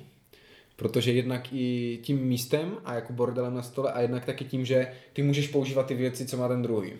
Protože 0.76 1.12
jednak 1.12 1.48
i 1.52 1.98
tím 2.02 2.18
místem 2.18 2.76
a 2.84 2.94
jako 2.94 3.12
bordelem 3.12 3.54
na 3.54 3.62
stole 3.62 3.92
a 3.92 4.00
jednak 4.00 4.24
taky 4.24 4.44
tím, 4.44 4.64
že 4.64 4.92
ty 5.12 5.22
můžeš 5.22 5.48
používat 5.48 5.86
ty 5.86 5.94
věci, 5.94 6.26
co 6.26 6.36
má 6.36 6.48
ten 6.48 6.62
druhý. 6.62 6.92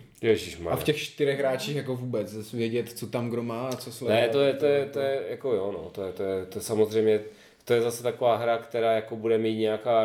A 0.70 0.76
v 0.76 0.85
těch 0.85 0.98
čtyřech 0.98 1.39
hráčích 1.39 1.76
jako 1.76 1.97
vůbec 1.97 2.52
vědět, 2.52 2.93
co 2.93 3.06
tam 3.06 3.31
kdo 3.31 3.43
má 3.43 3.68
a 3.68 3.76
co 3.76 3.93
sledovat. 3.93 4.20
Ne, 4.20 4.28
to 4.28 4.40
je, 4.40 4.52
to 4.52 4.66
je, 4.66 4.86
to 4.86 4.98
je 4.98 5.22
jako 5.28 5.52
jo, 5.52 5.72
no, 5.72 5.90
to 5.90 6.02
je, 6.06 6.12
to 6.12 6.22
je, 6.22 6.47
to 6.47 6.59
je 6.59 6.62
samozřejmě 6.62 7.20
to 7.64 7.72
je 7.74 7.82
zase 7.82 8.02
taková 8.02 8.36
hra, 8.36 8.58
která 8.58 8.92
jako 8.92 9.16
bude 9.16 9.38
mít 9.38 9.56
nějaká 9.56 10.04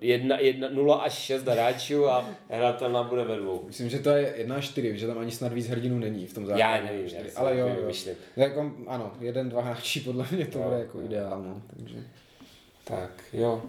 1, 0.00 0.38
1, 0.38 0.68
0 0.68 0.96
až 0.96 1.12
6 1.12 1.46
hráčů 1.46 2.08
a 2.08 2.28
hratelná 2.50 3.02
bude 3.02 3.24
ve 3.24 3.36
dvou. 3.36 3.64
Myslím, 3.66 3.88
že 3.90 3.98
to 3.98 4.10
je 4.10 4.34
1 4.36 4.56
až 4.56 4.68
4, 4.68 4.98
že 4.98 5.06
tam 5.06 5.18
ani 5.18 5.30
snad 5.30 5.52
víc 5.52 5.68
hrdinů 5.68 5.98
není 5.98 6.26
v 6.26 6.34
tom 6.34 6.46
základu. 6.46 6.60
Já 6.60 6.82
nevím, 6.82 7.08
čtyři, 7.08 7.32
ale 7.32 7.58
jo, 7.58 7.68
jo. 7.68 8.14
Jako, 8.36 8.72
ano, 8.86 9.12
jeden, 9.20 9.48
dva 9.48 9.62
hráči 9.62 10.00
podle 10.00 10.26
mě 10.30 10.46
to 10.46 10.58
jo, 10.58 10.64
bude 10.64 10.78
jako 10.78 11.02
ideální. 11.02 11.62
Takže. 11.76 11.96
Tak, 12.84 13.24
jo. 13.32 13.62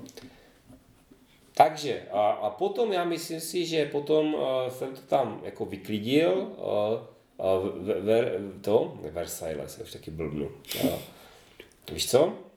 Takže 1.54 2.02
a, 2.12 2.30
a 2.30 2.50
potom 2.50 2.94
já 2.94 3.04
myslím 3.04 3.40
si, 3.40 3.66
že 3.66 3.86
potom 3.86 4.34
uh, 4.34 4.42
jsem 4.70 4.96
to 4.96 5.02
tam 5.02 5.42
jako 5.44 5.66
vyklidil, 5.66 6.32
uh, 6.32 7.58
uh, 7.62 8.04
ver, 8.06 8.40
to, 8.62 8.98
Versailles, 9.12 9.76
se 9.76 9.84
už 9.84 9.92
taky 9.92 10.12
blbnu. 10.12 10.50
Uh, 10.84 10.92
víš 11.92 12.10
co? 12.10 12.49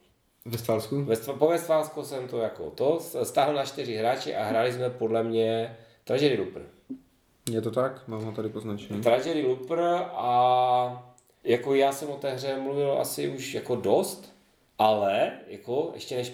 Vestfálsku? 0.44 1.05
Vestf- 1.05 1.39
po 1.39 1.48
Vestfálsku 1.48 2.02
jsem 2.02 2.28
to 2.28 2.39
jako 2.39 2.70
to 2.70 3.01
stáhl 3.23 3.55
na 3.55 3.64
čtyři 3.64 3.97
hráči 3.97 4.35
a 4.35 4.44
hráli 4.44 4.73
jsme 4.73 4.90
podle 4.90 5.23
mě 5.23 5.77
Treasury 6.05 6.39
Looper. 6.39 6.62
Je 7.51 7.60
to 7.60 7.70
tak? 7.70 8.09
Mám 8.09 8.24
ho 8.24 8.32
tady 8.32 8.48
poznačený. 8.48 9.02
Tragedy 9.02 9.43
Looper 9.43 9.81
a 10.12 11.14
jako 11.44 11.74
já 11.74 11.93
jsem 11.93 12.10
o 12.10 12.16
té 12.16 12.31
hře 12.31 12.56
mluvil 12.56 12.93
asi 13.01 13.28
už 13.28 13.55
jako 13.55 13.77
dost, 13.77 14.35
ale 14.78 15.32
jako 15.47 15.90
ještě 15.94 16.16
než 16.16 16.32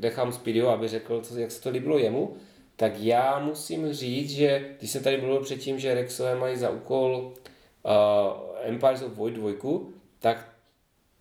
nechám 0.00 0.32
Speedio, 0.32 0.68
aby 0.68 0.88
řekl, 0.88 1.20
co, 1.20 1.38
jak 1.38 1.50
se 1.50 1.62
to 1.62 1.70
líbilo 1.70 1.98
jemu, 1.98 2.36
tak 2.76 2.98
já 2.98 3.38
musím 3.38 3.92
říct, 3.92 4.30
že 4.30 4.74
když 4.78 4.90
jsem 4.90 5.02
tady 5.02 5.20
mluvil 5.20 5.40
předtím, 5.40 5.78
že 5.78 5.94
Rexové 5.94 6.34
mají 6.36 6.56
za 6.56 6.70
úkol 6.70 7.32
uh, 7.82 7.92
Empires 8.62 9.02
of 9.02 9.12
Void 9.12 9.34
2, 9.34 9.80
tak 10.18 10.48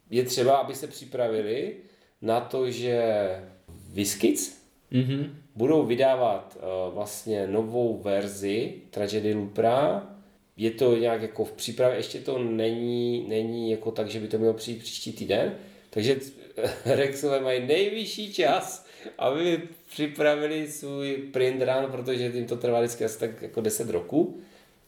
je 0.10 0.24
třeba, 0.24 0.58
aby 0.58 0.76
se 0.76 0.88
připravili 0.88 1.76
na 2.22 2.42
to, 2.42 2.72
že 2.72 3.26
Whiskids 3.94 4.58
Mm-hmm. 4.92 5.30
budou 5.56 5.86
vydávat 5.86 6.58
uh, 6.58 6.94
vlastně 6.94 7.48
novou 7.48 7.98
verzi 7.98 8.74
Tragedy 8.92 9.34
Loopera. 9.34 10.10
Je 10.58 10.72
to 10.72 10.98
nějak 10.98 11.22
jako 11.22 11.46
v 11.46 11.52
přípravě, 11.52 11.98
ještě 11.98 12.20
to 12.20 12.40
není, 12.40 13.26
není 13.28 13.72
jako 13.72 13.92
tak, 13.92 14.10
že 14.10 14.20
by 14.20 14.28
to 14.28 14.38
mělo 14.38 14.54
přijít 14.54 14.80
příští 14.80 15.12
týden. 15.12 15.56
Takže 15.90 16.18
Rexové 16.86 17.40
mají 17.40 17.68
nejvyšší 17.68 18.34
čas, 18.34 18.86
aby 19.18 19.62
připravili 19.90 20.72
svůj 20.72 21.18
print 21.32 21.62
run, 21.62 21.92
protože 21.92 22.32
jim 22.34 22.46
to 22.46 22.58
trvá 22.58 22.80
vždycky 22.80 23.06
asi 23.06 23.20
tak 23.20 23.42
jako 23.42 23.62
10 23.62 23.90
roků. 23.90 24.40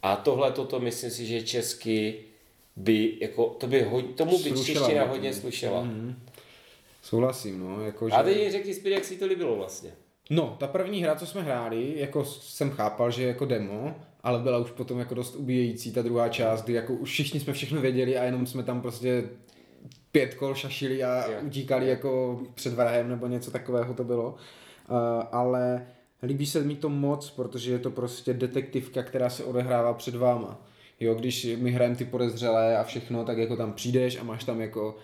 A 0.01 0.15
tohle 0.15 0.51
toto 0.51 0.79
myslím 0.79 1.11
si, 1.11 1.25
že 1.25 1.41
česky 1.41 2.15
by, 2.75 3.17
jako, 3.21 3.45
to 3.45 3.67
by, 3.67 3.87
tomu 4.15 4.37
by 4.37 4.49
Slušela 4.49 4.87
čeština 4.87 5.05
hodně 5.05 5.33
slušela. 5.33 5.83
Mm-hmm. 5.83 6.15
Souhlasím, 7.09 7.59
no. 7.59 7.81
Jako, 7.81 8.09
že... 8.09 8.15
A 8.15 8.23
teď 8.23 8.37
mi 8.37 8.51
řekni 8.51 8.73
zpět, 8.73 8.91
jak 8.91 9.05
si 9.05 9.17
to 9.17 9.25
líbilo 9.25 9.55
vlastně. 9.55 9.91
No, 10.29 10.55
ta 10.59 10.67
první 10.67 11.03
hra, 11.03 11.15
co 11.15 11.25
jsme 11.25 11.41
hráli, 11.41 11.93
jako 11.95 12.25
jsem 12.25 12.71
chápal, 12.71 13.11
že 13.11 13.21
je 13.21 13.27
jako 13.27 13.45
demo, 13.45 13.95
ale 14.23 14.39
byla 14.39 14.57
už 14.57 14.71
potom 14.71 14.99
jako 14.99 15.15
dost 15.15 15.35
ubíjející 15.35 15.93
ta 15.93 16.01
druhá 16.01 16.29
část, 16.29 16.63
kdy 16.63 16.73
jako 16.73 16.93
už 16.93 17.09
všichni 17.09 17.39
jsme 17.39 17.53
všechno 17.53 17.81
věděli 17.81 18.17
a 18.17 18.23
jenom 18.23 18.45
jsme 18.45 18.63
tam 18.63 18.81
prostě 18.81 19.23
pět 20.11 20.33
kol 20.33 20.55
šašili 20.55 21.03
a 21.03 21.31
Jo. 21.31 21.37
utíkali 21.41 21.87
jako 21.87 22.41
před 22.55 22.73
vrahem 22.73 23.09
nebo 23.09 23.27
něco 23.27 23.51
takového 23.51 23.93
to 23.93 24.03
bylo. 24.03 24.29
Uh, 24.29 24.97
ale 25.31 25.87
líbí 26.23 26.45
se 26.45 26.63
mi 26.63 26.75
to 26.75 26.89
moc, 26.89 27.29
protože 27.29 27.71
je 27.71 27.79
to 27.79 27.91
prostě 27.91 28.33
detektivka, 28.33 29.03
která 29.03 29.29
se 29.29 29.43
odehrává 29.43 29.93
před 29.93 30.15
váma. 30.15 30.61
Jo, 30.99 31.15
když 31.15 31.47
my 31.57 31.71
hrajeme 31.71 31.95
ty 31.95 32.05
podezřelé 32.05 32.77
a 32.77 32.83
všechno, 32.83 33.25
tak 33.25 33.37
jako 33.37 33.55
tam 33.55 33.73
přijdeš 33.73 34.19
a 34.19 34.23
máš 34.23 34.43
tam 34.43 34.61
jako 34.61 34.97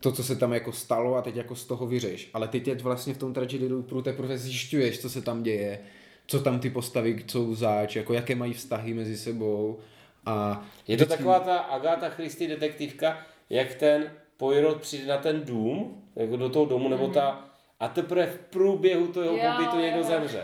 to, 0.00 0.12
co 0.12 0.24
se 0.24 0.36
tam 0.36 0.52
jako 0.52 0.72
stalo 0.72 1.14
a 1.14 1.22
teď 1.22 1.36
jako 1.36 1.56
z 1.56 1.64
toho 1.64 1.86
vyřeš. 1.86 2.30
Ale 2.34 2.48
ty 2.48 2.60
teď 2.60 2.82
vlastně 2.82 3.14
v 3.14 3.18
tom 3.18 3.34
Tragedy 3.34 3.68
Looperu 3.68 4.02
teprve 4.02 4.38
zjišťuješ, 4.38 5.00
co 5.00 5.10
se 5.10 5.22
tam 5.22 5.42
děje, 5.42 5.78
co 6.26 6.40
tam 6.40 6.60
ty 6.60 6.70
postavy 6.70 7.24
jsou 7.26 7.54
zač, 7.54 7.96
jako 7.96 8.14
jaké 8.14 8.34
mají 8.34 8.52
vztahy 8.52 8.94
mezi 8.94 9.18
sebou. 9.18 9.78
A 10.26 10.66
Je 10.88 10.96
to 10.96 11.06
taková 11.06 11.40
ta 11.40 11.58
Agatha 11.58 12.08
Christie 12.08 12.48
detektivka, 12.48 13.18
jak 13.50 13.74
ten 13.74 14.10
Poirot 14.36 14.80
přijde 14.80 15.06
na 15.06 15.16
ten 15.16 15.42
dům, 15.44 16.02
jako 16.16 16.36
do 16.36 16.48
toho 16.48 16.66
domu, 16.66 16.88
nebo 16.88 17.08
ta 17.08 17.44
a 17.80 17.88
teprve 17.88 18.26
v 18.26 18.38
průběhu 18.38 19.06
toho 19.06 19.28
pobytu 19.28 19.76
někdo 19.80 20.02
zemře. 20.02 20.42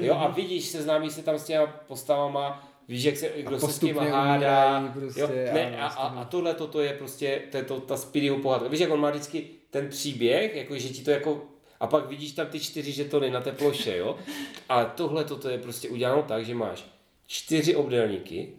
Jo, 0.00 0.14
a 0.14 0.28
vidíš, 0.28 0.64
seznámí 0.64 1.10
se 1.10 1.22
tam 1.22 1.38
s 1.38 1.44
těma 1.44 1.66
postavama, 1.66 2.67
víš, 2.88 3.04
jak 3.04 3.16
se, 3.16 3.32
kdo 3.36 3.60
se 3.60 3.72
s 3.72 3.78
tím 3.78 3.96
hádá. 3.98 4.92
prostě, 4.94 5.20
jo, 5.20 5.28
ne, 5.30 5.80
a, 5.80 5.86
a, 5.86 6.20
a 6.20 6.24
tohle 6.24 6.54
toto 6.54 6.80
je 6.80 6.92
prostě, 6.92 7.42
to 7.50 7.56
je 7.56 7.62
to, 7.62 7.80
ta 7.80 7.96
Speedyho 7.96 8.38
pohádka. 8.38 8.68
Víš, 8.68 8.80
jak 8.80 8.90
on 8.90 9.00
má 9.00 9.10
vždycky 9.10 9.46
ten 9.70 9.88
příběh, 9.88 10.54
jako, 10.54 10.78
že 10.78 10.88
ti 10.88 11.04
to 11.04 11.10
jako 11.10 11.42
a 11.80 11.86
pak 11.86 12.08
vidíš 12.08 12.32
tam 12.32 12.46
ty 12.46 12.60
čtyři 12.60 12.92
žetony 12.92 13.30
na 13.30 13.40
té 13.40 13.52
ploše, 13.52 13.96
jo? 13.96 14.16
Ale 14.68 14.90
tohle 14.94 15.24
toto 15.24 15.48
je 15.48 15.58
prostě 15.58 15.88
uděláno 15.88 16.22
tak, 16.22 16.46
že 16.46 16.54
máš 16.54 16.84
čtyři 17.26 17.76
obdélníky, 17.76 18.52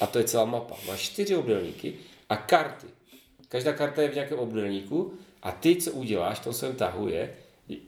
a 0.00 0.06
to 0.06 0.18
je 0.18 0.24
celá 0.24 0.44
mapa. 0.44 0.76
Máš 0.86 1.00
čtyři 1.00 1.36
obdélníky 1.36 1.94
a 2.28 2.36
karty. 2.36 2.86
Každá 3.48 3.72
karta 3.72 4.02
je 4.02 4.08
v 4.08 4.14
nějakém 4.14 4.38
obdélníku 4.38 5.14
a 5.42 5.52
ty, 5.52 5.76
co 5.76 5.92
uděláš 5.92 6.38
v 6.38 6.44
tom 6.44 6.52
svém 6.52 6.74
tahu 6.74 7.08
je, 7.08 7.34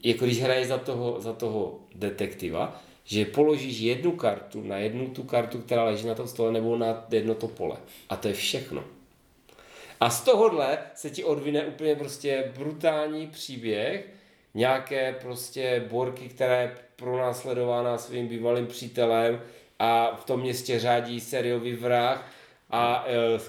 jako 0.04 0.24
když 0.24 0.42
hraješ 0.42 0.68
za 0.68 0.78
toho, 0.78 1.20
za 1.20 1.32
toho 1.32 1.80
detektiva, 1.94 2.82
že 3.10 3.24
položíš 3.24 3.78
jednu 3.78 4.12
kartu 4.12 4.62
na 4.62 4.78
jednu 4.78 5.08
tu 5.08 5.22
kartu, 5.22 5.58
která 5.58 5.84
leží 5.84 6.06
na 6.06 6.14
tom 6.14 6.28
stole, 6.28 6.52
nebo 6.52 6.76
na 6.76 7.06
jedno 7.10 7.34
to 7.34 7.48
pole. 7.48 7.76
A 8.08 8.16
to 8.16 8.28
je 8.28 8.34
všechno. 8.34 8.84
A 10.00 10.10
z 10.10 10.20
tohohle 10.24 10.78
se 10.94 11.10
ti 11.10 11.24
odvine 11.24 11.64
úplně 11.66 11.94
prostě 11.96 12.52
brutální 12.58 13.26
příběh, 13.26 14.06
nějaké 14.54 15.12
prostě 15.22 15.84
borky, 15.90 16.28
která 16.28 16.60
je 16.60 16.76
pronásledována 16.96 17.98
svým 17.98 18.28
bývalým 18.28 18.66
přítelem 18.66 19.40
a 19.78 20.16
v 20.16 20.24
tom 20.24 20.40
městě 20.40 20.78
řádí 20.78 21.20
seriový 21.20 21.72
vrah 21.72 22.32
a, 22.70 23.04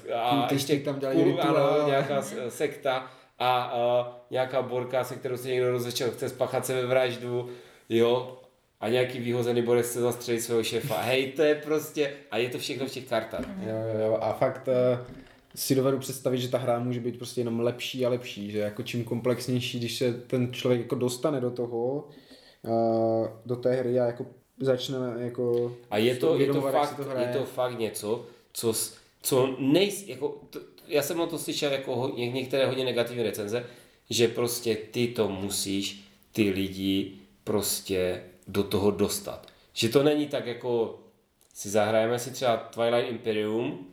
eh, 0.09 0.13
a 0.13 0.29
Kultisti 0.39 0.73
ještě 0.73 0.85
tam 0.85 0.99
dělají 0.99 1.19
kul- 1.19 1.39
ano, 1.41 1.87
nějaká 1.87 2.21
s- 2.21 2.49
sekta 2.49 3.11
a, 3.39 3.61
a 3.61 4.11
nějaká 4.31 4.61
borka, 4.61 5.03
se 5.03 5.15
kterou 5.15 5.37
se 5.37 5.47
někdo 5.47 5.71
rozečel, 5.71 6.11
chce 6.11 6.29
spáchat 6.29 6.65
sebevraždu, 6.65 7.49
jo, 7.89 8.39
a 8.79 8.89
nějaký 8.89 9.19
výhozený 9.19 9.61
borec 9.61 9.89
chce 9.89 10.01
zastřelit 10.01 10.41
svého 10.41 10.63
šéfa. 10.63 11.01
Hej, 11.01 11.31
to 11.31 11.41
je 11.41 11.55
prostě, 11.55 12.13
a 12.31 12.37
je 12.37 12.49
to 12.49 12.57
všechno 12.59 12.85
v 12.85 12.91
těch 12.91 13.07
kartách. 13.07 13.45
Jo, 13.61 13.75
jo, 13.93 14.05
jo. 14.05 14.17
A 14.21 14.33
fakt 14.33 14.67
uh, 14.67 15.07
si 15.55 15.75
dovedu 15.75 15.99
představit, 15.99 16.37
že 16.37 16.47
ta 16.49 16.57
hra 16.57 16.79
může 16.79 16.99
být 16.99 17.17
prostě 17.17 17.41
jenom 17.41 17.59
lepší 17.59 18.05
a 18.05 18.09
lepší, 18.09 18.51
že 18.51 18.59
jako 18.59 18.83
čím 18.83 19.03
komplexnější, 19.03 19.79
když 19.79 19.97
se 19.97 20.13
ten 20.13 20.53
člověk 20.53 20.81
jako 20.81 20.95
dostane 20.95 21.41
do 21.41 21.51
toho, 21.51 22.07
uh, 22.61 23.27
do 23.45 23.55
té 23.55 23.75
hry 23.75 23.99
a 23.99 24.05
jako 24.05 24.25
začne 24.59 24.97
jako 25.17 25.75
A 25.89 25.97
je 25.97 26.15
to, 26.15 26.39
je 26.39 26.47
to, 26.47 26.61
fakt, 26.61 26.89
se 26.89 27.03
to 27.03 27.17
je 27.19 27.27
to 27.27 27.45
fakt 27.45 27.79
něco, 27.79 28.25
co, 28.53 28.73
co 29.21 29.55
nejs, 29.59 30.07
jako, 30.07 30.41
to, 30.49 30.59
já 30.87 31.01
jsem 31.01 31.19
o 31.19 31.27
to 31.27 31.37
slyšel 31.37 31.71
jako 31.71 31.95
ho, 31.95 32.17
ně- 32.17 32.31
některé 32.31 32.65
hodně 32.65 32.85
negativní 32.85 33.23
recenze, 33.23 33.65
že 34.09 34.27
prostě 34.27 34.75
ty 34.75 35.07
to 35.07 35.29
musíš, 35.29 36.03
ty 36.31 36.49
lidi 36.49 37.11
prostě 37.43 38.21
do 38.49 38.63
toho 38.63 38.91
dostat. 38.91 39.47
Že 39.73 39.89
to 39.89 40.03
není 40.03 40.27
tak 40.27 40.45
jako 40.45 40.99
si 41.53 41.69
zahrajeme 41.69 42.19
si 42.19 42.31
třeba 42.31 42.57
Twilight 42.57 43.09
Imperium, 43.09 43.87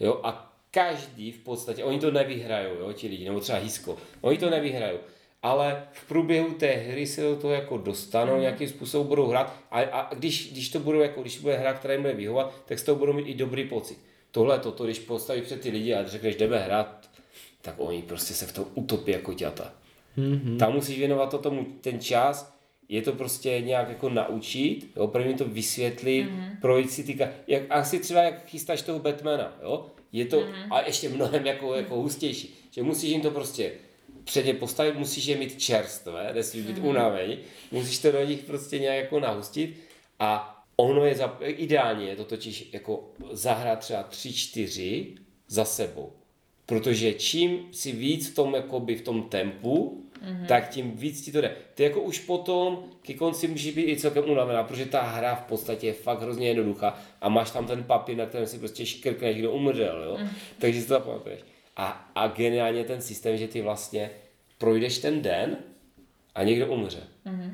jo, 0.00 0.20
a 0.22 0.52
každý 0.70 1.32
v 1.32 1.38
podstatě, 1.38 1.84
oni 1.84 2.00
to 2.00 2.10
nevyhrajou, 2.10 2.74
jo, 2.74 2.92
ti 2.92 3.08
lidi, 3.08 3.24
nebo 3.24 3.40
třeba 3.40 3.58
Hisko, 3.58 3.96
oni 4.20 4.38
to 4.38 4.50
nevyhrajou, 4.50 4.98
ale 5.42 5.88
v 5.92 6.08
průběhu 6.08 6.54
té 6.54 6.66
hry 6.66 7.06
se 7.06 7.22
do 7.22 7.36
toho 7.36 7.52
jako 7.52 7.78
dostanou, 7.78 8.34
mm. 8.34 8.40
nějakým 8.40 8.68
způsobem 8.68 9.06
budou 9.06 9.26
hrát 9.26 9.56
a, 9.70 9.80
a 9.80 10.14
když, 10.14 10.52
když 10.52 10.68
to 10.68 10.80
budou 10.80 11.00
jako, 11.00 11.22
když 11.22 11.38
bude 11.38 11.56
hra, 11.56 11.74
která 11.74 11.94
jim 11.94 12.02
bude 12.02 12.14
vyhovat, 12.14 12.54
tak 12.64 12.78
z 12.78 12.82
toho 12.82 12.98
budou 12.98 13.12
mít 13.12 13.26
i 13.26 13.34
dobrý 13.34 13.68
pocit. 13.68 13.98
Tohle 14.30 14.58
toto, 14.58 14.84
když 14.84 14.98
postavíš 14.98 15.44
před 15.44 15.60
ty 15.60 15.70
lidi 15.70 15.94
a 15.94 16.06
řekneš, 16.06 16.36
jdeme 16.36 16.58
hrát, 16.58 17.10
tak 17.62 17.74
oni 17.78 18.02
prostě 18.02 18.34
se 18.34 18.46
v 18.46 18.52
tom 18.52 18.64
utopí 18.74 19.12
jako 19.12 19.34
ťata. 19.34 19.72
Mm-hmm. 20.18 20.58
Tam 20.58 20.72
musíš 20.72 20.98
věnovat 20.98 21.30
to 21.30 21.38
tomu 21.38 21.66
ten 21.80 22.00
čas, 22.00 22.55
je 22.88 23.02
to 23.02 23.12
prostě 23.12 23.60
nějak 23.60 23.88
jako 23.88 24.08
naučit, 24.08 24.90
jo, 24.96 25.06
první 25.06 25.34
to 25.34 25.44
vysvětlit, 25.44 26.24
mm-hmm. 26.24 26.60
projít 26.60 26.90
si 26.90 27.04
ty, 27.04 27.14
ka- 27.14 27.30
jak, 27.46 27.62
asi 27.70 27.98
třeba 27.98 28.22
jak 28.22 28.46
chystáš 28.46 28.82
toho 28.82 28.98
Batmana, 28.98 29.58
jo, 29.62 29.86
je 30.12 30.24
to 30.24 30.40
mm-hmm. 30.40 30.66
a 30.70 30.86
ještě 30.86 31.08
mnohem 31.08 31.46
jako, 31.46 31.74
jako 31.74 31.96
hustější, 31.96 32.54
že 32.70 32.82
musíš 32.82 33.10
jim 33.10 33.20
to 33.20 33.30
prostě 33.30 33.72
před 34.24 34.46
ně 34.46 34.54
postavit, 34.54 34.98
musíš 34.98 35.26
je 35.26 35.36
mít 35.36 35.60
čerstvé, 35.60 36.30
nesmí 36.34 36.62
být 36.62 36.78
mm-hmm. 36.78 36.88
unavení, 36.88 37.38
musíš 37.72 37.98
to 37.98 38.12
do 38.12 38.24
nich 38.24 38.42
prostě 38.42 38.78
nějak 38.78 39.04
jako 39.04 39.20
nahustit 39.20 39.76
a 40.18 40.52
ono 40.76 41.04
je 41.04 41.14
za, 41.14 41.38
ideálně 41.40 42.06
je 42.06 42.16
to 42.16 42.24
totiž 42.24 42.68
jako 42.72 43.10
zahrát 43.30 43.78
třeba 43.78 44.02
tři, 44.02 44.32
čtyři 44.32 45.14
za 45.48 45.64
sebou. 45.64 46.12
Protože 46.66 47.12
čím 47.12 47.68
si 47.72 47.92
víc 47.92 48.30
v 48.30 48.34
tom, 48.34 48.54
jakoby 48.54 48.94
v 48.94 49.02
tom 49.02 49.22
tempu, 49.22 50.05
mm-hmm. 50.22 50.46
tak 50.46 50.68
tím 50.68 50.96
víc 50.96 51.24
ti 51.24 51.32
to 51.32 51.40
jde. 51.40 51.56
Ty 51.74 51.82
jako 51.82 52.00
už 52.00 52.18
potom 52.18 52.84
ke 53.02 53.14
konci 53.14 53.48
můžeš 53.48 53.74
být 53.74 53.88
i 53.88 53.96
celkem 53.96 54.24
unavená, 54.30 54.64
protože 54.64 54.86
ta 54.86 55.02
hra 55.02 55.34
v 55.34 55.44
podstatě 55.44 55.86
je 55.86 55.92
fakt 55.92 56.22
hrozně 56.22 56.48
jednoduchá 56.48 56.98
a 57.20 57.28
máš 57.28 57.50
tam 57.50 57.66
ten 57.66 57.84
papír, 57.84 58.16
na 58.16 58.26
kterém 58.26 58.46
si 58.46 58.58
prostě 58.58 58.86
škrkneš, 58.86 59.36
kdo 59.36 59.52
umřel, 59.52 60.02
jo? 60.02 60.16
Mm. 60.20 60.28
takže 60.58 60.80
si 60.80 60.86
to 60.86 60.94
zapamatuješ. 60.94 61.40
A, 61.76 62.10
a 62.14 62.28
geniálně 62.28 62.84
ten 62.84 63.00
systém, 63.00 63.36
že 63.36 63.48
ty 63.48 63.62
vlastně 63.62 64.10
projdeš 64.58 64.98
ten 64.98 65.22
den 65.22 65.56
a 66.34 66.42
někdo 66.42 66.66
umře. 66.66 67.00
Mm-hmm. 67.26 67.52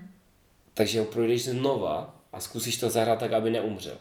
Takže 0.74 1.00
ho 1.00 1.06
projdeš 1.06 1.44
znova 1.44 2.22
a 2.32 2.40
zkusíš 2.40 2.76
to 2.76 2.90
zahrát 2.90 3.18
tak, 3.18 3.32
aby 3.32 3.50
neumřel. 3.50 3.96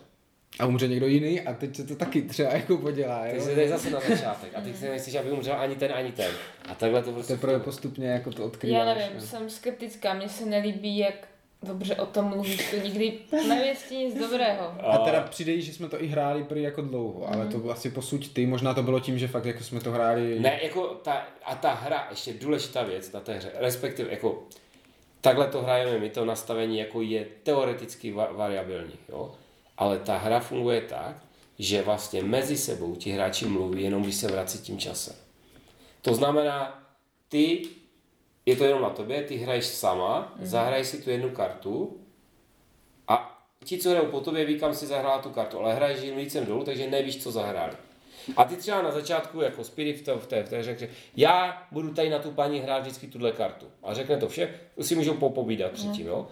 A 0.60 0.66
umře 0.66 0.88
někdo 0.88 1.08
jiný 1.08 1.42
a 1.42 1.54
teď 1.54 1.76
se 1.76 1.84
to 1.84 1.96
taky 1.96 2.22
třeba 2.22 2.50
jako 2.54 2.78
podělá, 2.78 3.26
jo? 3.26 3.32
Takže 3.32 3.54
to 3.54 3.60
je 3.60 3.70
zase 3.70 3.90
na 3.90 4.00
začátek. 4.00 4.52
A 4.56 4.62
ty 4.62 4.74
si 4.74 4.90
nechceš, 4.90 5.16
aby 5.16 5.32
umřel 5.32 5.56
ani 5.60 5.76
ten, 5.76 5.92
ani 5.94 6.12
ten. 6.12 6.32
A 6.70 6.76
takhle 6.76 7.04
to 7.04 7.12
prostě... 7.12 7.34
Teprve 7.34 7.60
postupně 7.60 8.08
jako 8.08 8.32
to 8.32 8.46
odkrýváš. 8.46 8.80
Já 8.88 8.94
nevím, 8.94 9.16
jo. 9.16 9.22
jsem 9.22 9.50
skeptická, 9.50 10.14
mně 10.14 10.30
se 10.30 10.46
nelíbí, 10.46 10.98
jak 10.98 11.14
dobře 11.64 11.96
o 11.96 12.06
tom 12.06 12.26
mluvíš, 12.26 12.72
to 12.72 12.78
nikdy 12.78 13.14
nevěstí 13.48 13.98
nic 14.06 14.20
dobrého. 14.20 14.74
A 14.88 14.98
teda 14.98 15.22
přijde, 15.22 15.62
že 15.62 15.74
jsme 15.74 15.90
to 15.90 16.04
i 16.04 16.08
hráli 16.08 16.44
prý 16.44 16.62
jako 16.62 16.82
dlouho, 16.82 17.28
ale 17.34 17.46
Mhm. 17.46 17.62
to 17.62 17.70
asi 17.72 17.90
posuď 17.90 18.34
ty, 18.34 18.46
možná 18.46 18.74
to 18.74 18.84
bylo 18.84 19.00
tím, 19.00 19.20
že 19.20 19.28
fakt 19.28 19.46
jako 19.46 19.64
jsme 19.64 19.80
to 19.80 19.92
hráli... 19.92 20.40
Ne, 20.40 20.60
jako 20.64 20.88
ta, 20.88 21.28
a 21.46 21.56
ta 21.56 21.74
hra, 21.74 22.08
ještě 22.10 22.34
důležitá 22.34 22.84
věc 22.84 23.12
na 23.12 23.20
té 23.20 23.34
hře, 23.34 23.52
respektive 23.56 24.12
jako 24.12 24.44
takhle 25.22 25.48
to 25.48 25.62
hrajeme 25.62 26.00
my, 26.00 26.10
to 26.10 26.26
nastavení 26.26 26.78
jako 26.80 27.02
je 27.02 27.26
teoreticky 27.44 28.14
va- 28.14 28.36
variabilní, 28.36 28.94
jo. 29.10 29.32
Ale 29.82 30.00
ta 30.00 30.18
hra 30.18 30.40
funguje 30.40 30.82
tak, 30.82 31.26
že 31.60 31.82
vlastně 31.82 32.24
mezi 32.24 32.58
sebou 32.58 32.96
ti 32.96 33.12
hráči 33.12 33.46
mluví, 33.46 33.84
jenom 33.84 34.04
když 34.04 34.16
se 34.16 34.32
vrací 34.32 34.60
tím 34.60 34.78
časem. 34.78 35.16
To 36.02 36.14
znamená, 36.14 36.86
ty, 37.30 37.66
je 38.46 38.56
to 38.56 38.64
jenom 38.64 38.82
na 38.82 38.90
tobě, 38.90 39.24
ty 39.24 39.36
hraješ 39.36 39.66
sama, 39.66 40.34
mm. 40.40 40.46
zahraješ 40.46 40.88
si 40.88 41.02
tu 41.02 41.10
jednu 41.10 41.30
kartu 41.30 41.98
a 43.08 43.44
ti, 43.64 43.78
co 43.78 43.90
hrajou 43.90 44.06
po 44.06 44.20
tobě, 44.22 44.46
ví, 44.46 44.60
kam 44.60 44.74
si 44.74 44.88
zahrál 44.88 45.22
tu 45.22 45.30
kartu, 45.30 45.60
ale 45.60 45.74
hraješ 45.74 46.02
jim 46.02 46.18
lícem 46.18 46.46
dolů, 46.46 46.64
takže 46.64 46.90
nevíš, 46.90 47.24
co 47.24 47.32
zahráli. 47.32 47.74
A 48.38 48.44
ty 48.44 48.56
třeba 48.56 48.82
na 48.82 48.92
začátku, 48.92 49.42
jako 49.42 49.64
Spirit 49.64 49.98
v 49.98 50.02
té, 50.02 50.14
v 50.14 50.28
té, 50.28 50.44
v 50.44 50.50
té 50.50 50.64
řekne, 50.64 50.88
já 51.16 51.68
budu 51.72 51.94
tady 51.94 52.10
na 52.10 52.20
tu 52.20 52.32
paní 52.32 52.60
hrát 52.60 52.80
vždycky 52.80 53.08
tuhle 53.08 53.32
kartu. 53.32 53.66
A 53.84 53.94
řekne 53.94 54.18
to 54.18 54.30
vše, 54.30 54.54
si 54.82 54.96
můžou 54.96 55.14
popovídat 55.14 55.72
předtím, 55.72 56.08
jo. 56.08 56.28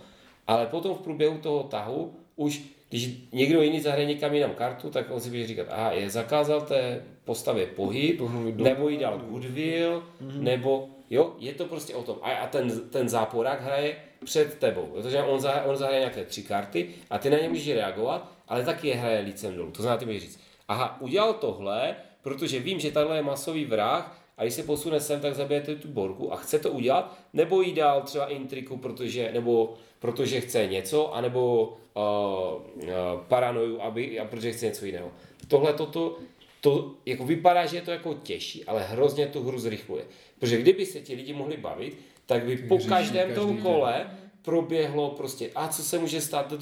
Ale 0.48 0.66
potom 0.66 0.96
v 0.96 1.02
průběhu 1.02 1.38
toho 1.38 1.64
tahu 1.64 2.16
už 2.36 2.79
když 2.90 3.10
někdo 3.32 3.62
jiný 3.62 3.80
zahraje 3.80 4.06
někam 4.06 4.34
jinam 4.34 4.54
kartu, 4.54 4.90
tak 4.90 5.06
on 5.12 5.20
si 5.20 5.30
bude 5.30 5.48
říkat, 5.48 5.68
aha, 5.70 5.92
je 5.92 6.10
zakázal 6.10 6.62
té 6.62 7.04
postavě 7.24 7.66
pohyb, 7.66 8.22
nebo 8.56 8.90
jí 8.90 8.98
dal 8.98 9.18
goodwill, 9.18 10.04
mm-hmm. 10.22 10.42
nebo 10.42 10.90
jo, 11.10 11.36
je 11.40 11.54
to 11.54 11.66
prostě 11.66 11.96
o 11.96 12.04
tom. 12.04 12.18
A, 12.22 12.32
a 12.32 12.48
ten, 12.48 12.90
ten 12.90 13.10
záporák 13.10 13.62
hraje 13.62 13.96
před 14.26 14.54
tebou, 14.54 14.86
protože 14.86 15.24
on, 15.24 15.40
zahraje, 15.40 15.68
on 15.68 15.76
zahraje 15.76 16.00
nějaké 16.00 16.26
tři 16.26 16.44
karty 16.44 16.90
a 17.10 17.18
ty 17.18 17.30
na 17.30 17.38
ně 17.38 17.50
můžeš 17.50 17.76
reagovat, 17.76 18.32
ale 18.48 18.66
taky 18.66 18.88
je 18.88 18.96
hraje 18.96 19.20
lícem 19.20 19.56
dolů. 19.56 19.72
To 19.72 19.82
znamená, 19.82 20.00
ty 20.00 20.06
můžeš 20.06 20.22
říct, 20.22 20.40
aha, 20.68 21.02
udělal 21.02 21.34
tohle, 21.34 21.96
protože 22.22 22.60
vím, 22.60 22.80
že 22.80 22.92
tahle 22.92 23.16
je 23.16 23.22
masový 23.22 23.66
vrah, 23.66 24.20
a 24.38 24.44
když 24.44 24.54
se 24.54 24.64
posune 24.64 25.00
sem, 25.00 25.20
tak 25.20 25.36
zabijete 25.36 25.76
tu 25.76 25.88
borku 25.88 26.34
a 26.34 26.36
chce 26.36 26.60
to 26.60 26.72
udělat, 26.72 27.18
nebo 27.34 27.62
jí 27.62 27.74
dál 27.74 28.02
třeba 28.02 28.26
intriku, 28.26 28.78
protože, 28.78 29.32
nebo 29.34 29.74
protože 30.00 30.42
chce 30.42 30.68
něco, 30.68 31.14
anebo 31.14 31.74
uh, 31.94 32.84
uh, 32.84 32.90
paranoju, 33.28 33.82
aby, 33.82 34.20
a 34.20 34.26
protože 34.26 34.52
chce 34.52 34.66
něco 34.66 34.86
jiného. 34.86 35.12
Tohle 35.48 35.74
toto, 35.74 36.18
to 36.62 36.94
jako 37.06 37.26
vypadá, 37.26 37.66
že 37.66 37.78
je 37.78 37.82
to 37.82 37.92
jako 37.92 38.14
těžší, 38.14 38.66
ale 38.66 38.84
hrozně 38.84 39.28
tu 39.28 39.44
hru 39.44 39.60
zrychluje. 39.60 40.04
Protože 40.40 40.62
kdyby 40.62 40.86
se 40.86 41.00
ti 41.00 41.16
lidi 41.16 41.34
mohli 41.34 41.58
bavit, 41.58 41.98
tak 42.26 42.46
by 42.46 42.58
po 42.58 42.78
každém 42.78 43.34
tom 43.34 43.58
kole 43.58 44.08
proběhlo 44.42 45.10
prostě, 45.10 45.50
a 45.56 45.68
co 45.68 45.84
se 45.84 46.00
může 46.00 46.22
stát, 46.22 46.54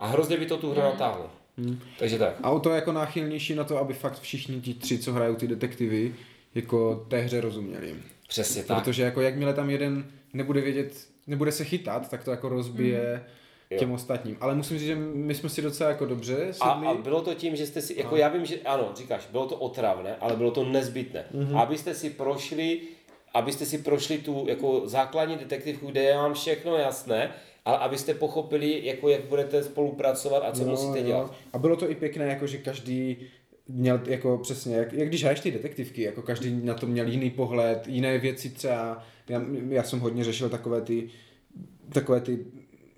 a 0.00 0.06
hrozně 0.06 0.36
by 0.36 0.46
to 0.46 0.56
tu 0.56 0.70
hru 0.70 0.80
natáhlo. 0.80 1.30
Hmm. 1.58 1.80
Takže 1.98 2.18
tak. 2.18 2.36
A 2.42 2.50
o 2.50 2.60
to 2.60 2.70
je 2.70 2.74
jako 2.74 2.92
náchylnější 2.92 3.54
na 3.54 3.64
to, 3.64 3.78
aby 3.78 3.94
fakt 3.94 4.20
všichni 4.20 4.60
ti 4.60 4.74
tři, 4.74 4.98
co 4.98 5.12
hrajou 5.12 5.34
ty 5.34 5.48
detektivy, 5.48 6.14
jako 6.54 7.06
té 7.08 7.20
hře 7.20 7.40
rozuměli. 7.40 7.94
Přesně 8.28 8.64
tak. 8.64 8.78
Protože 8.78 9.02
jako 9.02 9.20
jakmile 9.20 9.54
tam 9.54 9.70
jeden 9.70 10.06
nebude 10.32 10.60
vědět, 10.60 11.06
nebude 11.26 11.52
se 11.52 11.64
chytat, 11.64 12.10
tak 12.10 12.24
to 12.24 12.30
jako 12.30 12.48
rozbije 12.48 13.24
mm. 13.70 13.78
těm 13.78 13.92
ostatním. 13.92 14.36
Ale 14.40 14.54
musím 14.54 14.78
říct, 14.78 14.86
že 14.86 14.96
my 14.96 15.34
jsme 15.34 15.48
si 15.48 15.62
docela 15.62 15.90
jako 15.90 16.06
dobře 16.06 16.36
sedli. 16.36 16.86
A, 16.86 16.90
a 16.90 16.94
bylo 16.94 17.22
to 17.22 17.34
tím, 17.34 17.56
že 17.56 17.66
jste 17.66 17.82
si, 17.82 17.98
jako 17.98 18.14
a. 18.14 18.18
já 18.18 18.28
vím, 18.28 18.46
že 18.46 18.58
ano, 18.64 18.92
říkáš, 18.96 19.28
bylo 19.32 19.46
to 19.46 19.56
otravné, 19.56 20.16
ale 20.20 20.36
bylo 20.36 20.50
to 20.50 20.64
nezbytné. 20.64 21.24
Mm-hmm. 21.34 21.58
Abyste 21.58 21.94
si 21.94 22.10
prošli, 22.10 22.80
abyste 23.34 23.66
si 23.66 23.78
prošli 23.78 24.18
tu 24.18 24.44
jako 24.48 24.82
základní 24.84 25.36
detektivku, 25.36 25.86
kde 25.86 26.02
je 26.02 26.16
vám 26.16 26.34
všechno 26.34 26.76
jasné, 26.76 27.30
ale 27.64 27.78
abyste 27.78 28.14
pochopili, 28.14 28.86
jako 28.86 29.08
jak 29.08 29.24
budete 29.24 29.62
spolupracovat 29.62 30.42
a 30.46 30.52
co 30.52 30.64
no, 30.64 30.70
musíte 30.70 31.02
dělat. 31.02 31.26
No. 31.30 31.36
A 31.52 31.58
bylo 31.58 31.76
to 31.76 31.90
i 31.90 31.94
pěkné, 31.94 32.26
jako 32.26 32.46
že 32.46 32.58
každý 32.58 33.16
měl 33.68 34.00
jako 34.06 34.38
přesně, 34.38 34.76
jak, 34.76 34.92
jak 34.92 35.08
když 35.08 35.22
hraješ 35.22 35.40
ty 35.40 35.50
detektivky, 35.50 36.02
jako 36.02 36.22
každý 36.22 36.60
na 36.64 36.74
to 36.74 36.86
měl 36.86 37.08
jiný 37.08 37.30
pohled, 37.30 37.88
jiné 37.88 38.18
věci 38.18 38.50
třeba, 38.50 39.04
já, 39.28 39.42
já 39.68 39.82
jsem 39.82 40.00
hodně 40.00 40.24
řešil 40.24 40.48
takové 40.48 40.80
ty, 40.80 41.10
takové 41.92 42.20
ty 42.20 42.46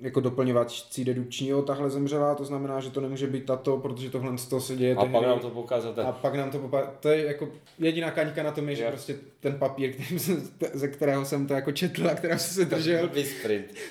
jako 0.01 0.20
doplňovací 0.20 1.05
dedukční, 1.05 1.48
jo, 1.48 1.62
tahle 1.62 1.90
zemřela, 1.90 2.34
to 2.34 2.44
znamená, 2.44 2.80
že 2.80 2.90
to 2.90 3.01
nemůže 3.01 3.26
být 3.26 3.46
tato, 3.46 3.76
protože 3.76 4.10
tohle 4.10 4.38
z 4.38 4.46
toho 4.46 4.60
se 4.60 4.76
děje. 4.76 4.94
A 4.94 5.01
tehdy. 5.01 5.12
pak 5.12 5.26
nám 5.26 5.40
to 5.40 5.51
pokazat. 5.51 5.98
A 5.98 6.12
pak 6.12 6.34
nám 6.34 6.51
to 6.51 6.59
pokazat. 6.59 6.94
To 7.01 7.09
je 7.09 7.26
jako 7.26 7.48
jediná 7.78 8.10
kaňka 8.10 8.42
na 8.42 8.51
tom 8.51 8.68
je, 8.68 8.76
že 8.76 8.88
prostě 8.88 9.16
ten 9.40 9.59
papír, 9.59 9.92
který 9.92 10.18
jsem, 10.18 10.48
ze 10.72 10.88
kterého 10.88 11.24
jsem 11.24 11.46
to 11.46 11.55
jako 11.55 11.72
četl 11.72 12.09
a 12.09 12.14
kterého 12.14 12.40
jsem 12.40 12.64
se 12.64 12.76
držel, 12.76 13.10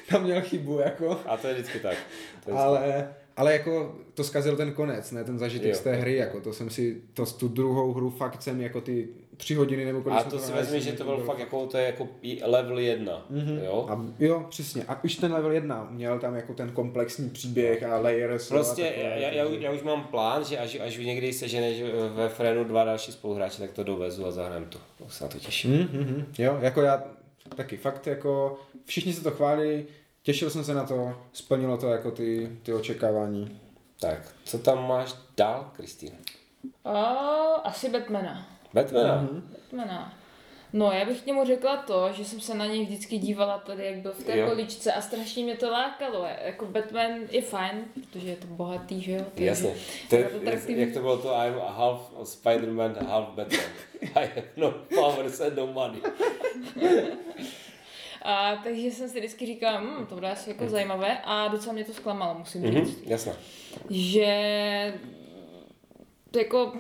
tam 0.10 0.23
měl 0.23 0.41
chybu, 0.41 0.80
jako. 0.80 1.19
A 1.26 1.38
to 1.38 1.47
je 1.47 1.53
vždycky 1.53 1.80
tak. 1.80 1.97
To 2.45 2.51
je 2.51 2.57
Ale 2.57 3.14
ale 3.38 3.53
jako 3.53 3.95
to 4.14 4.23
zkazil 4.23 4.57
ten 4.57 4.73
konec, 4.73 5.11
ne 5.11 5.23
ten 5.23 5.39
zažitek 5.39 5.69
jo. 5.69 5.76
z 5.76 5.80
té 5.80 5.95
hry, 5.95 6.15
jako 6.15 6.41
to 6.41 6.53
jsem 6.53 6.69
si, 6.69 7.01
to 7.14 7.26
tu 7.26 7.47
druhou 7.47 7.93
hru 7.93 8.10
fakt 8.10 8.41
jsem 8.41 8.61
jako 8.61 8.81
ty 8.81 9.07
tři 9.38 9.55
hodiny 9.55 9.85
nebo 9.85 10.01
kolik 10.01 10.19
A 10.19 10.23
to 10.23 10.39
si 10.39 10.51
vezmi, 10.51 10.81
že 10.81 10.91
to 10.91 11.03
byl 11.03 11.18
fakt 11.18 11.39
jako, 11.39 11.65
to 11.68 11.77
je 11.77 11.85
jako 11.85 12.07
level 12.43 12.80
jedna, 12.80 13.26
mm-hmm. 13.31 13.64
jo? 13.64 13.85
A, 13.89 14.05
jo, 14.19 14.45
přesně. 14.49 14.84
A 14.88 15.03
už 15.03 15.15
ten 15.15 15.34
level 15.34 15.51
jedna 15.51 15.88
měl 15.91 16.19
tam 16.19 16.35
jako 16.35 16.53
ten 16.53 16.72
komplexní 16.72 17.30
příběh 17.30 17.84
a 17.84 17.97
layers. 17.97 18.47
Prostě 18.49 18.84
a 18.84 18.89
takové, 18.89 19.22
já, 19.22 19.31
já, 19.31 19.43
já, 19.60 19.72
už 19.72 19.84
mám 19.84 20.03
plán, 20.03 20.45
že 20.45 20.57
až, 20.57 20.77
až 20.85 20.97
někdy 20.97 21.34
seženeš 21.34 21.84
ve 22.15 22.30
Frenu 22.30 22.64
dva 22.64 22.84
další 22.84 23.11
spoluhráče, 23.11 23.61
tak 23.61 23.72
to 23.72 23.84
dovezu 23.84 24.26
a 24.26 24.31
zahrajem 24.31 24.65
to. 24.65 24.80
To 24.97 25.10
se 25.10 25.23
na 25.23 25.30
to 25.30 25.39
těším. 25.39 25.72
Mm-hmm. 25.72 26.26
Jo, 26.38 26.57
jako 26.61 26.81
já 26.81 27.03
taky 27.55 27.77
fakt 27.77 28.07
jako 28.07 28.60
všichni 28.85 29.14
se 29.14 29.23
to 29.23 29.31
chválí, 29.31 29.85
těšil 30.24 30.50
jsem 30.50 30.64
se 30.64 30.74
na 30.74 30.86
to, 30.86 31.16
splnilo 31.34 31.78
to 31.78 31.88
jako 31.88 32.12
ty, 32.12 32.58
ty 32.64 32.74
očekávání. 32.74 33.60
Tak, 34.00 34.36
co 34.44 34.60
tam 34.60 34.88
máš 34.88 35.16
dál, 35.38 35.72
Kristýna? 35.76 36.18
asi 37.64 37.90
Batmana. 37.90 38.48
Batmana? 38.74 39.24
Mm-hmm. 39.24 39.41
Batmana. 39.52 40.14
No, 40.74 40.91
já 40.91 41.06
bych 41.06 41.22
k 41.22 41.26
němu 41.26 41.45
řekla 41.45 41.78
to, 41.78 42.10
že 42.12 42.26
jsem 42.26 42.40
se 42.40 42.54
na 42.54 42.66
něj 42.66 42.86
vždycky 42.86 43.18
dívala 43.18 43.58
tady, 43.58 43.86
jak 43.86 43.95
byl 43.95 44.12
v 44.12 44.24
té 44.24 44.45
količce 44.45 44.94
a 44.94 45.02
strašně 45.02 45.44
mě 45.44 45.56
to 45.56 45.72
lákalo. 45.72 46.26
Jako 46.45 46.66
Batman 46.66 47.12
je 47.32 47.41
fajn, 47.41 47.86
protože 47.94 48.30
je 48.30 48.36
to 48.36 48.48
bohatý, 48.48 49.02
že 49.02 49.12
jo? 49.12 49.26
Jasně. 49.36 49.74
To, 50.10 50.16
to 50.16 50.50
jak 50.70 50.94
to 50.94 51.00
bylo 51.00 51.18
to 51.18 51.34
I'm 51.34 51.62
a 51.62 51.72
half 51.72 52.12
Spider-Man, 52.24 53.08
half 53.08 53.30
Batman. 53.30 53.66
I 54.16 54.26
have 54.26 54.48
no 54.58 54.72
powers 54.72 55.41
and 55.41 55.56
no 55.56 55.68
money. 55.68 56.02
A, 58.24 58.56
takže 58.64 58.82
jsem 58.82 59.10
si 59.10 59.20
vždycky 59.20 59.45
říkala, 59.45 59.80
hm, 59.80 60.06
to 60.06 60.16
bude 60.16 60.32
asi 60.32 60.50
jako 60.50 60.70
zajímavé 60.70 61.18
a 61.24 61.48
docela 61.48 61.74
mě 61.74 61.84
to 61.84 61.94
zklamalo, 61.94 62.40
musím 62.40 62.62
mhm, 62.62 62.74
říct. 62.74 62.98
Mm-hmm, 62.98 63.10
jasně. 63.10 63.34
Že 63.90 64.94
to 66.32 66.40
jako 66.40 66.74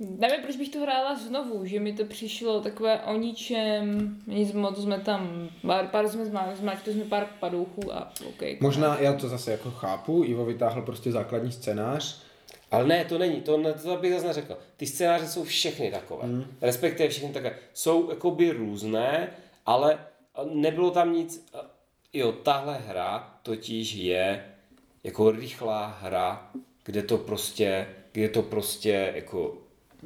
Nevím, 0.00 0.42
proč 0.42 0.56
bych 0.56 0.68
to 0.68 0.80
hrála 0.80 1.18
znovu, 1.18 1.66
že 1.66 1.80
mi 1.80 1.92
to 1.92 2.04
přišlo 2.04 2.60
takové 2.60 3.00
o 3.00 3.16
ničem, 3.16 4.16
nic 4.26 4.52
moc 4.52 4.82
jsme 4.82 5.00
tam, 5.00 5.48
pár, 5.66 5.86
pár 5.86 6.08
jsme 6.08 6.26
zmátili 6.54 6.96
jsme 6.96 7.04
pár 7.04 7.26
padouchů 7.40 7.94
a 7.94 8.12
OK. 8.28 8.60
Možná 8.60 8.98
já 9.00 9.12
to 9.12 9.28
zase 9.28 9.52
jako 9.52 9.70
chápu, 9.70 10.24
Ivo 10.24 10.44
vytáhl 10.44 10.82
prostě 10.82 11.12
základní 11.12 11.52
scénář, 11.52 12.22
ale 12.70 12.86
ne, 12.86 13.04
to 13.04 13.18
není, 13.18 13.40
to, 13.40 13.62
to 13.82 13.96
bych 13.96 14.12
zase 14.12 14.26
neřekl. 14.26 14.58
Ty 14.76 14.86
scénáře 14.86 15.26
jsou 15.26 15.44
všechny 15.44 15.90
takové, 15.90 16.26
mm. 16.26 16.44
respektive 16.60 17.08
všechny 17.08 17.32
takové. 17.32 17.54
Jsou 17.74 18.10
jakoby 18.10 18.50
různé, 18.50 19.28
ale 19.66 19.98
nebylo 20.44 20.90
tam 20.90 21.12
nic, 21.12 21.46
jo, 22.12 22.32
tahle 22.32 22.78
hra 22.78 23.38
totiž 23.42 23.92
je 23.92 24.54
jako 25.04 25.30
rychlá 25.30 25.86
hra, 25.86 26.50
kde 26.84 27.02
to 27.02 27.18
prostě, 27.18 27.88
kde 28.12 28.28
to 28.28 28.42
prostě 28.42 29.12
jako 29.14 29.58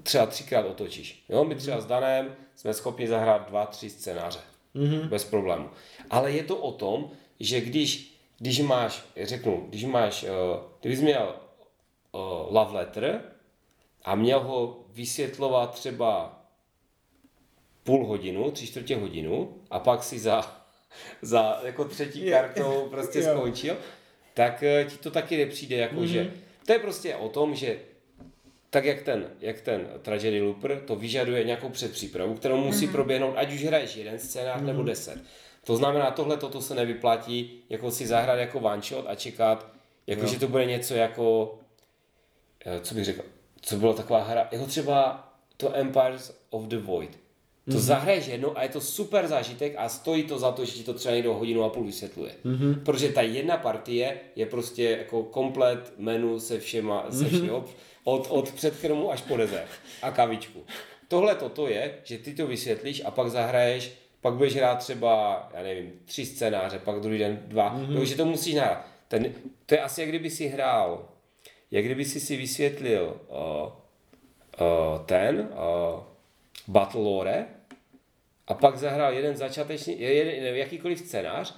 třeba 0.02 0.26
třikrát 0.26 0.66
otočíš. 0.66 1.24
Jo, 1.28 1.44
my 1.44 1.54
třeba 1.54 1.80
s 1.80 1.86
Danem 1.86 2.36
jsme 2.56 2.74
schopni 2.74 3.08
zahrát 3.08 3.48
dva, 3.48 3.66
tři 3.66 3.90
scénáře. 3.90 4.40
Mm-hmm. 4.74 5.08
Bez 5.08 5.24
problému. 5.24 5.70
Ale 6.10 6.32
je 6.32 6.44
to 6.44 6.56
o 6.56 6.72
tom, 6.72 7.10
že 7.40 7.60
když, 7.60 8.18
když 8.38 8.60
máš, 8.60 9.04
řeknu, 9.22 9.66
když 9.68 9.84
máš, 9.84 10.22
uh, 10.22 10.28
kdybys 10.80 11.00
měl 11.00 11.34
uh, 12.12 12.20
love 12.50 12.78
letter 12.78 13.22
a 14.04 14.14
měl 14.14 14.40
ho 14.40 14.84
vysvětlovat 14.88 15.74
třeba 15.74 16.41
půl 17.84 18.06
hodinu, 18.06 18.50
tři 18.50 18.66
čtvrtě 18.66 18.96
hodinu 18.96 19.54
a 19.70 19.78
pak 19.78 20.02
si 20.02 20.18
za, 20.18 20.62
za 21.22 21.60
jako 21.64 21.84
třetí 21.84 22.30
kartou 22.30 22.86
prostě 22.90 23.22
skončil, 23.22 23.76
tak 24.34 24.62
eh, 24.62 24.84
ti 24.84 24.96
to 24.96 25.10
taky 25.10 25.36
nepřijde 25.36 25.76
jako, 25.76 25.96
mm-hmm. 25.96 26.04
že 26.04 26.32
to 26.66 26.72
je 26.72 26.78
prostě 26.78 27.16
o 27.16 27.28
tom, 27.28 27.54
že 27.54 27.78
tak 28.70 28.84
jak 28.84 29.02
ten, 29.02 29.26
jak 29.40 29.60
ten 29.60 29.88
Tragedy 30.02 30.42
Looper, 30.42 30.80
to 30.80 30.96
vyžaduje 30.96 31.44
nějakou 31.44 31.68
předpřípravu, 31.68 32.34
kterou 32.34 32.56
musí 32.56 32.86
mm-hmm. 32.86 32.92
proběhnout, 32.92 33.34
ať 33.36 33.52
už 33.52 33.64
hraješ 33.64 33.96
jeden 33.96 34.18
scénář 34.18 34.60
mm-hmm. 34.60 34.66
nebo 34.66 34.82
deset. 34.82 35.18
To 35.64 35.76
znamená, 35.76 36.10
tohle 36.10 36.36
toto 36.36 36.62
se 36.62 36.74
nevyplatí, 36.74 37.62
jako 37.68 37.90
si 37.90 38.06
zahrát 38.06 38.38
jako 38.38 38.58
one 38.58 38.82
shot 38.82 39.04
a 39.08 39.14
čekat, 39.14 39.72
jako 40.06 40.26
že 40.26 40.38
to 40.38 40.48
bude 40.48 40.64
něco 40.64 40.94
jako, 40.94 41.58
eh, 42.66 42.80
co 42.80 42.94
bych 42.94 43.04
řekl, 43.04 43.22
co 43.60 43.76
bylo 43.76 43.94
taková 43.94 44.22
hra, 44.22 44.48
jako 44.52 44.66
třeba 44.66 45.28
to 45.56 45.76
Empires 45.76 46.40
of 46.50 46.64
the 46.64 46.78
Void. 46.78 47.18
To 47.64 47.70
mm-hmm. 47.70 47.80
zahraješ 47.80 48.26
jednou 48.26 48.58
a 48.58 48.62
je 48.62 48.68
to 48.68 48.80
super 48.80 49.26
zážitek 49.26 49.74
a 49.76 49.88
stojí 49.88 50.22
to 50.22 50.38
za 50.38 50.52
to, 50.52 50.64
že 50.64 50.72
ti 50.72 50.84
to 50.84 50.94
třeba 50.94 51.14
někdo 51.14 51.34
hodinu 51.34 51.64
a 51.64 51.68
půl 51.68 51.84
vysvětluje. 51.84 52.32
Mm-hmm. 52.44 52.84
Protože 52.84 53.08
ta 53.08 53.22
jedna 53.22 53.56
partie 53.56 54.20
je 54.36 54.46
prostě 54.46 54.84
jako 54.84 55.22
komplet 55.22 55.92
menu 55.98 56.40
se 56.40 56.60
všema, 56.60 57.06
se 57.10 57.24
mm-hmm. 57.24 57.42
všeho, 57.42 57.64
od, 58.04 58.26
od 58.30 58.52
předkrmu 58.52 59.12
až 59.12 59.22
po 59.22 59.36
dezert 59.36 59.68
a 60.02 60.10
kavičku. 60.10 60.64
Tohle 61.08 61.34
toto 61.34 61.68
je, 61.68 61.94
že 62.04 62.18
ty 62.18 62.34
to 62.34 62.46
vysvětlíš 62.46 63.02
a 63.04 63.10
pak 63.10 63.30
zahraješ, 63.30 63.92
pak 64.20 64.34
budeš 64.34 64.56
hrát 64.56 64.78
třeba, 64.78 65.48
já 65.54 65.62
nevím, 65.62 65.92
tři 66.04 66.26
scénáře, 66.26 66.78
pak 66.78 67.00
druhý 67.00 67.18
den 67.18 67.42
dva, 67.46 67.78
mm-hmm. 67.78 68.02
že 68.02 68.16
to 68.16 68.24
musíš 68.24 68.54
nahrát. 68.54 68.86
Ten, 69.08 69.32
to 69.66 69.74
je 69.74 69.80
asi 69.80 70.00
jak 70.00 70.10
kdyby 70.10 70.30
si 70.30 70.48
hrál 70.48 71.12
jak 71.72 71.84
kdyby 71.84 72.04
si 72.04 72.20
si 72.20 72.36
vysvětlil 72.36 73.16
uh, 73.28 73.36
uh, 73.36 75.06
ten 75.06 75.48
uh, 75.52 76.00
Battle 76.68 77.00
Lore 77.00 77.46
a 78.46 78.54
pak 78.54 78.76
zahrál 78.78 79.12
jeden 79.12 79.36
začáteční, 79.36 80.00
jeden, 80.00 80.56
jakýkoliv 80.56 80.98
scénář 80.98 81.54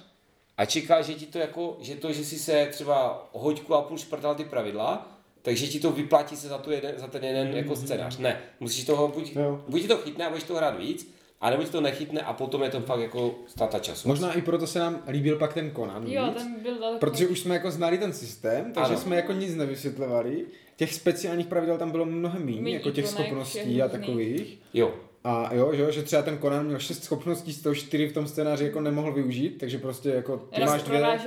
a 0.57 0.65
čekal, 0.65 1.03
že 1.03 1.13
ti 1.13 1.25
to 1.25 1.37
jako, 1.39 1.77
že 1.81 1.95
to, 1.95 2.13
že 2.13 2.25
si 2.25 2.39
se 2.39 2.67
třeba 2.71 3.29
hoďku 3.33 3.75
a 3.75 3.81
půl 3.81 3.97
šprtal 3.97 4.35
ty 4.35 4.43
pravidla, 4.43 5.11
takže 5.41 5.67
ti 5.67 5.79
to 5.79 5.91
vyplatí 5.91 6.35
se 6.35 6.47
za, 6.47 6.57
tu 6.57 6.71
jeden, 6.71 6.93
za 6.97 7.07
ten 7.07 7.23
jeden 7.23 7.47
mm-hmm. 7.47 7.55
jako 7.55 7.75
scénář. 7.75 8.17
Ne, 8.17 8.39
musíš 8.59 8.85
toho, 8.85 9.07
buď, 9.07 9.35
Jo. 9.35 9.61
buď 9.67 9.81
ti 9.81 9.87
to 9.87 9.97
chytne 9.97 10.25
a 10.25 10.29
budeš 10.29 10.43
to 10.43 10.55
hrát 10.55 10.77
víc, 10.79 11.15
a 11.41 11.49
nebo 11.49 11.63
ti 11.63 11.69
to 11.69 11.81
nechytne 11.81 12.21
a 12.21 12.33
potom 12.33 12.63
je 12.63 12.69
to 12.69 12.81
fakt 12.81 12.99
jako 12.99 13.35
státa 13.47 13.79
času. 13.79 14.07
Možná 14.07 14.33
i 14.33 14.41
proto 14.41 14.67
se 14.67 14.79
nám 14.79 15.03
líbil 15.07 15.37
pak 15.37 15.53
ten 15.53 15.71
Conan 15.75 16.07
Jo, 16.07 16.25
víc, 16.25 16.33
ten 16.33 16.59
byl 16.63 16.79
daleko. 16.79 16.99
protože 16.99 17.27
už 17.27 17.39
jsme 17.39 17.53
jako 17.55 17.71
znali 17.71 17.97
ten 17.97 18.13
systém, 18.13 18.73
takže 18.73 18.91
Ano. 18.93 19.01
jsme 19.01 19.15
jako 19.15 19.31
nic 19.33 19.55
nevysvětlovali. 19.55 20.45
Těch 20.75 20.93
speciálních 20.93 21.47
pravidel 21.47 21.77
tam 21.77 21.91
bylo 21.91 22.05
mnohem 22.05 22.45
méně, 22.45 22.73
jako 22.73 22.91
těch 22.91 23.07
schopností 23.07 23.81
a 23.81 23.85
různých. 23.85 24.01
takových. 24.01 24.59
Jo, 24.73 24.93
A 25.23 25.53
jo, 25.53 25.71
že, 25.73 25.81
jo, 25.81 25.91
že 25.91 26.03
třeba 26.03 26.21
ten 26.21 26.37
Conan 26.41 26.65
měl 26.65 26.79
šest 26.79 27.03
schopností, 27.03 27.53
z 27.53 27.61
toho 27.61 27.75
čtyři 27.75 28.07
v 28.07 28.13
tom 28.13 28.27
scénáři 28.27 28.65
jako 28.65 28.81
nemohl 28.81 29.11
využít, 29.11 29.57
takže 29.59 29.77
prostě 29.77 30.09
jako 30.09 30.37
ty 30.37 30.61
Raz 30.61 30.69
máš 30.69 30.83
dvě, 30.83 31.19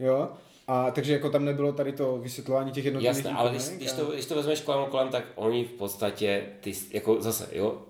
jo, 0.00 0.28
a 0.66 0.90
takže 0.90 1.12
jako 1.12 1.30
tam 1.30 1.44
nebylo 1.44 1.72
tady 1.72 1.92
to 1.92 2.18
vysvětlování 2.18 2.70
těch 2.72 2.84
jednotlivých 2.84 3.16
jasné, 3.16 3.32
ale 3.32 3.50
když, 3.50 3.68
když, 3.68 3.92
to, 3.92 4.04
když 4.04 4.26
to 4.26 4.34
vezmeš 4.34 4.60
kolem 4.60 4.80
a 4.80 4.86
kolem, 4.86 5.08
tak 5.08 5.24
oni 5.34 5.64
v 5.64 5.70
podstatě, 5.72 6.46
ty, 6.60 6.72
jako 6.90 7.22
zase, 7.22 7.48
jo, 7.52 7.82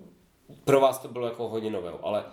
pro 0.63 0.79
vás 0.79 0.99
to 0.99 1.07
bylo 1.07 1.25
jako 1.25 1.47
hodně 1.49 1.71
nového, 1.71 2.05
ale 2.07 2.23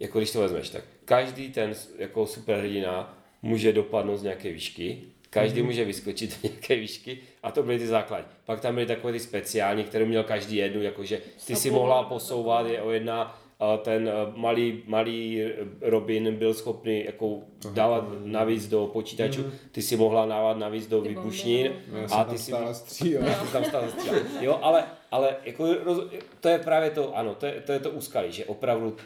jako 0.00 0.18
když 0.18 0.30
to 0.30 0.40
vezmeš, 0.40 0.70
tak 0.70 0.84
každý 1.04 1.48
ten 1.52 1.74
jako 1.98 2.26
superhrdina 2.26 3.18
může 3.42 3.72
dopadnout 3.72 4.16
z 4.16 4.22
nějaké 4.22 4.52
výšky, 4.52 5.02
každý 5.30 5.60
mm-hmm. 5.60 5.64
může 5.64 5.84
vyskočit 5.84 6.32
z 6.32 6.42
nějaké 6.42 6.76
výšky 6.76 7.18
a 7.42 7.50
to 7.50 7.62
byly 7.62 7.78
ty 7.78 7.86
základní. 7.86 8.30
Pak 8.44 8.60
tam 8.60 8.74
byly 8.74 8.86
takové 8.86 9.12
ty 9.12 9.20
speciální, 9.20 9.84
které 9.84 10.04
měl 10.04 10.24
každý 10.24 10.56
jednu, 10.56 10.82
jakože 10.82 11.20
ty 11.46 11.56
si 11.56 11.70
mohla 11.70 12.02
posouvat 12.02 12.66
je 12.66 12.82
o 12.82 12.90
jedna, 12.90 13.40
a 13.60 13.76
ten 13.76 14.10
malý, 14.34 14.82
malý 14.86 15.44
Robin 15.80 16.34
byl 16.34 16.54
schopný 16.54 17.04
jako 17.04 17.38
dávat 17.72 18.04
navíc 18.24 18.68
do 18.68 18.86
počítačů, 18.86 19.52
ty 19.72 19.82
si 19.82 19.96
mohla 19.96 20.26
dávat 20.26 20.56
navíc 20.56 20.86
do 20.86 21.00
výbušnin 21.00 21.72
a 22.12 22.24
ty 22.24 22.38
si 22.38 22.44
stála 22.44 22.74
stří, 22.74 23.12
jo. 23.12 23.20
ty 23.46 23.52
tam 23.52 23.64
stále 23.64 23.90
střílel. 23.90 24.20
Jo, 24.40 24.58
ale, 24.62 24.84
ale 25.10 25.36
jako, 25.44 25.74
roz, 25.74 25.98
to 26.40 26.48
je 26.48 26.58
právě 26.58 26.90
to, 26.90 27.16
ano, 27.16 27.34
to 27.34 27.46
je 27.46 27.52
to, 27.52 27.72
je 27.72 27.80
to 27.80 27.90
úskalí, 27.90 28.32
že 28.32 28.44
opravdu 28.44 28.96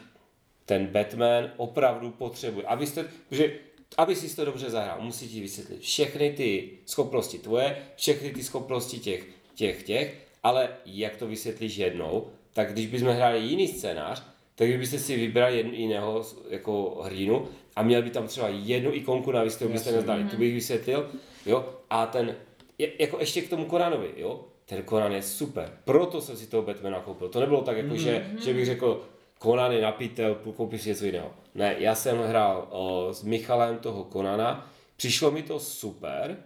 ten 0.65 0.87
Batman 0.87 1.51
opravdu 1.57 2.11
potřebuje, 2.11 2.67
abyste, 2.67 3.05
protože 3.29 3.53
aby 3.97 4.17
si 4.17 4.37
to 4.37 4.45
dobře 4.45 4.71
zahrál, 4.71 5.01
musí 5.01 5.29
ti 5.29 5.41
vysvětlit 5.41 5.81
všechny 5.81 6.31
ty 6.31 6.71
schopnosti 6.87 7.39
tvoje, 7.39 7.77
všechny 7.97 8.31
ty 8.31 8.43
schopnosti 8.43 8.99
těch, 8.99 9.27
těch, 9.55 9.83
těch, 9.83 10.27
ale 10.43 10.69
jak 10.87 11.17
to 11.17 11.27
vysvětlíš 11.27 11.77
jednou, 11.77 12.27
tak 12.53 12.73
když 12.73 12.87
bychom 12.87 13.09
hráli 13.09 13.41
jiný 13.41 13.69
scénář, 13.69 14.23
tak 14.55 14.79
byste 14.79 14.99
si 14.99 15.17
vybrali 15.17 15.57
jen, 15.57 15.75
jiného 15.75 16.25
jako 16.49 17.01
hrdinu 17.05 17.49
a 17.77 17.83
měl 17.83 18.03
by 18.03 18.11
tam 18.11 18.27
třeba 18.27 18.49
jednu 18.49 18.95
ikonku 18.95 19.33
navíc, 19.33 19.57
kterou 19.57 19.73
byste 19.73 19.93
neznali. 19.93 20.25
Tu 20.25 20.37
bych 20.37 20.55
vysvětlil, 20.55 21.11
jo, 21.47 21.75
a 21.91 22.07
ten, 22.07 22.37
jako 22.99 23.19
ještě 23.21 23.43
k 23.43 23.49
tomu 23.49 23.65
Koranovi, 23.65 24.11
jo, 24.17 24.45
ten 24.67 24.85
Conan 24.89 25.13
je 25.13 25.23
super, 25.23 25.79
proto 25.85 26.21
jsem 26.21 26.37
si 26.37 26.47
toho 26.47 26.63
Batmana 26.63 27.01
koupil. 27.01 27.29
To 27.29 27.41
nebylo 27.41 27.63
tak, 27.63 27.77
jako, 27.77 27.97
že, 27.97 28.27
že 28.45 28.55
bych 28.55 28.67
řekl, 28.67 29.09
Conan 29.45 29.73
je 29.73 29.83
napitel, 29.83 30.35
koupím 30.57 30.79
si 30.79 30.89
něco 30.89 31.05
jiného. 31.05 31.33
Ne, 31.55 31.75
já 31.79 31.95
jsem 31.95 32.19
hrál 32.19 32.69
o, 32.71 33.09
s 33.13 33.23
Michalem 33.23 33.79
toho 33.79 34.05
Konana, 34.05 34.71
přišlo 34.97 35.31
mi 35.31 35.43
to 35.43 35.61
super, 35.61 36.37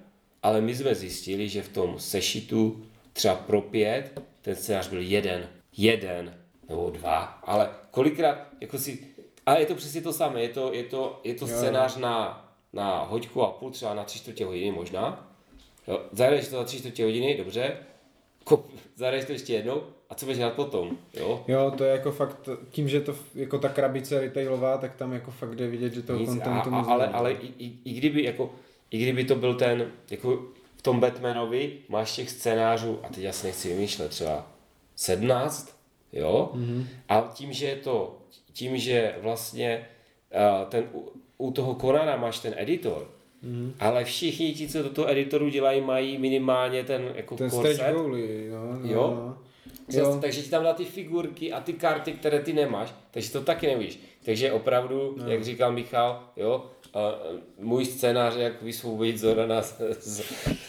ale 0.42 0.60
my 0.60 0.74
jsme 0.74 0.94
zjistili, 0.94 1.48
že 1.48 1.62
v 1.62 1.68
tom 1.68 1.98
sešitu 1.98 2.84
třeba 3.12 3.34
pro 3.34 3.60
pět, 3.60 4.22
ten 4.42 4.56
scénář 4.56 4.88
byl 4.88 5.00
jeden, 5.00 5.48
jeden 5.76 6.38
nebo 6.68 6.90
dva, 6.90 7.18
ale 7.42 7.70
kolikrát, 7.90 8.46
jako 8.60 8.78
si, 8.78 8.98
ale 9.46 9.60
je 9.60 9.66
to 9.66 9.74
přesně 9.74 10.00
to 10.00 10.12
samé, 10.12 10.42
je 10.42 10.48
to, 10.48 10.72
je 10.72 10.84
to, 10.84 11.20
je 11.24 11.34
to 11.34 11.46
Jo. 11.46 11.56
scénář 11.56 11.96
na, 11.96 12.48
na 12.72 13.02
hoďku 13.02 13.42
a 13.42 13.50
půl, 13.50 13.70
třeba 13.70 13.94
na 13.94 14.04
tři 14.04 14.18
čtvrtě 14.18 14.44
hodiny 14.44 14.70
možná, 14.70 15.34
jo, 15.88 16.00
zahraješ 16.12 16.48
to 16.48 16.56
za 16.56 16.64
tři 16.64 16.78
čtvrtě 16.78 17.04
hodiny, 17.04 17.36
dobře, 17.38 17.76
kop, 18.44 18.66
zahraješ 18.96 19.24
to 19.24 19.32
ještě 19.32 19.54
jednou 19.54 19.82
a 20.10 20.14
co 20.14 20.26
budeš 20.26 20.38
hrát 20.38 20.54
potom, 20.54 20.96
jo? 21.14 21.44
Jo, 21.48 21.72
to 21.78 21.84
je 21.84 21.90
jako 21.90 22.12
fakt, 22.12 22.48
tím, 22.70 22.88
že 22.88 23.00
to 23.00 23.14
jako 23.34 23.58
ta 23.58 23.68
krabice 23.68 24.20
retailová, 24.20 24.78
tak 24.78 24.94
tam 24.96 25.12
jako 25.12 25.30
fakt 25.30 25.54
jde 25.54 25.66
vidět, 25.68 25.94
že 25.94 26.02
toho 26.02 26.18
Nic, 26.18 26.30
a, 26.30 26.32
kontentu 26.32 26.74
a, 26.74 26.80
ale, 26.92 27.08
ale 27.08 27.32
i, 27.32 27.46
i, 27.58 27.72
i, 27.84 27.92
kdyby, 27.92 28.24
jako, 28.24 28.50
i 28.90 28.98
kdyby 29.02 29.24
to 29.24 29.34
byl 29.34 29.54
ten, 29.54 29.90
jako 30.10 30.42
v 30.76 30.82
tom 30.82 31.00
Batmanovi 31.00 31.72
máš 31.88 32.16
těch 32.16 32.30
scénářů, 32.30 32.98
a 33.02 33.08
teď 33.08 33.18
já 33.24 33.32
si 33.32 33.46
nechci 33.46 33.68
vymýšlet, 33.68 34.08
třeba 34.08 34.46
17, 34.96 35.76
jo? 36.12 36.50
Mm-hmm. 36.54 36.86
A 37.08 37.30
tím, 37.34 37.52
že 37.52 37.66
je 37.66 37.76
to, 37.76 38.18
tím, 38.52 38.76
že 38.76 39.14
vlastně 39.22 39.86
uh, 40.34 40.68
ten, 40.68 40.84
u, 40.92 41.12
u 41.38 41.52
toho 41.52 41.74
Konana 41.74 42.16
máš 42.16 42.38
ten 42.38 42.54
editor, 42.56 43.08
mm-hmm. 43.44 43.72
ale 43.80 44.04
všichni 44.04 44.54
ti, 44.54 44.68
co 44.68 44.82
do 44.82 44.90
toho 44.90 45.10
editoru 45.10 45.48
dělají, 45.48 45.80
mají 45.80 46.18
minimálně 46.18 46.84
ten 46.84 47.12
jako 47.14 47.36
Ten 47.36 47.50
core 47.50 47.74
stretch 47.74 47.88
set. 47.88 47.96
goalie, 47.96 48.50
no, 48.50 48.72
no, 48.72 48.90
Jo. 48.90 49.14
no. 49.16 49.38
Jo. 49.90 50.18
Takže 50.20 50.42
ti 50.42 50.50
tam 50.50 50.62
dá 50.64 50.72
ty 50.72 50.84
figurky 50.84 51.52
a 51.52 51.60
ty 51.60 51.72
karty, 51.72 52.12
které 52.12 52.40
ty 52.40 52.52
nemáš, 52.52 52.94
takže 53.10 53.32
to 53.32 53.40
taky 53.40 53.66
nevíš. 53.66 54.00
Takže 54.24 54.52
opravdu, 54.52 55.14
no. 55.18 55.30
jak 55.30 55.44
říkal 55.44 55.72
Michal, 55.72 56.22
jo, 56.36 56.66
a 56.94 57.14
můj 57.58 57.84
scénář, 57.84 58.36
jak 58.36 58.62
vysvobodit 58.62 59.18
Zorana 59.18 59.62
z, 59.62 59.80
z, 60.00 60.22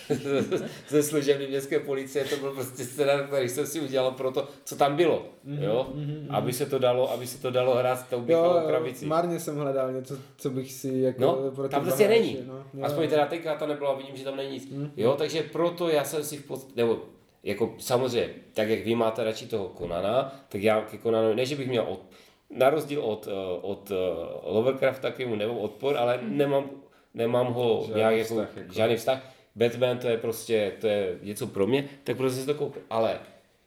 z, 0.09 0.63
ze 0.87 1.03
služebny 1.03 1.47
městské 1.47 1.79
policie, 1.79 2.25
to 2.25 2.35
byl 2.37 2.51
prostě 2.51 2.83
scénář, 2.83 3.27
který 3.27 3.49
jsem 3.49 3.67
si 3.67 3.79
udělal 3.79 4.11
pro 4.11 4.31
to, 4.31 4.47
co 4.63 4.75
tam 4.75 4.95
bylo, 4.95 5.25
jo, 5.45 5.93
aby 6.29 6.53
se 6.53 6.65
to 6.65 6.79
dalo, 6.79 7.11
aby 7.11 7.27
se 7.27 7.41
to 7.41 7.51
dalo 7.51 7.75
hrát 7.75 7.99
s 7.99 8.03
tou 8.03 8.23
jo, 8.27 8.63
krabici. 8.67 9.05
marně 9.05 9.39
jsem 9.39 9.57
hledal 9.57 9.93
něco, 9.93 10.17
co 10.37 10.49
bych 10.49 10.71
si 10.71 10.97
jako 10.99 11.21
No, 11.21 11.51
pro 11.55 11.69
tam 11.69 11.83
prostě 11.83 12.07
není. 12.07 12.37
No, 12.73 12.85
Aspoň 12.85 13.07
teda 13.07 13.25
teďka 13.25 13.55
to 13.55 13.67
nebylo 13.67 13.89
a 13.89 13.97
vidím, 13.97 14.15
že 14.17 14.23
tam 14.23 14.37
není 14.37 14.51
nic. 14.51 14.73
Jo, 14.97 15.15
takže 15.17 15.43
proto 15.43 15.89
já 15.89 16.03
jsem 16.03 16.23
si 16.23 16.37
v 16.37 16.43
pod... 16.43 16.75
nebo 16.75 16.99
jako 17.43 17.75
samozřejmě, 17.79 18.29
tak 18.53 18.69
jak 18.69 18.85
vy 18.85 18.95
máte 18.95 19.23
radši 19.23 19.47
toho 19.47 19.67
Konana, 19.67 20.45
tak 20.49 20.61
já 20.61 20.81
ke 20.81 20.97
Konanovi, 20.97 21.35
ne, 21.35 21.45
že 21.45 21.55
bych 21.55 21.67
měl 21.67 21.83
od, 21.83 22.01
na 22.49 22.69
rozdíl 22.69 23.01
od, 23.01 23.27
eh, 23.27 23.59
od 23.61 23.91
uh, 23.91 23.97
Lovecrafta 24.43 25.11
k 25.11 25.19
němu 25.19 25.35
nemám 25.35 25.57
odpor, 25.57 25.97
ale 25.97 26.19
nemám, 26.21 26.69
nemám 27.13 27.53
ho 27.53 27.83
Žádný 27.87 27.99
nějak 27.99 28.15
jako, 28.15 28.27
vztah, 28.27 28.57
jako. 28.57 28.73
žádný 28.73 28.95
vztah. 28.95 29.33
Batman 29.55 29.97
to 29.97 30.07
je 30.07 30.17
prostě, 30.17 30.73
to 30.81 30.87
je 30.87 31.19
něco 31.21 31.47
pro 31.47 31.67
mě, 31.67 31.89
tak 32.03 32.17
prostě 32.17 32.39
si 32.39 32.45
to 32.45 32.53
koupil. 32.53 32.81
Ale 32.89 33.19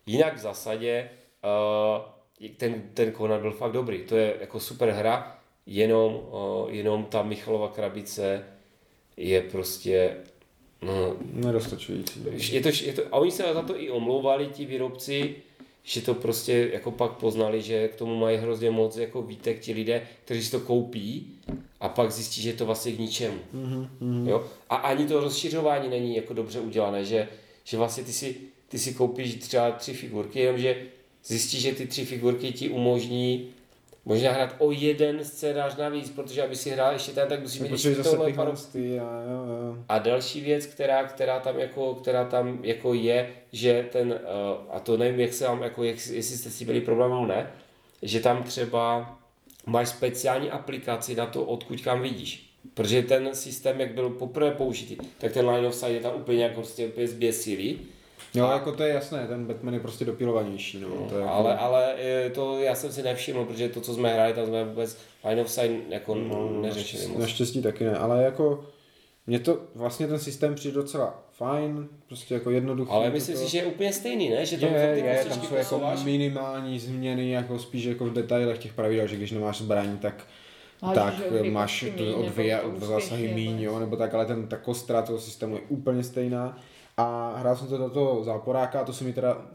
jinak 0.06 0.34
v 0.34 0.38
zásadě 0.38 1.10
uh, 1.44 2.50
ten, 2.56 2.82
ten 2.94 3.12
Conan 3.12 3.40
byl 3.40 3.52
fakt 3.52 3.72
dobrý. 3.72 4.04
To 4.04 4.16
je 4.16 4.34
jako 4.40 4.60
super 4.60 4.88
hra, 4.88 5.38
jenom, 5.66 6.14
uh, 6.14 6.70
jenom 6.70 7.04
ta 7.04 7.22
Michalova 7.22 7.68
krabice 7.68 8.44
je 9.16 9.42
prostě 9.42 10.16
no, 10.82 11.16
Nedostačující. 11.32 12.20
je 12.54 12.60
to, 12.60 12.68
je 12.68 12.92
to, 12.92 13.02
a 13.12 13.16
oni 13.16 13.30
se 13.30 13.54
za 13.54 13.62
to 13.62 13.82
i 13.82 13.90
omlouvali, 13.90 14.46
ti 14.46 14.66
výrobci, 14.66 15.34
že 15.82 16.00
to 16.00 16.14
prostě 16.14 16.70
jako 16.72 16.90
pak 16.90 17.12
poznali, 17.12 17.62
že 17.62 17.88
k 17.88 17.96
tomu 17.96 18.16
mají 18.16 18.38
hrozně 18.38 18.70
moc 18.70 18.96
jako 18.96 19.22
výtek 19.22 19.60
ti 19.60 19.72
lidé, 19.72 20.06
kteří 20.24 20.44
si 20.44 20.50
to 20.50 20.60
koupí 20.60 21.26
a 21.80 21.88
pak 21.88 22.12
zjistí, 22.12 22.42
že 22.42 22.48
je 22.48 22.54
to 22.54 22.66
vlastně 22.66 22.92
k 22.92 22.98
ničemu. 22.98 23.38
Mm-hmm. 23.54 24.28
Jo? 24.28 24.44
A 24.70 24.76
ani 24.76 25.06
to 25.06 25.20
rozšiřování 25.20 25.88
není 25.88 26.16
jako 26.16 26.34
dobře 26.34 26.60
udělané, 26.60 27.04
že, 27.04 27.28
že 27.64 27.76
vlastně 27.76 28.04
ty 28.04 28.12
si, 28.12 28.36
ty 28.68 28.78
si 28.78 28.94
koupíš 28.94 29.34
třeba 29.34 29.70
tři 29.70 29.94
figurky, 29.94 30.40
jenomže 30.40 30.76
zjistíš, 31.24 31.62
že 31.62 31.72
ty 31.72 31.86
tři 31.86 32.04
figurky 32.04 32.52
ti 32.52 32.68
umožní 32.68 33.48
možná 34.04 34.32
hrát 34.32 34.54
o 34.58 34.70
jeden 34.70 35.24
scénář 35.24 35.76
navíc, 35.76 36.10
protože 36.10 36.42
aby 36.42 36.56
si 36.56 36.70
hrál 36.70 36.92
ještě 36.92 37.12
ten, 37.12 37.28
tak 37.28 37.40
musíš 37.40 37.60
mít 37.60 37.70
ještě 37.70 37.94
tohle 37.94 38.32
hlasty 38.32 39.00
a 39.00 39.22
jo, 39.30 39.46
jo. 39.46 39.76
a 39.88 39.98
další 39.98 40.40
věc, 40.40 40.66
která, 40.66 41.04
která 41.04 41.40
tam 41.40 41.58
jako, 41.58 41.94
která 41.94 42.24
tam 42.24 42.58
jako 42.62 42.94
je, 42.94 43.30
že 43.52 43.88
ten, 43.92 44.08
uh, 44.08 44.76
a 44.76 44.80
to 44.80 44.96
nevím, 44.96 45.20
jak 45.20 45.32
se 45.32 45.44
vám, 45.46 45.62
jako, 45.62 45.84
jak, 45.84 45.96
jestli 45.96 46.36
jste 46.36 46.50
si 46.50 46.64
byli 46.64 46.80
problémem 46.80 47.16
nebo 47.16 47.26
ne, 47.26 47.50
že 48.02 48.20
tam 48.20 48.42
třeba 48.42 49.18
máš 49.66 49.88
speciální 49.88 50.50
aplikaci 50.50 51.14
na 51.14 51.26
to, 51.26 51.44
odkud 51.44 51.80
kam 51.80 52.02
vidíš. 52.02 52.48
Protože 52.74 53.02
ten 53.02 53.34
systém, 53.34 53.80
jak 53.80 53.94
byl 53.94 54.10
poprvé 54.10 54.50
použitý, 54.50 54.96
tak 55.18 55.32
ten 55.32 55.48
line 55.48 55.68
of 55.68 55.74
sight 55.74 55.92
je 55.92 56.00
tam 56.00 56.14
úplně 56.16 56.42
jako 56.42 56.54
prostě 56.54 56.86
úplně 56.86 57.08
zběsilý. 57.08 57.80
Jo, 58.34 58.50
jako 58.50 58.72
to 58.72 58.82
je 58.82 58.94
jasné, 58.94 59.26
ten 59.26 59.46
Batman 59.46 59.74
je 59.74 59.80
prostě 59.80 60.04
dopilovanější, 60.04 60.80
no. 60.80 60.88
to 61.08 61.14
je 61.14 61.20
jako... 61.20 61.32
Ale, 61.32 61.56
ale 61.56 61.94
eh, 61.98 62.30
to 62.30 62.58
já 62.58 62.74
jsem 62.74 62.92
si 62.92 63.02
nevšiml, 63.02 63.44
protože 63.44 63.68
to, 63.68 63.80
co 63.80 63.94
jsme 63.94 64.14
hráli, 64.14 64.32
tam 64.32 64.46
jsme 64.46 64.64
vůbec 64.64 64.98
line 65.28 65.42
of 65.42 65.50
sight 65.50 65.90
jako 65.90 66.14
no, 66.14 66.62
neřešili 66.62 67.06
moc. 67.06 67.18
Naštěstí 67.18 67.62
taky 67.62 67.84
ne, 67.84 67.96
ale 67.96 68.22
jako 68.22 68.64
mně 69.26 69.38
to 69.38 69.60
vlastně 69.74 70.06
ten 70.06 70.18
systém 70.18 70.54
přijde 70.54 70.74
docela 70.74 71.22
fajn, 71.32 71.88
prostě 72.08 72.34
jako 72.34 72.50
jednoduchý. 72.50 72.90
Ale 72.90 73.10
myslím 73.10 73.34
toto. 73.34 73.46
si, 73.46 73.52
že 73.52 73.58
je 73.58 73.66
úplně 73.66 73.92
stejný, 73.92 74.30
ne? 74.30 74.46
Že 74.46 74.58
to 74.58 74.66
je, 74.66 74.94
ty 74.94 75.00
je, 75.00 75.24
tam 75.28 75.42
jsou 75.42 75.54
jako 75.54 75.92
minimální 76.04 76.78
změny, 76.78 77.30
jako 77.30 77.58
spíš 77.58 77.84
jako 77.84 78.04
v 78.04 78.12
detailech 78.12 78.58
těch 78.58 78.72
pravidel, 78.72 79.06
že 79.06 79.16
když 79.16 79.30
nemáš 79.30 79.58
zbraní, 79.58 79.98
tak 79.98 80.26
Máš, 80.82 80.94
tak 80.94 81.14
máš 81.50 81.84
to 81.96 82.02
míň, 82.02 82.14
o 82.14 82.22
dvě 82.22 82.60
zásahy 82.78 82.96
úspěchy, 82.96 83.34
míň, 83.34 83.60
jo, 83.60 83.78
nebo 83.78 83.96
tak, 83.96 84.14
ale 84.14 84.26
ten, 84.26 84.46
ta 84.46 84.56
kostra 84.56 85.02
toho 85.02 85.18
systému 85.18 85.54
je 85.54 85.62
úplně 85.68 86.02
stejná. 86.02 86.58
A 86.96 87.36
hrál 87.36 87.56
jsem 87.56 87.68
to 87.68 87.78
do 87.78 87.90
toho 87.90 88.24
záporáka 88.24 88.80
a 88.80 88.84
to 88.84 88.92
se 88.92 89.04
mi 89.04 89.12
teda 89.12 89.46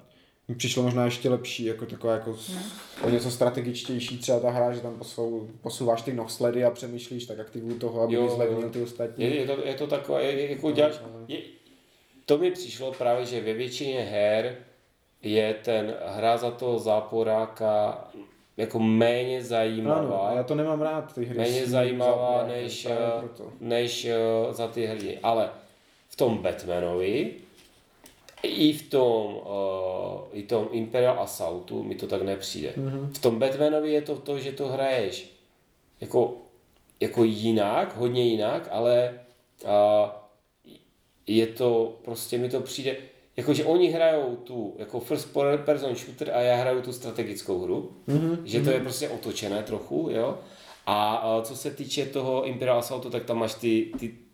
mi 0.47 0.55
přišlo 0.55 0.84
možná 0.84 1.05
ještě 1.05 1.30
lepší, 1.30 1.65
jako 1.65 1.85
taková 1.85 2.14
jako 2.14 2.30
no. 2.30 3.07
o 3.07 3.09
něco 3.09 3.31
strategičtější 3.31 4.18
třeba 4.18 4.39
ta 4.39 4.49
hra, 4.49 4.73
že 4.73 4.81
tam 4.81 4.97
posou, 4.97 5.49
posouváš 5.61 6.01
ty 6.01 6.14
nohsledy 6.14 6.65
a 6.65 6.72
přemýšlíš, 6.72 7.26
tak 7.26 7.39
aktivuju 7.39 7.80
toho, 7.80 8.01
aby 8.01 8.14
Jo, 8.14 8.30
zlevnil 8.30 8.69
ty 8.69 8.81
ostatní. 8.81 9.23
Je, 9.23 9.35
je, 9.35 9.47
to, 9.47 9.68
je 9.68 9.73
to 9.73 9.88
takové, 9.88 10.23
je, 10.23 10.51
jako 10.51 10.72
děláš, 10.72 10.95
je, 11.27 11.38
to 12.26 12.38
mi 12.38 12.51
přišlo 12.51 12.91
právě, 12.91 13.26
že 13.26 13.41
ve 13.41 13.53
většině 13.53 14.01
her 14.01 14.55
je 15.22 15.53
ten 15.53 15.95
hra 16.05 16.38
za 16.38 16.51
toho 16.51 16.80
záporáka 16.80 18.03
jako 18.57 18.80
méně 18.80 19.43
zajímavá. 19.43 19.99
Ano, 19.99 20.26
a 20.26 20.34
já 20.34 20.43
to 20.43 20.55
nemám 20.55 20.81
rád, 20.81 21.14
ty 21.14 21.26
hry. 21.26 21.38
méně 21.38 21.68
zajímavá 21.68 22.45
než, 22.47 22.85
eh, 22.85 22.95
než 23.59 24.05
eh, 24.05 24.18
za 24.51 24.68
ty 24.68 24.85
hrdiny. 24.85 25.19
Ale 25.23 25.49
tom 26.18 26.38
Batmanovi 26.38 27.34
i 28.44 28.73
v 28.73 28.89
tom, 28.89 29.35
uh, 29.35 30.22
i 30.34 30.44
tom 30.44 30.68
Imperial 30.72 31.19
Assaultu 31.19 31.84
mi 31.84 31.95
to 31.95 32.07
tak 32.07 32.22
nepřijde. 32.22 32.73
Mm-hmm. 32.77 33.14
V 33.14 33.19
tom 33.19 33.39
Batmanovi 33.39 33.91
je 33.91 34.02
to 34.02 34.15
to, 34.15 34.39
že 34.39 34.52
to 34.52 34.68
hraješ 34.68 35.34
jako, 36.02 36.38
jako 36.99 37.23
jinak, 37.23 37.98
hodně 37.98 38.23
jinak, 38.23 38.68
ale 38.72 39.19
uh, 39.64 40.10
je 41.27 41.48
to, 41.48 41.98
prostě 42.02 42.38
mi 42.38 42.49
to 42.49 42.61
přijde, 42.61 42.95
jakože 43.38 43.65
oni 43.65 43.88
hrajou 43.88 44.35
tu 44.35 44.76
jako 44.77 44.99
first 44.99 45.34
person 45.65 45.95
shooter 45.95 46.31
a 46.34 46.41
já 46.41 46.56
hraju 46.56 46.81
tu 46.81 46.94
strategickou 46.94 47.60
hru, 47.60 47.91
mm-hmm. 48.07 48.38
že 48.44 48.61
to 48.61 48.69
je 48.69 48.80
prostě 48.80 49.10
otočené 49.10 49.64
trochu, 49.64 50.10
jo. 50.11 50.38
A, 50.85 51.15
a 51.15 51.41
co 51.41 51.56
se 51.56 51.72
týče 51.72 52.06
toho 52.06 52.45
Imperial 52.45 52.80
Assaultu, 52.80 53.10
tak 53.10 53.26
tam 53.26 53.38
máš 53.38 53.53
ty, 53.53 53.91
ty 53.99 54.27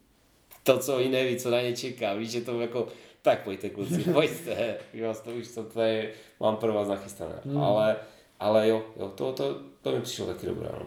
to, 0.74 0.78
co 0.78 1.00
i 1.00 1.10
neví, 1.10 1.38
co 1.38 1.50
na 1.50 1.62
ně 1.62 1.76
čeká, 1.76 2.14
víš, 2.14 2.32
že 2.32 2.42
to 2.42 2.62
jako, 2.62 2.88
tak 3.22 3.44
pojďte 3.44 3.70
kluci, 3.70 4.04
pojďte, 4.14 4.78
jo, 4.94 5.14
to 5.24 5.32
už 5.32 5.48
to 5.56 5.64
tady 5.64 6.10
mám 6.40 6.56
pro 6.56 6.74
vás 6.74 6.88
nachystané, 6.88 7.36
mm. 7.46 7.58
ale, 7.58 7.96
ale 8.40 8.70
jo, 8.70 8.84
jo, 9.00 9.10
to, 9.16 9.34
to, 9.34 9.58
to 9.82 9.92
mi 9.92 10.02
přišlo 10.02 10.26
taky 10.26 10.46
dobré, 10.46 10.70
no. 10.80 10.86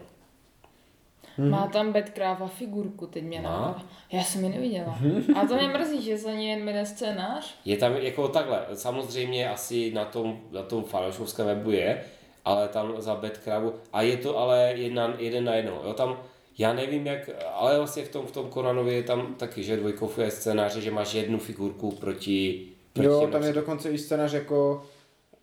Hmm. 1.37 1.49
Má 1.49 1.67
tam 1.67 1.93
Bedkráva 1.93 2.47
figurku, 2.47 3.07
teď 3.07 3.23
mě 3.23 3.41
napadá. 3.41 3.81
Já 4.11 4.23
jsem 4.23 4.43
ji 4.43 4.49
neviděla. 4.49 4.99
A 5.35 5.45
to 5.45 5.55
mě 5.55 5.67
mrzí, 5.67 6.01
že 6.01 6.17
za 6.17 6.31
ní 6.31 6.47
jen 6.47 6.67
jeden 6.67 6.85
scénář. 6.85 7.55
Je 7.65 7.77
tam 7.77 7.93
jako 7.93 8.27
takhle, 8.27 8.65
samozřejmě 8.73 9.49
asi 9.49 9.91
na 9.91 10.05
tom, 10.05 10.39
na 10.51 10.63
tom 10.63 10.83
fanouškovském 10.83 11.45
webu 11.45 11.71
je, 11.71 12.03
ale 12.45 12.67
tam 12.67 13.01
za 13.01 13.15
Bedkrabu, 13.15 13.73
a 13.93 14.01
je 14.01 14.17
to 14.17 14.37
ale 14.37 14.73
jedna, 14.75 15.13
jeden 15.17 15.43
na 15.43 15.53
jedno, 15.53 15.81
jo, 15.85 15.93
tam, 15.93 16.17
já 16.57 16.73
nevím 16.73 17.07
jak, 17.07 17.29
ale 17.53 17.77
vlastně 17.77 18.03
v 18.03 18.09
tom, 18.09 18.25
v 18.25 18.31
tom 18.31 18.49
Konanovi 18.49 18.95
je 18.95 19.03
tam 19.03 19.35
taky, 19.35 19.63
že 19.63 19.77
dvojkofuje 19.77 20.31
scénáře, 20.31 20.81
že 20.81 20.91
máš 20.91 21.13
jednu 21.13 21.39
figurku 21.39 21.91
proti, 21.91 22.67
proti 22.93 23.07
Jo, 23.07 23.27
tam 23.31 23.43
je 23.43 23.53
dokonce 23.53 23.89
i 23.89 23.97
scénář 23.97 24.33
jako, 24.33 24.83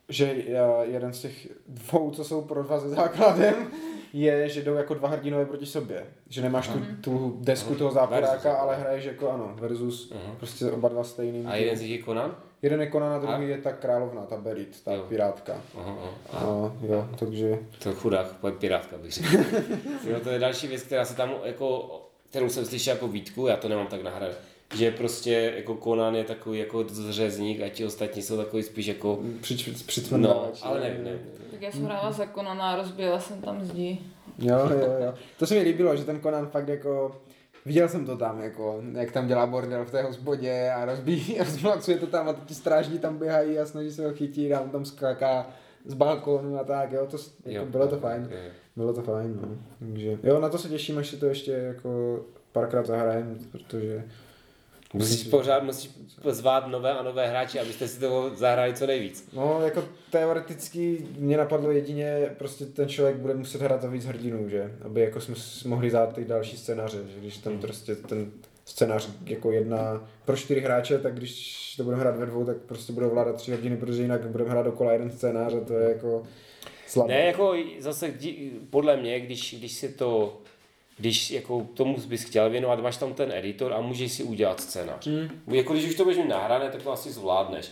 že 0.09 0.35
eh, 0.47 0.53
jeden 0.83 1.13
z 1.13 1.21
těch 1.21 1.49
dvou, 1.69 2.11
co 2.11 2.25
jsou 2.25 2.43
pro 2.43 2.63
dva 2.63 2.81
se 2.81 2.89
základem, 2.89 3.55
je, 4.13 4.49
že 4.49 4.63
jdou 4.63 4.75
jako 4.75 4.95
dva 4.95 5.09
hrdinové 5.09 5.47
proti 5.47 5.67
sobě. 5.67 6.07
Že 6.29 6.43
nemáš 6.43 6.69
tu, 6.69 6.81
tu 7.01 7.39
desku 7.41 7.75
toho 7.75 7.91
záporáka, 7.91 8.55
ale 8.55 8.77
hraješ 8.77 9.05
jako 9.05 9.31
ano, 9.31 9.55
versus 9.61 10.13
prostě 10.39 10.71
oba 10.71 10.89
dva 10.89 11.05
stejným. 11.05 11.47
A 11.47 11.57
jeden 11.57 11.77
z 11.77 11.81
nich 11.81 11.91
je 11.91 12.05
Conan? 12.05 12.37
Jeden 12.65 12.81
je 12.81 12.91
Conan 12.91 13.13
a 13.13 13.17
A? 13.17 13.19
druhý 13.19 13.49
je 13.49 13.59
ta 13.59 13.73
královna, 13.73 14.23
ta 14.27 14.37
Berit, 14.37 14.83
ta 14.85 14.93
Jo. 14.95 15.03
pirátka. 15.09 15.53
Aha, 15.79 15.97
aha. 16.33 16.47
No, 16.47 16.77
jo, 16.89 17.09
takže... 17.19 17.59
To 17.83 17.89
je 17.89 17.95
chudák, 17.95 18.27
pojď 18.41 18.55
pirátka 18.55 18.99
bych 18.99 19.13
řekl. 19.13 19.29
jo, 20.11 20.21
to 20.23 20.31
je 20.31 20.39
další 20.39 20.67
věc, 20.69 20.83
která 20.83 21.05
se 21.05 21.17
tam 21.17 21.35
jako, 21.45 21.91
kterou 22.31 22.49
jsem 22.49 22.65
slyšel 22.65 22.95
jako 22.95 23.09
výtku, 23.09 23.47
já 23.47 23.57
to 23.57 23.69
nemám 23.69 23.87
tak 23.87 24.03
nahrané, 24.03 24.35
že 24.77 24.91
prostě 24.91 25.53
jako 25.57 25.77
Conan 25.85 26.15
je 26.15 26.25
takový 26.25 26.59
jako 26.59 26.85
zřezník 26.89 27.61
a 27.61 27.69
ti 27.69 27.85
ostatní 27.85 28.23
jsou 28.23 28.37
takový 28.37 28.63
spíš 28.63 28.87
jako 28.87 29.19
Přič, 29.41 29.71
No, 30.17 30.53
ale 30.63 30.81
nevím, 30.81 31.05
nevím. 31.05 31.21
Tak 31.51 31.63
já 31.63 31.73
jsem 31.73 31.85
hrála 31.85 32.13
za 32.13 32.27
Konana 32.27 32.71
a 32.73 32.77
rozbila 32.77 33.21
jsem 33.21 33.41
tam 33.43 33.65
zdi. 33.65 33.99
Jo, 34.39 34.59
jo, 34.71 34.95
jo. 35.07 35.15
To 35.39 35.47
se 35.47 35.55
mi 35.55 35.61
líbilo, 35.61 35.97
že 35.97 36.05
ten 36.05 36.21
Conan 36.21 36.47
fakt 36.47 36.69
jako... 36.69 37.17
Viděl 37.67 37.89
jsem 37.89 38.07
to 38.07 38.17
tam, 38.17 38.41
jako, 38.43 38.83
jak 38.93 39.13
tam 39.13 39.27
dělá 39.27 39.47
bordel 39.47 39.85
v 39.85 39.91
té 39.91 40.03
hospodě 40.03 40.71
a 40.77 40.85
rozbíjí, 40.85 41.39
rozmlacuje 41.45 41.99
to 41.99 42.07
tam 42.07 42.29
a 42.29 42.33
ty 42.33 42.55
strážní 42.55 42.99
tam 42.99 43.19
běhají 43.19 43.59
a 43.59 43.67
snaží 43.67 43.91
se 43.93 44.07
ho 44.07 44.13
chytit 44.15 44.53
a 44.53 44.61
on 44.61 44.71
tam 44.71 44.85
skáká 44.85 45.47
z 45.87 45.95
balkónu 45.95 46.59
a 46.59 46.65
tak, 46.65 46.93
jo, 46.93 47.07
to, 47.11 47.17
jako, 47.17 47.65
Jo, 47.67 47.67
bylo 47.67 47.89
to 47.89 47.99
fajn. 47.99 48.29
jo. 48.31 48.39
Bylo 48.77 48.93
to 48.93 49.03
fajn, 49.03 49.39
no. 49.43 49.49
Takže, 49.79 50.19
jo, 50.23 50.41
na 50.41 50.49
to 50.49 50.59
se 50.59 50.69
těším, 50.69 50.99
až 50.99 51.09
si 51.09 51.17
to 51.17 51.27
ještě 51.27 51.53
jako 51.53 52.21
párkrát 52.53 52.87
zahrajem, 52.87 53.39
protože 53.53 54.05
Musíš 54.95 55.23
pořád 55.23 55.63
musíš 55.63 55.91
zvát 56.25 56.67
nové 56.67 56.93
a 56.93 57.03
nové 57.03 57.29
hráče, 57.29 57.61
abyste 57.61 57.89
si 57.89 58.01
toho 58.01 58.31
zahráli 58.35 58.75
co 58.75 58.87
nejvíc. 58.87 59.29
No, 59.33 59.61
jako 59.65 59.85
teoreticky 60.11 61.07
mě 61.19 61.37
napadlo 61.37 61.71
jedině, 61.71 62.35
prostě 62.39 62.67
ten 62.67 62.89
člověk 62.89 63.17
bude 63.17 63.35
muset 63.35 63.61
hrát 63.61 63.83
za 63.83 63.89
víc 63.89 64.05
hrdinů, 64.05 64.49
že? 64.49 64.73
Aby 64.85 65.01
jako 65.01 65.21
jsme 65.21 65.35
mohli 65.71 65.91
dát 65.91 66.15
ty 66.15 66.25
další 66.25 66.57
scénáře, 66.57 66.99
že 67.15 67.21
když 67.21 67.39
tam 67.39 67.59
prostě 67.59 67.95
ten 67.95 68.31
scénář 68.65 69.09
jako 69.25 69.53
jedna 69.53 70.09
pro 70.25 70.37
čtyři 70.37 70.61
hráče, 70.61 70.99
tak 70.99 71.15
když 71.15 71.75
to 71.77 71.85
budeme 71.85 72.03
hrát 72.03 72.17
ve 72.17 72.27
dvou, 72.27 72.45
tak 72.45 72.57
prostě 72.57 72.93
budou 72.93 73.11
vládat 73.11 73.37
tři 73.37 73.53
hrdiny, 73.53 73.77
protože 73.77 74.03
jinak 74.03 74.27
budeme 74.27 74.51
hrát 74.51 74.63
dokola 74.63 74.93
jeden 74.93 75.11
scénář 75.11 75.55
a 75.55 75.61
to 75.61 75.75
je 75.75 75.89
jako 75.89 76.23
slabé. 76.87 77.15
Ne, 77.15 77.27
jako 77.27 77.55
zase 77.79 78.15
podle 78.71 78.97
mě, 78.97 79.21
když, 79.21 79.55
když 79.59 79.73
si 79.73 79.89
to, 79.89 80.41
když 80.97 81.31
jako 81.31 81.67
tomu 81.75 81.97
bys 82.07 82.25
chtěl 82.25 82.51
věnovat, 82.51 82.81
máš 82.81 82.97
tam 82.97 83.15
ten 83.15 83.33
editor 83.33 83.73
a 83.73 83.81
můžeš 83.81 84.13
si 84.13 84.23
udělat 84.23 84.61
scénář. 84.61 85.07
Hmm. 85.07 85.29
Jako 85.47 85.73
když 85.73 85.89
už 85.89 85.95
to 85.95 86.05
budeš 86.05 86.19
mít 86.19 86.29
nahrané, 86.29 86.71
tak 86.71 86.83
to 86.83 86.93
asi 86.93 87.13
zvládneš. 87.13 87.71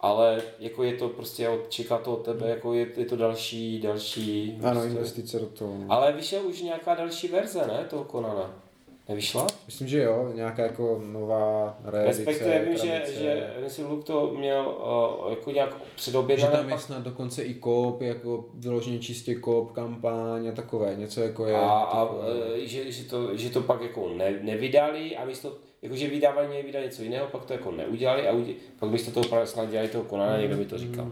Ale 0.00 0.42
jako 0.58 0.82
je 0.82 0.92
to 0.94 1.08
prostě, 1.08 1.48
od- 1.48 1.70
čeká 1.70 1.98
to 1.98 2.12
od 2.12 2.24
tebe, 2.24 2.48
jako 2.48 2.74
je, 2.74 2.86
je 2.96 3.04
to 3.04 3.16
další, 3.16 3.80
další... 3.80 4.58
Ano, 4.62 4.70
prostě. 4.72 4.90
investice 4.90 5.38
do 5.38 5.46
toho. 5.46 5.74
Ale 5.88 6.12
vyšel 6.12 6.46
už 6.46 6.62
nějaká 6.62 6.94
další 6.94 7.28
verze, 7.28 7.66
ne, 7.66 7.86
toho 7.90 8.04
Konana? 8.04 8.61
Nevyšla? 9.08 9.46
Myslím, 9.66 9.88
že 9.88 10.02
jo, 10.02 10.32
nějaká 10.34 10.62
jako 10.62 11.02
nová 11.06 11.78
reedice, 11.84 12.18
Respektive 12.18 12.64
vím, 12.64 12.76
že, 12.76 13.02
že 13.18 13.54
myslím, 13.62 13.86
Luke 13.86 14.04
to 14.04 14.34
měl 14.38 14.78
uh, 15.24 15.30
jako 15.30 15.50
nějak 15.50 15.70
Že 15.70 15.84
předobědnané. 15.96 16.56
tam 16.56 16.68
je 16.68 16.78
snad 16.78 17.02
dokonce 17.02 17.42
i 17.42 17.54
kop, 17.54 18.00
jako 18.02 18.44
vyloženě 18.54 18.98
čistě 18.98 19.34
kop, 19.34 19.72
kampaň 19.72 20.48
a 20.48 20.52
takové, 20.52 20.94
něco 20.96 21.20
jako 21.20 21.46
je. 21.46 21.54
a, 21.54 21.68
a 21.70 22.06
takové. 22.06 22.56
e, 22.56 22.66
že, 22.66 22.92
že, 22.92 23.04
to, 23.04 23.36
že 23.36 23.50
to 23.50 23.60
pak 23.60 23.82
jako 23.82 24.08
ne, 24.16 24.38
nevydali 24.42 25.16
a 25.16 25.24
místo, 25.24 25.56
jakože 25.82 26.08
vydávali 26.08 26.48
měli 26.48 26.62
vydat 26.62 26.80
něco 26.80 27.02
jiného, 27.02 27.26
pak 27.26 27.44
to 27.44 27.52
jako 27.52 27.70
neudělali 27.70 28.28
a 28.28 28.32
udě, 28.32 28.52
pak 28.78 28.90
místo 28.90 29.10
toho 29.10 29.28
právě 29.28 29.46
snad 29.46 29.70
dělali 29.70 29.88
toho 29.88 30.04
Konana, 30.04 30.40
někdo 30.40 30.56
by 30.56 30.64
to 30.64 30.78
říkal. 30.78 31.10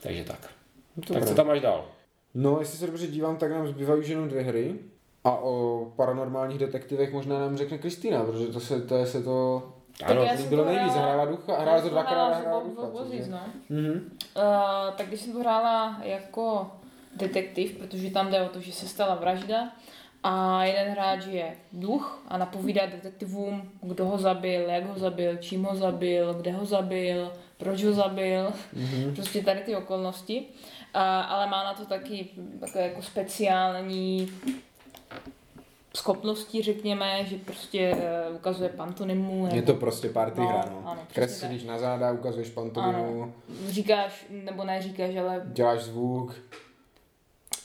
Takže 0.00 0.24
tak. 0.24 0.40
To 0.94 1.00
tak 1.00 1.08
dobré. 1.08 1.26
co 1.26 1.34
tam 1.34 1.46
máš 1.46 1.60
dál? 1.60 1.84
No, 2.34 2.56
jestli 2.60 2.78
se 2.78 2.86
dobře 2.86 3.06
dívám, 3.06 3.36
tak 3.36 3.50
nám 3.50 3.68
zbývají 3.68 4.00
už 4.00 4.08
jenom 4.08 4.28
dvě 4.28 4.42
hry. 4.42 4.74
A 5.24 5.36
o 5.36 5.86
paranormálních 5.96 6.58
detektivech 6.58 7.12
možná 7.12 7.38
nám 7.38 7.56
řekne 7.56 7.78
Kristýna, 7.78 8.24
protože 8.24 8.46
to 8.46 8.60
se 8.60 8.80
to, 8.80 8.96
je 8.96 9.06
se 9.06 9.22
to 9.22 9.62
Ano, 10.04 10.22
já 10.22 10.36
jsem 10.36 10.48
bylo 10.48 10.64
nejvíc, 10.64 10.92
hrála- 10.92 11.26
ducha, 11.26 11.60
hrála 11.60 11.80
to 11.80 11.88
dvakrát 11.88 12.38
hrála 12.38 12.62
ducha. 12.62 12.88
Vozíc, 12.88 13.28
no. 13.28 13.40
Mhm. 13.68 14.10
Uh, 14.36 14.42
tak 14.96 15.06
když 15.06 15.20
jsem 15.20 15.32
to 15.32 15.38
hrála 15.38 16.00
jako 16.02 16.70
detektiv, 17.16 17.78
protože 17.78 18.10
tam 18.10 18.30
jde 18.30 18.42
o 18.42 18.48
to, 18.48 18.60
že 18.60 18.72
se 18.72 18.88
stala 18.88 19.14
vražda 19.14 19.68
a 20.22 20.64
jeden 20.64 20.92
hráč 20.92 21.26
je 21.26 21.56
duch 21.72 22.22
a 22.28 22.38
napovídá 22.38 22.86
detektivům, 22.86 23.70
kdo 23.82 24.04
ho 24.04 24.18
zabil, 24.18 24.60
jak 24.60 24.86
ho 24.86 24.98
zabil, 24.98 25.36
čím 25.36 25.64
ho 25.64 25.76
zabil, 25.76 26.34
kde 26.34 26.52
ho 26.52 26.64
zabil, 26.64 27.32
proč 27.56 27.84
ho 27.84 27.92
zabil, 27.92 28.52
mm-hmm. 28.76 29.14
prostě 29.14 29.42
tady 29.42 29.60
ty 29.60 29.76
okolnosti. 29.76 30.40
Uh, 30.40 31.00
ale 31.02 31.46
má 31.46 31.64
na 31.64 31.74
to 31.74 31.86
taky 31.86 32.28
takové 32.60 32.88
jako 32.88 33.02
speciální 33.02 34.28
schopnosti, 35.96 36.62
řekněme, 36.62 37.24
že 37.24 37.36
prostě 37.36 37.96
uh, 38.30 38.36
ukazuje 38.36 38.68
pantonimu. 38.68 39.46
Je 39.46 39.52
nebo- 39.54 39.66
to 39.72 39.74
prostě 39.74 40.08
party 40.08 40.40
No, 40.40 40.46
hra, 40.48 40.64
no. 40.70 40.82
ano, 40.90 41.00
Kreslíš 41.14 41.64
na 41.64 41.78
záda, 41.78 42.12
ukazuješ 42.12 42.50
pantomimu, 42.50 43.32
Říkáš, 43.68 44.26
nebo 44.30 44.64
neříkáš, 44.64 45.16
ale 45.16 45.42
děláš 45.52 45.82
zvuk. 45.82 46.34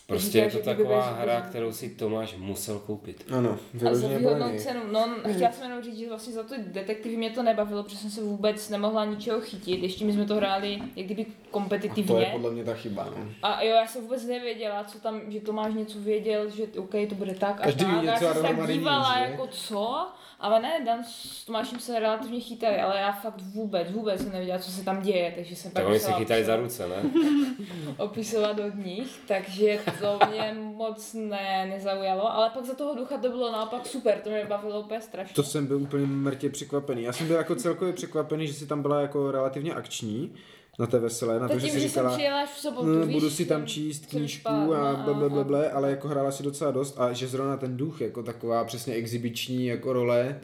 Prostě 0.09 0.37
je 0.37 0.51
to 0.51 0.57
taková 0.59 1.11
hra, 1.11 1.41
kterou 1.41 1.71
si 1.73 1.89
Tomáš 1.89 2.35
musel 2.37 2.79
koupit. 2.79 3.25
Ano, 3.37 3.57
A 3.91 3.95
za 3.95 4.07
výhodnou 4.07 4.57
cenu. 4.57 4.79
No, 4.91 5.07
chtěla 5.35 5.51
jsem 5.51 5.63
jenom 5.69 5.83
říct, 5.83 5.97
že 5.97 6.09
vlastně 6.09 6.33
za 6.33 6.43
ty 6.43 6.55
detektivy 6.57 7.17
mě 7.17 7.29
to 7.29 7.43
nebavilo, 7.43 7.83
protože 7.83 7.97
jsem 7.97 8.09
se 8.11 8.21
vůbec 8.21 8.69
nemohla 8.69 9.05
ničeho 9.05 9.41
chytit. 9.41 9.83
Ještě 9.83 10.05
my 10.05 10.13
jsme 10.13 10.25
to 10.25 10.35
hráli 10.35 10.79
jak 10.95 11.05
kdyby 11.05 11.25
To 11.25 11.31
je 11.31 11.35
kompetitivně. 11.51 12.29
podle 12.31 12.51
mě 12.51 12.63
ta 12.63 12.73
chyba, 12.73 13.05
no. 13.05 13.25
A 13.43 13.63
jo, 13.63 13.75
já 13.75 13.87
jsem 13.87 14.01
vůbec 14.01 14.25
nevěděla, 14.25 14.83
co 14.83 14.99
tam, 14.99 15.21
že 15.27 15.39
Tomáš 15.41 15.73
něco 15.73 15.99
věděl, 15.99 16.49
že 16.49 16.63
OK, 16.77 16.91
to 17.09 17.15
bude 17.15 17.33
tak 17.35 17.59
a 17.61 17.63
Každý 17.63 17.85
tak. 17.85 17.93
ví 17.93 17.99
a 17.99 18.03
já 18.03 18.13
něco 18.13 18.27
a 18.29 18.33
jsem 18.33 18.45
se 18.57 18.61
nic, 18.67 18.77
dívala, 18.79 19.13
že? 19.17 19.23
jako 19.31 19.47
co? 19.47 20.07
Ale 20.41 20.59
ne, 20.61 20.71
Dan 20.85 21.03
s 21.03 21.45
Tomášem 21.45 21.79
se 21.79 21.99
relativně 21.99 22.39
chytali, 22.39 22.77
ale 22.79 22.99
já 22.99 23.11
fakt 23.11 23.41
vůbec, 23.41 23.91
vůbec 23.91 24.21
jsem 24.21 24.31
nevěděla, 24.31 24.59
co 24.59 24.71
se 24.71 24.83
tam 24.83 25.01
děje, 25.01 25.33
takže 25.35 25.55
jsem 25.55 25.71
Tak 25.71 25.83
pak 25.83 25.89
oni 25.89 25.99
se 25.99 26.05
musela 26.07 26.19
chytali 26.19 26.43
za 26.45 26.55
opisovat- 26.55 26.63
ruce, 26.63 26.87
ne? 26.87 27.09
opisovat 27.97 28.59
od 28.59 28.75
nich, 28.85 29.07
takže 29.27 29.79
to 30.01 30.19
mě 30.29 30.55
moc 30.75 31.13
ne, 31.13 31.65
nezaujalo, 31.69 32.33
ale 32.33 32.49
pak 32.49 32.65
za 32.65 32.75
toho 32.75 32.95
ducha 32.95 33.17
to 33.17 33.29
bylo 33.29 33.51
naopak 33.51 33.87
super, 33.87 34.19
to 34.23 34.29
mě 34.29 34.45
bavilo 34.49 34.79
úplně 34.81 35.01
strašně. 35.01 35.33
To 35.35 35.43
jsem 35.43 35.65
byl 35.67 35.77
úplně 35.77 36.05
mrtě 36.05 36.49
překvapený. 36.49 37.03
Já 37.03 37.13
jsem 37.13 37.27
byl 37.27 37.35
jako 37.35 37.55
celkově 37.55 37.93
překvapený, 37.93 38.47
že 38.47 38.53
si 38.53 38.67
tam 38.67 38.81
byla 38.81 39.01
jako 39.01 39.31
relativně 39.31 39.73
akční 39.73 40.33
na 40.79 40.87
té 40.87 40.99
veselé, 40.99 41.39
na 41.39 41.47
to, 41.47 41.53
to 41.53 41.59
že 41.59 41.65
tím, 41.65 41.73
si 41.75 41.81
že 41.81 41.87
říkala, 41.87 42.09
jsem 42.09 42.17
přijela 42.17 42.41
až 42.41 42.49
v 42.49 42.59
sobotu, 42.59 42.87
no, 42.87 43.05
víš, 43.05 43.15
budu 43.15 43.29
si 43.29 43.45
tam 43.45 43.65
číst 43.65 44.05
knížku 44.05 44.49
a 44.49 44.91
no, 44.91 45.03
ble, 45.03 45.13
ble, 45.13 45.29
ble, 45.29 45.41
a- 45.41 45.43
ble, 45.43 45.71
ale 45.71 45.89
jako 45.89 46.07
hrála 46.07 46.31
si 46.31 46.43
docela 46.43 46.71
dost 46.71 46.99
a 46.99 47.13
že 47.13 47.27
zrovna 47.27 47.57
ten 47.57 47.77
duch, 47.77 48.01
jako 48.01 48.23
taková 48.23 48.63
přesně 48.63 48.93
exibiční 48.93 49.65
jako 49.65 49.93
role, 49.93 50.39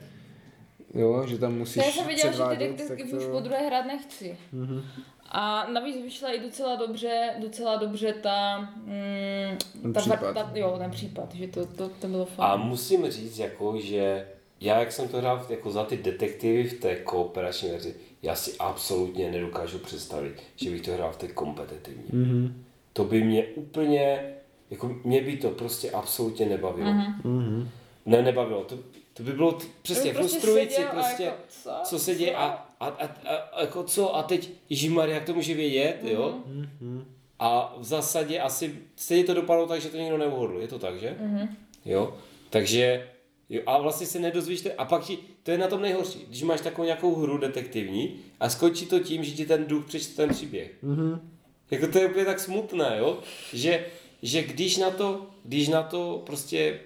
jo, 0.96 1.26
že 1.26 1.38
tam 1.38 1.54
musíš 1.58 1.74
To 1.74 1.88
já 1.88 1.92
jsem 1.92 2.06
viděla, 2.06 2.32
že 2.32 2.42
ty 2.58 2.64
detektivy 2.68 3.10
tak 3.10 3.18
už 3.18 3.24
to- 3.24 3.30
po 3.30 3.40
druhé 3.40 3.66
hrát 3.66 3.86
nechci. 3.86 4.38
Mhm. 4.52 4.82
A 5.30 5.66
navíc 5.72 5.96
vyšla 6.02 6.30
i 6.32 6.40
docela 6.40 6.76
dobře, 6.76 7.30
docela 7.38 7.76
dobře 7.76 8.12
ta, 8.12 8.58
mm, 8.76 9.58
Ten 9.82 9.92
ta, 9.92 10.00
případ. 10.00 10.34
ta, 10.34 10.50
jo, 10.54 10.74
ten 10.78 10.90
případ, 10.90 11.34
že 11.34 11.46
to, 11.48 11.66
to, 11.66 11.88
to 11.88 12.06
bylo 12.08 12.22
A 12.38 12.56
fajn. 12.56 12.60
musím 12.68 13.10
říct, 13.10 13.38
jako, 13.38 13.80
že 13.80 14.28
já, 14.60 14.80
jak 14.80 14.92
jsem 14.92 15.08
to 15.08 15.16
hrál 15.16 15.46
jako 15.48 15.70
za 15.70 15.84
ty 15.84 15.96
detektivy 15.96 16.64
v 16.68 16.80
té 16.80 16.96
kooperační 16.96 17.70
verzi, 17.70 17.94
já 18.22 18.34
si 18.34 18.54
absolutně 18.58 19.30
nedokážu 19.30 19.78
představit, 19.78 20.42
že 20.56 20.70
bych 20.70 20.80
to 20.82 20.92
hrál 20.92 21.12
v 21.12 21.16
té 21.16 21.28
kompetitivní. 21.28 22.04
Mhm. 22.12 22.64
To 22.92 23.04
by 23.04 23.24
mě 23.24 23.44
úplně, 23.46 24.34
jako 24.70 24.96
mě 25.04 25.22
by 25.22 25.36
to 25.36 25.50
prostě 25.50 25.90
absolutně 25.90 26.46
nebavilo. 26.46 26.92
Mhm. 27.24 27.68
Ne, 28.06 28.22
nebavilo. 28.22 28.64
To, 28.64 28.78
to 29.16 29.22
by 29.22 29.32
bylo 29.32 29.52
t- 29.52 29.66
přesně 29.82 30.10
by 30.10 30.18
prostě 30.18 30.40
frustrující, 30.40 30.82
prostě, 30.90 31.22
jako, 31.22 31.36
co? 31.48 31.70
co 31.84 31.98
se 31.98 32.14
děje 32.14 32.36
a, 32.36 32.66
a, 32.80 32.86
a, 32.86 33.06
a, 33.06 33.36
a 33.36 33.60
jako 33.60 33.82
co 33.82 34.16
a 34.16 34.22
teď, 34.22 34.50
Ježímar, 34.70 35.08
jak 35.08 35.24
to 35.24 35.34
může 35.34 35.54
vědět, 35.54 35.98
jo? 36.02 36.34
Mhm. 36.46 37.04
A 37.38 37.76
v 37.78 37.84
zásadě 37.84 38.40
asi 38.40 38.78
stejně 38.96 39.24
to 39.24 39.34
dopadlo 39.34 39.66
tak, 39.66 39.80
že 39.80 39.88
to 39.88 39.96
nikdo 39.96 40.18
neuhodl, 40.18 40.60
je 40.60 40.68
to 40.68 40.78
tak, 40.78 41.00
že? 41.00 41.16
Mm-hmm. 41.20 41.48
Jo, 41.84 42.16
takže 42.50 43.08
jo, 43.50 43.62
a 43.66 43.78
vlastně 43.78 44.06
se 44.06 44.18
nedozvíš, 44.18 44.68
a 44.78 44.84
pak 44.84 45.04
ti, 45.04 45.18
to 45.42 45.50
je 45.50 45.58
na 45.58 45.66
tom 45.66 45.82
nejhorší, 45.82 46.24
když 46.28 46.42
máš 46.42 46.60
takovou 46.60 46.84
nějakou 46.84 47.14
hru 47.14 47.38
detektivní 47.38 48.16
a 48.40 48.48
skončí 48.48 48.86
to 48.86 49.00
tím, 49.00 49.24
že 49.24 49.32
ti 49.32 49.46
ten 49.46 49.64
duch 49.64 49.86
přečte 49.86 50.14
ten 50.14 50.30
příběh. 50.30 50.70
Mhm. 50.82 51.30
Jako 51.70 51.86
to 51.86 51.98
je 51.98 52.06
úplně 52.06 52.24
tak 52.24 52.40
smutné, 52.40 52.96
jo? 52.98 53.18
Že, 53.52 53.86
že 54.22 54.42
když 54.42 54.76
na 54.76 54.90
to, 54.90 55.26
když 55.44 55.68
na 55.68 55.82
to 55.82 56.22
prostě 56.26 56.80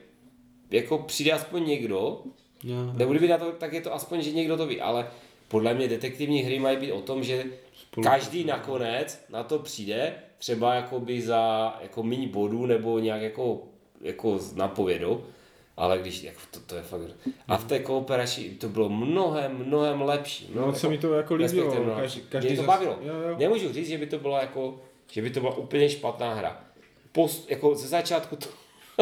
jako 0.70 0.98
přijde 0.98 1.32
aspoň 1.32 1.66
někdo, 1.66 2.20
Jo. 2.64 2.76
nebo 2.97 3.10
kdyby 3.10 3.28
na 3.28 3.38
to, 3.38 3.52
tak 3.52 3.72
je 3.72 3.80
to 3.80 3.94
aspoň, 3.94 4.22
že 4.22 4.30
někdo 4.32 4.56
to 4.56 4.66
ví, 4.66 4.80
ale 4.80 5.10
podle 5.48 5.74
mě 5.74 5.88
detektivní 5.88 6.42
hry 6.42 6.59
mají 6.59 6.76
být 6.76 6.92
o 6.92 7.01
tom, 7.01 7.22
že 7.24 7.44
každý 8.02 8.44
nakonec 8.44 9.24
na 9.30 9.42
to 9.42 9.59
přijde, 9.59 10.14
třeba 10.38 10.74
jakoby 10.74 11.22
za 11.22 11.74
jako 11.82 12.02
méně 12.02 12.28
bodů 12.28 12.66
nebo 12.66 12.98
nějak 12.98 13.22
jako, 13.22 13.62
jako 14.01 14.38
s 14.38 14.55
napovědou, 14.55 15.24
ale 15.76 15.98
když, 15.98 16.22
jako 16.22 16.40
to, 16.51 16.60
to 16.60 16.74
je 16.76 16.82
fakt, 16.82 17.01
a 17.48 17.56
v 17.56 17.64
té 17.64 17.78
kooperační 17.78 18.44
to 18.51 18.68
bylo 18.68 18.88
mnohem, 18.88 19.62
mnohem 19.66 20.02
lepší. 20.02 20.51
No, 20.55 20.74
se 20.74 20.88
mi 20.88 20.98
to 20.98 21.12
jako 21.14 21.34
líbilo, 21.34 21.74
mnohem 21.74 22.01
každý- 22.01 22.20
každý 22.28 22.48
Mě 22.48 22.56
to 22.56 22.62
bavilo. 22.62 22.98
jo, 23.02 23.14
jo. 23.30 23.36
Nemůžu 23.38 23.72
říct, 23.72 23.88
že 23.88 23.98
by 23.98 24.06
to 24.06 24.18
bylo 24.18 24.36
jako, 24.36 24.80
že 25.12 25.22
by 25.22 25.30
to 25.30 25.40
byla 25.40 25.56
úplně 25.56 25.88
špatná 25.90 26.34
hra. 26.34 26.64
Post, 27.12 27.51
jako 27.51 27.74
ze 27.74 27.88
začátku 27.88 28.36
to 28.36 28.47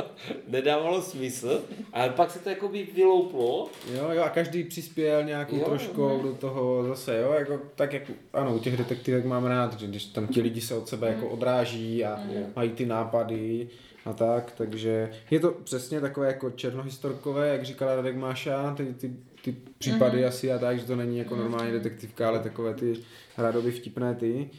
nedávalo 0.49 1.03
smysl, 1.03 1.63
ale 1.93 2.11
pak 2.11 2.31
se 2.31 2.39
to 2.39 2.49
jako 2.51 2.69
by 2.69 2.89
vylouplo. 2.95 3.71
Jo, 3.95 4.11
jo, 4.11 4.23
a 4.23 4.29
každý 4.29 4.65
přispěl 4.65 5.25
nějakou 5.25 5.57
Jo, 5.57 6.21
do 6.23 6.35
toho 6.35 6.85
zase, 6.89 7.19
jo, 7.19 7.33
jako, 7.33 7.61
tak 7.75 7.93
jak, 7.93 8.03
ano, 8.33 8.57
u 8.57 8.59
těch 8.59 8.77
detektivek 8.77 9.25
mám 9.25 9.45
rád, 9.45 9.81
že 9.81 9.87
když 9.87 10.05
tam 10.05 10.27
ti 10.27 10.41
lidi 10.41 10.61
se 10.61 10.75
od 10.75 10.89
sebe 10.89 11.09
jako 11.09 11.29
odráží 11.29 12.05
a 12.05 12.21
mají 12.57 12.71
ty 12.71 12.87
nápady 12.87 13.69
a 14.05 14.13
tak, 14.13 14.53
takže 14.53 15.11
je 15.31 15.41
to 15.41 15.51
přesně 15.51 16.01
takové 16.01 16.27
jako 16.27 16.51
černohistorkové, 16.51 17.49
jak 17.49 17.65
říkala 17.65 17.97
Radek 17.97 18.17
Máša, 18.17 18.75
ty, 18.75 18.95
ty, 18.95 19.13
ty 19.43 19.57
případy 19.79 20.25
asi 20.25 20.53
a 20.53 20.59
tak, 20.59 20.79
že 20.79 20.87
to 20.87 20.97
není 20.97 21.19
jako 21.19 21.37
normální 21.37 21.73
detektivka, 21.73 22.29
ale 22.29 22.39
takové 22.39 22.75
ty 22.75 22.95
rádoby 23.39 23.71
vtipné 23.71 24.15
ty. 24.15 24.51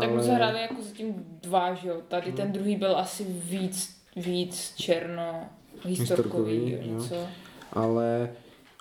Tak 0.00 0.10
my 0.10 0.22
jsme 0.22 0.34
hráli 0.34 0.60
jako 0.60 0.82
zatím 0.82 1.14
dva, 1.42 1.74
že 1.74 1.88
jo. 1.88 2.00
Tady 2.08 2.32
ten 2.32 2.52
druhý 2.52 2.76
byl 2.76 2.96
asi 2.96 3.24
víc, 3.28 4.01
víc 4.16 4.74
černo 4.76 5.48
historkový, 5.84 6.70
jo, 6.70 6.78
něco. 6.82 7.26
ale, 7.72 8.32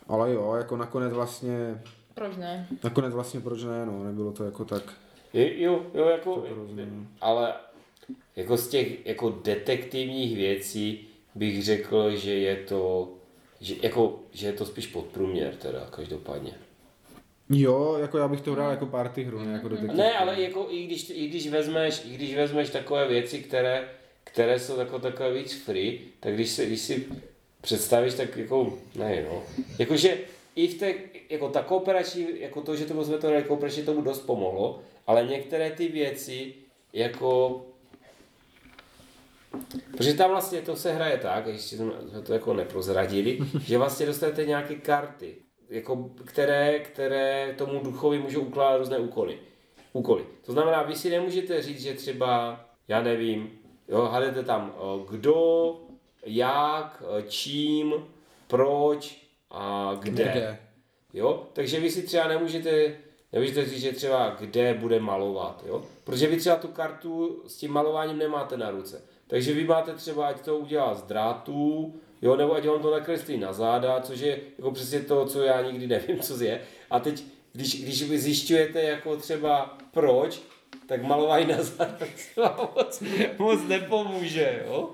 ale 0.08 0.34
jo, 0.34 0.54
jako 0.58 0.78
nakonec 0.78 1.14
vlastně, 1.14 1.82
Proč 2.14 2.38
ne? 2.38 2.68
nakonec 2.84 3.14
vlastně 3.14 3.40
proč 3.40 3.64
ne, 3.64 3.86
no, 3.86 4.04
nebylo 4.04 4.32
to 4.32 4.44
jako 4.44 4.66
tak, 4.66 4.84
Jo, 5.34 5.48
jo, 5.56 5.86
jo 5.94 6.06
jako, 6.06 6.46
ale 7.22 7.54
jako 8.36 8.58
z 8.58 8.68
těch 8.68 9.06
jako 9.06 9.40
detektivních 9.44 10.36
věcí 10.36 11.08
bych 11.36 11.64
řekl, 11.64 12.16
že 12.16 12.34
je 12.34 12.56
to, 12.56 13.14
že, 13.62 13.76
jako, 13.82 14.20
že 14.32 14.48
je 14.48 14.54
to 14.54 14.66
spíš 14.66 14.88
podprůměr 14.88 15.56
teda, 15.56 15.88
každopádně. 15.92 16.54
Jo, 17.50 17.98
jako 18.02 18.18
já 18.18 18.28
bych 18.28 18.42
to 18.42 18.52
hrál 18.52 18.72
jako 18.72 18.86
party 18.86 19.24
hru, 19.24 19.40
ne 19.40 19.52
jako 19.52 19.70
detektiv. 19.70 19.98
Ne, 19.98 20.18
ale 20.18 20.42
jako 20.42 20.68
i 20.70 20.84
když, 20.86 21.10
i 21.10 21.28
když 21.28 21.50
vezmeš, 21.50 22.02
i 22.06 22.16
když 22.16 22.36
vezmeš 22.36 22.70
takové 22.70 23.08
věci, 23.08 23.40
které, 23.40 23.90
které 24.24 24.60
jsou 24.60 24.80
jako 24.80 25.00
takové 25.00 25.34
víc 25.34 25.54
free, 25.54 26.00
tak 26.20 26.34
když, 26.34 26.50
se, 26.50 26.66
když 26.66 26.82
si 26.82 27.06
představíš, 27.62 28.14
tak 28.14 28.38
jako, 28.38 28.78
ne 28.96 29.26
no, 29.30 29.44
jakože 29.80 30.18
i 30.56 30.68
v 30.68 30.80
té, 30.80 30.94
jako 31.30 31.50
ta 31.50 31.64
kooperační, 31.64 32.28
jako 32.40 32.62
to, 32.62 32.76
že 32.76 32.86
tomu 32.86 33.04
jsme 33.04 33.18
to 33.18 33.30
dali 33.30 33.44
kooperační, 33.44 33.84
tomu 33.84 34.02
dost 34.02 34.20
pomohlo, 34.20 34.82
ale 35.08 35.26
některé 35.26 35.72
ty 35.72 35.88
věci, 35.88 36.54
jako 36.94 37.62
Protože 39.92 40.14
tam 40.14 40.30
vlastně 40.30 40.62
to 40.62 40.76
se 40.76 40.94
hraje 40.94 41.18
tak, 41.18 41.48
ještě 41.48 41.78
jsme 41.78 41.92
to 42.24 42.34
jako 42.34 42.54
neprozradili, 42.54 43.40
že 43.66 43.78
vlastně 43.78 44.06
dostanete 44.06 44.46
nějaké 44.46 44.76
karty, 44.76 45.36
jako, 45.70 46.10
které, 46.26 46.80
které 46.80 47.56
tomu 47.58 47.80
duchovi 47.84 48.20
můžou 48.20 48.42
ukládat 48.42 48.78
různé 48.78 48.98
úkoly. 48.98 49.40
úkoly. 49.94 50.26
To 50.46 50.52
znamená, 50.52 50.84
vy 50.84 50.96
si 50.96 51.10
nemůžete 51.10 51.62
říct, 51.62 51.82
že 51.82 51.94
třeba, 51.94 52.60
já 52.88 53.02
nevím, 53.04 53.61
jo, 53.92 54.02
hádete 54.02 54.44
tam 54.44 54.74
eh, 54.76 55.06
kdo, 55.12 55.76
jak, 56.26 57.04
eh, 57.18 57.24
čím, 57.28 57.94
proč 58.48 59.28
a 59.52 59.96
kde. 60.00 60.24
Kde? 60.24 60.60
Jo? 61.14 61.48
Takže 61.54 61.80
vy 61.80 61.92
si 61.92 62.04
třeba 62.04 62.28
nemůžete, 62.28 62.96
nemůžete 63.34 63.66
říct, 63.66 63.82
že 63.82 63.92
třeba 63.92 64.36
kde 64.40 64.74
bude 64.74 65.00
malovat, 65.00 65.64
jo? 65.68 65.84
Protože 66.04 66.28
vy 66.28 66.38
třeba 66.38 66.56
tu 66.56 66.68
kartu 66.68 67.44
s 67.48 67.56
tím 67.56 67.72
malováním 67.72 68.18
nemáte 68.18 68.58
na 68.58 68.72
ruce. 68.72 69.02
Takže 69.28 69.54
vy 69.54 69.64
máte 69.64 69.94
třeba, 69.94 70.28
ať 70.28 70.42
to 70.42 70.58
udělá 70.58 70.96
z 70.96 71.04
drátů, 71.04 71.96
jo, 72.22 72.36
nebo 72.36 72.54
ať 72.54 72.68
vám 72.68 72.82
to 72.82 72.92
nakreslí 72.92 73.38
na 73.38 73.54
záda, 73.54 74.02
což 74.02 74.20
je 74.20 74.40
jako 74.58 74.72
přesně 74.72 75.00
to, 75.00 75.26
co 75.26 75.44
já 75.44 75.62
nikdy 75.62 75.88
nevím, 75.88 76.20
co 76.20 76.44
je. 76.44 76.62
A 76.90 77.00
teď, 77.00 77.24
když, 77.54 77.84
když 77.84 78.10
vy 78.10 78.20
zjišťujete 78.20 78.82
jako 78.82 79.18
třeba 79.18 79.78
proč, 79.92 80.42
tak 80.92 81.04
malování 81.04 81.46
na 81.48 81.58
vám 82.38 82.70
moc, 82.76 83.04
moc 83.38 83.68
nepomůže, 83.68 84.64
jo? 84.68 84.90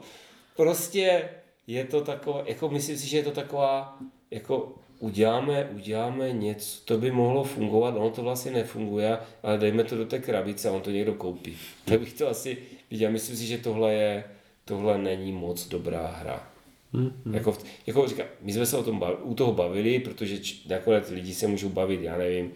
Prostě 0.56 1.30
je 1.68 1.86
to 1.86 2.02
takové, 2.02 2.44
jako 2.46 2.70
myslím 2.70 2.98
si, 2.98 3.08
že 3.08 3.18
je 3.18 3.24
to 3.24 3.32
taková, 3.32 3.98
jako 4.32 4.76
uděláme, 5.00 5.70
uděláme 5.76 6.32
něco, 6.32 6.86
to 6.86 6.98
by 6.98 7.12
mohlo 7.12 7.44
fungovat, 7.44 7.96
ono 7.96 8.10
to 8.10 8.22
vlastně 8.22 8.52
nefunguje, 8.52 9.18
ale 9.44 9.58
dejme 9.58 9.84
to 9.84 9.98
do 9.98 10.06
té 10.06 10.20
krabice 10.20 10.70
a 10.70 10.72
on 10.72 10.82
to 10.82 10.92
někdo 10.92 11.14
koupí. 11.14 11.58
Tak 11.86 12.00
bych 12.00 12.14
to 12.14 12.30
asi 12.30 12.58
viděl. 12.92 13.12
Myslím 13.12 13.38
si, 13.38 13.46
že 13.46 13.58
tohle 13.58 13.94
je, 13.94 14.24
tohle 14.66 14.98
není 14.98 15.32
moc 15.32 15.68
dobrá 15.68 16.08
hra. 16.08 16.50
Mm-hmm. 16.94 17.34
Jako, 17.34 17.58
jako 17.88 18.08
říkám, 18.08 18.28
my 18.42 18.54
jsme 18.54 18.66
se 18.66 18.78
o 18.78 18.84
tom 18.84 19.00
bavili, 19.00 19.22
u 19.24 19.34
toho 19.34 19.54
bavili, 19.54 20.00
protože 20.00 20.40
č, 20.40 20.56
nakonec 20.70 21.10
lidi 21.10 21.34
se 21.34 21.48
můžou 21.48 21.70
bavit, 21.70 22.02
já 22.02 22.18
nevím, 22.18 22.52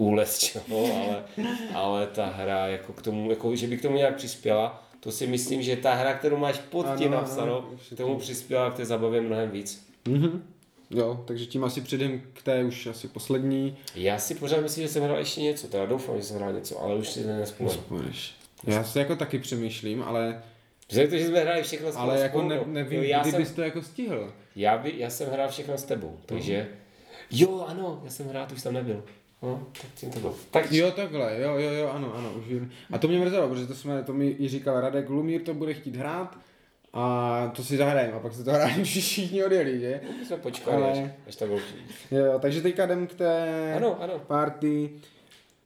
úles 0.00 0.38
čeho, 0.38 0.64
ale, 1.02 1.24
ale 1.74 2.06
ta 2.06 2.26
hra, 2.26 2.66
jako 2.66 2.92
k 2.92 3.02
tomu, 3.02 3.30
jako, 3.30 3.56
že 3.56 3.66
by 3.66 3.76
k 3.76 3.82
tomu 3.82 3.96
nějak 3.96 4.16
přispěla, 4.16 4.84
to 5.00 5.12
si 5.12 5.26
myslím, 5.26 5.62
že 5.62 5.76
ta 5.76 5.94
hra, 5.94 6.14
kterou 6.14 6.36
máš 6.36 6.58
pod 6.58 6.86
tím 6.96 7.08
ano, 7.08 7.16
napsanou, 7.16 7.64
tomu 7.96 8.18
přispěla 8.18 8.70
k 8.70 8.74
té 8.74 8.84
zabavě 8.84 9.20
mnohem 9.20 9.50
víc. 9.50 9.86
Mhm. 10.08 10.42
Jo, 10.90 11.24
takže 11.26 11.46
tím 11.46 11.64
asi 11.64 11.80
přijdem 11.80 12.22
k 12.32 12.42
té 12.42 12.64
už 12.64 12.86
asi 12.86 13.08
poslední. 13.08 13.76
Já 13.94 14.18
si 14.18 14.34
pořád 14.34 14.60
myslím, 14.60 14.86
že 14.86 14.92
jsem 14.92 15.02
hrál 15.02 15.18
ještě 15.18 15.40
něco, 15.40 15.68
teda 15.68 15.86
doufám, 15.86 16.16
že 16.16 16.22
jsem 16.22 16.36
hrál 16.36 16.52
něco, 16.52 16.80
ale 16.80 16.94
už 16.94 17.08
si 17.08 17.26
nespomenu. 17.26 17.82
Já 18.66 18.84
si 18.84 18.98
jako 18.98 19.16
taky 19.16 19.38
přemýšlím, 19.38 20.02
ale, 20.02 20.42
tomu, 20.86 21.18
že 21.18 21.26
jsme 21.26 21.40
hráli 21.40 21.62
všechno 21.62 21.88
ale 21.96 22.14
spolu, 22.14 22.22
jako 22.22 22.42
ne, 22.42 22.56
jo, 22.56 22.64
nevím, 22.66 23.02
já, 23.02 23.22
kdy 23.22 23.30
jsem, 23.30 23.40
bys 23.40 23.52
to 23.52 23.62
jako 23.62 23.82
stihl. 23.82 24.32
já, 24.56 24.78
by, 24.78 24.92
já 24.96 25.10
jsem 25.10 25.30
hrál 25.30 25.48
všechno 25.48 25.78
s 25.78 25.84
tebou, 25.84 26.18
takže... 26.26 26.68
Jo, 27.30 27.64
ano, 27.68 28.00
já 28.04 28.10
jsem 28.10 28.28
hrál, 28.28 28.46
už 28.52 28.62
tam 28.62 28.74
nebyl. 28.74 29.04
No, 29.42 29.66
tak 29.72 29.90
tím 29.94 30.10
to 30.10 30.20
bylo. 30.20 30.34
Tak 30.50 30.72
Jo, 30.72 30.90
takhle, 30.90 31.40
jo, 31.40 31.54
jo, 31.58 31.70
jo, 31.72 31.88
ano, 31.88 32.14
ano, 32.14 32.32
už 32.38 32.46
vím. 32.46 32.70
A 32.92 32.98
to 32.98 33.08
mě 33.08 33.18
mrzelo, 33.18 33.48
protože 33.48 33.66
to, 33.66 33.74
jsme, 33.74 34.02
to 34.02 34.12
mi 34.12 34.36
i 34.38 34.48
říkal 34.48 34.80
Radek, 34.80 35.08
Lumír 35.10 35.42
to 35.42 35.54
bude 35.54 35.74
chtít 35.74 35.96
hrát 35.96 36.38
a 36.92 37.52
to 37.56 37.64
si 37.64 37.76
zahrajeme. 37.76 38.12
A 38.12 38.18
pak 38.20 38.34
se 38.34 38.44
to 38.44 38.50
hráli, 38.52 38.72
všichni 38.84 39.44
odjeli, 39.44 39.80
že? 39.80 40.00
my 40.18 40.24
jsme 40.26 40.36
počkali, 40.36 40.76
Ale- 40.76 40.92
až, 40.92 41.10
až 41.26 41.36
to 41.36 41.46
bylo. 41.46 41.58
Jo, 42.10 42.38
takže 42.38 42.62
teďka 42.62 42.84
jdem 42.84 43.06
k 43.06 43.14
té 43.14 43.74
Ano, 43.76 44.02
ano. 44.02 44.18
party. 44.26 44.90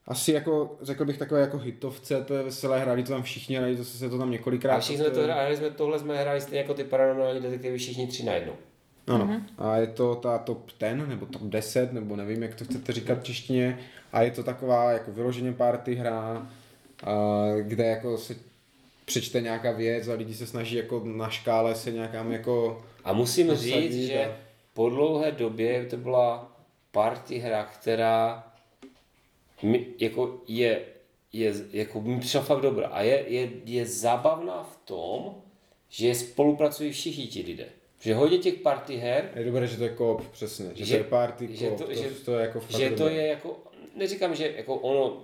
asi 0.09 0.33
jako, 0.33 0.77
řekl 0.83 1.05
bych 1.05 1.19
takové 1.19 1.41
jako 1.41 1.59
hitovce, 1.59 2.25
to 2.25 2.35
je 2.35 2.43
veselé, 2.43 2.81
hráli 2.81 3.03
to 3.03 3.13
tam 3.13 3.23
všichni, 3.23 3.57
hráli 3.57 3.77
to 3.77 3.85
se 3.85 4.11
to 4.11 4.19
tam 4.19 4.31
několikrát. 4.31 4.77
A 4.77 4.81
všichni 4.81 5.05
jsme 5.05 5.11
to 5.15 5.23
hráli, 5.23 5.57
jsme, 5.57 5.71
tohle 5.71 5.99
jsme 5.99 6.21
hráli 6.21 6.41
stejně 6.41 6.59
jako 6.61 6.75
ty 6.75 6.85
paranormální 6.85 7.41
detektivy 7.41 7.79
všichni 7.79 8.07
tři 8.07 8.25
najednou. 8.25 8.53
Ano. 9.07 9.25
Mm-hmm. 9.25 9.43
A 9.59 9.77
je 9.77 9.87
to 9.87 10.15
ta 10.15 10.39
top 10.39 10.71
10 10.81 11.09
nebo 11.09 11.27
top 11.27 11.43
10, 11.43 11.93
nebo 11.93 12.17
nevím, 12.17 12.43
jak 12.43 12.55
to 12.55 12.65
chcete 12.65 12.93
říkat 12.93 13.19
v 13.19 13.23
češtině. 13.23 13.79
A 14.13 14.23
je 14.23 14.31
to 14.31 14.43
taková 14.43 14.93
jako 14.93 15.13
vyloženě 15.13 15.53
party 15.53 15.95
hra, 15.95 16.49
a, 17.05 17.17
kde 17.63 17.85
jako 17.85 18.19
se 18.19 18.37
přečte 19.05 19.41
nějaká 19.41 19.73
věc 19.73 20.09
a 20.09 20.15
lidi 20.15 20.35
se 20.35 20.47
snaží 20.47 20.77
jako 20.77 21.03
na 21.05 21.31
škále 21.31 21.75
se 21.75 21.93
nějakám 21.93 22.33
jako... 22.33 22.85
A 23.05 23.13
musím 23.13 23.55
říct, 23.55 24.07
že 24.07 24.37
po 24.75 24.91
dlouhé 24.91 25.33
době 25.33 25.87
to 25.87 25.97
byla 25.97 26.53
party 26.93 27.39
hra, 27.39 27.65
která 27.65 28.45
mi, 29.63 29.87
jako 29.99 30.41
je, 30.49 30.81
je, 31.33 31.55
jako 31.73 32.01
mi 32.01 32.21
přišla 32.21 32.43
fakt 32.43 32.61
dobrá 32.61 32.89
a 32.89 33.03
je, 33.03 33.25
je, 33.29 33.51
je 33.65 33.87
zábavná 33.87 34.63
v 34.63 34.77
tom, 34.85 35.35
že 35.89 36.15
spolupracují 36.15 36.93
všichni 36.93 37.27
ti 37.27 37.43
lidé. 37.43 37.67
Že 38.05 38.15
hodně 38.15 38.39
těch 38.39 38.55
party 38.55 38.97
her... 38.97 39.31
Je 39.35 39.45
dobré, 39.45 39.67
že 39.67 39.77
to 39.77 39.85
je 39.85 39.89
koop, 39.89 40.29
přesně. 40.29 40.71
Že, 40.75 40.85
že 40.85 40.95
to 40.95 40.99
je 40.99 41.05
party 41.05 41.49
že 41.57 41.71
to, 41.71 41.85
to, 41.85 41.95
že, 41.95 42.11
to, 42.25 42.39
je 42.39 42.41
jako 42.41 42.61
Že 42.69 42.91
to 42.91 43.09
je 43.09 43.27
jako, 43.27 43.57
neříkám, 43.97 44.35
že 44.35 44.53
jako 44.57 44.75
ono, 44.75 45.17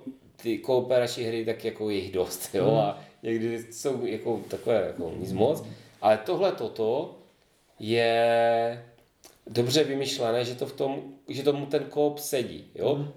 ty 0.42 0.58
kooperační 0.58 1.24
hry, 1.24 1.44
tak 1.44 1.64
jako 1.64 1.90
je 1.90 1.96
jich 1.96 2.12
dost, 2.12 2.54
jo, 2.54 2.64
hmm. 2.64 2.78
a 2.78 3.04
někdy 3.22 3.72
jsou 3.72 4.06
jako 4.06 4.40
takové 4.48 4.84
jako 4.86 5.12
nic 5.16 5.32
moc, 5.32 5.64
ale 6.00 6.18
tohle 6.26 6.52
toto 6.52 7.18
je 7.78 8.84
dobře 9.46 9.84
vymyšlené, 9.84 10.44
že 10.44 10.54
to 10.54 10.66
v 10.66 10.72
tom, 10.72 11.02
že 11.28 11.42
tomu 11.42 11.66
ten 11.66 11.84
koop 11.84 12.18
sedí, 12.18 12.64
jo. 12.74 12.94
Hmm. 12.94 13.08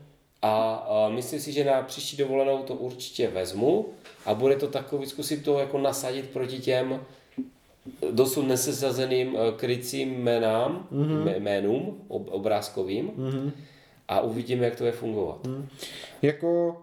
A, 0.42 0.74
a 0.74 1.10
myslím 1.10 1.40
si, 1.40 1.52
že 1.52 1.64
na 1.64 1.82
příští 1.82 2.18
dovolenou 2.18 2.64
to 2.64 2.76
určitě 2.76 3.28
vezmu 3.28 3.90
a 4.26 4.34
bude 4.34 4.56
to 4.56 4.68
takový, 4.68 5.08
zkusit 5.08 5.46
to 5.46 5.60
jako 5.60 5.78
nasadit 5.78 6.30
proti 6.30 6.60
těm 6.60 7.06
dosud 8.12 8.48
nesesazeným 8.48 9.36
eh, 9.36 9.52
krycím 9.58 10.24
jménám, 10.24 10.88
mm-hmm. 10.92 11.36
jménům 11.38 12.06
ob, 12.08 12.28
obrázkovým 12.32 13.10
mm-hmm. 13.10 13.52
a 14.08 14.22
uvidíme, 14.22 14.66
jak 14.66 14.76
to 14.76 14.86
je 14.86 14.92
fungovat. 14.92 15.48
Mm. 15.48 15.68
Jako 16.22 16.82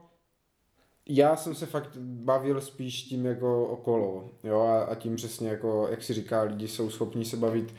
já 1.09 1.37
jsem 1.37 1.55
se 1.55 1.67
fakt 1.67 1.97
bavil 1.99 2.61
spíš 2.61 3.03
tím 3.03 3.27
jako 3.27 3.65
okolo, 3.67 4.31
jo, 4.45 4.61
a, 4.61 4.83
a 4.83 4.95
tím 4.95 5.17
přesně 5.17 5.49
jako, 5.49 5.89
jak 5.91 6.03
si 6.03 6.15
říká, 6.15 6.43
lidi 6.43 6.69
jsou 6.69 6.91
schopní 6.91 7.25
se 7.25 7.37
bavit 7.37 7.75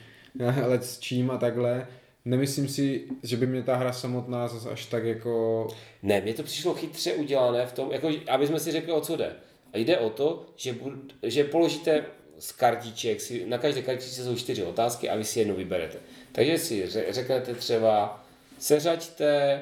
let 0.65 0.85
s 0.85 0.99
čím 0.99 1.31
a 1.31 1.37
takhle. 1.37 1.87
Nemyslím 2.25 2.67
si, 2.67 3.07
že 3.23 3.37
by 3.37 3.47
mě 3.47 3.63
ta 3.63 3.75
hra 3.75 3.93
samotná 3.93 4.47
zase 4.47 4.69
až 4.69 4.85
tak 4.85 5.03
jako... 5.03 5.67
Ne, 6.03 6.21
mně 6.21 6.33
to 6.33 6.43
přišlo 6.43 6.73
chytře 6.73 7.13
udělané 7.13 7.65
v 7.65 7.73
tom, 7.73 7.91
jako, 7.91 8.09
aby 8.29 8.47
jsme 8.47 8.59
si 8.59 8.71
řekli, 8.71 8.91
o 8.91 9.01
co 9.01 9.15
jde. 9.15 9.35
A 9.73 9.77
jde 9.77 9.97
o 9.97 10.09
to, 10.09 10.45
že, 10.55 10.73
bud, 10.73 10.93
že 11.23 11.43
položíte 11.43 12.05
z 12.41 12.51
kartiček, 12.51 13.21
si, 13.21 13.45
na 13.45 13.57
každé 13.57 13.81
kartičce 13.81 14.23
jsou 14.23 14.35
čtyři 14.35 14.63
otázky 14.63 15.09
a 15.09 15.15
vy 15.15 15.23
si 15.23 15.39
jednu 15.39 15.55
vyberete. 15.55 15.97
Takže 16.31 16.57
si 16.57 16.87
řeknete 17.09 17.55
třeba, 17.55 18.23
seřaďte, 18.59 19.61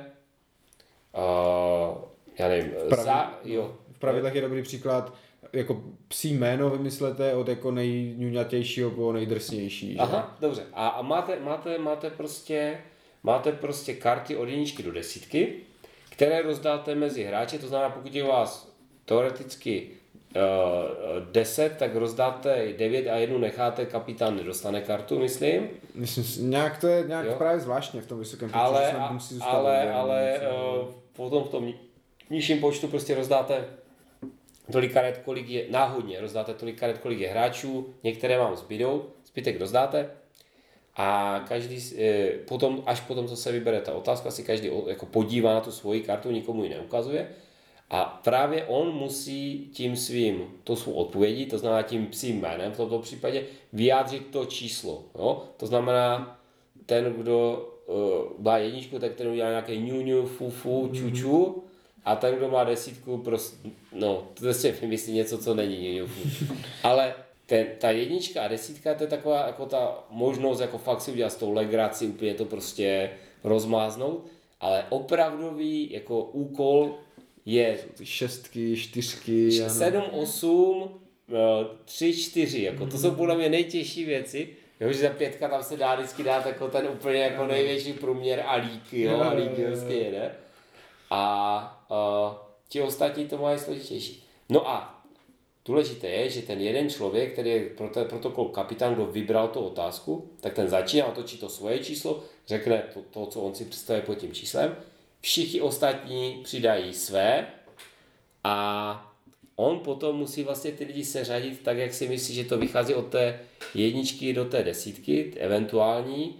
uh, 1.17 1.97
já 2.37 2.47
nevím, 2.47 2.71
v, 2.71 2.89
pravidl, 2.89 3.03
za, 3.03 3.39
jo. 3.43 3.77
v 3.91 3.99
pravidlech 3.99 4.35
je 4.35 4.41
dobrý 4.41 4.61
příklad, 4.61 5.13
jako 5.53 5.83
psí 6.07 6.33
jméno 6.33 6.69
vymyslete 6.69 7.33
od 7.33 7.47
jako 7.47 7.71
nejňuňatějšího 7.71 8.91
po 8.91 9.13
nejdrsnější. 9.13 9.97
Aha, 9.99 10.37
dobře. 10.41 10.63
A, 10.73 10.87
a 10.87 11.01
máte, 11.01 11.39
máte, 11.39 11.77
máte, 11.77 12.09
prostě, 12.09 12.77
máte 13.23 13.51
prostě 13.51 13.93
karty 13.93 14.35
od 14.35 14.49
jedničky 14.49 14.83
do 14.83 14.91
desítky, 14.91 15.55
které 16.09 16.41
rozdáte 16.41 16.95
mezi 16.95 17.23
hráče, 17.23 17.59
to 17.59 17.67
znamená, 17.67 17.89
pokud 17.89 18.15
je 18.15 18.23
vás 18.23 18.71
teoreticky 19.05 19.98
10, 21.31 21.77
tak 21.77 21.95
rozdáte 21.95 22.73
9 22.77 23.07
a 23.07 23.15
jednu 23.15 23.37
necháte, 23.37 23.85
kapitán 23.85 24.35
nedostane 24.35 24.81
kartu, 24.81 25.19
myslím. 25.19 25.69
Myslím, 25.95 26.49
nějak 26.49 26.81
to 26.81 26.87
je 26.87 27.03
nějak 27.07 27.25
jo? 27.25 27.35
právě 27.37 27.59
zvláštně 27.59 28.01
v 28.01 28.05
tom 28.05 28.19
vysokém 28.19 28.49
počtu, 28.49 28.59
ale, 28.59 28.91
a, 28.91 29.11
musí 29.11 29.39
ale, 29.41 29.93
ale 29.93 30.39
uh, 30.39 30.87
potom 31.13 31.43
v 31.43 31.49
tom 31.49 31.73
nižším 32.29 32.59
počtu 32.59 32.87
prostě 32.87 33.15
rozdáte 33.15 33.65
tolik 34.71 34.93
karet, 34.93 35.21
kolik 35.25 35.49
je, 35.49 35.65
náhodně 35.69 36.21
rozdáte 36.21 36.53
tolik 36.53 36.79
karet, 36.79 36.97
kolik 36.97 37.19
je 37.19 37.29
hráčů, 37.29 37.93
některé 38.03 38.37
vám 38.37 38.55
zbydou, 38.55 39.05
zbytek 39.25 39.59
rozdáte 39.59 40.09
a 40.95 41.39
každý, 41.47 41.95
eh, 41.97 42.29
potom, 42.47 42.83
až 42.85 43.01
potom, 43.01 43.27
co 43.27 43.35
se 43.35 43.51
vybere 43.51 43.81
ta 43.81 43.93
otázka, 43.93 44.31
si 44.31 44.43
každý 44.43 44.69
jako 44.87 45.05
podívá 45.05 45.53
na 45.53 45.61
tu 45.61 45.71
svoji 45.71 46.01
kartu, 46.01 46.31
nikomu 46.31 46.63
ji 46.63 46.69
neukazuje 46.69 47.29
a 47.89 48.19
právě 48.23 48.65
on 48.65 48.93
musí 48.93 49.69
tím 49.73 49.95
svým, 49.95 50.41
to 50.63 50.75
svou 50.75 50.93
odpovědí, 50.93 51.45
to 51.45 51.57
znamená 51.57 51.81
tím 51.81 52.07
psím 52.07 52.41
jménem 52.41 52.71
v 52.71 52.77
tomto 52.77 52.99
případě, 52.99 53.43
vyjádřit 53.73 54.27
to 54.27 54.45
číslo. 54.45 55.03
Jo? 55.15 55.43
To 55.57 55.67
znamená, 55.67 56.39
ten, 56.85 57.13
kdo 57.13 57.69
uh, 57.87 58.43
má 58.45 58.57
jedničku, 58.57 58.99
tak 58.99 59.15
ten 59.15 59.27
udělá 59.27 59.49
nějaké 59.49 59.77
ňu, 59.77 60.25
fu, 60.25 60.49
fu, 60.49 60.89
ču, 60.93 61.11
ču, 61.11 61.63
a 62.05 62.15
ten, 62.15 62.35
kdo 62.35 62.49
má 62.49 62.63
desítku, 62.63 63.17
prostě, 63.17 63.69
no, 63.93 64.27
to 64.33 64.41
prostě 64.41 64.71
vymyslí 64.71 65.13
něco, 65.13 65.37
co 65.37 65.53
není 65.53 65.95
ňu, 65.95 66.07
fu. 66.07 66.53
Ale 66.83 67.13
ten, 67.45 67.67
ta 67.77 67.91
jednička 67.91 68.43
a 68.43 68.47
desítka, 68.47 68.93
to 68.93 69.03
je 69.03 69.07
taková 69.07 69.47
jako 69.47 69.65
ta 69.65 70.03
možnost, 70.09 70.59
jako 70.59 70.77
fakt 70.77 71.01
si 71.01 71.11
udělat 71.11 71.29
s 71.29 71.35
tou 71.35 71.53
legrací, 71.53 72.07
úplně 72.07 72.33
to 72.33 72.45
prostě 72.45 73.09
rozmáznout, 73.43 74.25
ale 74.59 74.85
opravdový 74.89 75.91
jako 75.91 76.23
úkol 76.23 76.95
je... 77.53 77.79
ty 77.97 78.05
šestky, 78.05 78.77
čtyřky. 78.77 79.51
Sedm, 79.51 80.03
osm, 80.11 80.89
tři, 81.85 82.17
čtyři, 82.17 82.63
jako 82.63 82.87
to 82.87 82.97
jsou 82.97 83.11
podle 83.11 83.35
mě 83.35 83.49
nejtěžší 83.49 84.05
věci. 84.05 84.49
Jo, 84.79 84.91
že 84.91 84.99
za 84.99 85.09
pětka 85.09 85.47
tam 85.47 85.63
se 85.63 85.77
dá 85.77 85.95
vždycky 85.95 86.23
dát 86.23 86.45
jako 86.45 86.67
ten 86.67 86.87
úplně 86.87 87.19
jako 87.19 87.47
největší 87.47 87.93
průměr 87.93 88.43
a 88.45 88.55
líky, 88.55 89.01
jo, 89.01 89.19
a 89.19 89.33
líky 89.33 89.65
prostě 89.65 89.93
jede. 89.93 90.31
A 91.09 91.85
uh, 91.91 92.37
ti 92.69 92.81
ostatní 92.81 93.27
to 93.27 93.37
mají 93.37 93.59
složitější. 93.59 94.23
No 94.49 94.69
a 94.69 95.03
důležité 95.65 96.07
je, 96.07 96.29
že 96.29 96.41
ten 96.41 96.61
jeden 96.61 96.89
člověk, 96.89 97.33
který 97.33 97.49
je 97.49 97.69
pro 97.69 97.87
ten 97.87 98.05
protokol 98.05 98.45
kapitán, 98.45 98.93
kdo 98.93 99.05
vybral 99.05 99.47
tu 99.47 99.59
otázku, 99.59 100.29
tak 100.41 100.53
ten 100.53 100.67
začíná 100.67 101.05
otočit 101.05 101.39
to 101.39 101.49
svoje 101.49 101.79
číslo, 101.79 102.23
řekne 102.47 102.83
to, 102.93 103.01
to 103.01 103.25
co 103.25 103.41
on 103.41 103.55
si 103.55 103.65
představuje 103.65 104.01
pod 104.01 104.15
tím 104.15 104.33
číslem 104.33 104.75
všichni 105.21 105.61
ostatní 105.61 106.39
přidají 106.43 106.93
své 106.93 107.47
a 108.43 109.13
on 109.55 109.79
potom 109.79 110.15
musí 110.15 110.43
vlastně 110.43 110.71
ty 110.71 110.83
lidi 110.83 111.05
seřadit 111.05 111.63
tak, 111.63 111.77
jak 111.77 111.93
si 111.93 112.07
myslí, 112.07 112.35
že 112.35 112.43
to 112.43 112.57
vychází 112.57 112.95
od 112.95 113.07
té 113.07 113.39
jedničky 113.73 114.33
do 114.33 114.45
té 114.45 114.63
desítky, 114.63 115.33
eventuální 115.37 116.35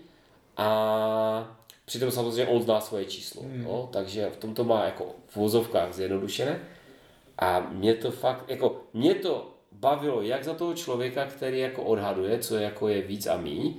a 0.58 1.58
přitom 1.86 2.12
samozřejmě 2.12 2.48
on 2.48 2.62
zná 2.62 2.82
svoje 2.82 3.06
číslo, 3.06 3.42
hmm. 3.42 3.64
no, 3.64 3.90
takže 3.94 4.30
v 4.30 4.38
tom 4.38 4.54
to 4.54 4.64
má 4.64 4.86
jako 4.86 5.16
v 5.28 5.36
vozovkách 5.36 5.94
zjednodušené 5.94 6.60
a 7.38 7.60
mě 7.60 7.94
to 7.94 8.12
fakt, 8.12 8.50
jako 8.50 8.82
mě 8.94 9.16
to 9.16 9.54
bavilo 9.72 10.22
jak 10.22 10.44
za 10.44 10.54
toho 10.54 10.74
člověka, 10.74 11.26
který 11.26 11.60
jako 11.60 11.84
odhaduje, 11.84 12.40
co 12.40 12.56
jako 12.56 12.88
je 12.88 13.02
víc 13.02 13.28
a 13.28 13.38
míň, 13.38 13.74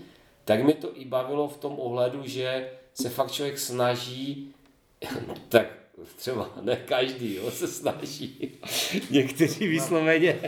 tak 0.44 0.64
mi 0.64 0.74
to 0.74 0.88
i 0.94 1.04
bavilo 1.04 1.48
v 1.48 1.56
tom 1.56 1.78
ohledu, 1.78 2.22
že 2.24 2.70
se 2.94 3.08
fakt 3.08 3.30
člověk 3.30 3.58
snaží 3.58 4.54
tak 5.48 5.66
třeba 6.16 6.50
ne 6.62 6.76
každý 6.76 7.34
jo, 7.34 7.50
se 7.50 7.68
snaží. 7.68 8.58
Někteří 9.10 9.68
vysloveně, 9.68 10.40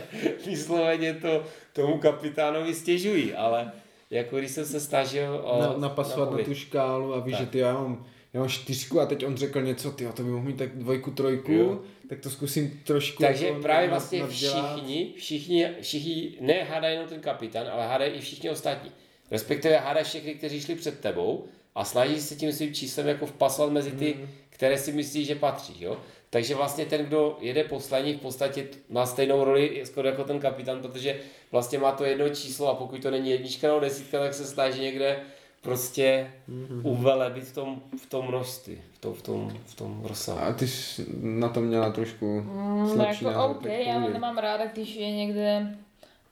vysloveně 0.45 1.13
to 1.13 1.43
tomu 1.73 1.97
kapitánovi 1.97 2.73
stěžují, 2.73 3.33
ale 3.33 3.71
jako 4.09 4.37
když 4.37 4.51
jsem 4.51 4.65
se 4.65 4.79
snažil 4.79 5.41
o, 5.43 5.61
na, 5.61 5.77
napasovat 5.77 6.31
na, 6.31 6.37
na 6.37 6.43
tu 6.43 6.53
škálu 6.53 7.13
a 7.13 7.19
víš, 7.19 7.35
tak. 7.35 7.45
že 7.45 7.51
ty 7.51 7.57
já 7.57 7.73
mám, 7.73 8.05
já 8.33 8.39
mám 8.39 8.49
čtyřku 8.49 8.99
a 8.99 9.05
teď 9.05 9.25
on 9.25 9.37
řekl 9.37 9.61
něco, 9.61 9.91
ty 9.91 10.07
to 10.13 10.23
by 10.23 10.29
mohl 10.29 10.43
mít 10.43 10.57
tak 10.57 10.77
dvojku, 10.77 11.11
trojku, 11.11 11.51
jo. 11.51 11.81
tak 12.09 12.19
to 12.19 12.29
zkusím 12.29 12.81
trošku. 12.83 13.23
Takže 13.23 13.47
jako 13.47 13.61
právě 13.61 13.89
vlastně 13.89 14.27
všichni, 14.27 15.13
všichni, 15.17 15.69
všichni, 15.81 16.37
ne 16.41 16.63
hádají 16.63 16.93
jenom 16.93 17.09
ten 17.09 17.19
kapitán, 17.19 17.67
ale 17.67 17.87
hádají 17.87 18.11
i 18.11 18.21
všichni 18.21 18.49
ostatní. 18.49 18.91
Respektive 19.31 19.77
hádají 19.77 20.05
všechny, 20.05 20.33
kteří 20.35 20.61
šli 20.61 20.75
před 20.75 20.99
tebou 20.99 21.45
a 21.75 21.85
snaží 21.85 22.21
se 22.21 22.35
tím 22.35 22.51
svým 22.51 22.73
číslem 22.73 23.07
jako 23.07 23.25
vpasovat 23.25 23.71
mezi 23.71 23.91
ty 23.91 24.13
mm 24.13 24.27
které 24.63 24.77
si 24.77 24.91
myslí, 24.91 25.25
že 25.25 25.35
patří. 25.35 25.83
Jo? 25.83 25.97
Takže 26.29 26.55
vlastně 26.55 26.85
ten, 26.85 27.05
kdo 27.05 27.37
jede 27.41 27.63
poslední, 27.63 28.13
v 28.13 28.19
podstatě 28.19 28.67
má 28.89 29.05
stejnou 29.05 29.43
roli 29.43 29.81
skoro 29.85 30.07
jako 30.07 30.23
ten 30.23 30.39
kapitán, 30.39 30.81
protože 30.81 31.19
vlastně 31.51 31.79
má 31.79 31.91
to 31.91 32.03
jedno 32.05 32.29
číslo 32.29 32.69
a 32.69 32.75
pokud 32.75 33.01
to 33.01 33.11
není 33.11 33.29
jednička 33.29 33.67
nebo 33.67 33.79
desítka, 33.79 34.19
tak 34.19 34.33
se 34.33 34.45
snaží 34.45 34.81
někde 34.81 35.19
prostě 35.61 36.31
mm-hmm. 36.49 36.81
uvelebit 36.83 37.43
v 37.43 37.53
tom, 37.53 37.81
v 38.03 38.09
tom 38.09 38.27
množství, 38.27 38.77
v 38.93 38.99
tom, 38.99 39.13
v 39.13 39.21
tom, 39.21 39.51
v 39.65 39.75
tom 39.75 40.01
rozsahu. 40.03 40.39
A 40.39 40.53
ty 40.53 40.67
jsi 40.67 41.05
na 41.21 41.49
to 41.49 41.61
měla 41.61 41.91
trošku 41.91 42.41
mm, 42.41 43.01
jako 43.01 43.45
OK, 43.45 43.65
já 43.65 43.99
nemám 43.99 44.37
ráda, 44.37 44.65
když 44.65 44.95
je 44.95 45.11
někde 45.11 45.75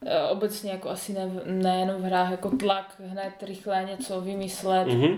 eh, 0.06 0.24
obecně 0.24 0.72
jako 0.72 0.90
asi 0.90 1.14
ne, 1.14 1.32
nejenom 1.46 2.02
v 2.02 2.06
hrách 2.06 2.32
jako 2.32 2.50
tlak 2.50 3.02
hned 3.08 3.34
rychle 3.42 3.88
něco 3.90 4.22
vymyslet. 4.22 4.88
Mm-hmm 4.88 5.18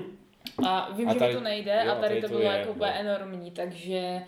a 0.68 0.92
vím, 0.98 1.10
a 1.10 1.14
tady, 1.14 1.32
že 1.32 1.38
mi 1.38 1.44
to 1.44 1.50
nejde 1.50 1.84
jo, 1.86 1.92
a 1.92 1.96
tady, 1.96 2.08
tady 2.08 2.22
to 2.22 2.28
bylo 2.28 2.42
jako 2.42 2.72
úplně 2.72 2.92
enormní, 2.92 3.52
takže 3.52 4.22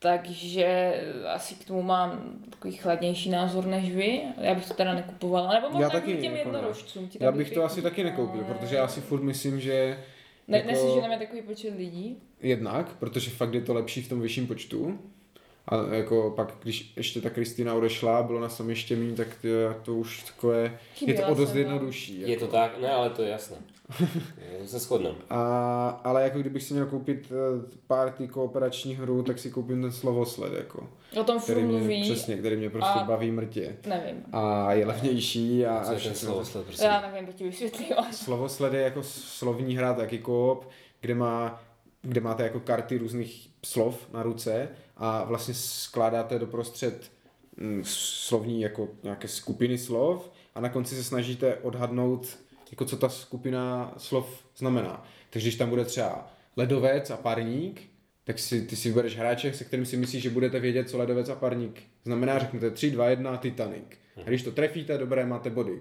takže 0.00 0.94
asi 1.26 1.54
k 1.54 1.64
tomu 1.64 1.82
mám 1.82 2.38
takový 2.50 2.76
chladnější 2.76 3.30
názor 3.30 3.66
než 3.66 3.90
vy. 3.94 4.20
Já 4.40 4.54
bych 4.54 4.68
to 4.68 4.74
teda 4.74 4.94
nekupovala, 4.94 5.54
nebo 5.54 5.66
možná 5.70 5.80
Já 5.80 5.90
taky 5.90 6.16
těm 6.16 6.36
jako 6.36 6.50
ne. 6.50 6.56
jednorožcům. 6.58 7.08
ti 7.08 7.18
Já 7.20 7.32
bych 7.32 7.50
to 7.50 7.64
asi 7.64 7.82
taky 7.82 8.04
nekoupil, 8.04 8.44
No, 8.48 8.54
protože 8.54 8.76
já 8.76 8.88
si 8.88 9.00
furt 9.00 9.22
myslím, 9.22 9.60
že 9.60 9.98
Ne, 10.48 10.58
jako- 10.58 10.70
Neseženeme 10.70 11.18
takový 11.18 11.42
počet 11.42 11.74
lidí. 11.76 12.16
jednak, 12.40 12.96
protože 12.98 13.30
fakt 13.30 13.54
je 13.54 13.60
to 13.60 13.74
lepší 13.74 14.02
v 14.02 14.08
tom 14.08 14.20
vyšším 14.20 14.46
počtu. 14.46 14.98
A 15.68 15.94
jako 15.94 16.32
pak, 16.36 16.54
když 16.62 16.92
ještě 16.96 17.20
ta 17.20 17.30
Kristýna 17.30 17.74
odešla, 17.74 18.22
bylo 18.22 18.40
na 18.40 18.48
samé 18.48 18.74
štěmí, 18.76 19.14
tak 19.14 19.28
to, 19.42 19.48
to 19.84 19.94
už 19.94 20.22
takové, 20.22 20.78
je 21.06 21.14
to 21.14 21.26
o 21.26 21.34
dost 21.34 21.52
no. 21.52 21.58
jednodušší. 21.58 22.20
Je 22.20 22.36
to 22.36 22.46
tak? 22.46 22.80
Ne, 22.80 22.90
ale 22.90 23.10
to 23.10 23.22
je 23.22 23.28
jasné. 23.28 23.56
To 23.98 24.66
se 24.66 24.78
shodneme. 24.78 25.18
A, 25.30 25.88
ale 26.04 26.22
jako 26.22 26.38
kdybych 26.38 26.62
si 26.62 26.74
měl 26.74 26.86
koupit 26.86 27.32
eh, 27.32 27.76
party 27.86 28.28
kooperační 28.28 28.94
hru, 28.94 29.22
tak 29.22 29.38
si 29.38 29.50
koupím 29.50 29.82
ten 29.82 29.92
slovosled, 29.92 30.52
jako, 30.52 30.88
O 31.20 31.24
tom 31.24 31.40
který 31.40 31.62
mě, 31.62 31.78
mluví, 31.78 32.02
přesně, 32.02 32.36
který 32.36 32.56
mě 32.56 32.70
prostě 32.70 32.98
a- 33.00 33.04
baví 33.04 33.30
mrtě. 33.30 33.76
nevím. 33.86 34.22
A 34.32 34.72
je 34.72 34.86
levnější 34.86 35.66
a, 35.66 35.80
Co 35.84 35.90
a 35.90 35.92
je 35.92 36.00
ten 36.00 36.14
slovosled, 36.14 36.64
prosím? 36.66 36.84
Já 36.84 37.00
nevím, 37.10 37.26
to 37.26 37.32
ti 37.32 37.44
vysvětlila. 37.44 38.12
Slovosled 38.12 38.72
je 38.74 38.80
jako 38.80 39.02
slovní 39.02 39.76
hra, 39.76 39.94
taky 39.94 40.18
koop, 40.18 40.68
kde, 41.00 41.14
má, 41.14 41.62
kde 42.02 42.20
máte 42.20 42.42
jako 42.42 42.60
karty 42.60 42.98
různých 42.98 43.50
slov 43.66 44.06
na 44.12 44.22
ruce 44.22 44.68
a 44.96 45.24
vlastně 45.24 45.54
skládáte 45.54 46.38
doprostřed 46.38 47.10
mm, 47.56 47.82
slovní 47.86 48.60
jako 48.60 48.88
nějaké 49.02 49.28
skupiny 49.28 49.78
slov 49.78 50.30
a 50.54 50.60
na 50.60 50.68
konci 50.68 50.94
se 50.94 51.04
snažíte 51.04 51.54
odhadnout, 51.56 52.26
jako 52.70 52.84
co 52.84 52.96
ta 52.96 53.08
skupina 53.08 53.94
slov 53.96 54.44
znamená. 54.56 55.04
Takže 55.30 55.48
když 55.48 55.56
tam 55.56 55.68
bude 55.68 55.84
třeba 55.84 56.32
ledovec 56.56 57.10
a 57.10 57.16
parník, 57.16 57.82
tak 58.24 58.38
si, 58.38 58.62
ty 58.66 58.76
si 58.76 58.88
vybereš 58.88 59.16
hráče, 59.16 59.52
se 59.52 59.64
kterým 59.64 59.86
si 59.86 59.96
myslíš, 59.96 60.22
že 60.22 60.30
budete 60.30 60.60
vědět, 60.60 60.90
co 60.90 60.98
ledovec 60.98 61.28
a 61.28 61.34
parník 61.34 61.82
znamená. 62.04 62.38
Řeknete 62.38 62.70
3, 62.70 62.90
2, 62.90 63.08
1, 63.08 63.36
Titanic. 63.36 63.84
A 64.24 64.28
když 64.28 64.42
to 64.42 64.52
trefíte, 64.52 64.98
dobré, 64.98 65.26
máte 65.26 65.50
body. 65.50 65.80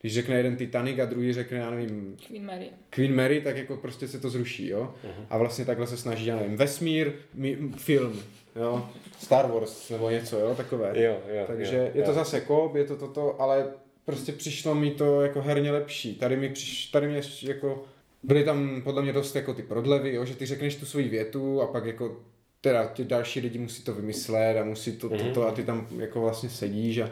Když 0.00 0.14
řekne 0.14 0.36
jeden 0.36 0.56
Titanic 0.56 0.98
a 0.98 1.04
druhý 1.04 1.32
řekne, 1.32 1.58
já 1.58 1.70
nevím, 1.70 2.16
Queen 2.26 2.46
Mary. 2.46 2.70
Queen 2.90 3.16
Mary, 3.16 3.40
tak 3.40 3.56
jako 3.56 3.76
prostě 3.76 4.08
se 4.08 4.20
to 4.20 4.30
zruší, 4.30 4.68
jo. 4.68 4.94
Mhm. 5.04 5.26
A 5.30 5.38
vlastně 5.38 5.64
takhle 5.64 5.86
se 5.86 5.96
snaží, 5.96 6.26
já 6.26 6.36
nevím, 6.36 6.56
vesmír, 6.56 7.12
mi, 7.34 7.58
film, 7.76 8.20
jo. 8.56 8.88
Star 9.18 9.52
Wars 9.52 9.90
nebo 9.90 10.10
něco, 10.10 10.38
jo, 10.38 10.54
takové. 10.54 11.02
Jo, 11.02 11.18
jo, 11.28 11.44
Takže 11.46 11.76
jo, 11.76 11.90
je 11.94 12.02
to 12.02 12.10
jo. 12.10 12.14
zase 12.14 12.40
kop, 12.40 12.74
je 12.74 12.84
to 12.84 12.96
toto, 12.96 13.42
ale 13.42 13.66
prostě 14.08 14.32
přišlo 14.32 14.74
mi 14.74 14.90
to 14.90 15.20
jako 15.20 15.42
herně 15.42 15.70
lepší. 15.72 16.14
Tady 16.14 16.36
mi 16.36 16.48
přiš, 16.48 16.86
tady 16.86 17.08
mě 17.08 17.20
jako, 17.42 17.84
byly 18.22 18.44
tam 18.44 18.80
podle 18.84 19.02
mě 19.02 19.12
dost 19.12 19.36
jako 19.36 19.54
ty 19.54 19.62
prodlevy, 19.62 20.14
jo, 20.14 20.24
že 20.24 20.34
ty 20.36 20.46
řekneš 20.46 20.76
tu 20.76 20.86
svoji 20.86 21.08
větu 21.08 21.62
a 21.62 21.66
pak 21.66 21.84
jako 21.84 22.16
teda 22.60 22.84
ti 22.94 23.04
další 23.04 23.40
lidi 23.40 23.58
musí 23.58 23.82
to 23.82 23.94
vymyslet 23.94 24.56
a 24.56 24.64
musí 24.64 24.96
to, 24.96 25.08
Mhm. 25.08 25.18
toto 25.18 25.46
a 25.48 25.52
ty 25.52 25.64
tam 25.64 25.86
jako 25.98 26.20
vlastně 26.20 26.48
sedíš 26.48 26.98
a 26.98 27.10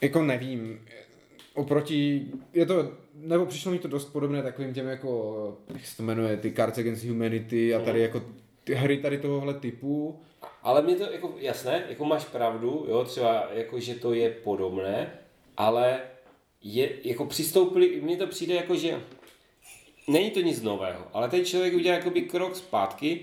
jako 0.00 0.22
nevím, 0.22 0.80
oproti, 1.54 2.26
je 2.54 2.66
to, 2.66 2.90
nebo 3.14 3.46
přišlo 3.46 3.72
mi 3.72 3.78
to 3.78 3.88
dost 3.88 4.04
podobné 4.04 4.42
takovým 4.42 4.74
těm 4.74 4.86
jako, 4.88 5.58
jak 5.74 5.86
se 5.86 5.96
to 5.96 6.02
jmenuje, 6.02 6.36
ty 6.36 6.52
Cards 6.52 6.78
Against 6.78 7.04
Humanity 7.04 7.74
a 7.74 7.78
Mhm. 7.78 7.86
tady 7.86 8.00
jako 8.00 8.22
ty 8.64 8.74
hry 8.74 8.96
tady 8.98 9.18
tohohle 9.18 9.54
typu, 9.54 10.20
Ale 10.62 10.82
mě 10.82 10.94
to 10.96 11.12
jako 11.12 11.34
jasné, 11.38 11.84
jako 11.88 12.04
máš 12.04 12.24
pravdu, 12.24 12.86
jo, 12.88 13.04
třeba 13.04 13.48
jako, 13.54 13.80
že 13.80 13.94
to 13.94 14.12
je 14.14 14.30
podobné, 14.30 15.10
ale 15.56 16.00
je, 16.62 16.90
jako 17.04 17.24
přistoupili, 17.26 18.00
mně 18.00 18.16
to 18.16 18.26
přijde 18.26 18.54
jako, 18.54 18.76
že 18.76 19.00
není 20.08 20.30
to 20.30 20.40
nic 20.40 20.62
nového, 20.62 21.06
ale 21.12 21.28
ten 21.28 21.44
člověk 21.44 21.74
udělal 21.74 21.98
jakoby 21.98 22.22
krok 22.22 22.56
zpátky 22.56 23.20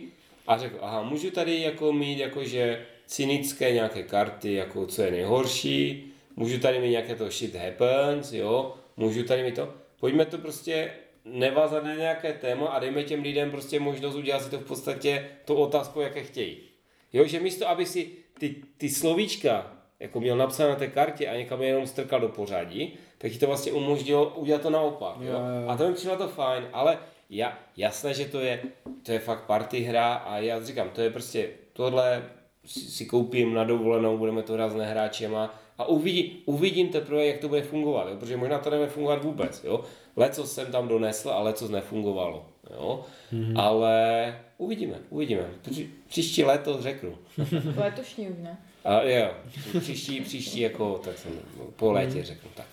a 0.47 0.57
řekl, 0.57 0.77
aha, 0.81 1.03
můžu 1.03 1.31
tady 1.31 1.61
jako 1.61 1.93
mít 1.93 2.19
jakože 2.19 2.85
cynické 3.05 3.71
nějaké 3.71 4.03
karty, 4.03 4.53
jako 4.53 4.87
co 4.87 5.01
je 5.01 5.11
nejhorší, 5.11 6.11
můžu 6.35 6.59
tady 6.59 6.79
mít 6.79 6.89
nějaké 6.89 7.15
to 7.15 7.29
shit 7.29 7.55
happens, 7.55 8.33
jo, 8.33 8.75
můžu 8.97 9.23
tady 9.23 9.43
mít 9.43 9.55
to, 9.55 9.73
pojďme 9.99 10.25
to 10.25 10.37
prostě 10.37 10.91
nevázat 11.25 11.83
na 11.83 11.95
nějaké 11.95 12.33
téma 12.33 12.67
a 12.67 12.79
dejme 12.79 13.03
těm 13.03 13.21
lidem 13.21 13.51
prostě 13.51 13.79
možnost 13.79 14.15
udělat 14.15 14.43
si 14.43 14.49
to 14.49 14.59
v 14.59 14.65
podstatě 14.65 15.29
tu 15.45 15.55
otázku, 15.55 16.01
jaké 16.01 16.23
chtějí. 16.23 16.57
Jo, 17.13 17.25
že 17.25 17.39
místo, 17.39 17.69
aby 17.69 17.85
si 17.85 18.11
ty, 18.39 18.55
ty 18.77 18.89
slovíčka 18.89 19.71
jako 19.99 20.19
měl 20.19 20.37
napsané 20.37 20.69
na 20.69 20.75
té 20.75 20.87
kartě 20.87 21.27
a 21.27 21.37
někam 21.37 21.61
je 21.61 21.67
jenom 21.67 21.87
strkal 21.87 22.19
do 22.19 22.29
pořadí, 22.29 22.97
tak 23.25 23.31
ti 23.31 23.39
to 23.39 23.47
vlastně 23.47 23.71
umožnilo 23.71 24.29
udělat 24.29 24.61
to 24.61 24.69
naopak. 24.69 25.15
Jo? 25.21 25.31
Jo. 25.31 25.39
A 25.67 25.77
to 25.77 25.87
mi 25.87 25.93
přišlo 25.93 26.17
to 26.17 26.27
fajn, 26.27 26.63
ale 26.73 26.97
ja, 27.29 27.57
jasné, 27.77 28.13
že 28.13 28.25
to 28.25 28.39
je, 28.39 28.61
to 29.03 29.11
je 29.11 29.19
fakt 29.19 29.43
party 29.45 29.79
hra 29.79 30.13
a 30.13 30.37
já 30.37 30.63
říkám, 30.63 30.89
to 30.89 31.01
je 31.01 31.09
prostě 31.09 31.49
tohle 31.73 32.23
si, 32.65 32.79
si 32.79 33.05
koupím 33.05 33.53
na 33.53 33.63
dovolenou, 33.63 34.17
budeme 34.17 34.43
to 34.43 34.53
hrát 34.53 34.69
s 34.69 34.75
nehráčema 34.75 35.55
a 35.77 35.85
uvidí, 35.85 36.43
uvidím 36.45 36.89
teprve, 36.89 37.25
jak 37.25 37.37
to 37.37 37.47
bude 37.47 37.61
fungovat, 37.61 38.07
jo? 38.09 38.17
protože 38.19 38.37
možná 38.37 38.59
to 38.59 38.69
nebude 38.69 38.89
fungovat 38.89 39.23
vůbec. 39.23 39.63
Jo? 39.63 39.81
Leco 40.15 40.47
jsem 40.47 40.71
tam 40.71 40.87
donesl 40.87 41.29
a 41.29 41.39
leco 41.39 41.67
nefungovalo. 41.67 42.45
Jo? 42.73 43.05
Mm-hmm. 43.33 43.59
Ale 43.59 44.39
uvidíme, 44.57 44.95
uvidíme. 45.09 45.49
Při, 45.61 45.89
příští 46.07 46.43
léto 46.43 46.81
řeknu. 46.81 47.17
Letošní 47.77 48.27
už 48.27 48.37
ne. 48.37 48.57
A 48.83 49.01
jo, 49.01 49.31
příští, 49.79 50.21
příští 50.21 50.59
jako, 50.59 51.01
tak 51.05 51.17
jsem 51.17 51.31
po 51.75 51.91
létě 51.91 52.23
řeknu 52.23 52.49
tak. 52.55 52.65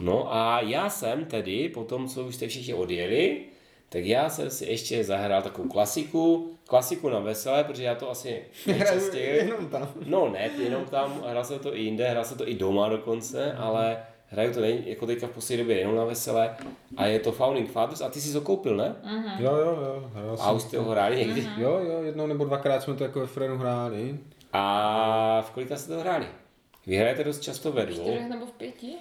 No 0.00 0.34
a 0.34 0.60
já 0.60 0.90
jsem 0.90 1.24
tedy, 1.24 1.68
po 1.68 1.84
tom, 1.84 2.08
co 2.08 2.24
už 2.24 2.34
jste 2.34 2.48
všichni 2.48 2.74
odjeli, 2.74 3.44
tak 3.88 4.04
já 4.04 4.30
jsem 4.30 4.50
si 4.50 4.64
ještě 4.66 5.04
zahrál 5.04 5.42
takovou 5.42 5.68
klasiku, 5.68 6.52
klasiku 6.66 7.08
na 7.08 7.18
veselé, 7.18 7.64
protože 7.64 7.84
já 7.84 7.94
to 7.94 8.10
asi 8.10 8.42
nejčastěji... 8.66 9.36
jenom 9.36 9.66
tam. 9.68 9.88
No 10.06 10.28
ne, 10.30 10.50
jenom 10.58 10.84
tam, 10.84 11.22
hrál 11.26 11.44
se 11.44 11.58
to 11.58 11.76
i 11.76 11.80
jinde, 11.80 12.08
hrál 12.08 12.24
se 12.24 12.38
to 12.38 12.48
i 12.48 12.54
doma 12.54 12.88
dokonce, 12.88 13.52
ale 13.52 13.98
hraju 14.26 14.54
to 14.54 14.60
nej, 14.60 14.82
jako 14.86 15.06
teďka 15.06 15.26
v 15.26 15.30
poslední 15.30 15.64
době 15.64 15.78
jenom 15.78 15.96
na 15.96 16.04
veselé 16.04 16.56
a 16.96 17.06
je 17.06 17.18
to 17.18 17.32
Founding 17.32 17.70
Fathers 17.70 18.00
a 18.00 18.08
ty 18.08 18.20
jsi 18.20 18.32
to 18.32 18.40
koupil, 18.40 18.76
ne? 18.76 18.96
Jo, 19.38 19.56
jo, 19.56 19.78
jo. 19.82 20.10
hrál 20.14 20.36
A 20.40 20.52
už 20.52 20.62
jste 20.62 20.78
ho 20.78 20.90
hráli 20.90 21.16
někdy? 21.16 21.46
Jo, 21.56 21.80
jo, 21.88 22.02
jednou 22.02 22.26
nebo 22.26 22.44
dvakrát 22.44 22.82
jsme 22.82 22.94
to 22.94 23.04
jako 23.04 23.20
ve 23.20 23.26
Frenu 23.26 23.58
hráli. 23.58 24.18
A 24.52 25.42
v 25.46 25.50
kolika 25.50 25.76
jste 25.76 25.94
to 25.94 26.00
hráli? 26.00 26.26
Vy 26.86 26.96
hrajete 26.96 27.24
dost 27.24 27.40
často 27.40 27.72
ve 27.72 27.86
V 27.86 27.88
dvou. 27.88 28.02
čtyřech 28.04 28.28
nebo 28.28 28.46
v 28.46 28.52
pěti? 28.52 28.92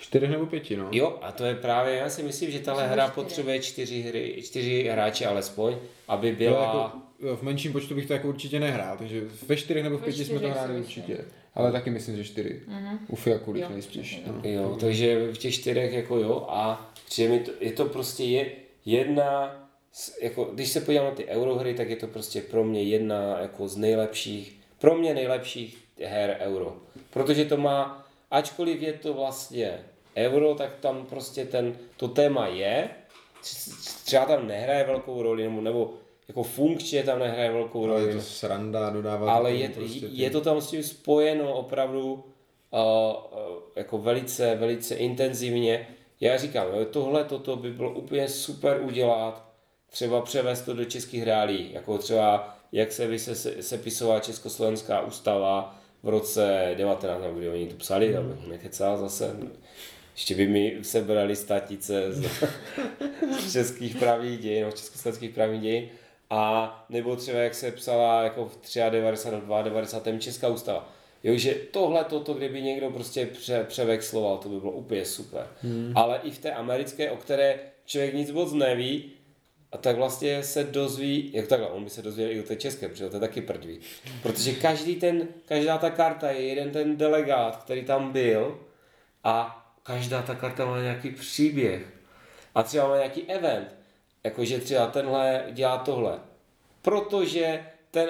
Čtyři 0.00 0.28
nebo 0.28 0.46
pěti, 0.46 0.76
no. 0.76 0.88
Jo, 0.92 1.18
a 1.22 1.32
to 1.32 1.44
je 1.44 1.54
právě, 1.54 1.94
já 1.94 2.10
si 2.10 2.22
myslím, 2.22 2.50
že 2.50 2.58
tahle 2.58 2.88
hra 2.88 3.04
čtyři. 3.06 3.14
potřebuje 3.14 3.60
čtyři, 3.60 4.00
hry, 4.02 4.42
čtyři 4.44 4.88
hráče 4.92 5.26
alespoň, 5.26 5.76
aby 6.08 6.28
Jo, 6.28 6.34
byla... 6.38 6.62
jako, 6.64 6.98
jo, 7.28 7.36
v 7.36 7.42
menším 7.42 7.72
počtu 7.72 7.94
bych 7.94 8.06
to 8.06 8.12
jako 8.12 8.28
určitě 8.28 8.60
nehrál, 8.60 8.96
takže 8.98 9.22
ve 9.46 9.56
čtyřech 9.56 9.82
nebo 9.84 9.98
v 9.98 10.02
pěti 10.04 10.24
jsme 10.24 10.40
to 10.40 10.48
hráli 10.50 10.76
určitě. 10.80 11.18
Ale 11.54 11.72
taky 11.72 11.90
myslím, 11.90 12.16
že 12.16 12.24
čtyři. 12.24 12.62
U 13.08 13.16
Fiakulik 13.16 13.62
Jo, 13.62 13.68
nejspíš. 13.70 14.08
přesně 14.14 14.32
No. 14.32 14.40
Jo, 14.50 14.76
takže 14.80 15.32
v 15.32 15.38
těch 15.38 15.54
čtyřech 15.54 15.92
jako 15.92 16.16
jo 16.18 16.46
a 16.48 16.90
přijde 17.06 17.28
mi 17.30 17.40
to, 17.40 17.50
je 17.60 17.72
to 17.72 17.84
prostě 17.84 18.24
je, 18.24 18.46
jedna, 18.84 19.56
z, 19.92 20.18
jako, 20.22 20.44
když 20.44 20.68
se 20.68 20.80
podívám 20.80 21.06
na 21.06 21.14
ty 21.14 21.24
eurohry, 21.26 21.74
tak 21.74 21.90
je 21.90 21.96
to 21.96 22.06
prostě 22.06 22.40
pro 22.40 22.64
mě 22.64 22.82
jedna 22.82 23.38
jako 23.40 23.68
z 23.68 23.76
nejlepších, 23.76 24.60
pro 24.78 24.94
mě 24.96 25.14
nejlepších 25.14 25.78
her 26.04 26.36
euro. 26.40 26.76
Protože 27.10 27.44
to 27.44 27.56
má, 27.56 28.07
ačkoliv 28.30 28.82
je 28.82 28.92
to 28.92 29.14
vlastně 29.14 29.84
euro, 30.16 30.54
tak 30.54 30.70
tam 30.80 31.06
prostě 31.06 31.44
ten, 31.44 31.76
to 31.96 32.08
téma 32.08 32.46
je, 32.46 32.88
třeba 34.04 34.24
tam 34.24 34.46
nehraje 34.46 34.84
velkou 34.84 35.22
roli, 35.22 35.42
nebo, 35.44 35.60
nebo 35.60 35.90
jako 36.28 36.42
funkčně 36.42 37.02
tam 37.02 37.18
nehraje 37.18 37.52
velkou 37.52 37.84
Ale 37.84 38.00
je 38.00 38.06
roli. 38.06 38.14
to 38.14 38.20
sranda, 38.22 38.90
dodává 38.90 39.32
Ale 39.34 39.52
je, 39.52 39.68
prostě 39.68 40.00
ty- 40.06 40.08
je 40.12 40.30
to 40.30 40.40
tam 40.40 40.60
s 40.60 40.70
tím 40.70 40.82
spojeno 40.82 41.52
opravdu 41.54 42.12
uh, 42.12 42.20
jako 43.76 43.98
velice, 43.98 44.54
velice 44.54 44.94
intenzivně. 44.94 45.88
Já 46.20 46.36
říkám, 46.36 46.66
jo, 46.74 46.84
tohle 46.84 47.24
toto 47.24 47.56
by 47.56 47.70
bylo 47.70 47.90
úplně 47.92 48.28
super 48.28 48.80
udělat, 48.82 49.48
třeba 49.90 50.20
převést 50.20 50.62
to 50.62 50.74
do 50.74 50.84
českých 50.84 51.22
reálí, 51.22 51.72
jako 51.72 51.98
třeba 51.98 52.58
jak 52.72 52.92
se, 52.92 53.18
se 53.18 53.62
sepisovala 53.62 54.20
Československá 54.20 55.00
ústava 55.00 55.77
v 56.02 56.08
roce 56.08 56.74
19, 56.76 57.22
nebo 57.22 57.38
kdy 57.38 57.48
oni 57.48 57.66
to 57.66 57.76
psali, 57.76 58.08
mm. 58.08 58.18
abych 58.18 58.46
nekecal 58.46 58.98
zase. 58.98 59.36
Ještě 60.14 60.34
by 60.34 60.46
mi 60.46 60.78
sebrali 60.82 61.36
statice 61.36 62.12
z, 62.12 62.30
z 63.40 63.52
českých 63.52 63.96
právních 63.96 64.38
dějin, 64.38 64.64
no, 64.64 64.72
československých 64.72 65.30
právních 65.30 65.62
dějin. 65.62 65.88
A 66.30 66.86
nebo 66.88 67.16
třeba 67.16 67.38
jak 67.38 67.54
se 67.54 67.70
psala 67.70 68.22
jako 68.22 68.44
v 68.44 68.74
93, 68.90 69.64
90. 69.64 70.08
Česká 70.18 70.48
ústava. 70.48 70.88
Jo, 71.24 71.36
že 71.36 71.54
tohle, 71.54 72.04
toto, 72.04 72.34
kdyby 72.34 72.62
někdo 72.62 72.90
prostě 72.90 73.26
pře, 73.26 73.64
převexloval, 73.68 74.38
to 74.38 74.48
by 74.48 74.60
bylo 74.60 74.72
úplně 74.72 75.04
super. 75.04 75.46
Hmm. 75.62 75.92
Ale 75.94 76.20
i 76.22 76.30
v 76.30 76.38
té 76.38 76.52
americké, 76.52 77.10
o 77.10 77.16
které 77.16 77.60
člověk 77.86 78.14
nic 78.14 78.30
moc 78.30 78.52
neví, 78.52 79.12
a 79.72 79.78
tak 79.78 79.96
vlastně 79.96 80.42
se 80.42 80.64
dozví, 80.64 81.30
jak 81.34 81.46
takhle, 81.46 81.68
on 81.68 81.84
by 81.84 81.90
se 81.90 82.02
dozvěděl 82.02 82.36
i 82.36 82.40
o 82.40 82.46
té 82.46 82.56
české, 82.56 82.88
protože 82.88 83.08
to 83.08 83.16
je 83.16 83.20
taky 83.20 83.40
prdví. 83.40 83.80
Protože 84.22 84.52
každý 84.52 84.96
ten, 84.96 85.28
každá 85.44 85.78
ta 85.78 85.90
karta 85.90 86.30
je 86.30 86.46
jeden 86.46 86.70
ten 86.70 86.96
delegát, 86.96 87.56
který 87.56 87.84
tam 87.84 88.12
byl 88.12 88.60
a 89.24 89.64
každá 89.82 90.22
ta 90.22 90.34
karta 90.34 90.64
má 90.64 90.82
nějaký 90.82 91.10
příběh. 91.10 91.82
A 92.54 92.62
třeba 92.62 92.88
má 92.88 92.96
nějaký 92.96 93.22
event, 93.22 93.74
jakože 94.24 94.58
třeba 94.58 94.86
tenhle 94.86 95.44
dělá 95.52 95.78
tohle. 95.78 96.18
Protože 96.82 97.66
ten, 97.90 98.08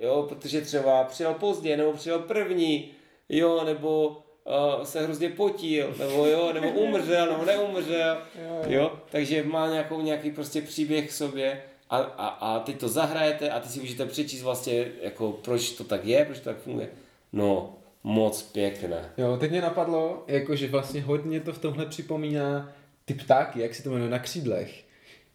jo, 0.00 0.26
protože 0.28 0.60
třeba 0.60 1.04
přijel 1.04 1.34
pozdě, 1.34 1.76
nebo 1.76 1.92
přijel 1.92 2.18
první, 2.18 2.92
jo, 3.28 3.64
nebo 3.64 4.22
uh, 4.46 4.84
se 4.84 5.02
hrozně 5.02 5.28
potil, 5.28 5.94
nebo 5.98 6.26
jo, 6.26 6.52
nebo 6.52 6.68
umřel, 6.68 7.26
nebo 7.32 7.44
neumřel, 7.44 8.18
jo, 8.66 8.92
takže 9.10 9.42
má 9.42 9.68
nějakou, 9.68 10.00
nějaký 10.00 10.30
prostě 10.30 10.62
příběh 10.62 11.08
k 11.08 11.12
sobě 11.12 11.62
a, 11.90 11.96
a, 11.96 12.26
a 12.26 12.58
ty 12.60 12.74
to 12.74 12.88
zahrajete 12.88 13.50
a 13.50 13.60
ty 13.60 13.68
si 13.68 13.80
můžete 13.80 14.06
přečíst 14.06 14.42
vlastně, 14.42 14.86
jako 15.02 15.32
proč 15.32 15.70
to 15.70 15.84
tak 15.84 16.04
je, 16.04 16.24
proč 16.24 16.38
to 16.38 16.44
tak 16.44 16.58
funguje. 16.58 16.88
No, 17.32 17.74
moc 18.04 18.42
pěkné. 18.42 19.10
Jo, 19.18 19.36
teď 19.36 19.50
mě 19.50 19.60
napadlo, 19.60 20.24
jako 20.26 20.56
že 20.56 20.68
vlastně 20.68 21.02
hodně 21.02 21.40
to 21.40 21.52
v 21.52 21.58
tomhle 21.58 21.86
připomíná 21.86 22.72
ty 23.04 23.14
ptáky, 23.14 23.60
jak 23.60 23.74
se 23.74 23.82
to 23.82 23.90
jmenuje, 23.90 24.10
na 24.10 24.18
křídlech. 24.18 24.84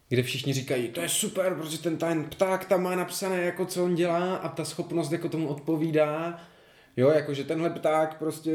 Kde 0.09 0.23
všichni 0.23 0.53
říkají, 0.53 0.87
to 0.87 1.01
je 1.01 1.09
super, 1.09 1.55
protože 1.55 1.77
ten, 1.77 1.97
ten 1.97 2.23
pták 2.23 2.65
tam 2.65 2.83
má 2.83 2.95
napsané, 2.95 3.41
jako 3.41 3.65
co 3.65 3.83
on 3.83 3.95
dělá 3.95 4.35
a 4.35 4.49
ta 4.49 4.65
schopnost 4.65 5.11
jako 5.11 5.29
tomu 5.29 5.47
odpovídá. 5.47 6.41
Jo, 7.01 7.09
jakože 7.09 7.43
tenhle 7.43 7.69
pták 7.69 8.17
prostě 8.19 8.51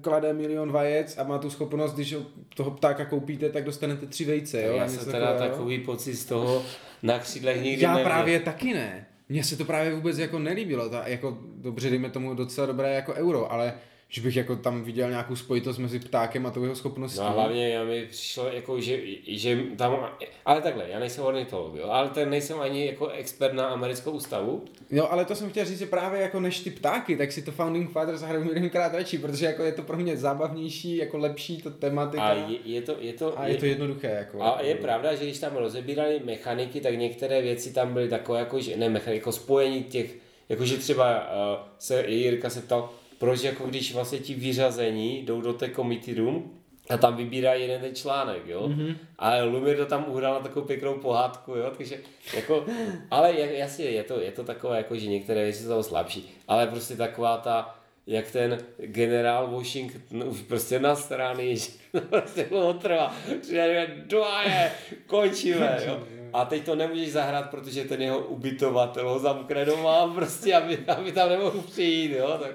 klade 0.00 0.32
milion 0.32 0.72
vajec 0.72 1.18
a 1.18 1.24
má 1.24 1.38
tu 1.38 1.50
schopnost, 1.50 1.94
když 1.94 2.14
toho 2.56 2.70
ptáka 2.70 3.04
koupíte, 3.04 3.48
tak 3.48 3.64
dostanete 3.64 4.06
tři 4.06 4.24
vejce. 4.24 4.62
Jo? 4.62 4.74
Já 4.76 4.88
jsem 4.88 5.12
teda 5.12 5.26
takového, 5.26 5.50
takový 5.50 5.78
pocit 5.78 6.14
z 6.14 6.24
toho 6.24 6.62
na 7.02 7.18
křídlech 7.18 7.62
nikdy 7.62 7.82
Já 7.82 7.90
neměl. 7.90 8.04
právě 8.04 8.40
taky 8.40 8.74
ne. 8.74 9.06
Mně 9.28 9.44
se 9.44 9.56
to 9.56 9.64
právě 9.64 9.94
vůbec 9.94 10.18
jako 10.18 10.38
nelíbilo. 10.38 10.88
Ta, 10.88 11.06
jako, 11.06 11.38
dobře, 11.56 11.90
dejme 11.90 12.10
tomu 12.10 12.34
docela 12.34 12.66
dobré 12.66 12.94
jako 12.94 13.14
euro, 13.14 13.52
ale 13.52 13.74
že 14.08 14.20
bych 14.20 14.36
jako 14.36 14.56
tam 14.56 14.84
viděl 14.84 15.10
nějakou 15.10 15.36
spojitost 15.36 15.78
mezi 15.78 15.98
ptákem 15.98 16.46
a 16.46 16.50
tou 16.50 16.62
jeho 16.62 16.76
schopností. 16.76 17.18
No 17.18 17.26
a 17.26 17.30
hlavně 17.30 17.68
já 17.68 17.84
mi 17.84 18.06
přišlo 18.06 18.46
jako, 18.46 18.80
že, 18.80 18.98
že 19.26 19.58
tam, 19.76 20.10
ale 20.44 20.62
takhle, 20.62 20.84
já 20.88 20.98
nejsem 20.98 21.24
ornitolog, 21.24 21.74
jo, 21.74 21.88
ale 21.88 22.08
ten 22.08 22.30
nejsem 22.30 22.60
ani 22.60 22.86
jako 22.86 23.08
expert 23.08 23.54
na 23.54 23.66
americkou 23.66 24.10
ústavu. 24.10 24.64
Jo, 24.90 25.08
ale 25.10 25.24
to 25.24 25.34
jsem 25.34 25.50
chtěl 25.50 25.64
říct, 25.64 25.78
že 25.78 25.86
právě 25.86 26.20
jako 26.20 26.40
než 26.40 26.60
ty 26.60 26.70
ptáky, 26.70 27.16
tak 27.16 27.32
si 27.32 27.42
to 27.42 27.52
Founding 27.52 27.90
Fathers 27.90 28.20
zahraju 28.20 28.44
miliոնkrát 28.44 28.94
radši, 28.94 29.18
protože 29.18 29.46
jako 29.46 29.62
je 29.62 29.72
to 29.72 29.82
pro 29.82 29.96
mě 29.96 30.16
zábavnější, 30.16 30.96
jako 30.96 31.18
lepší 31.18 31.62
to 31.62 31.70
tematika. 31.70 32.22
A 32.22 32.32
je, 32.32 32.58
je 32.64 32.82
to, 32.82 32.96
je 33.00 33.12
to, 33.12 33.40
a 33.40 33.46
je, 33.46 33.54
je 33.54 33.58
to 33.58 33.66
jednoduché. 33.66 34.08
Jako, 34.08 34.42
a 34.42 34.62
je 34.62 34.74
pravda, 34.74 35.14
že 35.14 35.24
když 35.24 35.38
tam 35.38 35.56
rozebírali 35.56 36.20
mechaniky, 36.24 36.80
tak 36.80 36.98
některé 36.98 37.42
věci 37.42 37.72
tam 37.72 37.92
byly 37.92 38.08
takové, 38.08 38.38
jako, 38.38 38.60
že 38.60 38.76
ne, 38.76 38.88
mechaniky, 38.88 39.18
jako 39.18 39.32
spojení 39.32 39.84
těch, 39.84 40.14
jakože 40.48 40.76
třeba 40.76 41.20
uh, 41.20 41.66
se 41.78 42.04
Jirka 42.06 42.50
se 42.50 42.60
ptal, 42.60 42.90
proč 43.24 43.42
jako 43.42 43.66
když 43.66 43.94
vlastně 43.94 44.18
ti 44.18 44.34
vyřazení 44.34 45.22
jdou 45.22 45.40
do 45.40 45.52
té 45.52 45.68
committee 45.68 46.14
room 46.14 46.50
a 46.90 46.96
tam 46.96 47.16
vybírá 47.16 47.54
jeden 47.54 47.80
ten 47.80 47.94
článek, 47.94 48.42
jo. 48.46 48.68
Mm-hmm. 48.68 48.96
A 49.18 49.42
Lumir 49.42 49.76
to 49.76 49.86
tam 49.86 50.04
uhrál 50.08 50.34
na 50.34 50.40
takovou 50.40 50.66
pěknou 50.66 50.94
pohádku, 50.94 51.54
jo, 51.54 51.72
takže 51.76 52.00
jako, 52.34 52.64
ale 53.10 53.40
jasně, 53.40 53.84
je 53.84 54.04
to, 54.04 54.20
je 54.20 54.32
to 54.32 54.44
takové, 54.44 54.76
jako, 54.76 54.96
že 54.96 55.06
některé 55.06 55.44
věci 55.44 55.64
jsou 55.64 55.82
slabší, 55.82 56.30
ale 56.48 56.66
prostě 56.66 56.96
taková 56.96 57.36
ta, 57.36 57.78
jak 58.06 58.30
ten 58.30 58.58
generál 58.78 59.50
Washington 59.50 60.24
už 60.28 60.40
prostě 60.40 60.78
na 60.78 60.96
strany, 60.96 61.56
že 61.56 61.70
prostě 62.10 62.44
dlouho 62.44 62.74
trvá, 62.74 63.14
že 63.50 63.56
já 63.56 63.66
nevím, 63.66 64.04
je, 64.46 64.72
končíme, 65.06 65.78
jo. 65.86 66.02
A 66.32 66.44
teď 66.44 66.64
to 66.64 66.74
nemůžeš 66.74 67.12
zahrát, 67.12 67.50
protože 67.50 67.84
ten 67.84 68.02
jeho 68.02 68.18
ubytovatel 68.18 69.08
ho 69.08 69.18
zamkne 69.18 69.64
doma, 69.64 70.06
prostě, 70.14 70.54
aby, 70.54 70.78
aby 70.88 71.12
tam 71.12 71.28
nemohl 71.28 71.62
přijít, 71.62 72.12
jo, 72.12 72.38
tak 72.42 72.52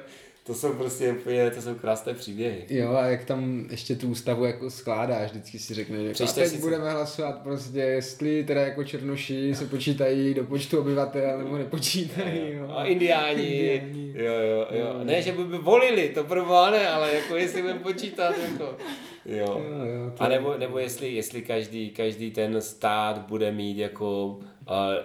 to 0.50 0.56
jsou 0.56 0.74
prostě 0.74 1.12
úplně, 1.12 1.52
to 1.52 1.62
jsou 1.62 1.76
krásné 1.76 2.14
příběhy. 2.14 2.66
Jo, 2.70 2.92
a 2.92 3.06
jak 3.06 3.26
tam 3.26 3.66
ještě 3.72 3.96
tu 3.96 4.08
ústavu 4.08 4.46
jako 4.46 4.70
skládáš, 4.70 5.32
vždycky 5.32 5.60
si 5.60 5.74
řekne, 5.74 6.14
že 6.14 6.24
a 6.24 6.28
teď 6.28 6.60
budeme 6.60 6.92
hlasovat 6.92 7.42
prostě, 7.44 7.80
jestli 7.80 8.44
teda 8.44 8.62
jako 8.62 8.84
černoši 8.84 9.56
se 9.56 9.66
počítají 9.66 10.34
do 10.34 10.44
počtu 10.44 10.80
obyvatel, 10.80 11.38
nebo 11.38 11.58
nepočítají. 11.58 12.54
Jo. 12.54 12.70
A 12.76 12.84
indiáni, 12.84 13.44
indiáni. 13.44 14.14
Jo, 14.16 14.34
jo, 14.34 14.68
jo. 14.72 14.94
No. 14.98 15.04
Ne, 15.04 15.22
že 15.22 15.32
by 15.32 15.58
volili, 15.58 16.10
to 16.10 16.24
prvá 16.24 16.70
ne, 16.70 16.90
ale 16.90 17.16
jako 17.16 17.36
jestli 17.36 17.62
budeme 17.62 17.80
počítat, 17.80 18.36
jako. 18.52 18.78
Jo. 19.26 19.62
jo, 19.70 19.86
jo 19.86 20.12
to... 20.18 20.24
A 20.24 20.28
nebo, 20.28 20.58
nebo 20.58 20.80
jestli, 20.80 21.14
jestli 21.14 21.42
každý, 21.42 21.90
každý 21.90 22.32
ten 22.32 22.62
stát 22.62 23.18
bude 23.28 23.52
mít 23.52 23.78
jako 23.78 24.40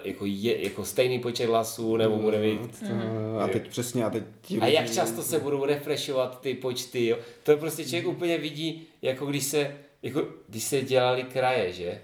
jako, 0.05 0.25
je, 0.27 0.65
jako 0.65 0.85
stejný 0.85 1.19
počet 1.19 1.47
hlasů, 1.47 1.97
nebo 1.97 2.17
bude 2.17 2.39
mít... 2.39 2.83
Mm. 2.83 3.39
A 3.39 3.49
teď 3.49 3.69
přesně, 3.69 4.05
a 4.05 4.11
teď... 4.11 4.25
A 4.61 4.67
jak 4.67 4.93
často 4.93 5.23
se 5.23 5.39
budou 5.39 5.65
refreshovat 5.65 6.41
ty 6.41 6.55
počty, 6.55 7.07
jo? 7.07 7.19
To 7.43 7.57
prostě 7.57 7.85
člověk 7.85 8.07
úplně 8.07 8.39
vidí, 8.39 8.87
jako 9.03 9.27
když 9.27 9.45
se, 9.45 9.77
jako 10.03 10.27
když 10.49 10.63
se 10.63 10.83
dělali 10.83 11.23
kraje, 11.23 11.73
že? 11.73 11.99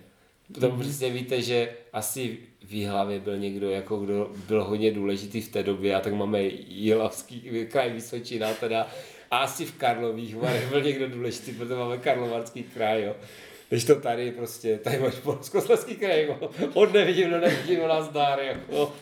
To 0.60 0.70
mm. 0.70 0.78
prostě 0.78 1.10
víte, 1.10 1.42
že 1.42 1.72
asi 1.92 2.38
v 2.62 2.86
hlavě 2.86 3.20
byl 3.20 3.38
někdo, 3.38 3.70
jako 3.70 3.96
kdo 3.96 4.30
byl 4.48 4.64
hodně 4.64 4.90
důležitý 4.90 5.40
v 5.40 5.48
té 5.48 5.62
době 5.62 5.94
a 5.94 6.00
tak 6.00 6.12
máme 6.12 6.42
Jilavský 6.68 7.66
kraj 7.70 7.90
Vysočina 7.90 8.54
teda 8.54 8.86
a 9.30 9.38
asi 9.38 9.66
v 9.66 9.72
Karlových 9.72 10.36
Varech 10.36 10.68
byl 10.68 10.82
někdo 10.82 11.08
důležitý, 11.08 11.52
protože 11.52 11.74
máme 11.74 11.98
Karlovarský 11.98 12.62
kraj, 12.62 13.02
jo. 13.02 13.14
Když 13.70 13.84
to 13.84 14.00
tady 14.00 14.30
prostě, 14.30 14.78
tady 14.78 14.98
máš 14.98 15.14
polskosleský 15.14 15.96
kraj, 15.96 16.26
jako, 16.28 16.50
od 16.74 16.92
nevidím 16.92 17.30
do 17.30 17.40
nevidím, 17.40 17.88
nás 17.88 18.08
dár, 18.08 18.40
jako. 18.40 18.92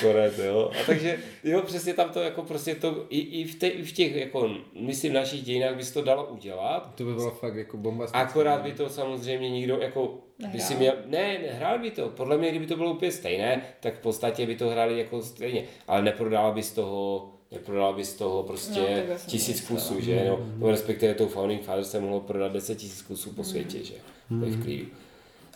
Korect, 0.00 0.38
jo. 0.38 0.70
A 0.80 0.86
takže, 0.86 1.18
jo, 1.44 1.62
přesně 1.62 1.94
tam 1.94 2.10
to 2.10 2.20
jako 2.20 2.42
prostě 2.42 2.74
to, 2.74 3.06
i, 3.08 3.18
i, 3.18 3.44
v, 3.44 3.54
te, 3.54 3.66
i 3.66 3.82
v 3.82 3.92
těch, 3.92 4.14
jako, 4.14 4.50
myslím, 4.80 5.12
našich 5.12 5.42
dějinách 5.42 5.76
by 5.76 5.84
se 5.84 5.94
to 5.94 6.02
dalo 6.02 6.26
udělat. 6.26 6.94
To 6.94 7.04
by 7.04 7.14
bylo 7.14 7.30
fakt 7.30 7.54
jako 7.54 7.76
bomba. 7.76 8.06
Akorát 8.12 8.62
by 8.62 8.72
to 8.72 8.88
samozřejmě 8.88 9.50
nikdo, 9.50 9.78
jako, 9.78 10.18
Nehrál. 10.38 10.56
by 10.56 10.60
si 10.60 10.74
měl, 10.74 10.94
ne, 11.06 11.38
nehrál 11.38 11.78
by 11.78 11.90
to. 11.90 12.08
Podle 12.08 12.38
mě, 12.38 12.50
kdyby 12.50 12.66
to 12.66 12.76
bylo 12.76 12.90
úplně 12.90 13.12
stejné, 13.12 13.62
tak 13.80 13.94
v 13.94 14.00
podstatě 14.00 14.46
by 14.46 14.56
to 14.56 14.68
hráli 14.68 14.98
jako 14.98 15.22
stejně. 15.22 15.64
Ale 15.86 16.02
neprodal 16.02 16.52
by 16.52 16.62
z 16.62 16.72
toho 16.72 17.32
neprodal 17.52 17.94
by 17.94 18.04
z 18.04 18.14
toho 18.14 18.42
prostě 18.42 19.06
no, 19.08 19.14
tisíc 19.26 19.60
kusů, 19.60 20.00
že? 20.00 20.24
No, 20.28 20.38
no, 20.58 20.70
respektive 20.70 21.14
tou 21.14 21.26
Founding 21.28 21.62
Fathers 21.62 21.90
se 21.90 22.00
mohlo 22.00 22.20
prodat 22.20 22.52
10 22.52 22.74
tisíc 22.74 23.02
kusů 23.02 23.32
po 23.32 23.44
světě, 23.44 23.84
že? 23.84 23.94
Mm. 24.30 24.40
To 24.40 24.46
je 24.46 24.52
v 24.52 24.62
klidu. 24.62 24.86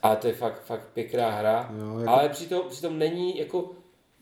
A 0.03 0.17
to 0.17 0.27
je 0.27 0.33
fakt, 0.33 0.65
fakt 0.65 0.89
pěkná 0.95 1.31
hra, 1.31 1.75
jo, 1.79 1.99
jako... 1.99 2.11
ale 2.11 2.29
přitom, 2.29 2.61
přitom 2.69 2.99
není 2.99 3.39
jako 3.39 3.71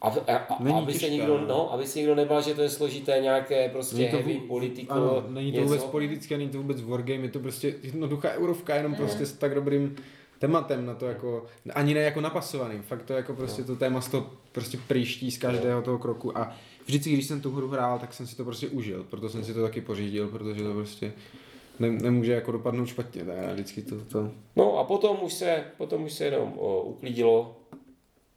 aby, 0.02 0.20
a, 0.20 0.36
a, 0.36 0.62
není 0.62 0.78
aby, 0.78 0.92
těžká, 0.92 1.06
se 1.06 1.12
nikdo, 1.12 1.40
no, 1.48 1.72
aby 1.72 1.86
si 1.86 1.98
nikdo 1.98 2.14
nebál, 2.14 2.42
že 2.42 2.54
to 2.54 2.62
je 2.62 2.70
složité 2.70 3.18
nějaké 3.20 3.68
prostě 3.68 3.96
není 3.96 4.08
to 4.08 4.16
heavy 4.16 4.34
vů, 4.34 4.46
politiko. 4.46 4.92
Ano, 4.92 5.24
není 5.28 5.52
to 5.52 5.58
něco. 5.58 5.68
vůbec 5.72 5.84
politické, 5.84 6.38
není 6.38 6.50
to 6.50 6.58
vůbec 6.58 6.80
wargame, 6.80 7.22
je 7.22 7.30
to 7.30 7.38
prostě 7.38 7.74
jednoduchá 7.82 8.30
eurovka, 8.30 8.74
jenom 8.74 8.92
mm. 8.92 8.98
prostě 8.98 9.26
s 9.26 9.32
tak 9.32 9.54
dobrým 9.54 9.96
tématem 10.38 10.86
na 10.86 10.94
to 10.94 11.06
jako, 11.06 11.46
ani 11.74 11.94
ne 11.94 12.00
jako 12.00 12.20
napasovaným, 12.20 12.82
fakt 12.82 13.02
to 13.02 13.12
jako 13.12 13.34
prostě 13.34 13.62
no. 13.62 13.66
to 13.66 13.76
téma 13.76 14.00
z 14.00 14.08
toho 14.08 14.30
prostě 14.52 14.78
příští 14.88 15.30
z 15.30 15.38
každého 15.38 15.80
no. 15.80 15.82
toho 15.82 15.98
kroku 15.98 16.38
a 16.38 16.56
vždycky, 16.86 17.12
když 17.12 17.26
jsem 17.26 17.40
tu 17.40 17.50
hru 17.50 17.68
hrál, 17.68 17.98
tak 17.98 18.14
jsem 18.14 18.26
si 18.26 18.36
to 18.36 18.44
prostě 18.44 18.68
užil, 18.68 19.04
proto 19.10 19.28
jsem 19.28 19.44
si 19.44 19.54
to 19.54 19.62
taky 19.62 19.80
pořídil, 19.80 20.28
protože 20.28 20.62
to 20.62 20.72
prostě 20.72 21.12
ne, 21.78 21.90
nemůže 21.90 22.32
jako 22.32 22.52
dopadnout 22.52 22.86
špatně, 22.86 23.24
já 23.42 23.52
vždycky 23.52 23.82
to, 23.82 24.04
to... 24.04 24.30
No 24.56 24.78
a 24.78 24.84
potom 24.84 25.18
už 25.22 25.32
se, 25.32 25.64
potom 25.76 26.02
už 26.02 26.12
se 26.12 26.24
jenom 26.24 26.52
o, 26.58 26.82
uklidilo, 26.82 27.56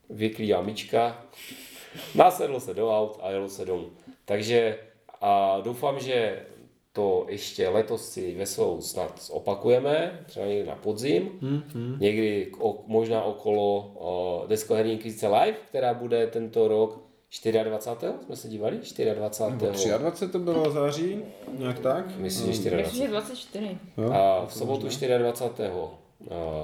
vyklídá 0.10 0.62
myčka, 0.62 1.26
nasedlo 2.16 2.60
se 2.60 2.74
do 2.74 2.90
aut 2.90 3.20
a 3.22 3.32
jelo 3.32 3.50
se 3.50 3.66
domů. 3.66 3.90
Takže 4.26 4.78
a 5.22 5.62
doufám, 5.64 6.00
že 6.00 6.46
to 6.94 7.26
ještě 7.30 7.70
letos 7.70 8.10
si 8.10 8.36
veselou 8.36 8.82
snad 8.82 9.30
opakujeme, 9.32 10.24
třeba 10.26 10.46
někdy 10.46 10.70
na 10.70 10.76
podzim, 10.76 11.30
hmm, 11.42 11.64
hmm. 11.74 11.98
někdy 12.00 12.52
o, 12.60 12.84
možná 12.88 13.24
okolo 13.24 13.94
o, 13.96 14.46
deskoherní 14.48 15.00
live, 15.24 15.58
která 15.70 15.94
bude 15.94 16.28
tento 16.28 16.68
rok 16.68 17.03
24. 17.42 18.14
jsme 18.26 18.36
se 18.36 18.48
dívali? 18.48 18.78
24. 18.78 19.10
Nebo 19.52 19.98
23. 19.98 20.32
to 20.32 20.40
bylo 20.40 20.72
září, 20.72 21.24
nějak 21.58 21.80
tak? 21.80 22.18
Myslím, 22.18 22.54
že 22.54 22.70
24. 22.70 22.76
Myslím, 22.76 23.02
že 23.02 23.08
24. 23.08 23.78
A 24.12 24.46
v 24.46 24.54
sobotu 24.54 24.88
24. 25.18 25.74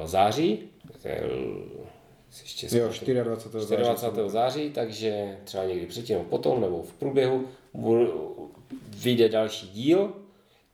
září, 0.06 0.70
ještě 2.42 2.78
jo, 2.78 2.90
24. 3.24 3.78
24. 3.78 3.84
září, 3.86 4.30
září, 4.30 4.70
takže 4.70 5.38
třeba 5.44 5.64
někdy 5.64 5.86
předtím, 5.86 6.20
potom, 6.20 6.62
nebo 6.62 6.82
v 6.82 6.94
průběhu 6.94 7.46
vyjde 8.98 9.30
další 9.30 9.68
díl, 9.68 10.14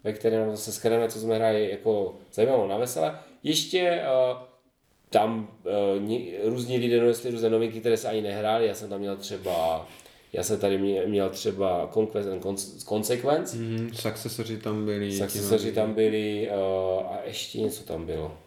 ve 0.03 0.13
kterém 0.13 0.51
zase 0.51 0.71
skrneme, 0.71 1.09
co 1.09 1.19
jsme 1.19 1.35
hráli 1.35 1.71
jako 1.71 2.15
zajímavou 2.33 2.67
na 2.67 2.77
veselé. 2.77 3.19
Ještě 3.43 4.01
uh, 4.31 4.54
tam 5.15 5.47
uh, 6.03 6.13
různí 6.43 6.77
lidé 6.77 6.99
donesli 6.99 7.31
různé 7.31 7.49
novinky, 7.49 7.79
které 7.79 7.97
se 7.97 8.07
ani 8.09 8.21
nehrály. 8.21 8.67
Já 8.67 8.73
jsem 8.73 8.89
tam 8.89 8.99
měl 8.99 9.17
třeba 9.17 9.87
já 10.33 10.43
jsem 10.43 10.59
tady 10.59 10.77
měl, 10.77 11.07
měl 11.07 11.29
třeba 11.29 11.89
Conquest 11.93 12.29
and 12.29 12.43
Consequence. 12.89 13.57
Mm, 13.57 13.89
successory 13.93 14.57
tam 14.57 14.85
byli. 14.85 15.11
Successory 15.11 15.71
tam 15.71 15.93
byli 15.93 16.49
uh, 16.49 17.05
a 17.05 17.19
ještě 17.25 17.61
něco 17.61 17.83
tam 17.83 18.05
bylo. 18.05 18.37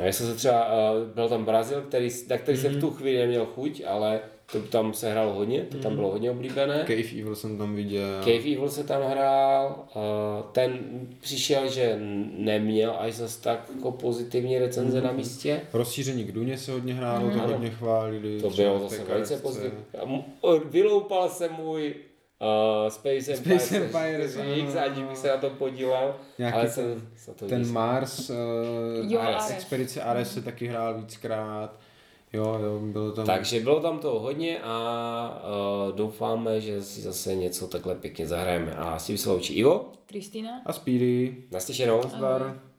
A 0.00 0.04
jestli 0.04 0.26
se 0.26 0.34
třeba, 0.34 0.66
uh, 0.66 1.08
byl 1.14 1.28
tam 1.28 1.44
Brazil, 1.44 1.82
který, 1.82 2.10
na 2.28 2.38
který 2.38 2.58
mm-hmm. 2.58 2.62
se 2.62 2.68
v 2.68 2.80
tu 2.80 2.90
chvíli 2.90 3.18
neměl 3.18 3.46
chuť, 3.46 3.82
ale 3.86 4.20
to 4.52 4.60
tam 4.62 4.94
se 4.94 5.10
hralo 5.12 5.32
hodně, 5.32 5.60
to 5.62 5.76
tam 5.78 5.94
bylo 5.94 6.10
hodně 6.10 6.30
oblíbené. 6.30 6.78
Cave 6.86 7.20
Evil 7.20 7.36
jsem 7.36 7.58
tam 7.58 7.74
viděl. 7.74 8.18
Cave 8.20 8.36
Evil 8.52 8.68
se 8.70 8.84
tam 8.84 9.02
hrál, 9.02 9.84
ten 10.52 10.78
přišel, 11.20 11.68
že 11.68 11.96
neměl 12.36 12.94
až 12.98 13.14
zase 13.14 13.42
tak 13.42 13.70
jako 13.76 13.92
pozitivní 13.92 14.58
recenze 14.58 15.00
na 15.00 15.12
místě. 15.12 15.60
Rozšíření 15.72 16.24
k 16.24 16.32
Duně 16.32 16.58
se 16.58 16.72
hodně 16.72 16.94
hrálo, 16.94 17.30
to 17.30 17.42
Ano. 17.42 17.52
hodně 17.52 17.70
chválili. 17.70 18.40
To 18.40 18.50
bylo 18.50 18.78
zase 18.88 19.04
velice 19.04 19.36
pozitivní. 19.36 19.84
Vyloupal 20.64 21.28
se 21.28 21.48
můj 21.48 21.94
uh, 22.40 22.88
Space 22.88 23.32
Empire, 23.32 23.58
Space 23.58 23.76
Empires, 23.76 24.38
X, 24.54 24.76
aniž 24.76 25.04
bych 25.08 25.18
se 25.18 25.28
na 25.28 25.36
to 25.36 25.50
podílel, 25.50 26.14
Nějaký 26.38 26.54
ale 26.54 26.64
ten- 26.64 26.72
jsem 26.72 27.08
se 27.16 27.34
to 27.34 27.46
Ten 27.46 27.72
Mars, 27.72 28.30
uh, 28.30 28.36
Jo, 29.12 29.20
Ares. 29.20 29.34
Ares. 29.44 29.50
Expedice 29.50 30.02
Ares 30.02 30.34
se 30.34 30.42
taky 30.42 30.66
hrál 30.66 30.94
víckrát. 31.00 31.80
Jo, 32.34 32.58
jo, 32.62 32.80
bylo 32.82 33.12
tam... 33.12 33.26
Takže 33.26 33.60
bylo 33.60 33.80
tam 33.80 33.98
toho 33.98 34.20
hodně 34.20 34.58
a 34.62 35.42
uh, 35.88 35.96
doufáme, 35.96 36.60
že 36.60 36.82
si 36.82 37.00
zase 37.00 37.34
něco 37.34 37.68
takhle 37.68 37.94
pěkně 37.94 38.26
zahrajeme. 38.26 38.74
A 38.74 38.98
s 38.98 39.06
tím 39.06 39.18
se 39.18 39.30
loučí 39.30 39.54
Ivo. 39.54 39.92
Kristýna? 40.06 40.62
A 40.66 40.72
Speedy. 40.72 41.36
Naslyšenou. 41.50 42.02
Zdar. 42.16 42.60